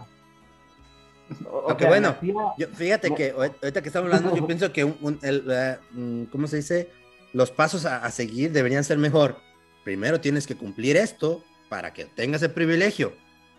O- 1.50 1.66
Aunque 1.70 1.84
sea, 1.84 1.90
bueno, 1.90 2.10
hacía- 2.10 2.34
Yo, 2.58 2.68
fíjate 2.70 3.10
No. 3.10 3.16
que 3.16 3.34
ahor- 3.34 3.56
ahorita 3.62 3.82
que 3.82 3.88
estamos 3.90 4.08
hablando, 4.14 4.36
yo 4.36 4.46
pienso 4.48 4.72
que 4.72 4.84
un- 4.84 4.98
un- 5.02 5.20
el, 5.24 5.44
mm, 5.92 6.24
¿cómo 6.26 6.48
se 6.48 6.58
dice? 6.58 6.90
Los 7.32 7.50
pasos 7.52 7.86
a, 7.86 7.98
a 8.06 8.12
seguir 8.12 8.52
deberían 8.52 8.84
ser 8.84 8.98
mejor. 8.98 9.38
Primero 9.84 10.20
tienes 10.22 10.46
que 10.48 10.56
cumplir 10.56 10.98
esto 10.98 11.44
para 11.70 11.92
que 11.94 12.06
tengas 12.06 12.44
el 12.44 12.52
privilegio. 12.52 13.14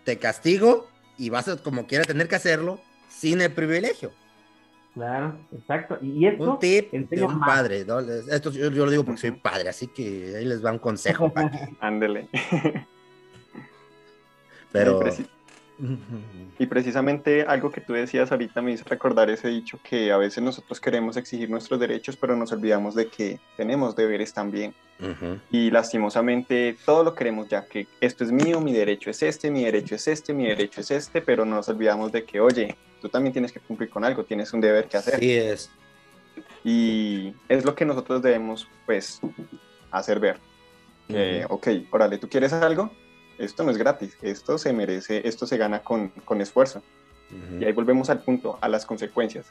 Te 0.05 0.19
castigo 0.19 0.89
y 1.19 1.31
vas 1.31 1.49
a 1.49 1.57
como 1.63 1.87
quiera 1.87 2.05
tener 2.05 2.29
que 2.29 2.37
hacerlo 2.37 2.81
sin 3.09 3.41
el 3.41 3.51
privilegio. 3.53 4.13
Claro, 4.95 5.37
exacto. 5.53 5.99
Y 6.01 6.25
esto 6.27 6.53
Un 6.53 6.59
tip 6.61 6.93
de 6.93 7.23
un 7.25 7.39
más. 7.39 7.49
padre. 7.49 7.85
¿no? 7.85 7.99
Esto 7.99 8.53
yo, 8.53 8.71
yo 8.71 8.85
lo 8.85 8.91
digo 8.93 9.05
porque 9.05 9.21
soy 9.23 9.33
padre, 9.33 9.69
así 9.69 9.89
que 9.89 10.37
ahí 10.39 10.45
les 10.45 10.65
va 10.65 10.71
un 10.71 10.79
consejo. 10.79 11.33
Ándele. 11.81 12.29
pero 14.75 15.01
Y, 15.01 15.05
preci- 15.05 15.27
y 16.59 16.67
precisamente 16.67 17.43
algo 17.43 17.71
que 17.71 17.81
tú 17.81 17.93
decías 17.95 18.31
ahorita 18.31 18.63
me 18.63 18.73
hizo 18.73 18.85
recordar 18.89 19.29
ese 19.31 19.49
dicho 19.49 19.79
que 19.83 20.13
a 20.13 20.17
veces 20.17 20.43
nosotros 20.43 20.81
queremos 20.81 21.17
exigir 21.17 21.49
nuestros 21.51 21.81
derechos, 21.81 22.17
pero 22.17 22.37
nos 22.37 22.53
olvidamos 22.53 22.95
de 22.95 23.09
que 23.09 23.41
tenemos 23.57 23.97
deberes 23.97 24.33
también. 24.33 24.75
Ujú. 25.01 25.41
Y 25.51 25.71
lastimosamente 25.73 26.77
todo 26.87 27.03
lo 27.03 27.15
queremos 27.15 27.49
ya, 27.49 27.67
que 27.67 27.89
esto 28.01 28.23
es 28.23 28.31
mío, 28.31 28.61
mi 28.61 28.73
derecho 28.73 29.11
es 29.11 29.23
este, 29.23 29.51
mi 29.51 29.65
derecho 29.65 29.97
es 29.97 30.07
este, 30.07 30.33
mi 30.33 30.47
derecho 30.47 30.81
es 30.81 30.91
este, 30.91 31.21
pero 31.21 31.45
nos 31.45 31.69
olvidamos 31.69 32.13
de 32.13 32.25
que, 32.25 32.41
oye, 32.41 32.77
tú 33.01 33.09
también 33.09 33.33
tienes 33.33 33.51
que 33.51 33.59
cumplir 33.61 33.91
con 33.91 34.05
algo, 34.05 34.25
tienes 34.25 34.53
un 34.53 34.61
deber 34.61 34.87
que 34.87 34.97
hacer. 34.97 35.15
Así 35.17 35.33
es. 35.33 35.71
Y 36.63 37.35
es 37.49 37.65
lo 37.65 37.75
que 37.75 37.85
nosotros 37.85 38.23
debemos, 38.23 38.69
pues, 38.87 39.21
hacer 39.91 40.21
ver. 40.21 40.39
Que, 41.09 41.45
ok, 41.49 41.69
órale, 41.91 42.19
¿tú 42.19 42.29
quieres 42.29 42.53
algo? 42.53 42.91
Esto 43.39 43.65
no 43.65 43.71
es 43.71 43.79
gratis, 43.79 44.17
esto 44.23 44.59
se 44.59 44.73
merece, 44.73 45.27
esto 45.27 45.47
se 45.47 45.57
gana 45.57 45.83
con, 45.83 46.09
con 46.25 46.41
esfuerzo. 46.41 46.83
Y 47.59 47.65
ahí 47.65 47.73
volvemos 47.73 48.11
al 48.11 48.21
punto, 48.21 48.59
a 48.61 48.69
las 48.69 48.87
consecuencias. 48.87 49.47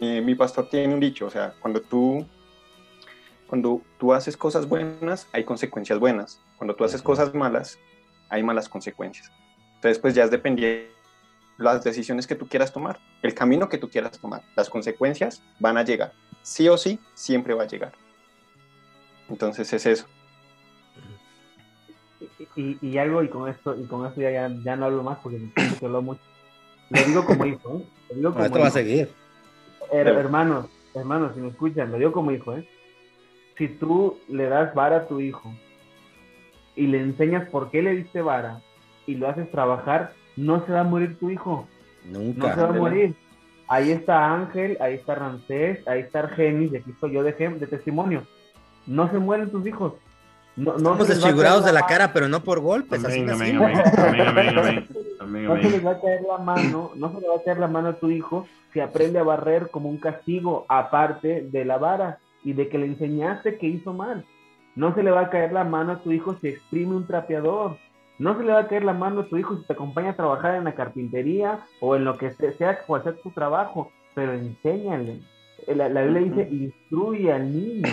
Eh, 0.00 0.20
mi 0.20 0.34
pastor 0.34 0.68
tiene 0.68 0.92
un 0.92 1.00
dicho, 1.00 1.26
o 1.26 1.30
sea, 1.30 1.54
cuando 1.60 1.80
tú, 1.80 2.26
cuando 3.46 3.80
tú 3.98 4.12
haces 4.12 4.36
cosas 4.36 4.68
buenas, 4.68 5.26
hay 5.32 5.44
consecuencias 5.44 5.98
buenas. 5.98 6.40
Cuando 6.56 6.74
tú 6.74 6.84
haces 6.84 7.02
cosas 7.02 7.34
malas, 7.34 7.78
hay 8.28 8.42
malas 8.42 8.68
consecuencias. 8.68 9.32
Entonces, 9.76 9.98
pues 9.98 10.14
ya 10.14 10.24
es 10.24 10.30
dependiendo 10.30 10.90
las 11.56 11.84
decisiones 11.84 12.26
que 12.26 12.34
tú 12.34 12.48
quieras 12.48 12.72
tomar, 12.72 13.00
el 13.22 13.34
camino 13.34 13.68
que 13.68 13.78
tú 13.78 13.88
quieras 13.90 14.18
tomar. 14.18 14.42
Las 14.56 14.70
consecuencias 14.70 15.42
van 15.58 15.76
a 15.76 15.84
llegar. 15.84 16.12
Sí 16.42 16.68
o 16.68 16.76
sí, 16.76 16.98
siempre 17.14 17.54
va 17.54 17.64
a 17.64 17.66
llegar. 17.66 17.92
Entonces 19.28 19.72
es 19.72 19.86
eso. 19.86 20.06
Y, 22.56 22.78
y 22.80 22.98
algo, 22.98 23.22
y 23.22 23.28
con 23.28 23.48
esto, 23.48 23.76
y 23.76 23.86
con 23.86 24.06
esto 24.06 24.20
ya, 24.20 24.30
ya, 24.30 24.48
ya 24.64 24.76
no 24.76 24.86
hablo 24.86 25.02
más 25.02 25.18
porque 25.22 25.38
siento 25.38 25.78
que 25.78 25.86
hablo 25.86 26.02
mucho. 26.02 26.20
Lo 26.90 27.02
digo 27.04 27.24
como 27.24 27.46
hijo, 27.46 27.76
¿eh? 27.78 27.84
Lo 28.10 28.16
digo 28.16 28.32
como 28.32 28.44
esto 28.44 28.58
va 28.58 28.64
a 28.64 28.68
hijo. 28.68 28.76
seguir. 28.78 29.08
Her- 29.92 30.08
hermanos, 30.18 30.66
hermano, 30.94 31.32
si 31.34 31.40
me 31.40 31.48
escuchan, 31.48 31.90
lo 31.92 31.98
digo 31.98 32.12
como 32.12 32.30
hijo, 32.32 32.56
¿eh? 32.56 32.68
Si 33.58 33.68
tú 33.68 34.18
le 34.28 34.48
das 34.48 34.74
vara 34.74 34.96
a 34.96 35.06
tu 35.06 35.20
hijo 35.20 35.52
y 36.76 36.86
le 36.86 37.00
enseñas 37.00 37.48
por 37.50 37.70
qué 37.70 37.82
le 37.82 37.94
diste 37.94 38.22
vara 38.22 38.60
y 39.06 39.14
lo 39.16 39.28
haces 39.28 39.50
trabajar, 39.50 40.14
no 40.36 40.64
se 40.64 40.72
va 40.72 40.80
a 40.80 40.84
morir 40.84 41.18
tu 41.18 41.30
hijo. 41.30 41.68
Nunca. 42.04 42.48
No 42.48 42.54
se 42.54 42.60
va 42.62 42.68
a 42.68 42.72
morir. 42.72 43.14
Ahí 43.68 43.90
está 43.92 44.32
Ángel, 44.34 44.76
ahí 44.80 44.94
está 44.94 45.14
Ramsés, 45.14 45.86
ahí 45.86 46.00
está 46.00 46.20
Argenis, 46.20 46.72
y 46.72 46.76
aquí 46.76 46.90
estoy 46.90 47.12
yo 47.12 47.22
de, 47.22 47.32
de 47.32 47.66
testimonio. 47.66 48.24
No 48.86 49.10
se 49.10 49.18
mueren 49.18 49.50
tus 49.50 49.64
hijos. 49.66 49.92
No, 50.56 50.72
no 50.72 50.76
Estamos 50.78 51.08
desfigurados 51.08 51.64
de 51.64 51.72
la 51.72 51.86
cara, 51.86 52.12
pero 52.12 52.28
no 52.28 52.42
por 52.42 52.60
golpes. 52.60 53.04
Amén, 53.04 53.30
así 53.30 53.42
amén, 53.42 53.58
nacimos. 53.58 53.98
amén, 53.98 54.20
amén, 54.26 54.58
amén, 54.58 54.88
amén, 55.20 55.44
No 55.48 55.56
se 55.62 55.70
les 55.70 55.86
va 55.86 55.92
a 55.92 56.00
caer 56.00 56.20
la 56.22 56.38
mano, 56.38 56.90
no 56.96 57.12
se 57.14 57.20
le 57.20 57.28
va 57.28 57.36
a 57.36 57.42
caer 57.42 57.58
la 57.58 57.68
mano 57.68 57.88
a 57.90 57.92
tu 57.98 58.10
hijo 58.10 58.46
si 58.72 58.80
aprende 58.80 59.18
a 59.18 59.22
barrer 59.22 59.70
como 59.70 59.88
un 59.88 59.98
castigo, 59.98 60.66
aparte 60.68 61.42
de 61.50 61.64
la 61.64 61.78
vara 61.78 62.18
y 62.44 62.52
de 62.52 62.68
que 62.68 62.78
le 62.78 62.86
enseñaste 62.86 63.58
que 63.58 63.66
hizo 63.66 63.92
mal. 63.92 64.24
No 64.76 64.94
se 64.94 65.02
le 65.02 65.10
va 65.10 65.22
a 65.22 65.30
caer 65.30 65.52
la 65.52 65.64
mano 65.64 65.92
a 65.92 66.02
tu 66.02 66.12
hijo 66.12 66.36
si 66.40 66.48
exprime 66.48 66.94
un 66.94 67.06
trapeador. 67.06 67.76
No 68.18 68.36
se 68.36 68.44
le 68.44 68.52
va 68.52 68.60
a 68.60 68.68
caer 68.68 68.84
la 68.84 68.92
mano 68.92 69.20
a 69.22 69.26
tu 69.26 69.36
hijo 69.36 69.56
si 69.56 69.64
te 69.66 69.72
acompaña 69.72 70.10
a 70.10 70.16
trabajar 70.16 70.54
en 70.54 70.64
la 70.64 70.74
carpintería 70.74 71.60
o 71.80 71.96
en 71.96 72.04
lo 72.04 72.16
que 72.18 72.30
se- 72.32 72.52
sea 72.52 72.78
cual 72.82 73.02
sea 73.02 73.14
tu 73.14 73.30
trabajo, 73.30 73.90
pero 74.14 74.32
enséñale. 74.34 75.20
La, 75.66 75.88
la 75.88 76.02
Biblia 76.02 76.22
dice, 76.44 76.48
instruye 76.54 77.32
al 77.32 77.52
niño. 77.52 77.88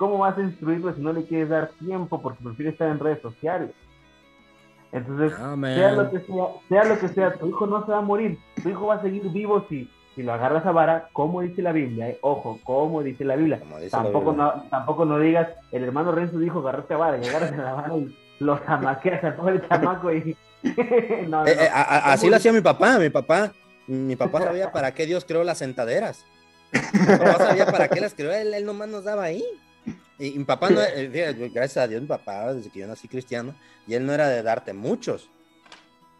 ¿Cómo 0.00 0.16
vas 0.16 0.38
a 0.38 0.40
instruirlo 0.40 0.94
si 0.94 1.02
no 1.02 1.12
le 1.12 1.24
quieres 1.24 1.50
dar 1.50 1.72
tiempo 1.78 2.22
porque 2.22 2.42
prefiere 2.42 2.70
estar 2.70 2.88
en 2.88 2.98
redes 2.98 3.20
sociales? 3.20 3.68
Entonces, 4.92 5.38
Amén. 5.38 5.74
sea 5.74 5.92
lo 5.92 6.10
que 6.10 6.20
sea, 6.20 6.44
sea 6.70 6.84
lo 6.84 6.98
que 6.98 7.08
sea, 7.08 7.34
tu 7.34 7.48
hijo 7.48 7.66
no 7.66 7.84
se 7.84 7.92
va 7.92 7.98
a 7.98 8.00
morir, 8.00 8.38
tu 8.62 8.70
hijo 8.70 8.86
va 8.86 8.94
a 8.94 9.02
seguir 9.02 9.28
vivo 9.30 9.66
si, 9.68 9.90
si 10.14 10.22
lo 10.22 10.32
agarras 10.32 10.64
a 10.64 10.72
vara, 10.72 11.10
como 11.12 11.42
dice 11.42 11.60
la 11.60 11.72
Biblia, 11.72 12.08
eh. 12.08 12.18
ojo, 12.22 12.58
como 12.64 13.02
dice 13.02 13.26
la 13.26 13.36
Biblia. 13.36 13.60
La 13.70 13.90
tampoco, 13.90 14.30
Biblia. 14.30 14.52
no, 14.56 14.62
tampoco 14.70 15.04
no 15.04 15.18
digas, 15.18 15.48
el 15.70 15.84
hermano 15.84 16.12
Renzo 16.12 16.38
dijo 16.38 16.60
agarraste 16.60 16.94
a 16.94 16.96
vara, 16.96 17.18
y 17.18 17.28
agarras 17.28 17.52
a 17.52 17.56
la 17.56 17.72
vara 17.74 17.96
y 17.98 18.16
lo 18.38 18.56
zamaqueas 18.56 19.22
al 19.22 19.34
pobre 19.34 19.60
chamaco 19.68 20.10
y... 20.14 20.34
no, 21.28 21.42
no. 21.42 21.46
Eh, 21.46 21.56
eh, 21.60 21.68
a- 21.70 22.12
así 22.12 22.22
¿Cómo 22.22 22.30
lo 22.30 22.36
hacía 22.36 22.52
mi 22.54 22.62
papá, 22.62 22.98
mi 22.98 23.10
papá. 23.10 23.52
Mi 23.86 24.16
papá 24.16 24.40
sabía 24.40 24.72
para 24.72 24.94
qué 24.94 25.04
Dios 25.04 25.26
creó 25.26 25.44
las 25.44 25.58
sentaderas. 25.58 26.24
Mi 26.72 27.18
papá 27.18 27.36
sabía 27.36 27.66
para 27.66 27.88
qué 27.88 28.00
las 28.00 28.14
creó, 28.14 28.32
él, 28.32 28.54
él 28.54 28.64
nomás 28.64 28.88
nos 28.88 29.04
daba 29.04 29.24
ahí. 29.24 29.44
Y 30.20 30.38
mi 30.38 30.44
papá 30.44 30.68
no, 30.68 30.80
eh, 30.82 31.50
gracias 31.52 31.78
a 31.78 31.88
Dios, 31.88 32.02
mi 32.02 32.06
papá, 32.06 32.52
desde 32.52 32.70
que 32.70 32.80
yo 32.80 32.86
nací 32.86 33.08
cristiano, 33.08 33.54
y 33.86 33.94
él 33.94 34.04
no 34.04 34.12
era 34.12 34.28
de 34.28 34.42
darte 34.42 34.74
muchos. 34.74 35.30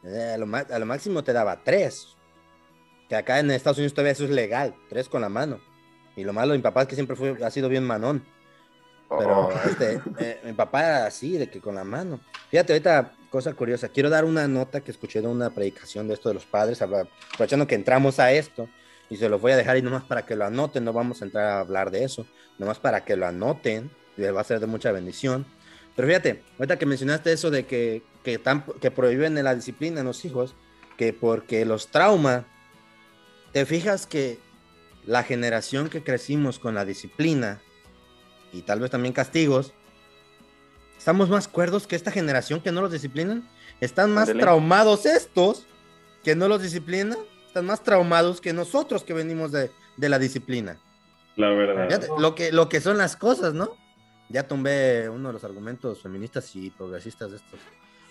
Eh, 0.03 0.32
a, 0.34 0.38
lo, 0.38 0.46
a 0.57 0.78
lo 0.78 0.86
máximo 0.86 1.22
te 1.22 1.34
daba 1.34 1.62
tres. 1.62 2.16
Que 3.11 3.16
acá 3.16 3.38
en 3.40 3.51
Estados 3.51 3.76
Unidos 3.76 3.92
todavía 3.92 4.12
eso 4.12 4.24
es 4.24 4.30
legal, 4.30 4.74
tres 4.88 5.09
con 5.09 5.20
la 5.20 5.28
mano. 5.28 5.61
Y 6.16 6.24
lo 6.24 6.32
malo 6.32 6.53
de 6.53 6.59
mi 6.59 6.62
papá 6.62 6.82
es 6.82 6.88
que 6.88 6.94
siempre 6.94 7.14
fue, 7.14 7.36
ha 7.44 7.51
sido 7.51 7.68
bien 7.68 7.84
manón. 7.84 8.24
Pero 9.09 9.48
Oh. 9.48 9.53
este, 9.68 10.01
eh, 10.18 10.40
mi 10.44 10.53
papá 10.55 10.80
era 10.80 11.07
así, 11.07 11.36
de 11.36 11.51
que 11.51 11.61
con 11.61 11.74
la 11.74 11.84
mano. 11.84 12.20
Fíjate, 12.48 12.72
ahorita, 12.72 13.12
cosa 13.28 13.53
curiosa, 13.53 13.88
quiero 13.88 14.09
dar 14.09 14.24
una 14.24 14.48
nota 14.48 14.80
que 14.80 14.92
escuché 14.92 15.20
de 15.20 15.26
una 15.28 15.51
predicación 15.51 16.09
de 16.09 16.14
esto 16.14 16.28
de 16.28 16.36
los 16.36 16.46
padres, 16.46 16.80
aprovechando 16.80 17.66
que 17.66 17.74
entramos 17.74 18.18
a 18.20 18.32
esto, 18.32 18.68
y 19.11 19.16
se 19.16 19.28
los 19.28 19.40
voy 19.40 19.52
a 19.52 19.56
dejar 19.56 19.76
ahí 19.76 19.82
nomás 19.82 20.04
para 20.04 20.24
que 20.24 20.36
lo 20.36 20.46
anoten, 20.46 20.84
no 20.84 20.92
vamos 20.92 21.20
a 21.20 21.26
entrar 21.26 21.44
a 21.46 21.61
hablar 21.61 21.90
de 21.90 22.04
eso, 22.04 22.26
nomás 22.58 22.78
para 22.78 23.04
que 23.04 23.16
lo 23.16 23.26
anoten, 23.26 23.90
les 24.16 24.34
va 24.34 24.40
a 24.40 24.44
ser 24.44 24.61
de 24.61 24.66
mucha 24.66 24.92
bendición. 24.92 25.44
Pero 25.96 26.08
fíjate, 26.08 26.42
ahorita 26.58 26.78
que 26.78 26.86
mencionaste 26.86 27.32
eso 27.32 27.50
de 27.50 27.66
que, 27.66 28.02
que, 28.22 28.38
tan- 28.38 28.64
que 28.80 28.90
prohíben 28.90 29.34
la 29.42 29.54
disciplina 29.54 30.00
en 30.00 30.06
los 30.06 30.24
hijos, 30.24 30.54
que 30.96 31.12
porque 31.12 31.64
los 31.64 31.88
trauma, 31.88 32.46
te 33.52 33.66
fijas 33.66 34.06
que 34.06 34.38
la 35.04 35.24
generación 35.24 35.88
que 35.88 36.04
crecimos 36.04 36.58
con 36.58 36.74
la 36.74 36.84
disciplina, 36.84 37.61
y 38.52 38.62
tal 38.62 38.80
vez 38.80 38.90
también 38.90 39.12
castigos, 39.12 39.72
estamos 40.98 41.28
más 41.28 41.48
cuerdos 41.48 41.86
que 41.86 41.96
esta 41.96 42.11
generación 42.12 42.61
que 42.61 42.70
no 42.70 42.80
los 42.80 42.92
disciplinan. 42.92 43.48
Están 43.80 44.12
más 44.12 44.28
traumados 44.28 45.06
estos 45.06 45.66
que 46.22 46.36
no 46.36 46.46
los 46.48 46.62
disciplinan. 46.62 47.16
Están 47.51 47.66
más 47.66 47.82
traumados 47.82 48.40
que 48.40 48.53
nosotros 48.53 49.03
que 49.03 49.12
venimos 49.12 49.51
de, 49.51 49.72
de 49.96 50.09
la 50.09 50.20
disciplina. 50.20 50.78
La 51.34 51.48
verdad. 51.51 52.07
Lo, 52.16 52.36
que, 52.36 52.53
lo 52.53 52.68
que 52.68 52.80
son 52.80 52.96
las 52.96 53.16
cosas, 53.16 53.55
¿no? 53.55 53.76
Ya 54.28 54.46
tumbé 54.46 55.09
uno 55.09 55.30
de 55.30 55.32
los 55.32 55.42
argumentos 55.42 56.01
feministas 56.01 56.55
y 56.55 56.70
progresistas 56.70 57.32
de 57.32 57.38
estos. 57.38 57.59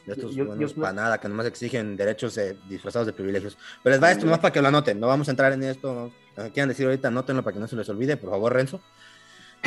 De 0.05 0.11
estos 0.11 0.35
Yo- 0.35 0.45
buenos 0.45 0.75
yo- 0.75 0.81
panada 0.81 1.17
que 1.21 1.29
nomás 1.29 1.45
exigen 1.45 1.95
derechos 1.95 2.37
eh, 2.37 2.57
disfrazados 2.67 3.05
de 3.05 3.13
privilegios. 3.13 3.57
Pero 3.81 3.93
les 3.95 4.03
va 4.03 4.11
esto 4.11 4.25
nomás 4.25 4.39
para 4.41 4.51
que 4.51 4.61
lo 4.61 4.67
anoten. 4.67 4.99
No 4.99 5.07
vamos 5.07 5.29
a 5.29 5.31
entrar 5.31 5.53
en 5.53 5.63
esto. 5.63 6.11
Lo 6.35 6.43
que 6.43 6.51
quieran 6.51 6.67
decir 6.67 6.85
ahorita, 6.87 7.07
anótenlo 7.07 7.41
para 7.41 7.53
que 7.53 7.61
no 7.61 7.67
se 7.69 7.77
les 7.77 7.87
olvide, 7.87 8.17
por 8.17 8.31
favor, 8.31 8.51
Renzo. 8.53 8.81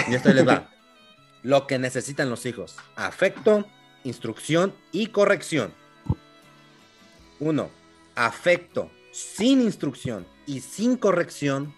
Y 0.06 0.14
esto 0.14 0.30
les 0.34 0.46
va. 0.46 0.68
Lo 1.42 1.66
que 1.66 1.78
necesitan 1.78 2.28
los 2.28 2.44
hijos: 2.44 2.76
afecto, 2.94 3.66
instrucción 4.04 4.74
y 4.92 5.06
corrección. 5.06 5.72
Uno, 7.40 7.70
afecto 8.14 8.90
sin 9.12 9.60
instrucción 9.60 10.26
y 10.46 10.60
sin 10.60 10.96
corrección 10.96 11.72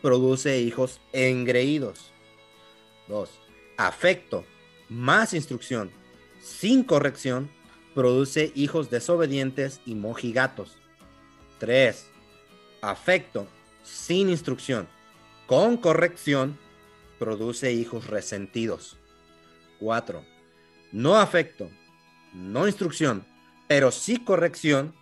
produce 0.00 0.60
hijos 0.60 1.00
engreídos. 1.12 2.12
Dos, 3.08 3.30
afecto 3.76 4.44
más 4.88 5.34
instrucción 5.34 5.90
sin 6.40 6.84
corrección 6.84 7.50
produce 7.94 8.52
hijos 8.54 8.90
desobedientes 8.90 9.80
y 9.86 9.94
mojigatos. 9.94 10.76
Tres, 11.58 12.06
afecto 12.82 13.48
sin 13.82 14.28
instrucción 14.28 14.86
con 15.46 15.76
corrección 15.76 16.58
produce 17.18 17.72
hijos 17.72 18.06
resentidos. 18.06 18.98
4. 19.80 20.24
No 20.92 21.16
afecto, 21.16 21.70
no 22.32 22.66
instrucción, 22.66 23.26
pero 23.68 23.90
sí 23.90 24.18
corrección, 24.18 24.94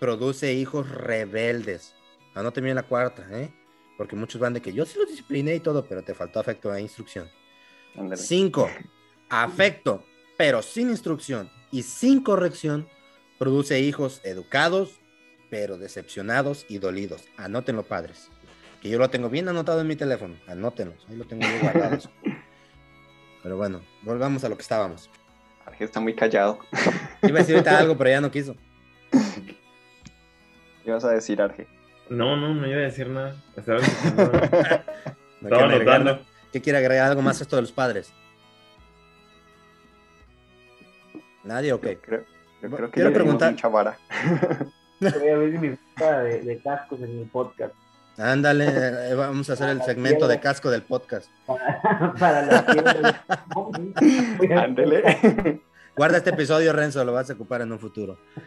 produce 0.00 0.54
hijos 0.54 0.90
rebeldes. 0.90 1.94
Anote 2.34 2.60
bien 2.60 2.74
la 2.74 2.82
cuarta, 2.82 3.26
¿eh? 3.30 3.52
Porque 3.96 4.16
muchos 4.16 4.40
van 4.40 4.54
de 4.54 4.62
que 4.62 4.72
yo 4.72 4.86
sí 4.86 4.98
los 4.98 5.08
discipliné 5.08 5.54
y 5.54 5.60
todo, 5.60 5.84
pero 5.84 6.02
te 6.02 6.14
faltó 6.14 6.40
afecto 6.40 6.74
e 6.74 6.80
instrucción. 6.80 7.28
5. 8.14 8.70
Afecto, 9.28 10.04
pero 10.36 10.62
sin 10.62 10.88
instrucción 10.90 11.50
y 11.70 11.82
sin 11.82 12.22
corrección, 12.22 12.88
produce 13.38 13.80
hijos 13.80 14.20
educados, 14.24 14.98
pero 15.50 15.76
decepcionados 15.76 16.64
y 16.68 16.78
dolidos. 16.78 17.26
Anótenlo, 17.36 17.82
padres. 17.82 18.30
Que 18.80 18.88
yo 18.88 18.98
lo 18.98 19.10
tengo 19.10 19.28
bien 19.28 19.48
anotado 19.48 19.82
en 19.82 19.86
mi 19.86 19.96
teléfono. 19.96 20.36
Anótenlo. 20.46 20.94
Ahí 21.08 21.16
lo 21.16 21.26
tengo 21.26 21.42
yo 21.42 21.60
guardado. 21.60 21.98
Pero 23.42 23.56
bueno, 23.56 23.80
volvamos 24.02 24.44
a 24.44 24.48
lo 24.48 24.56
que 24.56 24.62
estábamos. 24.62 25.08
Está 25.78 26.00
muy 26.00 26.14
callado. 26.14 26.58
Iba 27.22 27.38
a 27.38 27.40
decir 27.40 27.54
ahorita 27.54 27.78
algo, 27.78 27.96
pero 27.96 28.10
ya 28.10 28.20
no 28.20 28.30
quiso. 28.30 28.54
¿Qué 30.84 30.90
vas 30.90 31.04
a 31.04 31.10
decir, 31.10 31.40
Arge? 31.42 31.66
No, 32.08 32.36
no, 32.36 32.54
no 32.54 32.66
iba 32.66 32.76
a 32.78 32.80
decir 32.82 33.08
nada. 33.08 33.36
Estaba 33.56 33.78
escuchando. 33.82 34.22
¿No 34.24 34.38
Estaba 34.38 34.86
quieren 35.40 35.70
agregar- 35.72 36.00
anotando. 36.00 36.26
¿Qué 36.52 36.60
quiere 36.60 36.78
agregar 36.78 37.08
algo 37.10 37.22
más 37.22 37.38
a 37.40 37.44
esto 37.44 37.56
de 37.56 37.62
los 37.62 37.72
padres? 37.72 38.12
¿Nadie 41.44 41.72
o 41.72 41.80
qué? 41.80 41.96
Creo, 41.98 42.24
yo 42.62 42.70
creo 42.70 42.88
que 42.90 42.94
Quiero 42.94 43.12
preguntar- 43.12 43.52
mucha 43.52 43.68
vara. 43.68 43.96
Voy 45.00 45.28
a 45.28 45.36
ver 45.36 45.58
mi 45.58 45.68
lista 45.68 46.20
de, 46.22 46.42
de 46.42 46.58
cascos 46.58 47.00
en 47.00 47.18
mi 47.20 47.24
podcast. 47.24 47.72
Ándale, 48.18 48.66
eh, 48.66 49.14
vamos 49.14 49.48
a 49.48 49.54
hacer 49.54 49.70
el 49.70 49.80
segmento 49.82 50.28
de 50.28 50.40
casco 50.40 50.70
del 50.70 50.82
podcast. 50.82 51.30
Para 52.18 52.42
la 52.42 52.66
quiebra. 52.66 53.24
Guarda 56.00 56.16
este 56.16 56.30
episodio, 56.30 56.72
Renzo, 56.72 57.04
lo 57.04 57.12
vas 57.12 57.28
a 57.28 57.34
ocupar 57.34 57.60
en 57.60 57.72
un 57.72 57.78
futuro. 57.78 58.16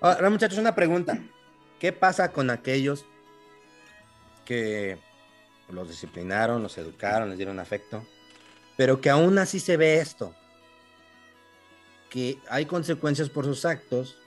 Ahora, 0.00 0.30
muchachos, 0.30 0.58
una 0.58 0.74
pregunta. 0.74 1.16
¿Qué 1.78 1.92
pasa 1.92 2.32
con 2.32 2.50
aquellos 2.50 3.06
que 4.44 4.98
los 5.68 5.88
disciplinaron, 5.88 6.60
los 6.60 6.76
educaron, 6.76 7.28
les 7.28 7.38
dieron 7.38 7.60
afecto, 7.60 8.04
pero 8.76 9.00
que 9.00 9.10
aún 9.10 9.38
así 9.38 9.60
se 9.60 9.76
ve 9.76 10.00
esto? 10.00 10.34
Que 12.08 12.40
hay 12.48 12.66
consecuencias 12.66 13.30
por 13.30 13.44
sus 13.44 13.64
actos, 13.64 14.18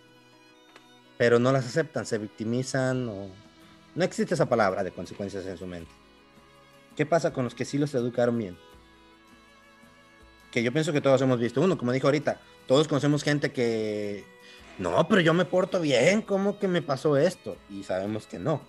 pero 1.17 1.39
no 1.39 1.51
las 1.51 1.65
aceptan, 1.65 2.05
se 2.05 2.17
victimizan 2.17 3.09
o... 3.09 3.27
No 3.95 4.05
existe 4.05 4.33
esa 4.33 4.47
palabra 4.47 4.81
de 4.81 4.91
consecuencias 4.91 5.45
en 5.45 5.57
su 5.57 5.67
mente. 5.67 5.91
¿Qué 6.95 7.05
pasa 7.05 7.33
con 7.33 7.43
los 7.43 7.53
que 7.53 7.65
sí 7.65 7.77
los 7.77 7.93
educaron 7.95 8.37
bien? 8.37 8.57
Que 10.53 10.61
yo 10.61 10.71
pienso 10.71 10.93
que 10.93 11.01
todos 11.01 11.19
hemos 11.23 11.39
visto 11.39 11.61
uno, 11.61 11.79
como 11.79 11.91
dijo 11.91 12.05
ahorita, 12.05 12.39
todos 12.67 12.87
conocemos 12.87 13.23
gente 13.23 13.51
que, 13.51 14.23
no, 14.77 15.07
pero 15.07 15.19
yo 15.19 15.33
me 15.33 15.45
porto 15.45 15.81
bien, 15.81 16.21
¿cómo 16.21 16.59
que 16.59 16.67
me 16.67 16.83
pasó 16.83 17.17
esto? 17.17 17.57
Y 17.71 17.83
sabemos 17.83 18.27
que 18.27 18.37
no. 18.37 18.61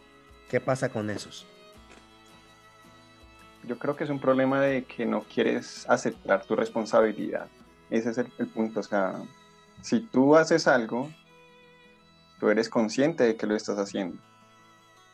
¿Qué 0.49 0.61
pasa 0.61 0.89
con 0.89 1.11
esos? 1.11 1.47
Yo 3.65 3.79
creo 3.79 3.97
que 3.97 4.05
es 4.05 4.11
un 4.11 4.19
problema 4.19 4.63
de 4.63 4.85
que 4.85 5.05
no 5.05 5.25
quieres 5.25 5.85
aceptar 5.87 6.47
tu 6.47 6.57
responsabilidad. 6.57 7.49
Ese 7.91 8.11
es 8.11 8.19
el, 8.19 8.33
el 8.39 8.47
punto. 8.47 8.81
O 8.81 8.83
sea, 8.83 9.23
si 9.83 10.01
tú 10.01 10.37
haces 10.37 10.67
algo, 10.67 11.11
tú 12.41 12.49
eres 12.49 12.71
consciente 12.71 13.25
de 13.25 13.37
que 13.37 13.47
lo 13.47 13.55
estás 13.55 13.77
haciendo. 13.77 14.17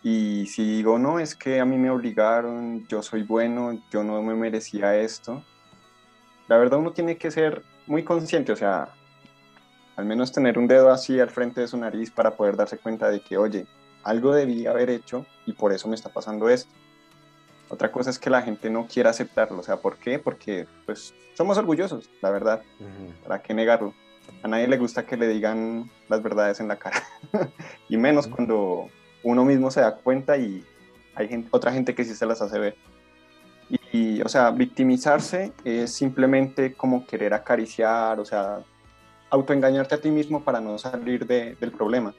Y 0.04 0.46
si 0.46 0.76
digo, 0.76 1.00
no, 1.00 1.18
es 1.18 1.34
que 1.34 1.58
a 1.58 1.64
mí 1.64 1.76
me 1.76 1.90
obligaron, 1.90 2.86
yo 2.86 3.02
soy 3.02 3.24
bueno, 3.24 3.82
yo 3.90 4.04
no 4.04 4.22
me 4.22 4.34
merecía 4.36 4.96
esto, 4.96 5.44
la 6.50 6.58
verdad 6.58 6.80
uno 6.80 6.90
tiene 6.90 7.16
que 7.16 7.30
ser 7.30 7.62
muy 7.86 8.02
consciente, 8.02 8.50
o 8.50 8.56
sea, 8.56 8.88
al 9.94 10.04
menos 10.04 10.32
tener 10.32 10.58
un 10.58 10.66
dedo 10.66 10.90
así 10.90 11.20
al 11.20 11.30
frente 11.30 11.60
de 11.60 11.68
su 11.68 11.76
nariz 11.76 12.10
para 12.10 12.32
poder 12.32 12.56
darse 12.56 12.76
cuenta 12.76 13.08
de 13.08 13.20
que, 13.20 13.38
oye, 13.38 13.66
algo 14.02 14.34
debí 14.34 14.66
haber 14.66 14.90
hecho 14.90 15.24
y 15.46 15.52
por 15.52 15.72
eso 15.72 15.86
me 15.86 15.94
está 15.94 16.08
pasando 16.08 16.48
esto. 16.48 16.68
Otra 17.68 17.92
cosa 17.92 18.10
es 18.10 18.18
que 18.18 18.30
la 18.30 18.42
gente 18.42 18.68
no 18.68 18.88
quiera 18.88 19.10
aceptarlo, 19.10 19.60
o 19.60 19.62
sea, 19.62 19.76
¿por 19.76 19.96
qué? 19.98 20.18
Porque 20.18 20.66
pues 20.86 21.14
somos 21.34 21.56
orgullosos, 21.56 22.10
la 22.20 22.30
verdad, 22.30 22.62
¿para 23.22 23.40
qué 23.42 23.54
negarlo? 23.54 23.94
A 24.42 24.48
nadie 24.48 24.66
le 24.66 24.76
gusta 24.76 25.06
que 25.06 25.16
le 25.16 25.28
digan 25.28 25.88
las 26.08 26.20
verdades 26.20 26.58
en 26.58 26.66
la 26.66 26.80
cara, 26.80 27.00
y 27.88 27.96
menos 27.96 28.26
cuando 28.26 28.88
uno 29.22 29.44
mismo 29.44 29.70
se 29.70 29.82
da 29.82 29.94
cuenta 29.94 30.36
y 30.36 30.64
hay 31.14 31.28
gente, 31.28 31.48
otra 31.52 31.70
gente 31.70 31.94
que 31.94 32.04
sí 32.04 32.16
se 32.16 32.26
las 32.26 32.42
hace 32.42 32.58
ver. 32.58 32.76
Y, 33.92 34.20
o 34.22 34.28
sea, 34.28 34.50
victimizarse 34.50 35.52
es 35.64 35.92
simplemente 35.92 36.74
como 36.74 37.06
querer 37.06 37.34
acariciar, 37.34 38.18
o 38.18 38.24
sea, 38.24 38.60
autoengañarte 39.30 39.94
a 39.94 40.00
ti 40.00 40.10
mismo 40.10 40.42
para 40.42 40.60
no 40.60 40.78
salir 40.78 41.26
de, 41.26 41.54
del 41.54 41.70
problema. 41.70 42.14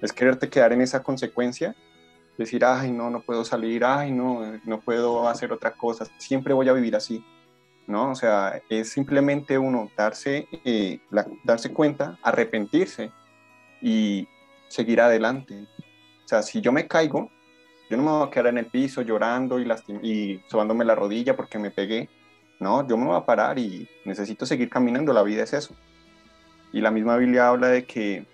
Es 0.00 0.12
quererte 0.12 0.48
quedar 0.48 0.72
en 0.72 0.80
esa 0.80 1.02
consecuencia, 1.02 1.74
decir, 2.38 2.64
ay, 2.64 2.92
no, 2.92 3.10
no 3.10 3.20
puedo 3.20 3.44
salir, 3.44 3.84
ay, 3.84 4.12
no, 4.12 4.40
no 4.64 4.80
puedo 4.80 5.28
hacer 5.28 5.52
otra 5.52 5.72
cosa, 5.72 6.06
siempre 6.18 6.54
voy 6.54 6.68
a 6.68 6.72
vivir 6.72 6.96
así. 6.96 7.24
¿no? 7.86 8.10
O 8.10 8.14
sea, 8.14 8.62
es 8.68 8.90
simplemente 8.90 9.58
uno 9.58 9.90
darse, 9.96 10.48
eh, 10.64 11.00
darse 11.44 11.72
cuenta, 11.72 12.18
arrepentirse 12.22 13.10
y 13.80 14.28
seguir 14.68 15.00
adelante. 15.00 15.66
O 16.24 16.28
sea, 16.28 16.42
si 16.42 16.60
yo 16.60 16.72
me 16.72 16.86
caigo, 16.86 17.30
yo 17.90 17.96
no 17.96 18.02
me 18.02 18.10
voy 18.10 18.26
a 18.26 18.30
quedar 18.30 18.46
en 18.48 18.58
el 18.58 18.66
piso 18.66 19.02
llorando 19.02 19.60
y, 19.60 19.68
y 20.02 20.42
sobándome 20.48 20.84
la 20.84 20.94
rodilla 20.94 21.36
porque 21.36 21.58
me 21.58 21.70
pegué. 21.70 22.08
No, 22.58 22.86
yo 22.86 22.96
me 22.96 23.06
voy 23.06 23.16
a 23.16 23.26
parar 23.26 23.58
y 23.58 23.88
necesito 24.04 24.46
seguir 24.46 24.70
caminando. 24.70 25.12
La 25.12 25.22
vida 25.22 25.42
es 25.42 25.52
eso. 25.52 25.74
Y 26.72 26.80
la 26.80 26.90
misma 26.90 27.16
Biblia 27.16 27.48
habla 27.48 27.68
de 27.68 27.84
que 27.84 28.24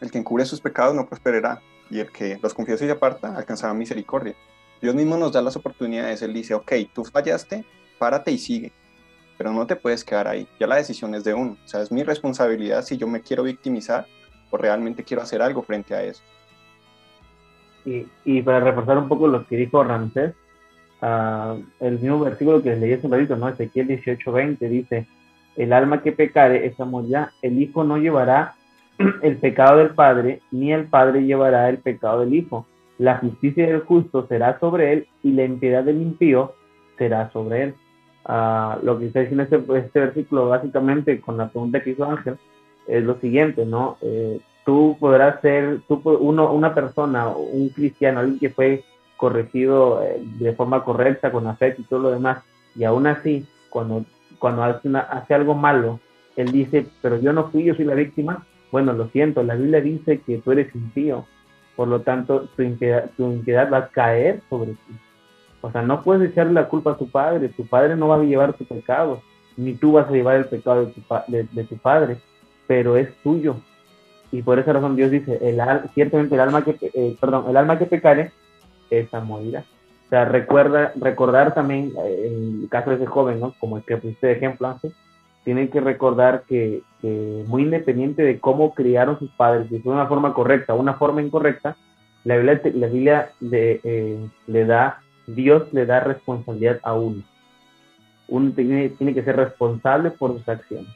el 0.00 0.10
que 0.10 0.18
encubre 0.18 0.44
sus 0.44 0.60
pecados 0.60 0.94
no 0.94 1.06
prosperará 1.06 1.60
y 1.90 2.00
el 2.00 2.10
que 2.10 2.38
los 2.42 2.54
confiesa 2.54 2.84
y 2.84 2.90
aparta 2.90 3.36
alcanzará 3.36 3.74
misericordia. 3.74 4.34
Dios 4.80 4.94
mismo 4.94 5.16
nos 5.16 5.32
da 5.32 5.42
las 5.42 5.56
oportunidades. 5.56 6.22
Él 6.22 6.34
dice, 6.34 6.54
ok, 6.54 6.72
tú 6.92 7.04
fallaste, 7.04 7.64
párate 7.98 8.30
y 8.30 8.38
sigue. 8.38 8.72
Pero 9.36 9.52
no 9.52 9.66
te 9.66 9.76
puedes 9.76 10.04
quedar 10.04 10.28
ahí. 10.28 10.46
Ya 10.60 10.66
la 10.66 10.76
decisión 10.76 11.14
es 11.14 11.24
de 11.24 11.34
uno. 11.34 11.56
O 11.64 11.68
sea, 11.68 11.80
es 11.80 11.90
mi 11.90 12.02
responsabilidad 12.02 12.84
si 12.84 12.96
yo 12.96 13.08
me 13.08 13.22
quiero 13.22 13.42
victimizar 13.42 14.06
o 14.50 14.56
realmente 14.56 15.02
quiero 15.02 15.22
hacer 15.22 15.42
algo 15.42 15.62
frente 15.62 15.94
a 15.94 16.02
eso. 16.02 16.22
Y, 17.84 18.42
para 18.42 18.60
reforzar 18.60 18.96
un 18.98 19.08
poco 19.08 19.28
lo 19.28 19.46
que 19.46 19.56
dijo 19.56 19.84
Ramsés, 19.84 20.34
uh, 21.02 21.62
el 21.80 21.98
mismo 21.98 22.20
versículo 22.20 22.62
que 22.62 22.76
leí 22.76 22.94
hace 22.94 23.06
un 23.06 23.12
ratito, 23.12 23.36
¿no? 23.36 23.48
Ezequiel 23.48 23.88
18:20 23.88 24.68
dice, 24.68 25.06
el 25.56 25.72
alma 25.72 26.02
que 26.02 26.12
pecare, 26.12 26.66
esa 26.66 26.86
ya, 27.06 27.32
el 27.42 27.60
hijo 27.60 27.84
no 27.84 27.98
llevará 27.98 28.54
el 29.22 29.36
pecado 29.36 29.78
del 29.78 29.90
padre, 29.90 30.40
ni 30.50 30.72
el 30.72 30.86
padre 30.86 31.24
llevará 31.24 31.68
el 31.68 31.78
pecado 31.78 32.20
del 32.20 32.34
hijo. 32.34 32.66
La 32.98 33.18
justicia 33.18 33.66
del 33.66 33.80
justo 33.80 34.26
será 34.28 34.58
sobre 34.60 34.92
él 34.92 35.08
y 35.22 35.32
la 35.32 35.44
impiedad 35.44 35.84
del 35.84 36.00
impío 36.00 36.54
será 36.96 37.30
sobre 37.32 37.64
él. 37.64 37.74
Uh, 38.26 38.82
lo 38.82 38.98
que 38.98 39.06
está 39.06 39.20
diciendo 39.20 39.42
este, 39.42 39.56
este, 39.78 40.00
versículo 40.00 40.48
básicamente 40.48 41.20
con 41.20 41.36
la 41.36 41.50
pregunta 41.50 41.82
que 41.82 41.90
hizo 41.90 42.04
Ángel 42.06 42.38
es 42.86 43.04
lo 43.04 43.20
siguiente, 43.20 43.66
¿no? 43.66 43.98
Eh, 44.00 44.40
tú 44.64 44.96
podrás 44.98 45.40
ser, 45.40 45.80
tú, 45.86 46.00
uno, 46.20 46.52
una 46.52 46.74
persona, 46.74 47.28
un 47.28 47.68
cristiano, 47.68 48.20
alguien 48.20 48.38
que 48.38 48.50
fue 48.50 48.84
corregido 49.16 50.02
eh, 50.02 50.20
de 50.38 50.52
forma 50.54 50.82
correcta, 50.84 51.30
con 51.30 51.46
afecto 51.46 51.82
y 51.82 51.84
todo 51.84 52.00
lo 52.00 52.10
demás, 52.10 52.42
y 52.74 52.84
aún 52.84 53.06
así, 53.06 53.46
cuando, 53.70 54.04
cuando 54.38 54.64
hace, 54.64 54.88
hace 54.96 55.34
algo 55.34 55.54
malo, 55.54 56.00
él 56.36 56.50
dice, 56.50 56.86
pero 57.00 57.20
yo 57.20 57.32
no 57.32 57.50
fui, 57.50 57.64
yo 57.64 57.74
soy 57.74 57.84
la 57.84 57.94
víctima. 57.94 58.44
Bueno, 58.72 58.92
lo 58.92 59.08
siento, 59.08 59.42
la 59.42 59.54
Biblia 59.54 59.80
dice 59.80 60.20
que 60.20 60.38
tú 60.38 60.50
eres 60.50 60.74
impío, 60.74 61.26
por 61.76 61.86
lo 61.86 62.00
tanto, 62.00 62.48
tu 62.56 62.62
impiedad, 62.62 63.10
tu 63.16 63.30
impiedad 63.30 63.70
va 63.72 63.78
a 63.78 63.88
caer 63.88 64.40
sobre 64.50 64.72
ti. 64.72 64.98
O 65.60 65.70
sea, 65.70 65.82
no 65.82 66.02
puedes 66.02 66.30
echarle 66.30 66.52
la 66.52 66.68
culpa 66.68 66.92
a 66.92 66.96
tu 66.96 67.08
padre, 67.08 67.48
tu 67.48 67.66
padre 67.66 67.96
no 67.96 68.08
va 68.08 68.16
a 68.16 68.22
llevar 68.22 68.52
tu 68.54 68.64
pecado, 68.64 69.22
ni 69.56 69.74
tú 69.74 69.92
vas 69.92 70.08
a 70.08 70.12
llevar 70.12 70.36
el 70.36 70.46
pecado 70.46 70.86
de 70.86 70.92
tu, 70.92 71.02
de 71.28 71.64
tu 71.64 71.76
padre, 71.78 72.18
pero 72.66 72.96
es 72.96 73.14
tuyo, 73.22 73.56
y 74.34 74.42
por 74.42 74.58
esa 74.58 74.72
razón 74.72 74.96
Dios 74.96 75.12
dice, 75.12 75.38
el, 75.42 75.62
ciertamente 75.94 76.34
el 76.34 76.40
alma 76.40 76.64
que, 76.64 76.76
eh, 76.80 77.16
perdón, 77.20 77.44
el 77.48 77.56
alma 77.56 77.78
que 77.78 77.86
pecare, 77.86 78.32
esa 78.90 79.20
morirá. 79.20 79.60
O 80.06 80.08
sea, 80.08 80.24
recuerda, 80.24 80.92
recordar 80.96 81.54
también, 81.54 81.92
eh, 82.04 82.32
en 82.32 82.62
el 82.62 82.68
caso 82.68 82.90
de 82.90 82.96
ese 82.96 83.06
joven, 83.06 83.38
¿no? 83.38 83.54
Como 83.60 83.76
el 83.76 83.84
que 83.84 83.96
pusiste 83.96 84.26
de 84.26 84.32
ejemplo 84.32 84.66
antes, 84.66 84.92
tienen 85.44 85.68
que 85.68 85.80
recordar 85.80 86.42
que, 86.48 86.82
muy 87.46 87.62
independiente 87.62 88.24
de 88.24 88.40
cómo 88.40 88.74
criaron 88.74 89.20
sus 89.20 89.30
padres, 89.30 89.68
fue 89.84 89.92
una 89.92 90.06
forma 90.06 90.34
correcta 90.34 90.74
o 90.74 90.80
una 90.80 90.94
forma 90.94 91.22
incorrecta, 91.22 91.76
la 92.24 92.36
Biblia, 92.36 92.60
la 92.74 92.86
Biblia 92.88 93.30
eh, 93.52 94.26
le 94.48 94.64
da, 94.64 94.98
Dios 95.28 95.72
le 95.72 95.86
da 95.86 96.00
responsabilidad 96.00 96.80
a 96.82 96.94
uno. 96.94 97.22
Uno 98.26 98.50
tiene, 98.50 98.88
tiene 98.88 99.14
que 99.14 99.22
ser 99.22 99.36
responsable 99.36 100.10
por 100.10 100.32
sus 100.32 100.48
acciones. 100.48 100.88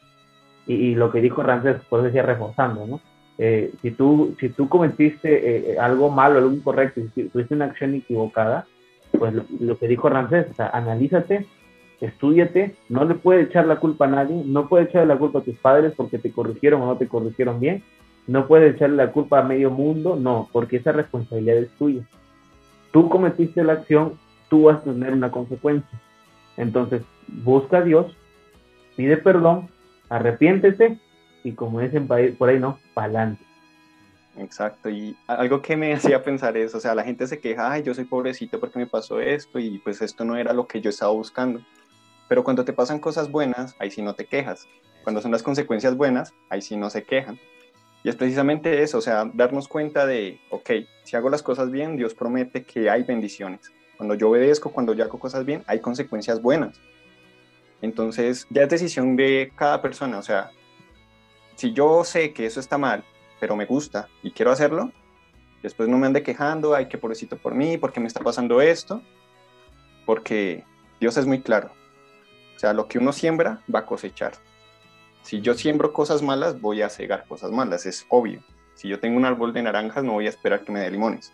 Y, 0.67 0.95
lo 0.97 1.11
que 1.13 1.21
dijo 1.21 1.43
Ramsés, 1.43 1.77
por 1.89 2.01
eso 2.01 2.07
decía 2.07 2.23
reforzando, 2.23 2.87
¿no? 2.87 3.01
Eh, 3.41 3.73
si, 3.81 3.93
tú, 3.93 4.35
si 4.41 4.49
tú 4.49 4.69
cometiste 4.69 5.33
eh, 5.33 5.73
eh, 5.73 5.79
algo 5.79 6.11
malo, 6.11 6.39
algo 6.39 6.53
incorrecto, 6.53 7.01
si 7.15 7.25
tuviste 7.25 7.55
una 7.55 7.67
acción 7.67 7.95
equivocada, 7.95 8.67
pues 9.17 9.33
lo, 9.61 9.79
que 9.79 9.87
dijo 9.87 10.09
Ramsés, 10.09 10.51
o 10.51 10.55
sea, 10.55 10.67
analízate, 10.71 11.47
estudiate, 12.01 12.75
no 12.89 13.05
le 13.05 13.15
puedes 13.15 13.47
echar 13.49 13.67
la 13.67 13.77
culpa 13.77 14.07
a 14.07 14.09
nadie, 14.09 14.43
no 14.45 14.69
puedes 14.69 14.89
echarle 14.89 15.15
la 15.15 15.19
culpa 15.19 15.39
a 15.39 15.43
tus 15.43 15.57
padres 15.57 15.93
porque 15.97 16.19
te 16.19 16.33
corrigieron 16.33 16.83
o 16.83 16.87
no 16.87 16.97
te 16.97 17.07
corrigieron 17.07 17.61
bien, 17.61 17.85
no 18.27 18.49
puedes 18.49 18.75
echarle 18.75 18.97
la 18.97 19.13
culpa 19.13 19.39
a 19.39 19.45
medio 19.45 19.71
mundo, 19.71 20.17
no, 20.17 20.49
porque 20.53 20.77
esa 20.77 20.93
responsabilidad 20.93 21.59
es 21.59 21.71
tuya. 21.79 22.03
Tú 22.91 23.09
cometiste 23.09 23.63
la 23.63 23.75
acción, 23.75 24.15
tú 24.51 24.65
vas 24.65 24.79
a 24.79 24.85
tener 24.85 25.13
una 25.13 25.31
consecuencia. 25.31 25.99
Entonces, 26.57 27.03
busca 27.29 27.79
a 27.79 27.83
Dios, 27.83 28.17
pide 28.97 29.17
perdón, 29.17 29.69
arrepiéntete 30.09 30.99
y 31.45 31.53
como 31.53 31.81
dicen 31.81 32.07
por 32.07 32.49
ahí, 32.49 32.59
¿no? 32.59 32.79
Pa'lante. 32.95 33.45
Exacto, 34.39 34.89
y 34.89 35.17
algo 35.27 35.61
que 35.61 35.77
me 35.77 35.93
hacía 35.95 36.23
pensar 36.23 36.57
es, 36.57 36.75
o 36.75 36.81
sea, 36.81 36.95
la 36.95 37.05
gente 37.05 37.27
se 37.27 37.41
queja, 37.41 37.71
ay, 37.73 37.83
yo 37.83 37.95
soy 37.95 38.05
pobrecito 38.05 38.61
porque 38.61 38.79
me 38.79 38.87
pasó 38.87 39.21
esto 39.21 39.59
y 39.59 39.79
pues 39.79 40.01
esto 40.01 40.25
no 40.25 40.37
era 40.37 40.53
lo 40.53 40.67
que 40.67 40.81
yo 40.81 40.91
estaba 40.91 41.13
buscando. 41.13 41.61
Pero 42.29 42.45
cuando 42.45 42.65
te 42.65 42.73
pasan 42.73 43.01
cosas 43.01 43.31
buenas, 43.31 43.75
ahí 43.79 43.91
sí 43.91 44.03
no 44.03 44.15
te 44.15 44.27
quejas. 44.27 44.69
Cuando 45.03 45.21
son 45.21 45.33
las 45.33 45.43
consecuencias 45.43 45.97
buenas, 45.97 46.33
ahí 46.51 46.61
sí 46.61 46.77
no 46.77 46.91
se 46.91 47.03
quejan. 47.03 47.39
Y 48.05 48.09
es 48.09 48.17
precisamente 48.17 48.83
eso, 48.83 48.99
o 48.99 49.01
sea, 49.01 49.29
darnos 49.35 49.67
cuenta 49.67 50.07
de, 50.07 50.41
ok, 50.51 50.71
si 51.05 51.17
hago 51.17 51.31
las 51.31 51.43
cosas 51.43 51.71
bien, 51.71 51.97
Dios 51.97 52.15
promete 52.15 52.65
que 52.65 52.91
hay 52.91 53.03
bendiciones. 53.03 53.73
Cuando 53.97 54.15
yo 54.15 54.31
obedezco, 54.31 54.71
cuando 54.71 54.95
yo 54.95 55.05
hago 55.05 55.19
cosas 55.19 55.45
bien, 55.45 55.65
hay 55.67 55.81
consecuencias 55.81 56.41
buenas. 56.41 56.81
Entonces, 57.83 58.47
ya 58.51 58.63
es 58.63 58.69
decisión 58.69 59.17
de 59.17 59.53
cada 59.57 59.83
persona, 59.83 60.19
o 60.19 60.23
sea, 60.23 60.51
si 61.59 61.73
yo 61.73 62.05
sé 62.05 62.33
que 62.33 62.47
eso 62.47 62.61
está 62.61 62.79
mal, 62.79 63.03
pero 63.41 63.57
me 63.57 63.67
gusta 63.67 64.09
y 64.23 64.31
quiero 64.31 64.53
hacerlo, 64.53 64.93
después 65.61 65.89
no 65.89 65.99
me 65.99 66.07
ande 66.07 66.23
quejando, 66.23 66.73
ay, 66.73 66.87
qué 66.87 66.99
pobrecito 66.99 67.37
por 67.37 67.57
mí, 67.57 67.77
porque 67.79 67.99
me 67.99 68.07
está 68.07 68.21
pasando 68.21 68.61
esto, 68.61 69.03
porque 70.07 70.65
Dios 71.01 71.17
es 71.17 71.27
muy 71.27 71.41
claro. 71.41 71.73
O 72.55 72.59
sea, 72.61 72.73
lo 72.73 72.87
que 72.87 72.99
uno 72.99 73.13
siembra 73.13 73.61
va 73.75 73.81
a 73.81 73.87
cosechar. 73.87 74.35
Si 75.23 75.41
yo 75.41 75.55
siembro 75.55 75.93
cosas 75.93 76.23
malas, 76.23 76.61
voy 76.61 76.83
a 76.83 76.89
cegar 76.89 77.27
cosas 77.27 77.51
malas, 77.51 77.87
es 77.87 78.07
obvio. 78.09 78.41
Si 78.75 78.87
yo 78.87 79.01
tengo 79.01 79.17
un 79.17 79.25
árbol 79.25 79.53
de 79.53 79.63
naranjas, 79.63 80.05
no 80.05 80.13
voy 80.13 80.27
a 80.27 80.31
esperar 80.31 80.63
que 80.63 80.71
me 80.71 80.79
dé 80.79 80.93
limones. 80.93 81.33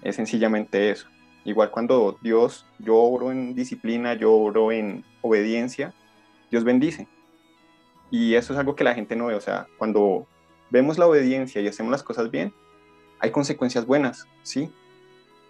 Es 0.00 0.16
sencillamente 0.16 0.90
eso. 0.90 1.08
Igual 1.44 1.70
cuando 1.70 2.18
Dios, 2.22 2.64
yo 2.78 2.96
oro 2.96 3.30
en 3.30 3.54
disciplina, 3.54 4.14
yo 4.14 4.32
oro 4.32 4.72
en 4.72 5.04
obediencia, 5.20 5.92
Dios 6.50 6.64
bendice. 6.64 7.06
Y 8.10 8.34
eso 8.34 8.52
es 8.52 8.58
algo 8.58 8.74
que 8.74 8.84
la 8.84 8.94
gente 8.94 9.16
no 9.16 9.26
ve. 9.26 9.34
O 9.34 9.40
sea, 9.40 9.66
cuando 9.78 10.26
vemos 10.70 10.98
la 10.98 11.06
obediencia 11.06 11.60
y 11.60 11.68
hacemos 11.68 11.90
las 11.90 12.02
cosas 12.02 12.30
bien, 12.30 12.52
hay 13.18 13.30
consecuencias 13.30 13.86
buenas, 13.86 14.26
sí. 14.42 14.70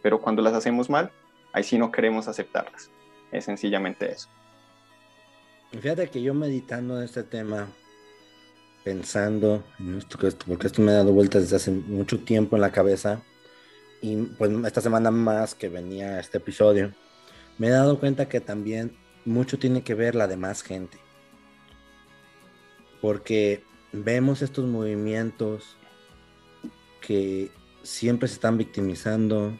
Pero 0.02 0.20
cuando 0.20 0.42
las 0.42 0.54
hacemos 0.54 0.88
mal, 0.88 1.11
ahí 1.52 1.64
sí 1.64 1.78
no 1.78 1.90
queremos 1.90 2.28
aceptarlas. 2.28 2.90
Es 3.32 3.44
sencillamente 3.44 4.11
eso. 4.11 4.28
Fíjate 5.72 6.09
que 6.09 6.22
yo 6.22 6.32
meditando 6.32 6.96
en 6.98 7.04
este 7.04 7.22
tema, 7.22 7.68
pensando 8.84 9.64
en 9.78 9.98
esto, 9.98 10.18
porque 10.46 10.68
esto 10.68 10.80
me 10.80 10.92
ha 10.92 10.96
dado 10.96 11.12
vueltas 11.12 11.42
desde 11.42 11.57
hace 11.57 11.70
mucho 11.70 12.20
tiempo 12.20 12.57
en 12.57 12.62
la 12.62 12.70
cabeza, 12.70 13.20
y 14.00 14.16
pues 14.16 14.50
esta 14.64 14.80
semana 14.80 15.11
más 15.11 15.54
que 15.54 15.68
venía 15.68 16.20
este 16.20 16.38
episodio, 16.38 16.94
me 17.59 17.66
he 17.66 17.70
dado 17.70 17.98
cuenta 17.98 18.28
que 18.28 18.40
también 18.40 18.96
mucho 19.24 19.59
tiene 19.59 19.82
que 19.82 19.94
ver 19.94 20.14
la 20.14 20.28
demás 20.28 20.62
gente 20.62 20.98
porque 23.07 23.62
vemos 23.92 24.42
estos 24.42 24.64
movimientos 24.64 25.76
que 27.00 27.52
siempre 27.84 28.26
se 28.26 28.34
están 28.34 28.59
victimizando, 28.59 29.57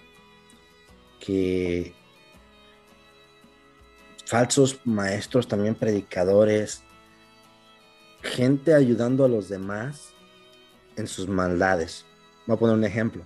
que 1.20 1.94
falsos 4.24 4.80
maestros, 4.84 5.47
también 5.47 5.76
predicadores, 5.76 6.82
gente 8.20 8.74
ayudando 8.74 9.24
a 9.24 9.28
los 9.28 9.49
demás 9.49 10.12
en 10.97 11.07
sus 11.07 11.28
maldades. 11.28 12.05
Voy 12.49 12.57
a 12.57 12.59
poner 12.59 12.74
un 12.74 12.82
ejemplo. 12.82 13.24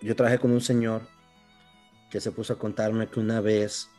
Yo 0.00 0.14
trabajé 0.14 0.38
con 0.38 0.52
un 0.52 0.60
señor 0.60 1.02
que 2.08 2.20
se 2.20 2.30
puso 2.30 2.52
a 2.52 2.58
contarme 2.60 3.08
que 3.08 3.18
una 3.18 3.40
vez 3.40 3.90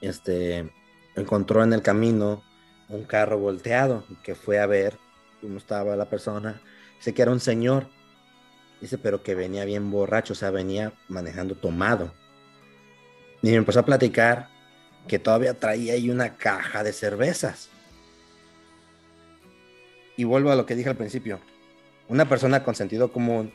este, 0.00 0.72
encontró 1.16 1.62
en 1.62 1.74
el 1.74 1.82
camino 1.82 2.45
un 2.88 3.04
carro 3.04 3.38
volteado, 3.38 4.04
que 4.22 4.34
fue 4.34 4.58
a 4.58 4.66
ver 4.66 4.98
cómo 5.40 5.58
estaba 5.58 5.96
la 5.96 6.08
persona. 6.08 6.60
Dice 6.98 7.14
que 7.14 7.22
era 7.22 7.30
un 7.30 7.40
señor. 7.40 7.88
Dice, 8.80 8.98
pero 8.98 9.22
que 9.22 9.34
venía 9.34 9.64
bien 9.64 9.90
borracho, 9.90 10.34
o 10.34 10.36
sea, 10.36 10.50
venía 10.50 10.92
manejando 11.08 11.54
tomado. 11.54 12.12
Y 13.42 13.48
me 13.48 13.54
empezó 13.54 13.80
a 13.80 13.84
platicar 13.84 14.48
que 15.08 15.18
todavía 15.18 15.54
traía 15.54 15.94
ahí 15.94 16.10
una 16.10 16.36
caja 16.36 16.82
de 16.82 16.92
cervezas. 16.92 17.70
Y 20.16 20.24
vuelvo 20.24 20.50
a 20.50 20.56
lo 20.56 20.66
que 20.66 20.74
dije 20.74 20.88
al 20.88 20.96
principio. 20.96 21.40
Una 22.08 22.28
persona 22.28 22.62
con 22.62 22.74
sentido 22.74 23.12
común 23.12 23.52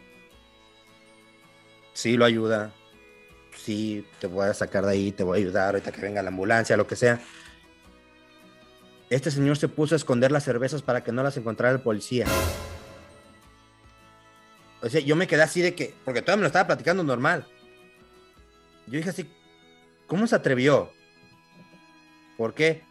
sí 1.93 2.17
lo 2.17 2.25
ayuda, 2.25 2.73
sí 3.55 4.05
te 4.19 4.27
voy 4.27 4.47
a 4.47 4.53
sacar 4.53 4.85
de 4.85 4.91
ahí, 4.91 5.11
te 5.11 5.23
voy 5.23 5.37
a 5.37 5.41
ayudar 5.41 5.65
ahorita 5.67 5.91
que 5.91 6.01
venga 6.01 6.21
la 6.21 6.29
ambulancia, 6.29 6.77
lo 6.77 6.87
que 6.87 6.95
sea. 6.95 7.19
Este 9.11 9.29
señor 9.29 9.57
se 9.57 9.67
puso 9.67 9.93
a 9.93 9.97
esconder 9.97 10.31
las 10.31 10.45
cervezas 10.45 10.81
para 10.81 11.03
que 11.03 11.11
no 11.11 11.21
las 11.21 11.35
encontrara 11.35 11.75
el 11.75 11.81
policía. 11.81 12.25
O 14.81 14.87
sea, 14.87 15.01
yo 15.01 15.17
me 15.17 15.27
quedé 15.27 15.41
así 15.41 15.61
de 15.61 15.75
que, 15.75 15.93
porque 16.05 16.21
todavía 16.21 16.37
me 16.37 16.41
lo 16.43 16.47
estaba 16.47 16.67
platicando 16.67 17.03
normal. 17.03 17.45
Yo 18.87 18.93
dije 18.93 19.09
así, 19.09 19.29
¿cómo 20.07 20.27
se 20.27 20.35
atrevió? 20.37 20.93
¿Por 22.37 22.53
qué? 22.53 22.83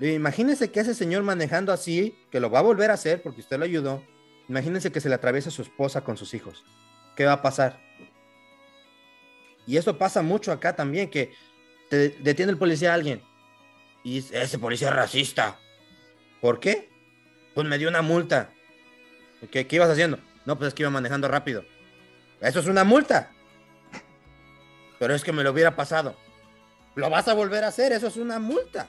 Imagínense 0.00 0.72
que 0.72 0.80
ese 0.80 0.92
señor 0.92 1.22
manejando 1.22 1.72
así, 1.72 2.18
que 2.32 2.40
lo 2.40 2.50
va 2.50 2.58
a 2.58 2.62
volver 2.62 2.90
a 2.90 2.94
hacer 2.94 3.22
porque 3.22 3.40
usted 3.40 3.56
lo 3.56 3.64
ayudó, 3.64 4.02
imagínense 4.48 4.90
que 4.90 5.00
se 5.00 5.08
le 5.08 5.14
atraviesa 5.14 5.52
su 5.52 5.62
esposa 5.62 6.02
con 6.02 6.16
sus 6.16 6.34
hijos. 6.34 6.64
¿Qué 7.14 7.26
va 7.26 7.34
a 7.34 7.42
pasar? 7.42 7.80
Y 9.68 9.76
eso 9.76 9.96
pasa 9.98 10.20
mucho 10.20 10.50
acá 10.50 10.74
también, 10.74 11.08
que 11.08 11.32
detiene 11.90 12.50
el 12.50 12.58
policía 12.58 12.90
a 12.90 12.94
alguien. 12.94 13.22
Y 14.04 14.18
ese 14.18 14.58
policía 14.58 14.88
es 14.88 14.94
racista. 14.94 15.58
¿Por 16.40 16.60
qué? 16.60 16.90
Pues 17.54 17.66
me 17.66 17.78
dio 17.78 17.88
una 17.88 18.02
multa. 18.02 18.50
¿Qué, 19.50 19.66
¿Qué 19.66 19.76
ibas 19.76 19.90
haciendo? 19.90 20.18
No, 20.44 20.56
pues 20.56 20.68
es 20.68 20.74
que 20.74 20.82
iba 20.82 20.90
manejando 20.90 21.26
rápido. 21.26 21.64
Eso 22.40 22.60
es 22.60 22.66
una 22.66 22.84
multa. 22.84 23.30
Pero 24.98 25.14
es 25.14 25.24
que 25.24 25.32
me 25.32 25.42
lo 25.42 25.50
hubiera 25.50 25.74
pasado. 25.74 26.16
Lo 26.94 27.10
vas 27.10 27.26
a 27.28 27.34
volver 27.34 27.64
a 27.64 27.68
hacer, 27.68 27.92
eso 27.92 28.06
es 28.06 28.16
una 28.16 28.38
multa. 28.38 28.88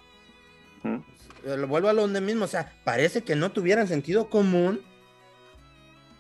Lo 1.44 1.68
vuelvo 1.68 1.90
a 1.90 1.94
lo 1.94 2.08
de 2.08 2.22
mismo, 2.22 2.46
o 2.46 2.48
sea, 2.48 2.74
parece 2.84 3.24
que 3.24 3.36
no 3.36 3.52
tuvieran 3.52 3.88
sentido 3.88 4.30
común. 4.30 4.82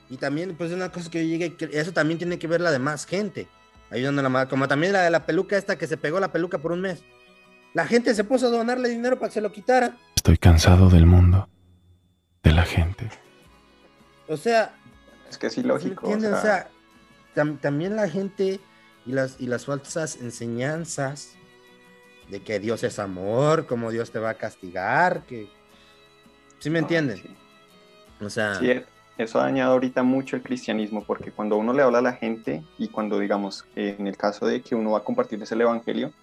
Y 0.09 0.17
también, 0.17 0.55
pues, 0.55 0.71
una 0.71 0.91
cosa 0.91 1.11
que 1.11 1.27
yo 1.27 1.37
llegué, 1.37 1.55
eso 1.77 1.91
también 1.91 2.17
tiene 2.17 2.39
que 2.39 2.47
ver 2.47 2.61
la 2.61 2.71
de 2.71 2.79
más 2.79 3.05
gente 3.05 3.47
ayudando 3.89 4.21
a 4.21 4.23
la 4.23 4.29
madre, 4.29 4.49
como 4.49 4.67
también 4.67 4.93
la 4.93 5.03
de 5.03 5.09
la 5.09 5.25
peluca 5.25 5.57
esta 5.57 5.77
que 5.77 5.87
se 5.87 5.97
pegó 5.97 6.19
la 6.19 6.31
peluca 6.31 6.57
por 6.57 6.71
un 6.71 6.81
mes. 6.81 7.03
La 7.75 7.85
gente 7.85 8.15
se 8.15 8.23
puso 8.23 8.47
a 8.47 8.49
donarle 8.49 8.87
dinero 8.87 9.19
para 9.19 9.27
que 9.27 9.33
se 9.33 9.41
lo 9.41 9.51
quitara. 9.51 9.97
Estoy 10.15 10.37
cansado 10.37 10.89
del 10.89 11.05
mundo, 11.05 11.49
de 12.41 12.53
la 12.53 12.63
gente. 12.63 13.09
O 14.29 14.37
sea, 14.37 14.73
es 15.29 15.37
que 15.37 15.47
es 15.47 15.57
ilógico. 15.57 16.07
O 16.07 16.19
sea, 16.19 16.69
también 17.33 17.97
la 17.97 18.07
gente 18.07 18.61
y 19.05 19.11
las, 19.11 19.41
y 19.41 19.47
las 19.47 19.65
falsas 19.65 20.15
enseñanzas 20.21 21.35
de 22.29 22.41
que 22.41 22.61
Dios 22.61 22.81
es 22.85 22.97
amor, 22.97 23.65
como 23.65 23.91
Dios 23.91 24.09
te 24.09 24.19
va 24.19 24.29
a 24.29 24.35
castigar, 24.35 25.23
que... 25.25 25.49
¿Sí 26.59 26.69
me 26.69 26.79
entienden? 26.79 27.21
O 28.21 28.29
sea... 28.29 28.55
Sí, 28.55 28.71
eso 29.17 29.41
ha 29.41 29.43
dañado 29.43 29.73
ahorita 29.73 30.01
mucho 30.01 30.37
el 30.37 30.43
cristianismo, 30.43 31.03
porque 31.03 31.33
cuando 31.33 31.57
uno 31.57 31.73
le 31.73 31.83
habla 31.83 31.97
a 31.97 32.01
la 32.01 32.13
gente 32.13 32.63
y 32.77 32.87
cuando, 32.87 33.19
digamos, 33.19 33.65
en 33.75 34.07
el 34.07 34.15
caso 34.15 34.47
de 34.47 34.61
que 34.61 34.75
uno 34.75 34.91
va 34.91 34.99
a 34.99 35.03
compartirles 35.03 35.51
el 35.51 35.59
evangelio, 35.59 36.13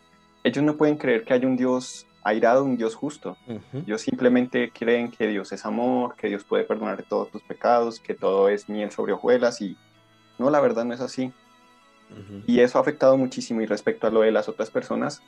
ellos 0.44 0.64
no 0.64 0.76
pueden 0.76 0.96
creer 0.96 1.24
que 1.24 1.34
hay 1.34 1.44
un 1.44 1.56
Dios 1.56 2.06
airado, 2.22 2.64
un 2.64 2.76
Dios 2.76 2.94
justo. 2.94 3.36
Ellos 3.72 4.02
simplemente 4.02 4.70
creen 4.70 5.10
que 5.10 5.26
Dios 5.26 5.52
es 5.52 5.64
amor, 5.64 6.14
que 6.16 6.28
Dios 6.28 6.44
puede 6.44 6.64
perdonar 6.64 7.02
todos 7.02 7.30
tus 7.30 7.42
pecados, 7.42 8.00
que 8.00 8.14
todo 8.14 8.48
es 8.48 8.68
miel 8.68 8.90
sobre 8.90 9.12
hojuelas 9.12 9.60
y 9.60 9.76
no, 10.38 10.50
la 10.50 10.60
verdad 10.60 10.84
no 10.84 10.94
es 10.94 11.00
así. 11.00 11.32
Y 12.46 12.60
eso 12.60 12.78
ha 12.78 12.82
afectado 12.82 13.16
muchísimo 13.16 13.62
y 13.62 13.66
respecto 13.66 14.06
a 14.06 14.10
lo 14.10 14.20
de 14.20 14.32
las 14.32 14.48
otras 14.48 14.70
personas, 14.70 15.22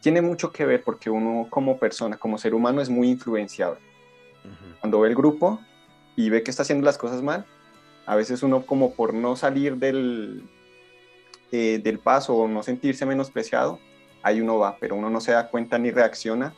tiene 0.00 0.22
mucho 0.22 0.50
que 0.50 0.64
ver 0.64 0.82
porque 0.82 1.10
uno 1.10 1.46
como 1.50 1.78
persona, 1.78 2.16
como 2.16 2.38
ser 2.38 2.54
humano 2.54 2.80
es 2.80 2.88
muy 2.88 3.10
influenciable. 3.10 3.80
Cuando 4.80 5.00
ve 5.00 5.08
el 5.10 5.14
grupo, 5.14 5.60
y 6.16 6.30
ve 6.30 6.42
que 6.42 6.50
está 6.50 6.62
haciendo 6.62 6.84
las 6.84 6.98
cosas 6.98 7.22
mal, 7.22 7.46
a 8.06 8.16
veces 8.16 8.42
uno 8.42 8.66
como 8.66 8.94
por 8.94 9.14
no 9.14 9.36
salir 9.36 9.76
del, 9.76 10.42
eh, 11.52 11.80
del 11.82 11.98
paso 11.98 12.34
o 12.34 12.48
no 12.48 12.62
sentirse 12.62 13.06
menospreciado, 13.06 13.78
ahí 14.22 14.40
uno 14.40 14.58
va, 14.58 14.76
pero 14.78 14.96
uno 14.96 15.10
no 15.10 15.20
se 15.20 15.32
da 15.32 15.48
cuenta 15.48 15.78
ni 15.78 15.90
reacciona 15.90 16.54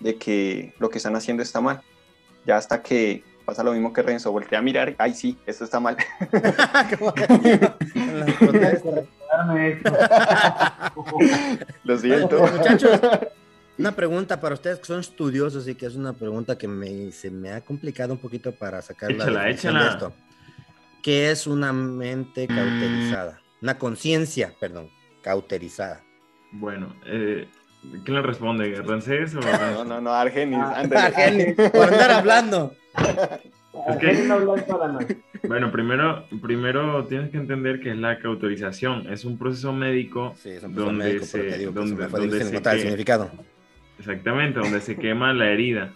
de 0.00 0.16
que 0.16 0.74
lo 0.78 0.90
que 0.90 0.98
están 0.98 1.16
haciendo 1.16 1.42
está 1.42 1.60
mal. 1.60 1.80
Ya 2.46 2.56
hasta 2.56 2.82
que 2.82 3.24
pasa 3.44 3.62
lo 3.62 3.72
mismo 3.72 3.92
que 3.92 4.02
Renzo, 4.02 4.32
voltea 4.32 4.58
a 4.58 4.62
mirar, 4.62 4.94
ay 4.98 5.14
sí, 5.14 5.38
esto 5.46 5.64
está 5.64 5.80
mal. 5.80 5.96
lo 11.84 11.98
siento. 11.98 12.40
Muchachos, 12.40 13.00
una 13.78 13.92
pregunta 13.92 14.40
para 14.40 14.54
ustedes 14.54 14.78
que 14.78 14.86
son 14.86 15.00
estudiosos 15.00 15.66
y 15.66 15.74
que 15.74 15.86
es 15.86 15.96
una 15.96 16.12
pregunta 16.12 16.56
que 16.56 16.68
me, 16.68 17.10
se 17.10 17.30
me 17.30 17.52
ha 17.52 17.60
complicado 17.60 18.12
un 18.12 18.20
poquito 18.20 18.52
para 18.52 18.80
sacar 18.82 19.12
la 19.12 19.44
de 19.44 19.50
esto. 19.50 20.12
¿Qué 21.02 21.30
es 21.30 21.46
una 21.46 21.72
mente 21.72 22.46
cauterizada? 22.46 23.40
Una 23.60 23.78
conciencia, 23.78 24.54
perdón, 24.58 24.90
cauterizada. 25.22 26.03
Bueno, 26.54 26.94
eh, 27.06 27.46
¿quién 28.04 28.16
le 28.16 28.22
responde? 28.22 28.74
¿Rancés 28.82 29.34
o 29.34 29.40
No, 29.40 29.84
no, 29.84 30.00
no, 30.00 30.12
Argenis. 30.12 30.58
Ah, 30.60 30.84
Argenis, 30.96 31.54
por 31.70 31.92
andar 31.92 32.10
hablando. 32.12 32.74
Es 33.88 33.96
que, 33.96 35.48
bueno, 35.48 35.72
primero, 35.72 36.24
primero 36.40 37.04
tienes 37.06 37.30
que 37.30 37.38
entender 37.38 37.80
que 37.80 37.90
es 37.90 37.96
la 37.96 38.18
cauterización. 38.18 39.12
Es 39.12 39.24
un 39.24 39.36
proceso 39.36 39.72
médico 39.72 40.34
sí, 40.36 40.50
es 40.50 40.62
un 40.62 40.74
proceso 40.74 40.86
donde 40.86 41.04
médico, 41.04 41.24
se, 41.26 41.58
digo, 41.58 41.72
donde, 41.72 42.06
donde 42.06 42.44
se, 42.44 42.56
el 42.56 42.80
significado. 42.80 43.30
Exactamente, 43.98 44.60
donde 44.60 44.80
se 44.80 44.96
quema 44.96 45.32
la 45.32 45.50
herida. 45.50 45.92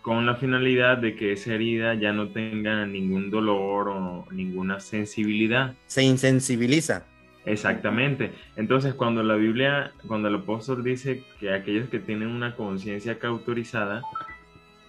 Con 0.00 0.24
la 0.24 0.36
finalidad 0.36 0.96
de 0.98 1.14
que 1.14 1.32
esa 1.32 1.54
herida 1.54 1.94
ya 1.94 2.12
no 2.12 2.28
tenga 2.28 2.86
ningún 2.86 3.30
dolor 3.30 3.88
o 3.88 4.26
ninguna 4.30 4.80
sensibilidad. 4.80 5.74
Se 5.86 6.02
insensibiliza. 6.02 7.04
Exactamente. 7.46 8.32
Entonces, 8.56 8.94
cuando 8.94 9.22
la 9.22 9.34
Biblia, 9.34 9.92
cuando 10.06 10.28
el 10.28 10.36
apóstol 10.36 10.84
dice 10.84 11.24
que 11.38 11.52
aquellos 11.52 11.88
que 11.88 11.98
tienen 11.98 12.28
una 12.28 12.54
conciencia 12.54 13.18
cautorizada, 13.18 14.02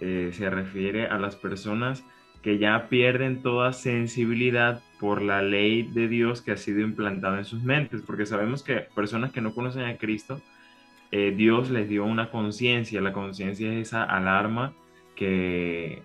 eh, 0.00 0.30
se 0.32 0.50
refiere 0.50 1.06
a 1.06 1.18
las 1.18 1.36
personas 1.36 2.04
que 2.42 2.58
ya 2.58 2.88
pierden 2.88 3.40
toda 3.40 3.72
sensibilidad 3.72 4.82
por 4.98 5.22
la 5.22 5.42
ley 5.42 5.84
de 5.84 6.08
Dios 6.08 6.42
que 6.42 6.52
ha 6.52 6.56
sido 6.56 6.80
implantada 6.80 7.38
en 7.38 7.44
sus 7.44 7.62
mentes, 7.62 8.02
porque 8.02 8.26
sabemos 8.26 8.62
que 8.62 8.80
personas 8.94 9.32
que 9.32 9.40
no 9.40 9.54
conocen 9.54 9.84
a 9.84 9.96
Cristo, 9.96 10.40
eh, 11.12 11.32
Dios 11.36 11.70
les 11.70 11.88
dio 11.88 12.04
una 12.04 12.30
conciencia. 12.30 13.00
La 13.00 13.12
conciencia 13.12 13.72
es 13.72 13.88
esa 13.88 14.02
alarma 14.02 14.74
que, 15.14 16.02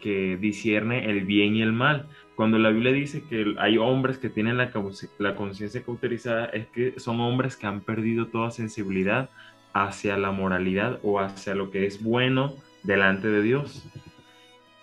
que 0.00 0.38
discierne 0.38 1.10
el 1.10 1.24
bien 1.24 1.54
y 1.56 1.62
el 1.62 1.72
mal. 1.72 2.08
Cuando 2.36 2.58
la 2.58 2.70
Biblia 2.70 2.92
dice 2.92 3.22
que 3.22 3.54
hay 3.58 3.78
hombres 3.78 4.18
que 4.18 4.28
tienen 4.28 4.56
la, 4.56 4.72
la 5.18 5.36
conciencia 5.36 5.82
cauterizada, 5.84 6.46
es 6.46 6.66
que 6.66 6.98
son 6.98 7.20
hombres 7.20 7.56
que 7.56 7.66
han 7.66 7.80
perdido 7.80 8.26
toda 8.26 8.50
sensibilidad 8.50 9.30
hacia 9.72 10.16
la 10.16 10.32
moralidad 10.32 10.98
o 11.02 11.20
hacia 11.20 11.54
lo 11.54 11.70
que 11.70 11.86
es 11.86 12.02
bueno 12.02 12.54
delante 12.82 13.28
de 13.28 13.42
Dios. 13.42 13.86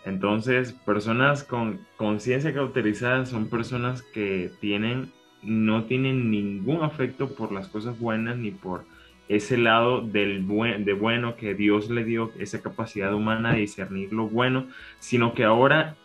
Entonces, 0.05 0.73
personas 0.73 1.43
con 1.43 1.79
conciencia 1.97 2.53
cauterizada 2.53 3.25
son 3.25 3.49
personas 3.49 4.01
que 4.01 4.51
tienen, 4.59 5.11
no 5.43 5.85
tienen 5.85 6.31
ningún 6.31 6.83
afecto 6.83 7.35
por 7.35 7.51
las 7.51 7.67
cosas 7.67 7.99
buenas 7.99 8.37
ni 8.37 8.51
por 8.51 8.85
ese 9.29 9.57
lado 9.57 10.01
del 10.01 10.41
buen, 10.41 10.83
de 10.83 10.93
bueno 10.93 11.35
que 11.37 11.53
Dios 11.53 11.89
le 11.89 12.03
dio, 12.03 12.31
esa 12.39 12.61
capacidad 12.61 13.13
humana 13.13 13.53
de 13.53 13.61
discernir 13.61 14.11
lo 14.11 14.27
bueno, 14.27 14.67
sino 14.99 15.33
que 15.33 15.45
ahora 15.45 15.95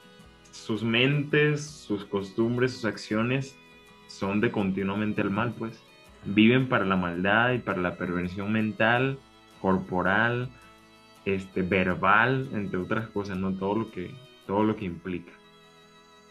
sus 0.57 0.83
mentes, 0.83 1.65
sus 1.65 2.05
costumbres, 2.05 2.73
sus 2.73 2.85
acciones 2.85 3.57
son 4.07 4.41
de 4.41 4.51
continuamente 4.51 5.23
el 5.23 5.31
mal, 5.31 5.55
pues. 5.59 5.79
Viven 6.25 6.69
para 6.69 6.85
la 6.85 6.97
maldad 6.97 7.53
y 7.53 7.59
para 7.59 7.81
la 7.81 7.97
perversión 7.97 8.53
mental, 8.53 9.19
corporal, 9.61 10.49
este, 11.25 11.63
verbal, 11.63 12.49
entre 12.53 12.79
otras 12.79 13.09
cosas, 13.09 13.37
no 13.37 13.57
todo 13.57 13.77
lo 13.77 13.91
que, 13.91 14.13
todo 14.47 14.65
lo 14.65 14.77
que 14.77 14.85
implica. 14.85 15.33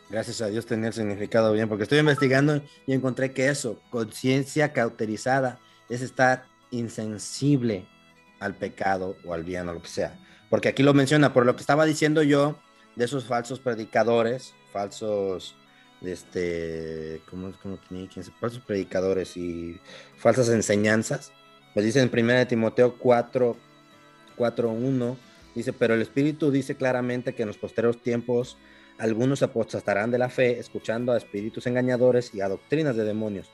Gracias 0.10 0.42
a 0.42 0.48
Dios 0.48 0.66
tenía 0.66 0.88
el 0.88 0.94
significado 0.94 1.54
bien, 1.54 1.68
porque 1.68 1.84
estoy 1.84 2.00
investigando 2.00 2.62
y 2.86 2.94
encontré 2.94 3.32
que 3.32 3.50
eso, 3.50 3.82
conciencia 3.90 4.74
cauterizada, 4.74 5.60
es 5.90 6.02
estar 6.02 6.46
insensible 6.72 7.86
al 8.40 8.56
pecado 8.56 9.16
o 9.26 9.34
al 9.34 9.44
bien 9.44 9.68
o 9.70 9.74
lo 9.74 9.82
que 9.82 9.88
sea. 9.88 10.20
Porque 10.50 10.70
aquí 10.70 10.84
lo 10.84 10.94
menciona, 10.94 11.34
por 11.34 11.46
lo 11.46 11.56
que 11.56 11.62
estaba 11.62 11.86
diciendo 11.86 12.22
yo, 12.22 12.60
de 12.96 13.06
esos 13.06 13.26
falsos 13.26 13.60
predicadores, 13.60 14.54
falsos, 14.72 15.56
este, 16.02 17.22
¿cómo, 17.30 17.52
cómo 17.62 17.78
tenía 17.78 18.10
Falsos 18.40 18.62
predicadores 18.62 19.36
y 19.38 19.80
falsas 20.18 20.50
enseñanzas. 20.50 21.32
Pues 21.74 21.86
dice 21.86 22.02
en 22.02 22.10
1 22.12 22.48
Timoteo 22.48 22.98
4, 22.98 23.58
4, 24.38 24.70
1, 24.70 25.18
dice, 25.56 25.74
pero 25.74 25.94
el 25.94 26.02
Espíritu 26.02 26.52
dice 26.52 26.76
claramente 26.76 27.36
que 27.36 27.44
en 27.44 27.50
los 27.50 27.58
posteros 27.58 28.02
tiempos 28.02 28.58
algunos 28.98 29.44
apostatarán 29.44 30.12
de 30.12 30.18
la 30.18 30.30
fe, 30.30 30.60
escuchando 30.60 31.12
a 31.12 31.18
espíritus 31.18 31.68
engañadores 31.68 32.34
y 32.34 32.42
a 32.42 32.48
doctrinas 32.48 32.96
de 32.96 33.04
demonios, 33.04 33.50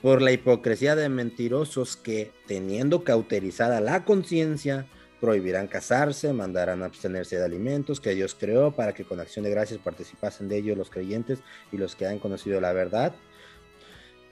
por 0.00 0.22
la 0.22 0.32
hipocresía 0.32 0.96
de 0.96 1.08
mentirosos 1.08 1.96
que, 1.96 2.32
teniendo 2.46 3.04
cauterizada 3.04 3.80
la 3.80 4.04
conciencia, 4.04 4.86
prohibirán 5.20 5.66
casarse, 5.66 6.32
mandarán 6.32 6.82
abstenerse 6.82 7.36
de 7.36 7.44
alimentos 7.44 8.00
que 8.00 8.14
Dios 8.14 8.36
creó 8.38 8.72
para 8.72 8.92
que 8.92 9.04
con 9.04 9.20
acción 9.20 9.44
de 9.44 9.50
gracias 9.50 9.80
participasen 9.80 10.48
de 10.48 10.58
ellos 10.58 10.76
los 10.76 10.90
creyentes 10.90 11.40
y 11.72 11.78
los 11.78 11.96
que 11.96 12.06
han 12.06 12.18
conocido 12.18 12.60
la 12.60 12.72
verdad. 12.72 13.14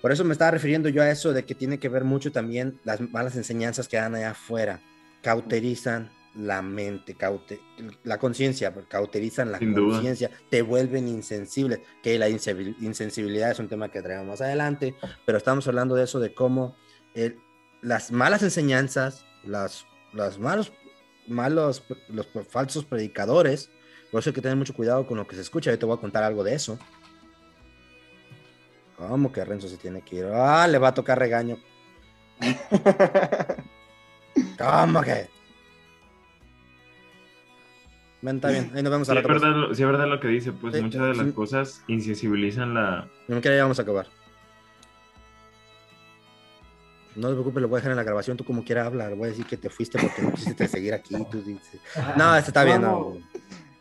Por 0.00 0.12
eso 0.12 0.24
me 0.24 0.32
estaba 0.32 0.50
refiriendo 0.50 0.90
yo 0.90 1.02
a 1.02 1.10
eso 1.10 1.32
de 1.32 1.44
que 1.44 1.54
tiene 1.54 1.78
que 1.78 1.88
ver 1.88 2.04
mucho 2.04 2.30
también 2.30 2.78
las 2.84 3.00
malas 3.00 3.36
enseñanzas 3.36 3.88
que 3.88 3.96
dan 3.96 4.14
allá 4.14 4.32
afuera. 4.32 4.80
Cauterizan 5.22 6.10
la 6.34 6.62
mente, 6.62 7.16
la 8.02 8.18
conciencia, 8.18 8.74
cauterizan 8.88 9.52
la 9.52 9.58
conciencia, 9.58 10.30
te 10.50 10.62
vuelven 10.62 11.08
insensible, 11.08 11.82
que 12.02 12.18
la 12.18 12.28
insensibilidad 12.28 13.52
es 13.52 13.58
un 13.60 13.68
tema 13.68 13.90
que 13.90 14.02
traemos 14.02 14.26
más 14.26 14.40
adelante, 14.40 14.94
pero 15.24 15.38
estamos 15.38 15.66
hablando 15.68 15.94
de 15.94 16.04
eso, 16.04 16.20
de 16.20 16.34
cómo 16.34 16.76
las 17.82 18.10
malas 18.10 18.42
enseñanzas, 18.42 19.24
las, 19.44 19.86
los 20.14 20.38
malos, 20.38 20.72
malos, 21.26 21.82
los 22.08 22.28
falsos 22.48 22.84
predicadores, 22.84 23.70
por 24.10 24.20
eso 24.20 24.30
hay 24.30 24.34
que 24.34 24.42
tener 24.42 24.56
mucho 24.56 24.74
cuidado 24.74 25.06
con 25.06 25.18
lo 25.18 25.26
que 25.26 25.34
se 25.34 25.42
escucha, 25.42 25.70
yo 25.70 25.78
te 25.78 25.86
voy 25.86 25.96
a 25.96 26.00
contar 26.00 26.22
algo 26.22 26.44
de 26.44 26.54
eso. 26.54 26.78
¿Cómo 28.96 29.32
que 29.32 29.44
Renzo 29.44 29.68
se 29.68 29.76
tiene 29.76 30.02
que 30.02 30.16
ir? 30.16 30.26
Ah, 30.26 30.68
le 30.68 30.78
va 30.78 30.88
a 30.88 30.94
tocar 30.94 31.18
regaño. 31.18 31.58
¿Cómo 34.58 35.02
que? 35.02 35.28
Está 38.22 38.48
bien, 38.48 38.72
ahí 38.74 38.82
nos 38.82 38.90
vemos 38.90 39.08
a 39.10 39.12
sí, 39.12 39.14
la 39.16 39.20
es 39.20 39.26
verdad, 39.26 39.52
sí, 39.72 39.82
es 39.82 39.86
verdad 39.86 40.08
lo 40.08 40.18
que 40.18 40.28
dice, 40.28 40.52
pues 40.52 40.80
muchas 40.80 41.02
de 41.02 41.14
las 41.14 41.32
cosas 41.34 41.84
insensibilizan 41.88 42.72
la... 42.72 43.06
No 43.28 43.38
que 43.42 43.54
ya 43.54 43.62
vamos 43.62 43.78
a 43.78 43.82
acabar. 43.82 44.06
No 47.16 47.28
te 47.28 47.34
preocupes, 47.34 47.62
lo 47.62 47.68
voy 47.68 47.76
a 47.76 47.78
dejar 47.78 47.92
en 47.92 47.96
la 47.96 48.02
grabación, 48.02 48.36
tú 48.36 48.44
como 48.44 48.64
quieras 48.64 48.86
hablar, 48.86 49.14
voy 49.14 49.28
a 49.28 49.30
decir 49.30 49.46
que 49.46 49.56
te 49.56 49.70
fuiste 49.70 49.98
porque 49.98 50.22
no 50.22 50.32
quisiste 50.32 50.66
seguir 50.68 50.94
aquí, 50.94 51.14
tú 51.30 51.42
dices... 51.42 51.80
No, 52.16 52.36
este 52.36 52.50
está 52.50 52.64
bien, 52.64 52.82
no. 52.82 53.18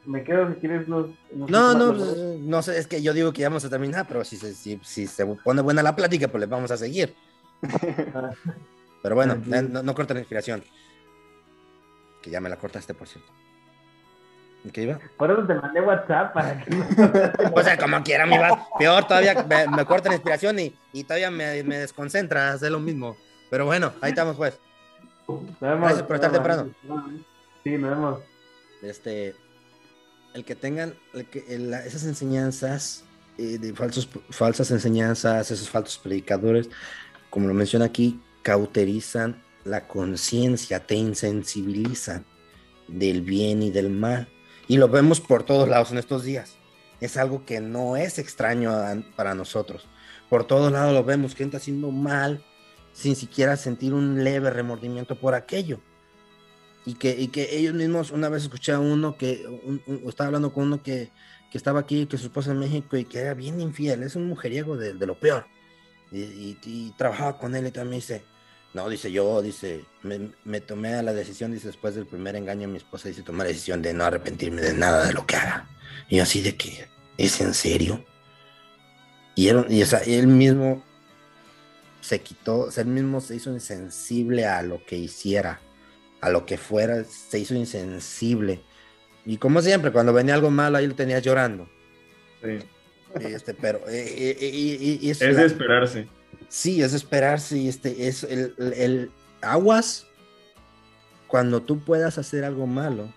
Me 0.05 0.23
quedo 0.23 0.53
si 0.53 0.59
quieres 0.59 0.87
los... 0.87 1.09
no, 1.31 1.73
no, 1.73 1.93
pues, 1.93 2.17
no 2.39 2.61
sé, 2.61 2.77
es 2.77 2.87
que 2.87 3.01
yo 3.01 3.13
digo 3.13 3.31
que 3.31 3.41
ya 3.41 3.49
vamos 3.49 3.65
a 3.65 3.69
terminar, 3.69 4.05
pero 4.07 4.23
si, 4.23 4.37
si, 4.37 4.79
si 4.83 5.07
se 5.07 5.25
pone 5.25 5.61
buena 5.61 5.81
la 5.81 5.95
plática, 5.95 6.27
pues 6.27 6.41
le 6.41 6.47
vamos 6.47 6.71
a 6.71 6.77
seguir. 6.77 7.15
pero 9.01 9.15
bueno, 9.15 9.41
no, 9.45 9.81
no 9.81 9.95
corta 9.95 10.13
la 10.13 10.19
inspiración. 10.19 10.63
Que 12.21 12.29
ya 12.29 12.41
me 12.41 12.49
la 12.49 12.57
cortaste, 12.57 12.93
por 12.93 13.07
cierto. 13.07 13.31
¿Qué 14.71 14.83
iba? 14.83 14.99
Por 15.17 15.29
eso 15.29 15.45
te 15.45 15.55
mandé 15.55 15.81
WhatsApp 15.81 16.33
para 16.33 16.61
que. 16.61 16.71
o 17.53 17.63
sea, 17.63 17.77
como 17.77 18.01
quiera, 18.01 18.25
mi 18.25 18.37
va. 18.37 18.67
Peor, 18.79 19.05
todavía 19.05 19.45
me, 19.47 19.67
me 19.67 19.85
corta 19.85 20.09
la 20.09 20.15
inspiración 20.15 20.57
y, 20.59 20.73
y 20.93 21.03
todavía 21.03 21.29
me, 21.29 21.63
me 21.63 21.77
desconcentra 21.79 22.53
hacer 22.53 22.71
lo 22.71 22.79
mismo. 22.79 23.17
Pero 23.49 23.65
bueno, 23.65 23.91
ahí 24.01 24.11
estamos, 24.11 24.37
pues. 24.37 24.57
Vemos, 25.27 25.51
Gracias 25.59 26.03
por 26.03 26.15
estar 26.15 26.31
temprano. 26.31 26.69
Sí, 27.63 27.77
nos 27.77 27.89
vemos. 27.89 28.19
Este, 28.81 29.35
el 30.33 30.45
que 30.45 30.55
tengan 30.55 30.93
el 31.13 31.25
que, 31.25 31.45
el, 31.47 31.73
esas 31.73 32.03
enseñanzas 32.05 33.03
eh, 33.37 33.57
de 33.57 33.73
falsos, 33.73 34.09
falsas 34.29 34.71
enseñanzas, 34.71 35.49
esos 35.51 35.69
falsos 35.69 35.97
predicadores, 35.97 36.69
como 37.29 37.47
lo 37.47 37.53
menciona 37.53 37.85
aquí, 37.85 38.21
cauterizan 38.43 39.41
la 39.63 39.87
conciencia, 39.87 40.85
te 40.85 40.95
insensibilizan 40.95 42.25
del 42.87 43.21
bien 43.21 43.63
y 43.63 43.71
del 43.71 43.89
mal. 43.89 44.27
Y 44.73 44.77
lo 44.77 44.89
vemos 44.89 45.21
por 45.21 45.43
todos 45.43 45.69
lados 45.69 45.91
en 45.91 45.99
estos 45.99 46.23
días. 46.23 46.55
Es 46.99 47.15
algo 47.15 47.45
que 47.45 47.61
no 47.61 47.95
es 47.95 48.17
extraño 48.17 48.73
para 49.15 49.35
nosotros. 49.35 49.85
Por 50.31 50.47
todos 50.47 50.71
lados 50.71 50.95
lo 50.95 51.03
vemos, 51.03 51.35
gente 51.35 51.57
haciendo 51.57 51.91
mal 51.91 52.43
sin 52.91 53.15
siquiera 53.15 53.55
sentir 53.55 53.93
un 53.93 54.23
leve 54.23 54.49
remordimiento 54.49 55.13
por 55.13 55.35
aquello. 55.35 55.79
Y 56.87 56.95
que, 56.95 57.11
y 57.11 57.27
que 57.27 57.55
ellos 57.55 57.75
mismos, 57.75 58.09
una 58.09 58.29
vez 58.29 58.41
escuché 58.41 58.71
a 58.71 58.79
uno 58.79 59.15
que, 59.15 59.45
estaba 60.07 60.29
hablando 60.29 60.51
con 60.51 60.63
uno 60.63 60.81
que, 60.81 61.11
que, 61.51 61.57
estaba 61.59 61.81
aquí, 61.81 62.07
que 62.07 62.17
su 62.17 62.25
esposa 62.25 62.49
en 62.49 62.57
México 62.57 62.97
y 62.97 63.05
que 63.05 63.19
era 63.19 63.35
bien 63.35 63.61
infiel, 63.61 64.01
es 64.01 64.15
un 64.15 64.25
mujeriego 64.27 64.75
de, 64.75 64.95
lo 64.95 65.19
peor. 65.19 65.45
Y, 66.11 66.57
y, 66.63 66.95
trabajaba 66.97 67.37
con 67.37 67.55
él 67.55 67.67
y 67.67 67.71
también 67.71 67.99
dice, 67.99 68.23
no, 68.73 68.89
dice 68.89 69.11
yo, 69.11 69.41
dice, 69.41 69.85
me, 70.01 70.31
me, 70.45 70.59
tomé 70.59 71.01
la 71.03 71.13
decisión, 71.13 71.51
dice, 71.51 71.67
después 71.67 71.93
del 71.93 72.07
primer 72.07 72.35
engaño, 72.35 72.67
mi 72.67 72.77
esposa 72.77 73.07
dice, 73.07 73.21
tomé 73.21 73.39
la 73.39 73.49
decisión 73.49 73.83
de 73.83 73.93
no 73.93 74.03
arrepentirme 74.03 74.61
de 74.61 74.73
nada 74.73 75.05
de 75.05 75.13
lo 75.13 75.27
que 75.27 75.35
haga. 75.35 75.67
Y 76.09 76.19
así 76.19 76.41
de 76.41 76.55
que, 76.55 76.87
¿es 77.17 77.39
en 77.39 77.53
serio? 77.53 78.03
Y 79.35 79.49
él, 79.49 79.65
y, 79.69 79.83
o 79.83 79.85
sea, 79.85 79.99
él 79.99 80.25
mismo 80.25 80.83
se 82.01 82.21
quitó, 82.21 82.61
o 82.61 82.71
sea, 82.71 82.83
él 82.83 82.89
mismo 82.89 83.21
se 83.21 83.35
hizo 83.35 83.51
insensible 83.51 84.47
a 84.47 84.63
lo 84.63 84.83
que 84.83 84.97
hiciera, 84.97 85.61
a 86.19 86.29
lo 86.29 86.47
que 86.47 86.57
fuera, 86.57 87.03
se 87.03 87.37
hizo 87.37 87.53
insensible. 87.53 88.61
Y 89.23 89.37
como 89.37 89.61
siempre, 89.61 89.91
cuando 89.91 90.13
venía 90.13 90.33
algo 90.33 90.49
malo, 90.49 90.79
ahí 90.79 90.87
lo 90.87 90.95
tenías 90.95 91.21
llorando. 91.21 91.69
Sí. 92.41 92.57
Este, 93.19 93.53
pero, 93.53 93.87
eh, 93.87 94.35
eh, 94.39 94.49
y, 94.51 94.99
y, 94.99 95.11
es, 95.11 95.21
es 95.21 95.37
de 95.37 95.45
esperarse. 95.45 96.07
Sí, 96.53 96.83
es 96.83 96.93
esperarse 96.93 97.57
y 97.57 97.67
este 97.67 98.07
es 98.07 98.23
el, 98.23 98.53
el, 98.77 99.11
aguas 99.41 100.05
cuando 101.25 101.63
tú 101.63 101.79
puedas 101.79 102.19
hacer 102.19 102.43
algo 102.43 102.67
malo 102.67 103.11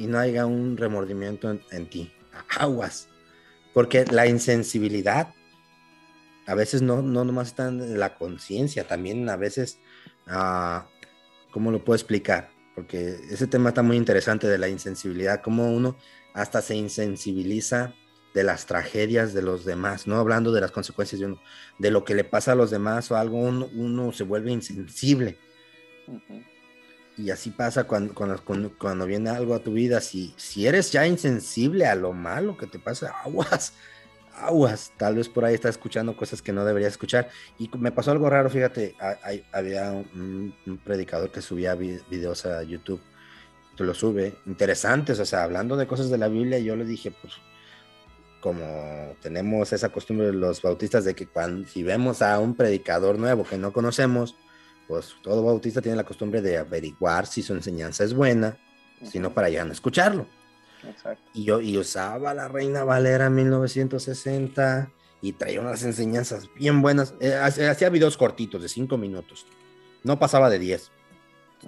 y 0.00 0.08
no 0.08 0.18
haya 0.18 0.46
un 0.46 0.76
remordimiento 0.76 1.48
en, 1.48 1.62
en 1.70 1.88
ti. 1.88 2.12
Aguas. 2.58 3.06
Porque 3.72 4.04
la 4.06 4.26
insensibilidad 4.26 5.32
a 6.46 6.56
veces 6.56 6.82
no, 6.82 7.02
no 7.02 7.24
nomás 7.24 7.46
está 7.46 7.68
en 7.68 8.00
la 8.00 8.16
conciencia, 8.16 8.82
también 8.82 9.28
a 9.28 9.36
veces, 9.36 9.78
uh, 10.26 10.80
¿cómo 11.52 11.70
lo 11.70 11.84
puedo 11.84 11.94
explicar? 11.94 12.50
Porque 12.74 13.14
ese 13.30 13.46
tema 13.46 13.68
está 13.68 13.84
muy 13.84 13.96
interesante 13.96 14.48
de 14.48 14.58
la 14.58 14.68
insensibilidad, 14.68 15.40
cómo 15.40 15.70
uno 15.70 15.96
hasta 16.34 16.62
se 16.62 16.74
insensibiliza 16.74 17.94
de 18.34 18.44
las 18.44 18.66
tragedias 18.66 19.34
de 19.34 19.42
los 19.42 19.64
demás, 19.64 20.06
no 20.06 20.16
hablando 20.16 20.52
de 20.52 20.60
las 20.60 20.70
consecuencias 20.70 21.20
de 21.20 21.26
uno, 21.26 21.42
de 21.78 21.90
lo 21.90 22.04
que 22.04 22.14
le 22.14 22.24
pasa 22.24 22.52
a 22.52 22.54
los 22.54 22.70
demás 22.70 23.10
o 23.10 23.16
algo, 23.16 23.38
uno, 23.38 23.68
uno 23.74 24.12
se 24.12 24.24
vuelve 24.24 24.52
insensible. 24.52 25.38
Uh 26.06 26.14
-huh. 26.14 26.44
Y 27.16 27.30
así 27.30 27.50
pasa 27.50 27.84
cuando, 27.84 28.14
cuando, 28.14 28.42
cuando, 28.42 28.78
cuando, 28.78 29.04
viene 29.04 29.30
algo 29.30 29.54
a 29.54 29.58
tu 29.58 29.72
vida, 29.72 30.00
si, 30.00 30.32
si 30.36 30.66
eres 30.66 30.90
ya 30.90 31.06
insensible 31.06 31.86
a 31.86 31.94
lo 31.94 32.12
malo 32.12 32.56
que 32.56 32.66
te 32.66 32.78
pasa, 32.78 33.14
aguas, 33.24 33.74
aguas, 34.34 34.92
tal 34.96 35.16
vez 35.16 35.28
por 35.28 35.44
ahí 35.44 35.54
estás 35.54 35.72
escuchando 35.72 36.16
cosas 36.16 36.40
que 36.40 36.52
no 36.52 36.64
deberías 36.64 36.92
escuchar. 36.92 37.28
Y 37.58 37.68
me 37.76 37.92
pasó 37.92 38.12
algo 38.12 38.30
raro, 38.30 38.48
fíjate, 38.48 38.94
hay, 39.22 39.44
había 39.52 39.90
un, 39.92 40.54
un 40.66 40.78
predicador 40.78 41.30
que 41.30 41.42
subía 41.42 41.74
videos 41.74 42.46
a 42.46 42.62
YouTube, 42.62 43.02
que 43.76 43.84
lo 43.84 43.92
sube, 43.92 44.36
interesantes, 44.46 45.18
o 45.20 45.26
sea, 45.26 45.42
hablando 45.42 45.76
de 45.76 45.86
cosas 45.86 46.08
de 46.08 46.16
la 46.16 46.28
Biblia, 46.28 46.58
yo 46.58 46.74
le 46.74 46.86
dije, 46.86 47.10
pues, 47.10 47.34
como 48.40 49.14
tenemos 49.20 49.72
esa 49.72 49.90
costumbre 49.90 50.32
los 50.32 50.62
bautistas 50.62 51.04
de 51.04 51.14
que 51.14 51.26
cuando 51.26 51.68
si 51.68 51.82
vemos 51.82 52.22
a 52.22 52.38
un 52.38 52.54
predicador 52.54 53.18
nuevo 53.18 53.44
que 53.44 53.58
no 53.58 53.72
conocemos, 53.72 54.36
pues 54.88 55.14
todo 55.22 55.44
bautista 55.44 55.80
tiene 55.80 55.96
la 55.96 56.04
costumbre 56.04 56.42
de 56.42 56.58
averiguar 56.58 57.26
si 57.26 57.42
su 57.42 57.52
enseñanza 57.52 58.02
es 58.02 58.14
buena, 58.14 58.58
uh 59.00 59.04
-huh. 59.04 59.10
sino 59.10 59.32
para 59.32 59.48
ya 59.48 59.64
no 59.64 59.72
escucharlo. 59.72 60.26
Exacto. 60.88 61.22
Y 61.34 61.44
yo 61.44 61.60
y 61.60 61.76
usaba 61.76 62.32
la 62.34 62.48
Reina 62.48 62.84
Valera 62.84 63.28
1960 63.28 64.90
y 65.20 65.32
traía 65.34 65.60
unas 65.60 65.82
enseñanzas 65.82 66.48
bien 66.54 66.80
buenas. 66.80 67.14
Eh, 67.20 67.34
hacía 67.34 67.90
videos 67.90 68.16
cortitos 68.16 68.62
de 68.62 68.68
5 68.68 68.96
minutos, 68.96 69.46
no 70.02 70.18
pasaba 70.18 70.48
de 70.48 70.58
10. 70.58 70.90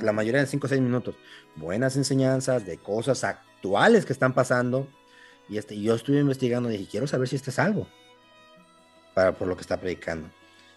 La 0.01 0.13
mayoría 0.13 0.41
de 0.41 0.47
5 0.47 0.67
o 0.67 0.69
6 0.69 0.81
minutos. 0.81 1.15
Buenas 1.55 1.97
enseñanzas 1.97 2.65
de 2.65 2.79
cosas 2.79 3.25
actuales 3.25 4.07
que 4.07 4.15
están 4.15 4.33
pasando 4.33 4.89
y 5.53 5.59
este, 5.59 5.79
yo 5.79 5.95
estuve 5.95 6.19
investigando 6.19 6.71
y 6.71 6.79
dije, 6.79 6.91
quiero 6.91 7.07
saber 7.07 7.29
si 7.29 7.37
este 7.37 7.51
es 7.51 7.59
algo 7.59 7.87
para, 9.13 9.33
por 9.33 9.47
lo 9.47 9.55
que 9.55 9.61
está 9.61 9.79
predicando. 9.79 10.31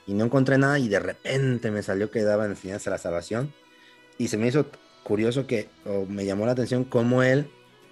Y 0.06 0.14
no 0.14 0.26
encontré 0.26 0.58
nada 0.58 0.78
y 0.80 0.90
de 0.90 1.00
repente 1.00 1.72
me 1.72 1.82
salió 1.82 2.12
que 2.12 2.24
daba 2.24 2.46
enseñanza 2.46 2.90
a 2.90 2.92
la 2.92 2.98
salvación. 2.98 3.54
Y 4.18 4.28
se 4.28 4.36
me 4.36 4.48
hizo 4.48 4.66
curioso 5.04 5.48
que, 5.48 5.70
o 5.86 6.06
me 6.06 6.26
llamó 6.26 6.46
la 6.46 6.52
atención 6.52 6.84
cómo 6.84 7.24
él, 7.24 7.50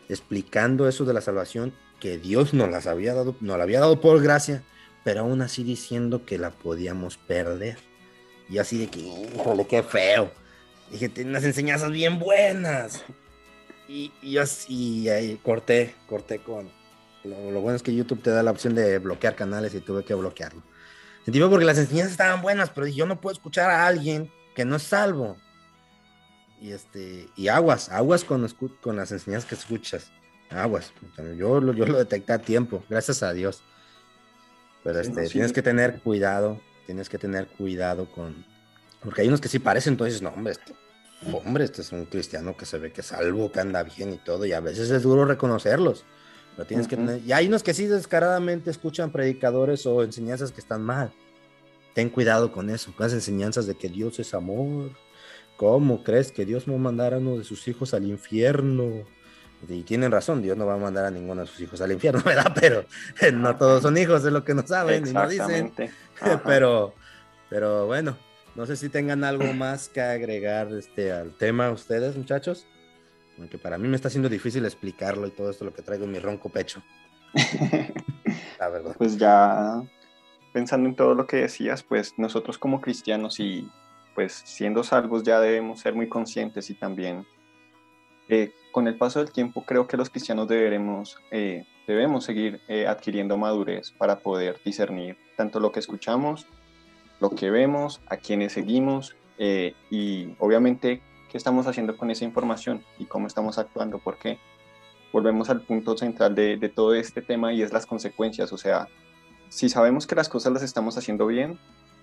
explicando 0.09 0.89
eso 0.89 1.05
de 1.05 1.13
la 1.13 1.21
salvación, 1.21 1.73
que 2.01 2.17
Dios 2.17 2.53
nos 2.53 2.69
las 2.69 2.85
había 2.85 3.13
dado, 3.13 3.33
nos 3.39 3.57
la 3.57 3.63
había 3.63 3.79
dado 3.79 4.01
por 4.01 4.21
gracia, 4.21 4.61
pero 5.05 5.21
aún 5.21 5.41
así 5.41 5.63
diciendo 5.63 6.25
que 6.25 6.37
la 6.37 6.51
podíamos 6.51 7.15
perder. 7.15 7.77
Y 8.49 8.57
así 8.57 8.77
de 8.77 8.87
que, 8.87 8.99
híjole, 8.99 9.65
qué 9.67 9.83
feo. 9.83 10.31
Dije, 10.91 11.07
tiene 11.07 11.29
unas 11.29 11.45
enseñanzas 11.45 11.91
bien 11.91 12.19
buenas. 12.19 13.05
Y, 13.87 14.11
y 14.21 14.37
así, 14.37 15.09
ahí 15.09 15.39
corté, 15.43 15.95
corté 16.07 16.39
con. 16.39 16.71
Lo, 17.23 17.51
lo, 17.51 17.61
bueno 17.61 17.75
es 17.75 17.83
que 17.83 17.95
YouTube 17.95 18.21
te 18.21 18.29
da 18.29 18.43
la 18.43 18.51
opción 18.51 18.75
de 18.75 18.99
bloquear 18.99 19.35
canales 19.35 19.73
y 19.73 19.79
tuve 19.79 20.03
que 20.03 20.13
bloquearlo. 20.13 20.61
Entiendo 21.25 21.49
porque 21.49 21.65
las 21.65 21.77
enseñanzas 21.77 22.11
estaban 22.11 22.41
buenas, 22.41 22.69
pero 22.69 22.87
yo 22.87 23.05
no 23.05 23.21
puedo 23.21 23.33
escuchar 23.33 23.69
a 23.69 23.87
alguien 23.87 24.29
que 24.55 24.65
no 24.65 24.75
es 24.75 24.83
salvo. 24.83 25.37
Y 26.59 26.71
este, 26.71 27.27
y 27.35 27.47
aguas, 27.47 27.89
aguas 27.89 28.23
con, 28.23 28.47
con 28.81 28.95
las 28.95 29.11
enseñanzas 29.11 29.49
que 29.49 29.55
escuchas. 29.55 30.11
Aguas. 30.49 30.93
Yo, 31.17 31.61
yo 31.73 31.85
lo 31.85 31.97
detecté 31.97 32.33
a 32.33 32.39
tiempo, 32.39 32.83
gracias 32.89 33.23
a 33.23 33.33
Dios. 33.33 33.63
Pero 34.83 34.99
este, 34.99 35.25
sí, 35.25 35.33
tienes 35.33 35.53
que 35.53 35.61
tener 35.61 36.01
cuidado, 36.01 36.61
tienes 36.85 37.09
que 37.09 37.17
tener 37.17 37.47
cuidado 37.47 38.09
con... 38.11 38.45
Porque 39.01 39.21
hay 39.21 39.27
unos 39.27 39.41
que 39.41 39.47
sí 39.47 39.59
parecen, 39.59 39.93
entonces, 39.93 40.21
no, 40.21 40.29
hombre, 40.29 40.53
este, 40.53 40.73
hombre, 41.31 41.63
este 41.63 41.81
es 41.81 41.91
un 41.91 42.05
cristiano 42.05 42.55
que 42.57 42.65
se 42.65 42.77
ve 42.77 42.91
que 42.91 43.01
es 43.01 43.07
salvo, 43.07 43.51
que 43.51 43.59
anda 43.59 43.83
bien 43.83 44.13
y 44.13 44.17
todo, 44.17 44.45
y 44.45 44.53
a 44.53 44.59
veces 44.59 44.89
es 44.89 45.03
duro 45.03 45.25
reconocerlos. 45.25 46.05
Pero 46.55 46.67
tienes 46.67 46.85
uh 46.85 46.87
-huh. 46.87 46.89
que 46.89 46.95
tener... 46.97 47.21
Y 47.25 47.31
hay 47.31 47.47
unos 47.47 47.63
que 47.63 47.73
sí 47.73 47.87
descaradamente 47.87 48.69
escuchan 48.69 49.11
predicadores 49.11 49.85
o 49.85 50.03
enseñanzas 50.03 50.51
que 50.51 50.61
están 50.61 50.83
mal. 50.83 51.11
Ten 51.93 52.09
cuidado 52.09 52.51
con 52.51 52.69
eso, 52.69 52.93
con 52.95 53.05
las 53.05 53.13
enseñanzas 53.13 53.65
de 53.67 53.75
que 53.75 53.89
Dios 53.89 54.19
es 54.19 54.33
amor. 54.33 54.91
¿Cómo 55.57 56.03
crees 56.03 56.31
que 56.31 56.45
Dios 56.45 56.67
no 56.67 56.77
mandara 56.77 57.17
a 57.17 57.19
uno 57.19 57.37
de 57.37 57.43
sus 57.43 57.67
hijos 57.67 57.93
al 57.93 58.05
infierno? 58.05 59.05
Y 59.67 59.83
tienen 59.83 60.11
razón, 60.11 60.41
Dios 60.41 60.57
no 60.57 60.65
va 60.65 60.73
a 60.73 60.77
mandar 60.77 61.05
a 61.05 61.11
ninguno 61.11 61.41
de 61.41 61.47
sus 61.47 61.61
hijos 61.61 61.79
al 61.81 61.91
infierno, 61.91 62.21
¿verdad? 62.25 62.53
Pero 62.59 62.85
no 63.33 63.55
todos 63.55 63.83
son 63.83 63.97
hijos, 63.97 64.25
es 64.25 64.33
lo 64.33 64.43
que 64.43 64.53
no 64.53 64.65
saben 64.65 65.07
y 65.07 65.13
no 65.13 65.27
dicen. 65.27 65.71
Pero, 66.45 66.93
pero 67.49 67.85
bueno, 67.85 68.17
no 68.55 68.65
sé 68.65 68.75
si 68.75 68.89
tengan 68.89 69.23
algo 69.23 69.53
más 69.53 69.89
que 69.89 70.01
agregar 70.01 70.71
este, 70.73 71.11
al 71.11 71.35
tema 71.37 71.71
ustedes, 71.71 72.15
muchachos. 72.17 72.67
Aunque 73.37 73.57
para 73.57 73.77
mí 73.77 73.87
me 73.87 73.95
está 73.95 74.09
siendo 74.09 74.29
difícil 74.29 74.63
explicarlo 74.65 75.25
y 75.25 75.31
todo 75.31 75.49
esto 75.49 75.65
lo 75.65 75.73
que 75.73 75.81
traigo 75.81 76.05
en 76.05 76.11
mi 76.11 76.19
ronco 76.19 76.49
pecho. 76.49 76.83
La 78.59 78.69
verdad. 78.69 78.95
Pues 78.97 79.17
ya 79.17 79.81
pensando 80.53 80.87
en 80.87 80.95
todo 80.95 81.15
lo 81.15 81.25
que 81.25 81.37
decías, 81.37 81.83
pues 81.83 82.13
nosotros 82.17 82.57
como 82.57 82.79
cristianos 82.79 83.39
y 83.39 83.67
pues 84.13 84.33
siendo 84.45 84.83
salvos 84.83 85.23
ya 85.23 85.39
debemos 85.39 85.79
ser 85.79 85.95
muy 85.95 86.07
conscientes 86.07 86.69
y 86.69 86.75
también 86.75 87.25
eh, 88.29 88.53
con 88.71 88.87
el 88.87 88.95
paso 88.95 89.19
del 89.19 89.31
tiempo 89.31 89.65
creo 89.65 89.87
que 89.87 89.97
los 89.97 90.09
cristianos 90.09 90.47
deberemos, 90.47 91.17
eh, 91.31 91.65
debemos 91.87 92.23
seguir 92.23 92.61
eh, 92.67 92.87
adquiriendo 92.87 93.37
madurez 93.37 93.91
para 93.91 94.19
poder 94.19 94.61
discernir 94.63 95.17
tanto 95.35 95.59
lo 95.59 95.71
que 95.71 95.79
escuchamos, 95.79 96.47
lo 97.23 97.29
que 97.29 97.49
vemos, 97.49 98.01
a 98.07 98.17
quienes 98.17 98.51
seguimos 98.51 99.15
eh, 99.37 99.75
y 99.89 100.35
obviamente 100.39 101.01
qué 101.31 101.37
estamos 101.37 101.67
haciendo 101.67 101.95
con 101.95 102.11
esa 102.11 102.25
información 102.25 102.83
y 102.99 103.05
cómo 103.05 103.27
estamos 103.27 103.57
actuando, 103.57 103.97
porque 103.99 104.39
volvemos 105.13 105.49
al 105.49 105.61
punto 105.61 105.97
central 105.97 106.35
de, 106.35 106.57
todo 106.75 106.93
este 106.93 107.21
tema 107.21 107.53
y 107.53 107.61
es 107.61 107.71
las 107.71 107.85
consecuencias, 107.85 108.51
o 108.51 108.57
sea, 108.57 108.89
si 109.47 109.69
sabemos 109.69 110.05
que 110.05 110.15
las 110.15 110.27
cosas 110.27 110.51
las 110.51 110.63
estamos 110.63 110.97
haciendo 110.97 111.25
bien, 111.25 111.57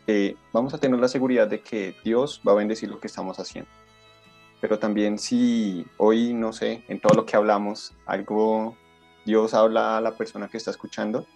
eh, 0.06 0.36
vamos 0.54 0.72
a 0.72 0.78
tener 0.78 0.98
la 0.98 1.08
seguridad 1.08 1.48
de 1.48 1.60
que 1.60 1.94
Dios 2.02 2.40
va 2.48 2.52
a 2.52 2.54
bendecir 2.54 2.88
lo 2.88 2.98
que 2.98 3.08
estamos 3.08 3.38
haciendo. 3.38 3.70
Pero 4.62 4.78
también 4.78 5.18
si 5.18 5.84
hoy, 5.98 6.32
no 6.32 6.54
sé, 6.54 6.82
en 6.88 6.98
todo 6.98 7.12
lo 7.12 7.26
que 7.26 7.36
hablamos, 7.36 7.92
algo 8.06 8.74
Dios 9.26 9.52
habla 9.52 9.98
a 9.98 10.00
la 10.00 10.12
persona 10.12 10.48
que 10.48 10.56
está 10.56 10.70
escuchando, 10.70 11.26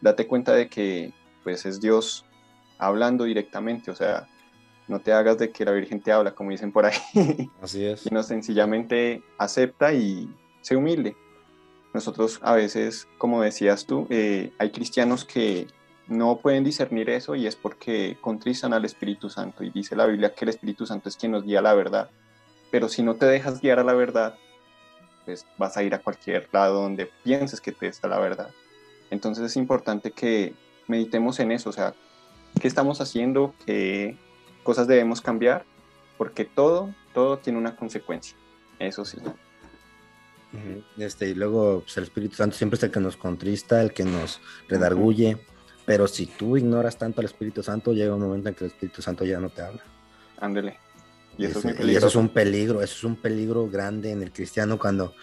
date 0.00 0.26
cuenta 0.26 0.52
de 0.52 0.68
que 0.68 1.12
pues 1.44 1.64
es 1.66 1.80
Dios 1.80 2.25
hablando 2.78 3.24
directamente, 3.24 3.90
o 3.90 3.94
sea, 3.94 4.28
no 4.88 5.00
te 5.00 5.12
hagas 5.12 5.38
de 5.38 5.50
que 5.50 5.64
la 5.64 5.72
Virgen 5.72 6.00
te 6.00 6.12
habla, 6.12 6.32
como 6.32 6.50
dicen 6.50 6.72
por 6.72 6.86
ahí. 6.86 6.98
Así 7.60 7.84
es. 7.84 8.00
Sino 8.00 8.22
sencillamente 8.22 9.22
acepta 9.38 9.92
y 9.92 10.32
sé 10.60 10.76
humilde. 10.76 11.16
Nosotros 11.92 12.38
a 12.42 12.54
veces, 12.54 13.08
como 13.18 13.42
decías 13.42 13.86
tú, 13.86 14.06
eh, 14.10 14.52
hay 14.58 14.70
cristianos 14.70 15.24
que 15.24 15.66
no 16.08 16.38
pueden 16.38 16.62
discernir 16.62 17.10
eso 17.10 17.34
y 17.34 17.46
es 17.46 17.56
porque 17.56 18.16
contristan 18.20 18.72
al 18.72 18.84
Espíritu 18.84 19.28
Santo 19.28 19.64
y 19.64 19.70
dice 19.70 19.96
la 19.96 20.06
Biblia 20.06 20.34
que 20.34 20.44
el 20.44 20.50
Espíritu 20.50 20.86
Santo 20.86 21.08
es 21.08 21.16
quien 21.16 21.32
nos 21.32 21.42
guía 21.42 21.60
a 21.60 21.62
la 21.62 21.74
verdad. 21.74 22.10
Pero 22.70 22.88
si 22.88 23.02
no 23.02 23.14
te 23.14 23.26
dejas 23.26 23.60
guiar 23.60 23.78
a 23.78 23.84
la 23.84 23.94
verdad, 23.94 24.36
pues 25.24 25.46
vas 25.58 25.76
a 25.76 25.82
ir 25.82 25.94
a 25.94 26.00
cualquier 26.00 26.48
lado 26.52 26.82
donde 26.82 27.10
pienses 27.24 27.60
que 27.60 27.72
te 27.72 27.88
está 27.88 28.08
la 28.08 28.18
verdad. 28.18 28.50
Entonces 29.10 29.44
es 29.44 29.56
importante 29.56 30.12
que 30.12 30.54
meditemos 30.86 31.40
en 31.40 31.52
eso, 31.52 31.70
o 31.70 31.72
sea, 31.72 31.94
qué 32.60 32.68
estamos 32.68 33.00
haciendo, 33.00 33.54
qué 33.64 34.16
cosas 34.62 34.86
debemos 34.86 35.20
cambiar, 35.20 35.64
porque 36.18 36.44
todo, 36.44 36.94
todo 37.14 37.38
tiene 37.38 37.58
una 37.58 37.76
consecuencia, 37.76 38.36
eso 38.78 39.04
sí. 39.04 39.18
Este, 40.96 41.28
y 41.28 41.34
luego 41.34 41.80
pues, 41.80 41.96
el 41.98 42.04
Espíritu 42.04 42.36
Santo 42.36 42.56
siempre 42.56 42.78
es 42.78 42.82
el 42.82 42.90
que 42.90 43.00
nos 43.00 43.16
contrista, 43.16 43.82
el 43.82 43.92
que 43.92 44.04
nos 44.04 44.40
redarguye, 44.68 45.34
uh 45.34 45.38
-huh. 45.38 45.82
pero 45.84 46.06
si 46.06 46.26
tú 46.26 46.56
ignoras 46.56 46.96
tanto 46.96 47.20
al 47.20 47.26
Espíritu 47.26 47.62
Santo, 47.62 47.92
llega 47.92 48.14
un 48.14 48.22
momento 48.22 48.48
en 48.48 48.54
que 48.54 48.64
el 48.64 48.70
Espíritu 48.70 49.02
Santo 49.02 49.24
ya 49.24 49.38
no 49.38 49.50
te 49.50 49.62
habla. 49.62 49.82
Ándele. 50.38 50.78
Y 51.38 51.44
eso, 51.44 51.58
es 51.68 51.80
y 51.80 51.94
eso 51.94 52.06
es 52.06 52.16
un 52.16 52.30
peligro, 52.30 52.80
eso 52.80 52.94
es 52.94 53.04
un 53.04 53.16
peligro 53.16 53.68
grande 53.68 54.10
en 54.10 54.22
el 54.22 54.32
cristiano 54.32 54.78
cuando 54.78 55.14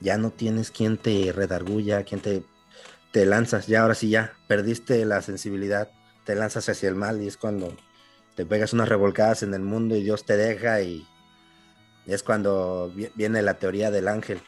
ya 0.00 0.18
no 0.18 0.30
tienes 0.30 0.72
quien 0.72 0.96
te 0.98 1.32
redarguya, 1.32 2.02
quien 2.02 2.20
te, 2.20 2.42
te 3.12 3.24
lanzas, 3.24 3.68
ya 3.68 3.82
ahora 3.82 3.94
sí 3.94 4.10
ya, 4.10 4.32
perdiste 4.48 5.04
la 5.04 5.22
sensibilidad, 5.22 5.90
te 6.24 6.34
lanzas 6.34 6.68
hacia 6.68 6.88
el 6.88 6.94
mal 6.94 7.22
y 7.22 7.28
es 7.28 7.36
cuando 7.36 7.74
te 8.34 8.46
pegas 8.46 8.72
unas 8.72 8.88
revolcadas 8.88 9.42
en 9.42 9.54
el 9.54 9.60
mundo 9.60 9.96
y 9.96 10.02
Dios 10.02 10.24
te 10.24 10.36
deja 10.36 10.80
y 10.80 11.06
es 12.06 12.22
cuando 12.22 12.92
viene 13.14 13.42
la 13.42 13.54
teoría 13.54 13.90
del 13.90 14.08
ángel. 14.08 14.40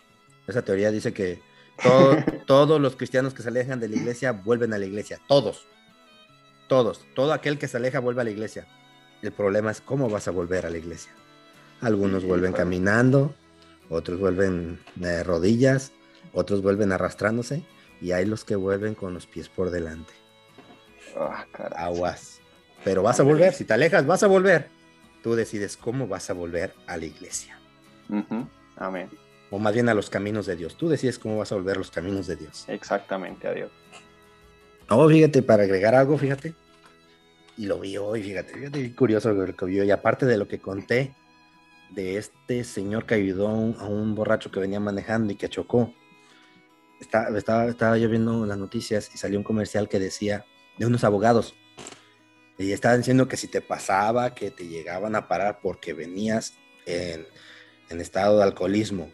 Esa 0.46 0.62
teoría 0.62 0.90
dice 0.90 1.12
que 1.12 1.40
todo, 1.82 2.16
todos 2.46 2.80
los 2.80 2.96
cristianos 2.96 3.34
que 3.34 3.42
se 3.42 3.48
alejan 3.48 3.80
de 3.80 3.88
la 3.88 3.96
iglesia 3.96 4.32
vuelven 4.32 4.72
a 4.72 4.78
la 4.78 4.86
iglesia, 4.86 5.20
todos, 5.28 5.66
todos, 6.68 7.06
todo 7.14 7.32
aquel 7.32 7.58
que 7.58 7.68
se 7.68 7.76
aleja 7.76 8.00
vuelve 8.00 8.22
a 8.22 8.24
la 8.24 8.30
iglesia. 8.30 8.66
El 9.22 9.32
problema 9.32 9.70
es 9.70 9.80
cómo 9.80 10.08
vas 10.08 10.28
a 10.28 10.30
volver 10.30 10.66
a 10.66 10.70
la 10.70 10.78
iglesia. 10.78 11.12
Algunos 11.80 12.22
sí, 12.22 12.28
vuelven 12.28 12.52
claro. 12.52 12.64
caminando, 12.64 13.34
otros 13.88 14.18
vuelven 14.18 14.80
de 14.94 15.22
rodillas, 15.22 15.92
otros 16.32 16.62
vuelven 16.62 16.92
arrastrándose 16.92 17.64
y 18.00 18.12
hay 18.12 18.26
los 18.26 18.44
que 18.44 18.56
vuelven 18.56 18.94
con 18.94 19.14
los 19.14 19.26
pies 19.26 19.48
por 19.48 19.70
delante. 19.70 20.12
Oh, 21.16 21.32
Aguas. 21.76 22.40
Pero 22.84 23.02
vas 23.02 23.18
a 23.18 23.22
volver, 23.22 23.52
si 23.52 23.64
te 23.64 23.72
alejas, 23.72 24.06
vas 24.06 24.22
a 24.22 24.26
volver. 24.26 24.68
Tú 25.22 25.34
decides 25.34 25.76
cómo 25.76 26.06
vas 26.06 26.30
a 26.30 26.34
volver 26.34 26.72
a 26.86 26.96
la 26.96 27.06
iglesia. 27.06 27.58
Uh 28.08 28.22
-huh. 28.22 28.48
Amén. 28.76 29.10
O 29.50 29.58
más 29.58 29.74
bien 29.74 29.88
a 29.88 29.94
los 29.94 30.10
caminos 30.10 30.46
de 30.46 30.56
Dios. 30.56 30.76
Tú 30.76 30.88
decides 30.88 31.18
cómo 31.18 31.38
vas 31.38 31.50
a 31.52 31.56
volver 31.56 31.76
a 31.76 31.78
los 31.78 31.90
caminos 31.90 32.26
de 32.26 32.36
Dios. 32.36 32.64
Exactamente, 32.68 33.48
a 33.48 33.52
Dios. 33.52 33.70
Oh, 34.88 35.08
fíjate, 35.08 35.42
para 35.42 35.64
agregar 35.64 35.94
algo, 35.94 36.16
fíjate. 36.18 36.54
Y 37.56 37.66
lo 37.66 37.80
vi 37.80 37.96
hoy, 37.96 38.22
fíjate, 38.22 38.52
fíjate, 38.52 38.94
curioso 38.94 39.32
lo 39.32 39.56
que 39.56 39.66
vio. 39.66 39.82
Y 39.82 39.90
aparte 39.90 40.26
de 40.26 40.36
lo 40.36 40.46
que 40.46 40.58
conté 40.58 41.14
de 41.90 42.18
este 42.18 42.64
señor 42.64 43.06
que 43.06 43.14
ayudó 43.14 43.48
a 43.48 43.54
un, 43.54 43.76
a 43.80 43.86
un 43.86 44.14
borracho 44.14 44.50
que 44.50 44.60
venía 44.60 44.80
manejando 44.80 45.32
y 45.32 45.36
que 45.36 45.48
chocó. 45.48 45.92
Estaba, 47.00 47.36
estaba, 47.36 47.66
estaba 47.66 47.98
yo 47.98 48.08
viendo 48.08 48.46
las 48.46 48.58
noticias 48.58 49.10
y 49.14 49.18
salió 49.18 49.38
un 49.38 49.44
comercial 49.44 49.88
que 49.88 49.98
decía 49.98 50.44
de 50.78 50.86
unos 50.86 51.04
abogados. 51.04 51.54
Y 52.58 52.72
estaban 52.72 52.98
diciendo 52.98 53.28
que 53.28 53.36
si 53.36 53.48
te 53.48 53.60
pasaba, 53.60 54.34
que 54.34 54.50
te 54.50 54.66
llegaban 54.66 55.14
a 55.14 55.28
parar 55.28 55.60
porque 55.62 55.92
venías 55.92 56.54
en, 56.86 57.26
en 57.90 58.00
estado 58.00 58.38
de 58.38 58.44
alcoholismo 58.44 59.10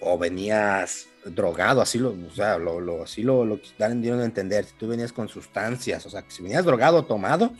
o 0.00 0.16
venías 0.16 1.08
drogado, 1.24 1.80
así 1.80 1.98
lo, 1.98 2.10
o 2.10 2.30
sea, 2.30 2.56
lo, 2.58 2.80
lo, 2.80 3.02
así 3.02 3.22
lo, 3.22 3.44
lo 3.44 3.60
dieron 3.78 4.20
a 4.20 4.24
entender. 4.24 4.64
Si 4.64 4.74
tú 4.74 4.88
venías 4.88 5.12
con 5.12 5.28
sustancias, 5.28 6.06
o 6.06 6.10
sea, 6.10 6.22
que 6.22 6.30
si 6.30 6.42
venías 6.42 6.64
drogado 6.64 6.98
o 6.98 7.04
tomado 7.04 7.52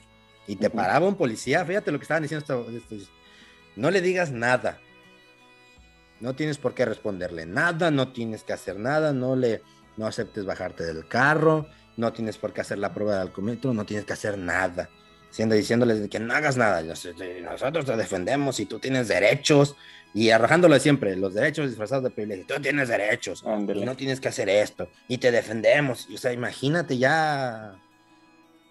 y 0.47 0.57
te 0.57 0.71
paraba 0.71 1.07
un 1.07 1.17
policía, 1.17 1.65
fíjate 1.65 1.93
lo 1.93 1.99
que 1.99 2.05
estaban 2.05 2.23
diciendo, 2.23 2.43
esto, 2.43 2.95
esto, 2.97 3.11
no 3.77 3.91
le 3.91 4.01
digas 4.01 4.31
nada. 4.31 4.81
No 6.21 6.35
tienes 6.35 6.59
por 6.59 6.75
qué 6.75 6.85
responderle 6.85 7.47
nada, 7.47 7.91
no 7.91 8.13
tienes 8.13 8.43
que 8.43 8.53
hacer 8.53 8.79
nada, 8.79 9.13
no 9.13 9.37
le 9.37 9.63
no 9.97 10.07
aceptes 10.07 10.45
bajarte 10.45 10.85
del 10.85 11.07
carro, 11.07 11.67
no 11.99 12.13
tienes 12.13 12.39
por 12.39 12.53
qué 12.53 12.61
hacer 12.61 12.79
la 12.79 12.95
prueba 12.95 13.17
de 13.17 13.23
alcoholímetro, 13.23 13.75
no 13.75 13.85
tienes 13.85 14.07
que 14.07 14.13
hacer 14.13 14.39
nada. 14.39 14.89
Siendo 15.31 15.55
diciéndoles 15.55 16.09
que 16.09 16.21
no 16.21 16.33
hagas 16.33 16.57
nada, 16.57 16.81
nosotros 16.83 17.85
te 17.85 17.97
defendemos 17.97 18.61
y 18.61 18.67
tú 18.67 18.79
tienes 18.79 19.09
derechos 19.09 19.77
y 20.15 20.31
arrojándolo 20.31 20.79
siempre, 20.79 21.17
los 21.17 21.35
derechos 21.35 21.69
disfrazados 21.69 22.05
de 22.05 22.11
privilegio, 22.11 22.47
tú 22.47 22.63
tienes 22.63 22.89
derechos 22.89 23.45
Andale. 23.45 23.81
y 23.81 23.85
no 23.85 23.95
tienes 23.97 24.21
que 24.21 24.29
hacer 24.29 24.49
esto 24.49 24.89
y 25.07 25.19
te 25.19 25.31
defendemos. 25.31 26.07
Y, 26.09 26.15
o 26.15 26.19
sea, 26.19 26.33
imagínate 26.33 26.97
ya, 26.97 27.75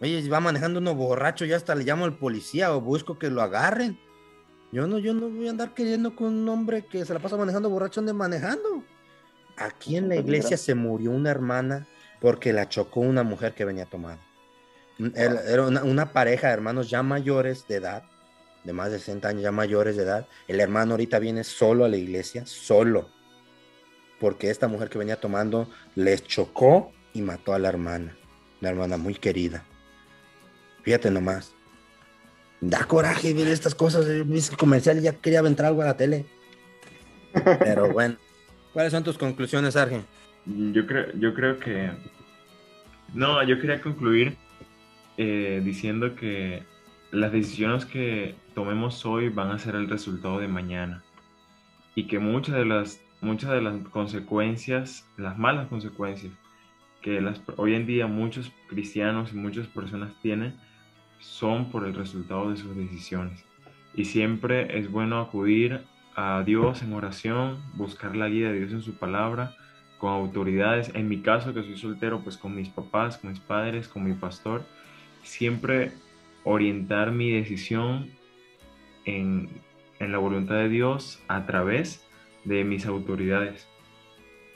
oye, 0.01 0.27
va 0.29 0.39
manejando 0.39 0.79
uno 0.79 0.95
borracho, 0.95 1.45
ya 1.45 1.57
hasta 1.57 1.75
le 1.75 1.83
llamo 1.83 2.05
al 2.05 2.17
policía 2.17 2.73
o 2.73 2.81
busco 2.81 3.19
que 3.19 3.29
lo 3.29 3.41
agarren. 3.41 3.99
Yo 4.71 4.87
no, 4.87 4.99
yo 4.99 5.13
no 5.13 5.29
voy 5.29 5.47
a 5.47 5.51
andar 5.51 5.73
queriendo 5.73 6.15
con 6.15 6.33
un 6.33 6.49
hombre 6.49 6.85
que 6.85 7.05
se 7.05 7.13
la 7.13 7.19
pasa 7.19 7.37
manejando 7.37 7.69
borracho 7.69 7.99
ande 7.99 8.13
manejando. 8.13 8.83
aquí 9.57 9.97
en 9.97 10.09
la 10.09 10.15
iglesia 10.15 10.57
se 10.57 10.73
murió 10.75 11.11
una 11.11 11.29
hermana 11.29 11.85
porque 12.21 12.53
la 12.53 12.69
chocó 12.69 12.99
una 13.01 13.23
mujer 13.23 13.53
que 13.53 13.65
venía 13.65 13.85
tomada. 13.85 14.19
Era 15.15 15.41
era 15.43 15.63
una, 15.67 15.83
una 15.83 16.11
pareja 16.13 16.47
de 16.47 16.53
hermanos 16.53 16.89
ya 16.89 17.03
mayores 17.03 17.67
de 17.67 17.75
edad, 17.75 18.03
de 18.63 18.73
más 18.73 18.91
de 18.91 18.99
60 18.99 19.27
años, 19.29 19.43
ya 19.43 19.51
mayores 19.51 19.95
de 19.95 20.03
edad. 20.03 20.27
El 20.47 20.59
hermano 20.59 20.93
ahorita 20.93 21.19
viene 21.19 21.43
solo 21.43 21.85
a 21.85 21.89
la 21.89 21.97
iglesia, 21.97 22.45
solo, 22.45 23.09
porque 24.19 24.49
esta 24.49 24.67
mujer 24.67 24.89
que 24.89 24.97
venía 24.97 25.19
tomando 25.19 25.69
les 25.95 26.23
chocó 26.23 26.91
y 27.13 27.21
mató 27.21 27.53
a 27.53 27.59
la 27.59 27.69
hermana, 27.69 28.15
una 28.61 28.69
hermana 28.69 28.97
muy 28.97 29.13
querida. 29.15 29.63
Fíjate 30.83 31.11
nomás. 31.11 31.53
Da 32.59 32.85
coraje 32.85 33.33
ver 33.35 33.47
estas 33.49 33.75
cosas. 33.75 34.07
eh, 34.07 34.23
Viste 34.25 34.53
el 34.53 34.57
comercial 34.57 34.97
y 34.97 35.01
ya 35.01 35.13
quería 35.13 35.39
aventar 35.39 35.67
algo 35.67 35.83
a 35.83 35.85
la 35.85 35.97
tele. 35.97 36.25
Pero 37.59 37.91
bueno. 37.91 38.17
¿Cuáles 38.73 38.91
son 38.91 39.03
tus 39.03 39.17
conclusiones, 39.17 39.75
Argen? 39.75 40.05
Yo 40.47 40.85
creo, 40.87 41.11
yo 41.17 41.33
creo 41.33 41.59
que... 41.59 41.91
No, 43.13 43.41
yo 43.43 43.59
quería 43.59 43.81
concluir 43.81 44.35
eh, 45.17 45.61
diciendo 45.63 46.15
que 46.15 46.63
las 47.11 47.31
decisiones 47.31 47.85
que 47.85 48.35
tomemos 48.53 49.05
hoy 49.05 49.29
van 49.29 49.51
a 49.51 49.59
ser 49.59 49.75
el 49.75 49.89
resultado 49.89 50.39
de 50.39 50.47
mañana. 50.47 51.03
Y 51.95 52.07
que 52.07 52.19
muchas 52.19 52.55
de 52.55 52.65
las, 52.65 53.01
muchas 53.21 53.51
de 53.51 53.61
las 53.61 53.75
consecuencias, 53.89 55.07
las 55.17 55.37
malas 55.37 55.67
consecuencias 55.67 56.33
que 57.01 57.21
las, 57.21 57.41
hoy 57.55 57.73
en 57.73 57.85
día 57.85 58.07
muchos 58.07 58.51
cristianos 58.67 59.33
y 59.33 59.37
muchas 59.37 59.67
personas 59.67 60.11
tienen, 60.21 60.55
son 61.19 61.71
por 61.71 61.85
el 61.85 61.93
resultado 61.93 62.51
de 62.51 62.57
sus 62.57 62.75
decisiones. 62.75 63.43
Y 63.95 64.05
siempre 64.05 64.77
es 64.77 64.91
bueno 64.91 65.19
acudir 65.19 65.81
a 66.15 66.43
Dios 66.43 66.83
en 66.83 66.93
oración, 66.93 67.57
buscar 67.73 68.15
la 68.15 68.27
guía 68.27 68.51
de 68.51 68.59
Dios 68.59 68.71
en 68.71 68.81
su 68.81 68.95
palabra, 68.95 69.55
con 69.97 70.11
autoridades. 70.11 70.91
En 70.93 71.07
mi 71.07 71.21
caso, 71.21 71.53
que 71.53 71.63
soy 71.63 71.77
soltero, 71.77 72.21
pues 72.21 72.37
con 72.37 72.55
mis 72.55 72.69
papás, 72.69 73.17
con 73.17 73.31
mis 73.31 73.39
padres, 73.39 73.87
con 73.87 74.03
mi 74.03 74.13
pastor. 74.13 74.63
Siempre 75.23 75.91
orientar 76.43 77.11
mi 77.11 77.31
decisión 77.31 78.09
en, 79.05 79.49
en 79.99 80.11
la 80.11 80.17
voluntad 80.17 80.55
de 80.55 80.69
Dios 80.69 81.23
a 81.27 81.45
través 81.45 82.07
de 82.43 82.63
mis 82.63 82.85
autoridades. 82.85 83.67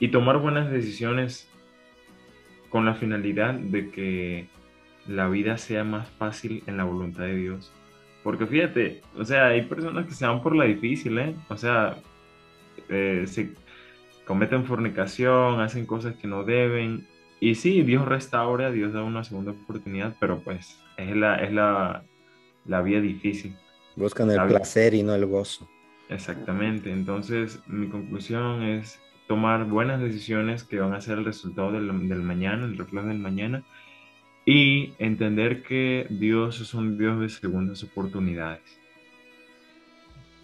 Y 0.00 0.08
tomar 0.08 0.38
buenas 0.38 0.70
decisiones 0.70 1.48
con 2.70 2.84
la 2.84 2.94
finalidad 2.94 3.54
de 3.54 3.90
que 3.90 4.48
la 5.06 5.28
vida 5.28 5.58
sea 5.58 5.84
más 5.84 6.08
fácil 6.10 6.62
en 6.66 6.76
la 6.76 6.84
voluntad 6.84 7.24
de 7.24 7.36
Dios. 7.36 7.72
Porque 8.22 8.46
fíjate, 8.46 9.02
o 9.16 9.24
sea, 9.24 9.48
hay 9.48 9.62
personas 9.62 10.06
que 10.06 10.12
se 10.12 10.26
van 10.26 10.42
por 10.42 10.54
la 10.54 10.64
difícil, 10.64 11.18
¿eh? 11.18 11.34
O 11.48 11.56
sea, 11.56 11.96
eh, 12.88 13.24
se 13.26 13.52
cometen 14.26 14.64
fornicación, 14.64 15.60
hacen 15.60 15.86
cosas 15.86 16.16
que 16.16 16.28
no 16.28 16.44
deben. 16.44 17.06
Y 17.40 17.56
sí, 17.56 17.82
Dios 17.82 18.06
restaura, 18.06 18.70
Dios 18.70 18.92
da 18.92 19.02
una 19.02 19.24
segunda 19.24 19.52
oportunidad, 19.52 20.14
pero 20.20 20.40
pues 20.40 20.78
es 20.96 21.16
la, 21.16 21.36
es 21.36 21.52
la, 21.52 22.04
la 22.66 22.82
vía 22.82 23.00
difícil. 23.00 23.56
Buscan 23.96 24.30
el 24.30 24.36
La 24.36 24.46
placer 24.46 24.94
y 24.94 25.02
no 25.02 25.14
el 25.14 25.26
gozo. 25.26 25.68
Exactamente. 26.08 26.90
Entonces, 26.92 27.60
mi 27.66 27.88
conclusión 27.88 28.62
es 28.62 29.00
tomar 29.26 29.64
buenas 29.64 30.00
decisiones 30.00 30.64
que 30.64 30.78
van 30.78 30.94
a 30.94 31.00
ser 31.00 31.18
el 31.18 31.24
resultado 31.24 31.72
del, 31.72 32.08
del 32.08 32.22
mañana, 32.22 32.64
el 32.64 32.76
reflejo 32.76 33.06
del 33.06 33.18
mañana, 33.18 33.64
y 34.44 34.94
entender 34.98 35.62
que 35.62 36.06
Dios 36.10 36.60
es 36.60 36.74
un 36.74 36.98
Dios 36.98 37.20
de 37.20 37.28
segundas 37.28 37.82
oportunidades. 37.82 38.78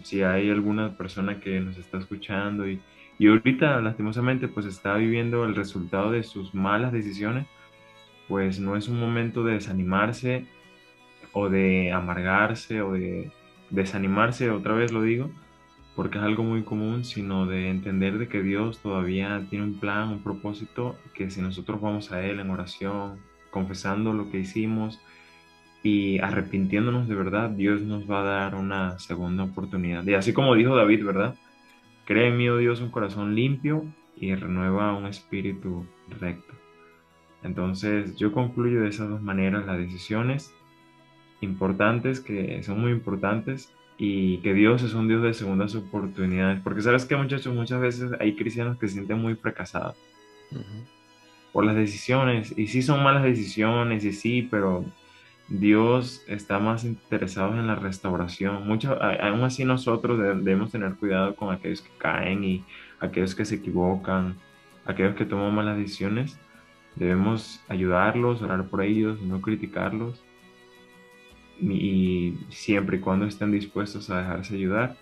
Si 0.02 0.22
hay 0.22 0.50
alguna 0.50 0.96
persona 0.96 1.40
que 1.40 1.58
nos 1.60 1.76
está 1.76 1.98
escuchando 1.98 2.68
y, 2.68 2.80
y 3.18 3.26
ahorita 3.26 3.80
lastimosamente 3.80 4.48
pues 4.48 4.66
está 4.66 4.94
viviendo 4.94 5.44
el 5.44 5.54
resultado 5.54 6.10
de 6.12 6.22
sus 6.22 6.54
malas 6.54 6.92
decisiones, 6.92 7.46
pues 8.28 8.60
no 8.60 8.76
es 8.76 8.88
un 8.88 9.00
momento 9.00 9.42
de 9.44 9.54
desanimarse 9.54 10.46
o 11.32 11.48
de 11.48 11.92
amargarse 11.92 12.82
o 12.82 12.92
de 12.92 13.32
desanimarse, 13.70 14.50
otra 14.50 14.74
vez 14.74 14.92
lo 14.92 15.02
digo, 15.02 15.30
porque 15.96 16.18
es 16.18 16.24
algo 16.24 16.44
muy 16.44 16.62
común, 16.62 17.04
sino 17.04 17.46
de 17.46 17.70
entender 17.70 18.18
de 18.18 18.28
que 18.28 18.42
Dios 18.42 18.78
todavía 18.80 19.44
tiene 19.50 19.64
un 19.64 19.80
plan, 19.80 20.10
un 20.10 20.22
propósito, 20.22 20.96
que 21.14 21.30
si 21.30 21.42
nosotros 21.42 21.80
vamos 21.80 22.12
a 22.12 22.24
Él 22.24 22.38
en 22.38 22.50
oración, 22.50 23.18
confesando 23.50 24.12
lo 24.12 24.30
que 24.30 24.38
hicimos 24.38 25.00
y 25.82 26.18
arrepintiéndonos 26.20 27.08
de 27.08 27.14
verdad, 27.14 27.50
Dios 27.50 27.82
nos 27.82 28.08
va 28.08 28.20
a 28.20 28.24
dar 28.24 28.54
una 28.54 28.98
segunda 28.98 29.44
oportunidad. 29.44 30.06
Y 30.06 30.14
así 30.14 30.32
como 30.32 30.54
dijo 30.54 30.76
David, 30.76 31.04
¿verdad? 31.04 31.34
Cree 32.08 32.28
en 32.28 32.38
mí, 32.38 32.48
oh 32.48 32.56
Dios, 32.56 32.80
un 32.80 32.90
corazón 32.90 33.34
limpio 33.34 33.84
y 34.16 34.34
renueva 34.34 34.96
un 34.96 35.04
espíritu 35.04 35.84
recto. 36.18 36.54
Entonces 37.42 38.16
yo 38.16 38.32
concluyo 38.32 38.80
de 38.80 38.88
esas 38.88 39.10
dos 39.10 39.20
maneras 39.20 39.66
las 39.66 39.76
decisiones 39.76 40.54
importantes, 41.42 42.20
que 42.20 42.62
son 42.62 42.80
muy 42.80 42.92
importantes, 42.92 43.74
y 43.98 44.38
que 44.38 44.54
Dios 44.54 44.82
es 44.82 44.94
un 44.94 45.06
Dios 45.06 45.22
de 45.22 45.34
segundas 45.34 45.74
oportunidades. 45.74 46.62
Porque 46.62 46.80
sabes 46.80 47.04
que 47.04 47.14
muchachos, 47.14 47.54
muchas 47.54 47.78
veces 47.82 48.12
hay 48.18 48.34
cristianos 48.36 48.78
que 48.78 48.88
se 48.88 48.94
sienten 48.94 49.18
muy 49.18 49.34
fracasados 49.34 49.98
por 51.52 51.66
las 51.66 51.76
decisiones, 51.76 52.54
y 52.56 52.68
sí 52.68 52.80
son 52.80 53.02
malas 53.02 53.22
decisiones, 53.22 54.02
y 54.06 54.14
sí, 54.14 54.48
pero 54.50 54.82
Dios 55.48 56.22
está 56.28 56.58
más 56.58 56.84
interesado 56.84 57.54
en 57.58 57.66
la 57.66 57.74
restauración. 57.74 58.66
Mucho, 58.66 58.98
aún 59.02 59.42
así 59.44 59.64
nosotros 59.64 60.18
de- 60.18 60.34
debemos 60.34 60.70
tener 60.72 60.94
cuidado 60.96 61.34
con 61.36 61.54
aquellos 61.54 61.80
que 61.80 61.90
caen 61.98 62.44
y 62.44 62.64
aquellos 63.00 63.34
que 63.34 63.44
se 63.46 63.54
equivocan, 63.56 64.36
aquellos 64.84 65.14
que 65.16 65.24
toman 65.24 65.54
malas 65.54 65.78
decisiones. 65.78 66.38
Debemos 66.96 67.62
ayudarlos, 67.68 68.42
orar 68.42 68.68
por 68.68 68.82
ellos, 68.82 69.20
no 69.22 69.40
criticarlos. 69.40 70.22
Y 71.60 72.34
siempre 72.50 72.98
y 72.98 73.00
cuando 73.00 73.26
estén 73.26 73.50
dispuestos 73.50 74.10
a 74.10 74.18
dejarse 74.18 74.54
ayudar, 74.54 74.96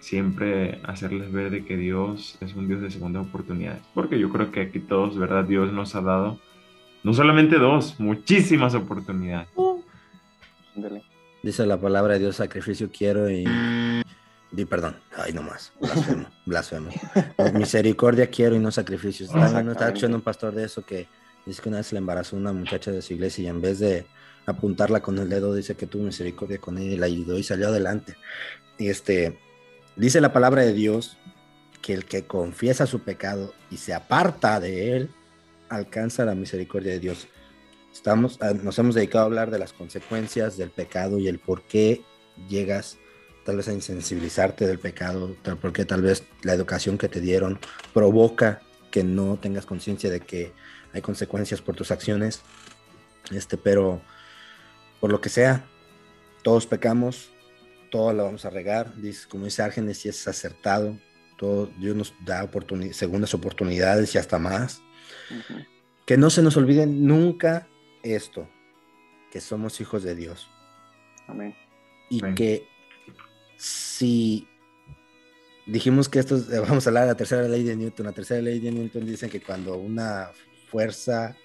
siempre 0.00 0.80
hacerles 0.84 1.30
ver 1.30 1.50
de 1.50 1.64
que 1.64 1.76
Dios 1.76 2.38
es 2.40 2.54
un 2.54 2.66
Dios 2.66 2.80
de 2.80 2.90
segundas 2.90 3.26
oportunidades. 3.26 3.82
Porque 3.94 4.18
yo 4.18 4.30
creo 4.30 4.50
que 4.50 4.62
aquí 4.62 4.80
todos, 4.80 5.16
¿verdad? 5.18 5.44
Dios 5.44 5.72
nos 5.72 5.94
ha 5.94 6.00
dado 6.00 6.40
no 7.04 7.12
solamente 7.14 7.58
dos, 7.58 7.98
muchísimas 8.00 8.74
oportunidades. 8.74 9.48
Dice 11.42 11.66
la 11.66 11.80
palabra 11.80 12.14
de 12.14 12.20
Dios, 12.20 12.36
sacrificio 12.36 12.90
quiero 12.90 13.30
y... 13.30 13.44
Di 14.52 14.66
perdón, 14.66 14.96
ay 15.16 15.32
no 15.32 15.42
más, 15.42 15.72
blasfemo, 15.80 16.26
blasfemo. 16.46 16.90
Misericordia 17.54 18.26
quiero 18.28 18.54
y 18.54 18.58
no 18.58 18.70
sacrificios. 18.70 19.30
Estaba 19.30 19.46
Exactamente. 19.46 19.84
escuchando 19.84 20.16
un 20.18 20.22
pastor 20.22 20.54
de 20.54 20.64
eso 20.64 20.84
que 20.84 21.08
dice 21.46 21.62
que 21.62 21.70
una 21.70 21.78
vez 21.78 21.90
le 21.92 21.98
embarazó 21.98 22.36
una 22.36 22.52
muchacha 22.52 22.90
de 22.90 23.00
su 23.00 23.14
iglesia 23.14 23.44
y 23.44 23.46
en 23.46 23.62
vez 23.62 23.78
de 23.78 24.06
apuntarla 24.44 25.00
con 25.00 25.18
el 25.18 25.30
dedo 25.30 25.54
dice 25.54 25.74
que 25.74 25.86
tuvo 25.86 26.04
misericordia 26.04 26.58
con 26.58 26.76
ella 26.76 26.92
y 26.92 26.96
la 26.98 27.06
ayudó 27.06 27.38
y 27.38 27.42
salió 27.42 27.68
adelante. 27.68 28.14
Y 28.76 28.88
este, 28.88 29.38
dice 29.96 30.20
la 30.20 30.34
palabra 30.34 30.62
de 30.62 30.74
Dios 30.74 31.16
que 31.80 31.94
el 31.94 32.04
que 32.04 32.26
confiesa 32.26 32.86
su 32.86 33.00
pecado 33.00 33.54
y 33.70 33.78
se 33.78 33.94
aparta 33.94 34.60
de 34.60 34.96
él, 34.96 35.10
alcanza 35.70 36.26
la 36.26 36.34
misericordia 36.34 36.92
de 36.92 37.00
Dios. 37.00 37.26
Estamos, 37.92 38.38
ah, 38.40 38.52
nos 38.54 38.78
hemos 38.78 38.94
dedicado 38.94 39.24
a 39.24 39.26
hablar 39.26 39.50
de 39.50 39.58
las 39.58 39.72
consecuencias 39.72 40.56
del 40.56 40.70
pecado 40.70 41.18
y 41.18 41.28
el 41.28 41.38
por 41.38 41.62
qué 41.62 42.02
llegas 42.48 42.98
tal 43.44 43.56
vez 43.56 43.68
a 43.68 43.72
insensibilizarte 43.72 44.66
del 44.66 44.78
pecado, 44.78 45.36
porque 45.60 45.84
tal 45.84 46.02
vez 46.02 46.24
la 46.42 46.54
educación 46.54 46.96
que 46.96 47.08
te 47.08 47.20
dieron 47.20 47.58
provoca 47.92 48.62
que 48.90 49.02
no 49.04 49.36
tengas 49.36 49.66
conciencia 49.66 50.10
de 50.10 50.20
que 50.20 50.52
hay 50.92 51.00
consecuencias 51.02 51.60
por 51.60 51.74
tus 51.74 51.90
acciones. 51.90 52.42
Este, 53.30 53.56
pero 53.56 54.00
por 55.00 55.10
lo 55.10 55.20
que 55.20 55.28
sea, 55.28 55.64
todos 56.42 56.66
pecamos, 56.66 57.30
todo 57.90 58.12
lo 58.12 58.24
vamos 58.24 58.44
a 58.44 58.50
regar. 58.50 58.94
Dice, 58.96 59.28
como 59.28 59.44
dice 59.46 59.62
Árgenes, 59.62 59.98
si 59.98 60.08
es 60.08 60.26
acertado, 60.28 60.96
todo, 61.36 61.66
Dios 61.78 61.96
nos 61.96 62.14
da 62.24 62.44
oportuni- 62.44 62.92
segundas 62.92 63.34
oportunidades 63.34 64.14
y 64.14 64.18
hasta 64.18 64.38
más. 64.38 64.80
Ujú. 65.30 65.60
Que 66.06 66.16
no 66.16 66.30
se 66.30 66.42
nos 66.42 66.56
olvide 66.56 66.86
nunca 66.86 67.66
esto, 68.02 68.48
que 69.30 69.40
somos 69.40 69.80
hijos 69.80 70.02
de 70.02 70.14
Dios 70.14 70.48
Amén. 71.26 71.54
y 72.10 72.22
Amén. 72.22 72.34
que 72.34 72.66
si 73.56 74.46
dijimos 75.66 76.08
que 76.08 76.18
esto 76.18 76.36
es- 76.36 76.48
vamos 76.68 76.86
a 76.86 76.90
hablar 76.90 77.04
de 77.04 77.10
la 77.10 77.16
tercera 77.16 77.42
ley 77.48 77.62
de 77.62 77.76
Newton, 77.76 78.06
la 78.06 78.12
tercera 78.12 78.40
ley 78.42 78.58
de 78.60 78.70
Newton 78.72 79.06
dicen 79.06 79.30
que 79.30 79.40
cuando 79.40 79.76
una 79.76 80.30
fuerza, 80.68 81.36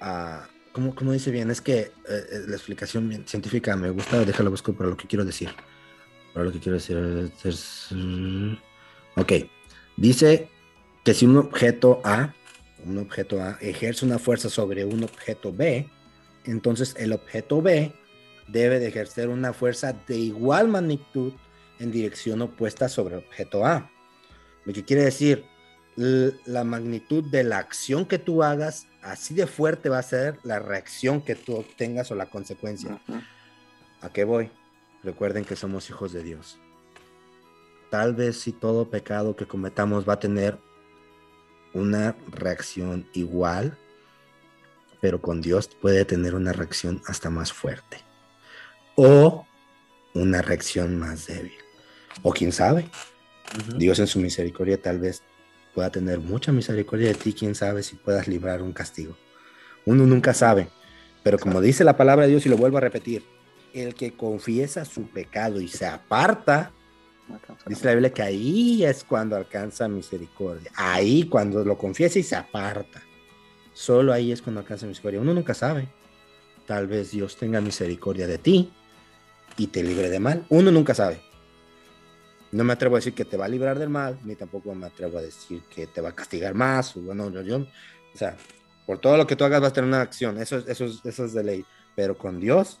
ah, 0.00 0.48
¿cómo, 0.72 0.94
cómo 0.94 1.12
dice 1.12 1.30
bien? 1.30 1.50
Es 1.50 1.60
que 1.60 1.78
eh, 1.80 1.90
eh, 2.08 2.40
la 2.48 2.56
explicación 2.56 3.24
científica 3.26 3.76
me 3.76 3.90
gusta, 3.90 4.24
déjalo 4.24 4.50
busco 4.50 4.72
para 4.72 4.88
lo 4.90 4.96
que 4.96 5.06
quiero 5.06 5.24
decir. 5.24 5.50
Para 6.32 6.46
lo 6.46 6.52
que 6.52 6.60
quiero 6.60 6.78
decir. 6.78 7.30
es- 7.44 7.88
Ok, 9.16 9.32
dice 9.98 10.48
que 11.04 11.12
si 11.12 11.26
un 11.26 11.36
objeto 11.36 12.00
A, 12.04 12.32
un 12.86 12.98
objeto 12.98 13.42
A 13.42 13.58
ejerce 13.60 14.04
una 14.04 14.18
fuerza 14.18 14.48
sobre 14.48 14.84
un 14.84 15.04
objeto 15.04 15.52
B, 15.52 15.88
entonces 16.44 16.94
el 16.98 17.12
objeto 17.12 17.62
B 17.62 17.92
debe 18.48 18.78
de 18.78 18.88
ejercer 18.88 19.28
una 19.28 19.52
fuerza 19.52 19.92
de 19.92 20.16
igual 20.16 20.68
magnitud 20.68 21.32
en 21.78 21.90
dirección 21.90 22.42
opuesta 22.42 22.88
sobre 22.88 23.16
el 23.16 23.24
objeto 23.24 23.64
A. 23.64 23.90
Lo 24.64 24.72
que 24.72 24.84
quiere 24.84 25.04
decir 25.04 25.44
la 25.96 26.64
magnitud 26.64 27.24
de 27.24 27.44
la 27.44 27.58
acción 27.58 28.06
que 28.06 28.18
tú 28.18 28.42
hagas, 28.42 28.86
así 29.02 29.34
de 29.34 29.46
fuerte 29.46 29.88
va 29.88 29.98
a 29.98 30.02
ser 30.02 30.38
la 30.42 30.58
reacción 30.58 31.20
que 31.20 31.34
tú 31.34 31.56
obtengas 31.56 32.10
o 32.10 32.14
la 32.14 32.30
consecuencia. 32.30 33.00
¿A 34.00 34.08
qué 34.10 34.24
voy? 34.24 34.50
Recuerden 35.02 35.44
que 35.44 35.56
somos 35.56 35.90
hijos 35.90 36.12
de 36.12 36.22
Dios. 36.22 36.58
Tal 37.90 38.14
vez 38.14 38.40
si 38.40 38.52
todo 38.52 38.88
pecado 38.88 39.36
que 39.36 39.46
cometamos 39.46 40.08
va 40.08 40.14
a 40.14 40.20
tener 40.20 40.58
una 41.74 42.16
reacción 42.30 43.08
igual, 43.12 43.76
pero 45.00 45.20
con 45.20 45.40
Dios 45.40 45.68
puede 45.68 46.04
tener 46.04 46.34
una 46.34 46.52
reacción 46.52 47.02
hasta 47.06 47.30
más 47.30 47.52
fuerte. 47.52 47.98
O 48.94 49.46
una 50.14 50.42
reacción 50.42 50.98
más 50.98 51.26
débil. 51.26 51.52
O 52.22 52.32
quién 52.32 52.52
sabe. 52.52 52.88
Dios 53.76 53.98
en 53.98 54.06
su 54.06 54.20
misericordia 54.20 54.80
tal 54.80 54.98
vez 54.98 55.22
pueda 55.74 55.90
tener 55.90 56.18
mucha 56.18 56.52
misericordia 56.52 57.08
de 57.08 57.14
ti, 57.14 57.32
quién 57.32 57.54
sabe 57.54 57.82
si 57.82 57.96
puedas 57.96 58.28
librar 58.28 58.62
un 58.62 58.72
castigo. 58.72 59.16
Uno 59.84 60.06
nunca 60.06 60.34
sabe, 60.34 60.68
pero 61.22 61.38
como 61.38 61.60
dice 61.60 61.84
la 61.84 61.96
palabra 61.96 62.24
de 62.24 62.30
Dios 62.30 62.46
y 62.46 62.48
lo 62.48 62.56
vuelvo 62.56 62.78
a 62.78 62.82
repetir, 62.82 63.24
el 63.72 63.94
que 63.94 64.14
confiesa 64.14 64.84
su 64.84 65.08
pecado 65.08 65.60
y 65.60 65.68
se 65.68 65.86
aparta, 65.86 66.72
dice 67.66 67.86
la 67.86 67.92
Biblia 67.92 68.12
que 68.12 68.22
ahí 68.22 68.84
es 68.84 69.04
cuando 69.04 69.36
alcanza 69.36 69.88
misericordia, 69.88 70.70
ahí 70.74 71.24
cuando 71.24 71.64
lo 71.64 71.76
confiesa 71.78 72.18
y 72.18 72.22
se 72.22 72.36
aparta, 72.36 73.02
solo 73.72 74.12
ahí 74.12 74.32
es 74.32 74.42
cuando 74.42 74.60
alcanza 74.60 74.86
misericordia. 74.86 75.20
Uno 75.20 75.34
nunca 75.34 75.54
sabe, 75.54 75.88
tal 76.66 76.86
vez 76.86 77.10
Dios 77.10 77.36
tenga 77.36 77.60
misericordia 77.60 78.26
de 78.26 78.38
ti 78.38 78.72
y 79.56 79.66
te 79.68 79.82
libre 79.82 80.10
de 80.10 80.20
mal, 80.20 80.44
uno 80.48 80.70
nunca 80.70 80.94
sabe. 80.94 81.20
No 82.50 82.64
me 82.64 82.74
atrevo 82.74 82.96
a 82.96 82.98
decir 82.98 83.14
que 83.14 83.24
te 83.24 83.38
va 83.38 83.46
a 83.46 83.48
librar 83.48 83.78
del 83.78 83.88
mal, 83.88 84.18
ni 84.24 84.36
tampoco 84.36 84.74
me 84.74 84.86
atrevo 84.86 85.16
a 85.16 85.22
decir 85.22 85.62
que 85.74 85.86
te 85.86 86.02
va 86.02 86.10
a 86.10 86.14
castigar 86.14 86.54
más. 86.54 86.94
O, 86.98 87.00
bueno, 87.00 87.30
yo, 87.40 87.56
o 87.56 87.66
sea, 88.14 88.36
por 88.86 88.98
todo 88.98 89.16
lo 89.16 89.26
que 89.26 89.36
tú 89.36 89.44
hagas 89.44 89.62
vas 89.62 89.70
a 89.70 89.72
tener 89.72 89.88
una 89.88 90.02
acción, 90.02 90.38
eso, 90.38 90.58
eso, 90.58 90.84
eso 91.02 91.24
es 91.24 91.32
de 91.32 91.44
ley. 91.44 91.64
Pero 91.96 92.16
con 92.18 92.38
Dios, 92.40 92.78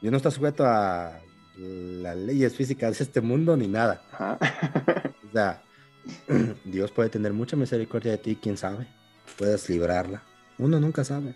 Dios 0.00 0.12
no 0.12 0.18
está 0.18 0.30
sujeto 0.30 0.64
a 0.64 1.20
las 1.58 2.16
leyes 2.16 2.54
físicas 2.54 2.98
de 2.98 3.04
este 3.04 3.20
mundo 3.20 3.56
ni 3.56 3.68
nada. 3.68 4.02
o 5.28 5.32
sea, 5.32 5.62
Dios 6.64 6.90
puede 6.92 7.10
tener 7.10 7.32
mucha 7.32 7.56
misericordia 7.56 8.12
de 8.12 8.18
ti, 8.18 8.38
quién 8.40 8.56
sabe. 8.56 8.86
Puedes 9.36 9.68
librarla. 9.68 10.22
Uno 10.58 10.78
nunca 10.80 11.04
sabe. 11.04 11.34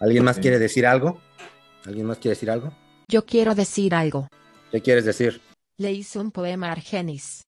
¿Alguien 0.00 0.24
más 0.24 0.38
quiere 0.38 0.58
decir 0.58 0.86
algo? 0.86 1.20
¿Alguien 1.84 2.06
más 2.06 2.18
quiere 2.18 2.34
decir 2.34 2.50
algo? 2.50 2.72
Yo 3.08 3.24
quiero 3.24 3.54
decir 3.54 3.94
algo. 3.94 4.28
¿Qué 4.70 4.82
quieres 4.82 5.04
decir? 5.04 5.40
Le 5.78 5.92
hice 5.92 6.18
un 6.18 6.32
poema 6.32 6.68
a 6.68 6.72
Argenis. 6.72 7.42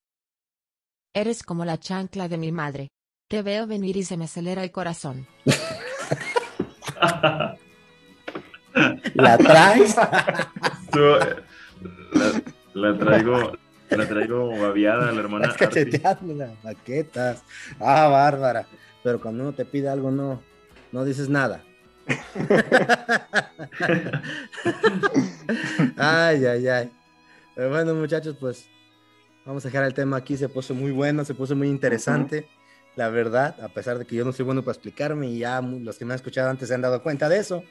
Eres 1.15 1.43
como 1.43 1.65
la 1.65 1.79
chancla 1.79 2.29
de 2.29 2.37
mi 2.39 2.53
madre. 2.53 2.89
Te 3.29 3.43
veo 3.43 3.67
venir 3.67 3.97
y 3.97 4.05
se 4.05 4.17
me 4.17 4.27
acelera 4.27 4.63
el 4.63 4.71
corazón. 4.71 5.27
¿La 9.15 9.37
traes? 9.37 9.97
La, 12.75 12.99
traigo, 12.99 13.53
la 13.91 14.09
traigo 14.09 14.59
babiada 14.59 15.13
la 15.13 15.21
hermana. 15.21 15.55
cacheteando 15.57 16.35
las 16.35 16.65
maquetas. 16.65 17.43
Ah, 17.81 18.09
bárbara. 18.09 18.67
Pero 19.03 19.21
cuando 19.21 19.45
uno 19.45 19.53
te 19.53 19.65
pide 19.65 19.89
algo, 19.89 20.11
no, 20.11 20.43
no 20.93 21.05
dices 21.05 21.29
nada. 21.29 21.63
ay, 25.97 26.45
ay, 26.45 26.69
ay. 26.69 26.91
Pero 27.55 27.71
bueno, 27.71 27.95
muchachos, 27.95 28.37
pues 28.39 28.69
vamos 29.45 29.65
a 29.65 29.69
dejar 29.69 29.85
el 29.85 29.95
tema 29.95 30.17
aquí. 30.17 30.37
Se 30.37 30.49
puso 30.49 30.75
muy 30.75 30.91
bueno, 30.91 31.25
se 31.25 31.35
puso 31.35 31.57
muy 31.57 31.69
interesante. 31.69 32.49
La 32.97 33.09
verdad, 33.09 33.61
a 33.63 33.69
pesar 33.69 33.99
de 33.99 34.05
que 34.05 34.17
yo 34.17 34.25
no 34.25 34.33
soy 34.33 34.45
bueno 34.45 34.63
para 34.63 34.73
explicarme 34.73 35.29
y 35.29 35.39
ya 35.39 35.61
los 35.61 35.99
que 35.99 36.05
me 36.05 36.15
han 36.15 36.17
escuchado 36.17 36.51
antes 36.51 36.69
se 36.69 36.75
han 36.75 36.83
dado 36.83 37.03
cuenta 37.03 37.29
de 37.29 37.39
eso, 37.39 37.63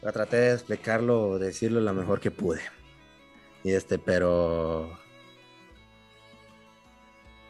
pero 0.00 0.12
traté 0.12 0.36
de 0.36 0.54
explicarlo, 0.54 1.38
decirlo 1.38 1.80
lo 1.80 1.94
mejor 1.94 2.18
que 2.18 2.32
pude. 2.32 2.60
Y 3.64 3.72
este, 3.72 3.98
pero 3.98 4.90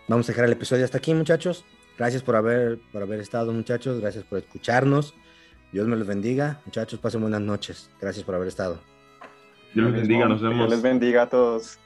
vamos 0.08 0.28
a 0.28 0.32
dejar 0.32 0.44
el 0.44 0.52
episodio 0.52 0.84
hasta 0.84 0.98
aquí, 0.98 1.14
muchachos. 1.14 1.64
Gracias 1.98 2.22
por 2.22 2.36
haber, 2.36 2.80
por 2.92 3.02
haber 3.02 3.20
estado, 3.20 3.52
muchachos. 3.52 4.00
Gracias 4.00 4.24
por 4.24 4.38
escucharnos. 4.38 5.14
Dios 5.72 5.86
me 5.86 5.96
los 5.96 6.06
bendiga. 6.06 6.60
Muchachos, 6.66 7.00
pasen 7.00 7.22
buenas 7.22 7.40
noches. 7.40 7.90
Gracias 8.00 8.24
por 8.24 8.34
haber 8.34 8.48
estado. 8.48 8.78
Dios 9.74 9.90
les 9.90 10.00
bendiga, 10.00 10.28
nos 10.28 10.42
vemos. 10.42 10.58
Dios 10.58 10.70
les 10.70 10.82
bendiga 10.82 11.22
a 11.22 11.28
todos. 11.28 11.78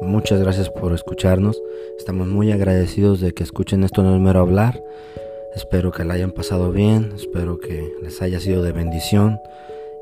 Muchas 0.00 0.40
gracias 0.40 0.68
por 0.70 0.92
escucharnos. 0.92 1.62
Estamos 1.96 2.26
muy 2.26 2.50
agradecidos 2.50 3.20
de 3.20 3.32
que 3.32 3.44
escuchen 3.44 3.84
esto 3.84 4.02
no 4.02 4.16
es 4.16 4.20
mero 4.20 4.40
hablar. 4.40 4.82
Espero 5.54 5.90
que 5.90 6.04
la 6.04 6.14
hayan 6.14 6.30
pasado 6.30 6.70
bien, 6.70 7.12
espero 7.16 7.58
que 7.58 7.92
les 8.02 8.22
haya 8.22 8.38
sido 8.40 8.62
de 8.62 8.72
bendición. 8.72 9.40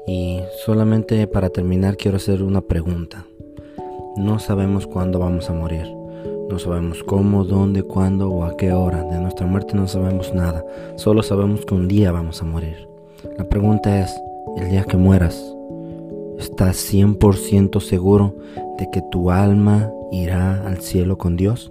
Y 0.06 0.40
solamente 0.64 1.26
para 1.26 1.50
terminar 1.50 1.96
quiero 1.96 2.18
hacer 2.18 2.42
una 2.42 2.60
pregunta. 2.60 3.26
No 4.16 4.38
sabemos 4.38 4.86
cuándo 4.86 5.18
vamos 5.18 5.48
a 5.48 5.54
morir. 5.54 5.86
No 6.48 6.58
sabemos 6.58 7.02
cómo, 7.02 7.44
dónde, 7.44 7.82
cuándo 7.82 8.30
o 8.30 8.44
a 8.44 8.56
qué 8.56 8.72
hora. 8.72 9.04
De 9.04 9.20
nuestra 9.20 9.46
muerte 9.46 9.74
no 9.74 9.86
sabemos 9.86 10.34
nada. 10.34 10.64
Solo 10.96 11.22
sabemos 11.22 11.64
que 11.64 11.74
un 11.74 11.88
día 11.88 12.10
vamos 12.12 12.42
a 12.42 12.44
morir. 12.44 12.88
La 13.36 13.48
pregunta 13.48 14.00
es, 14.00 14.14
el 14.56 14.70
día 14.70 14.84
que 14.84 14.96
mueras, 14.96 15.42
¿estás 16.38 16.76
100% 16.92 17.80
seguro 17.80 18.34
de 18.78 18.90
que 18.90 19.02
tu 19.10 19.30
alma 19.30 19.90
irá 20.10 20.66
al 20.66 20.78
cielo 20.78 21.18
con 21.18 21.36
Dios? 21.36 21.70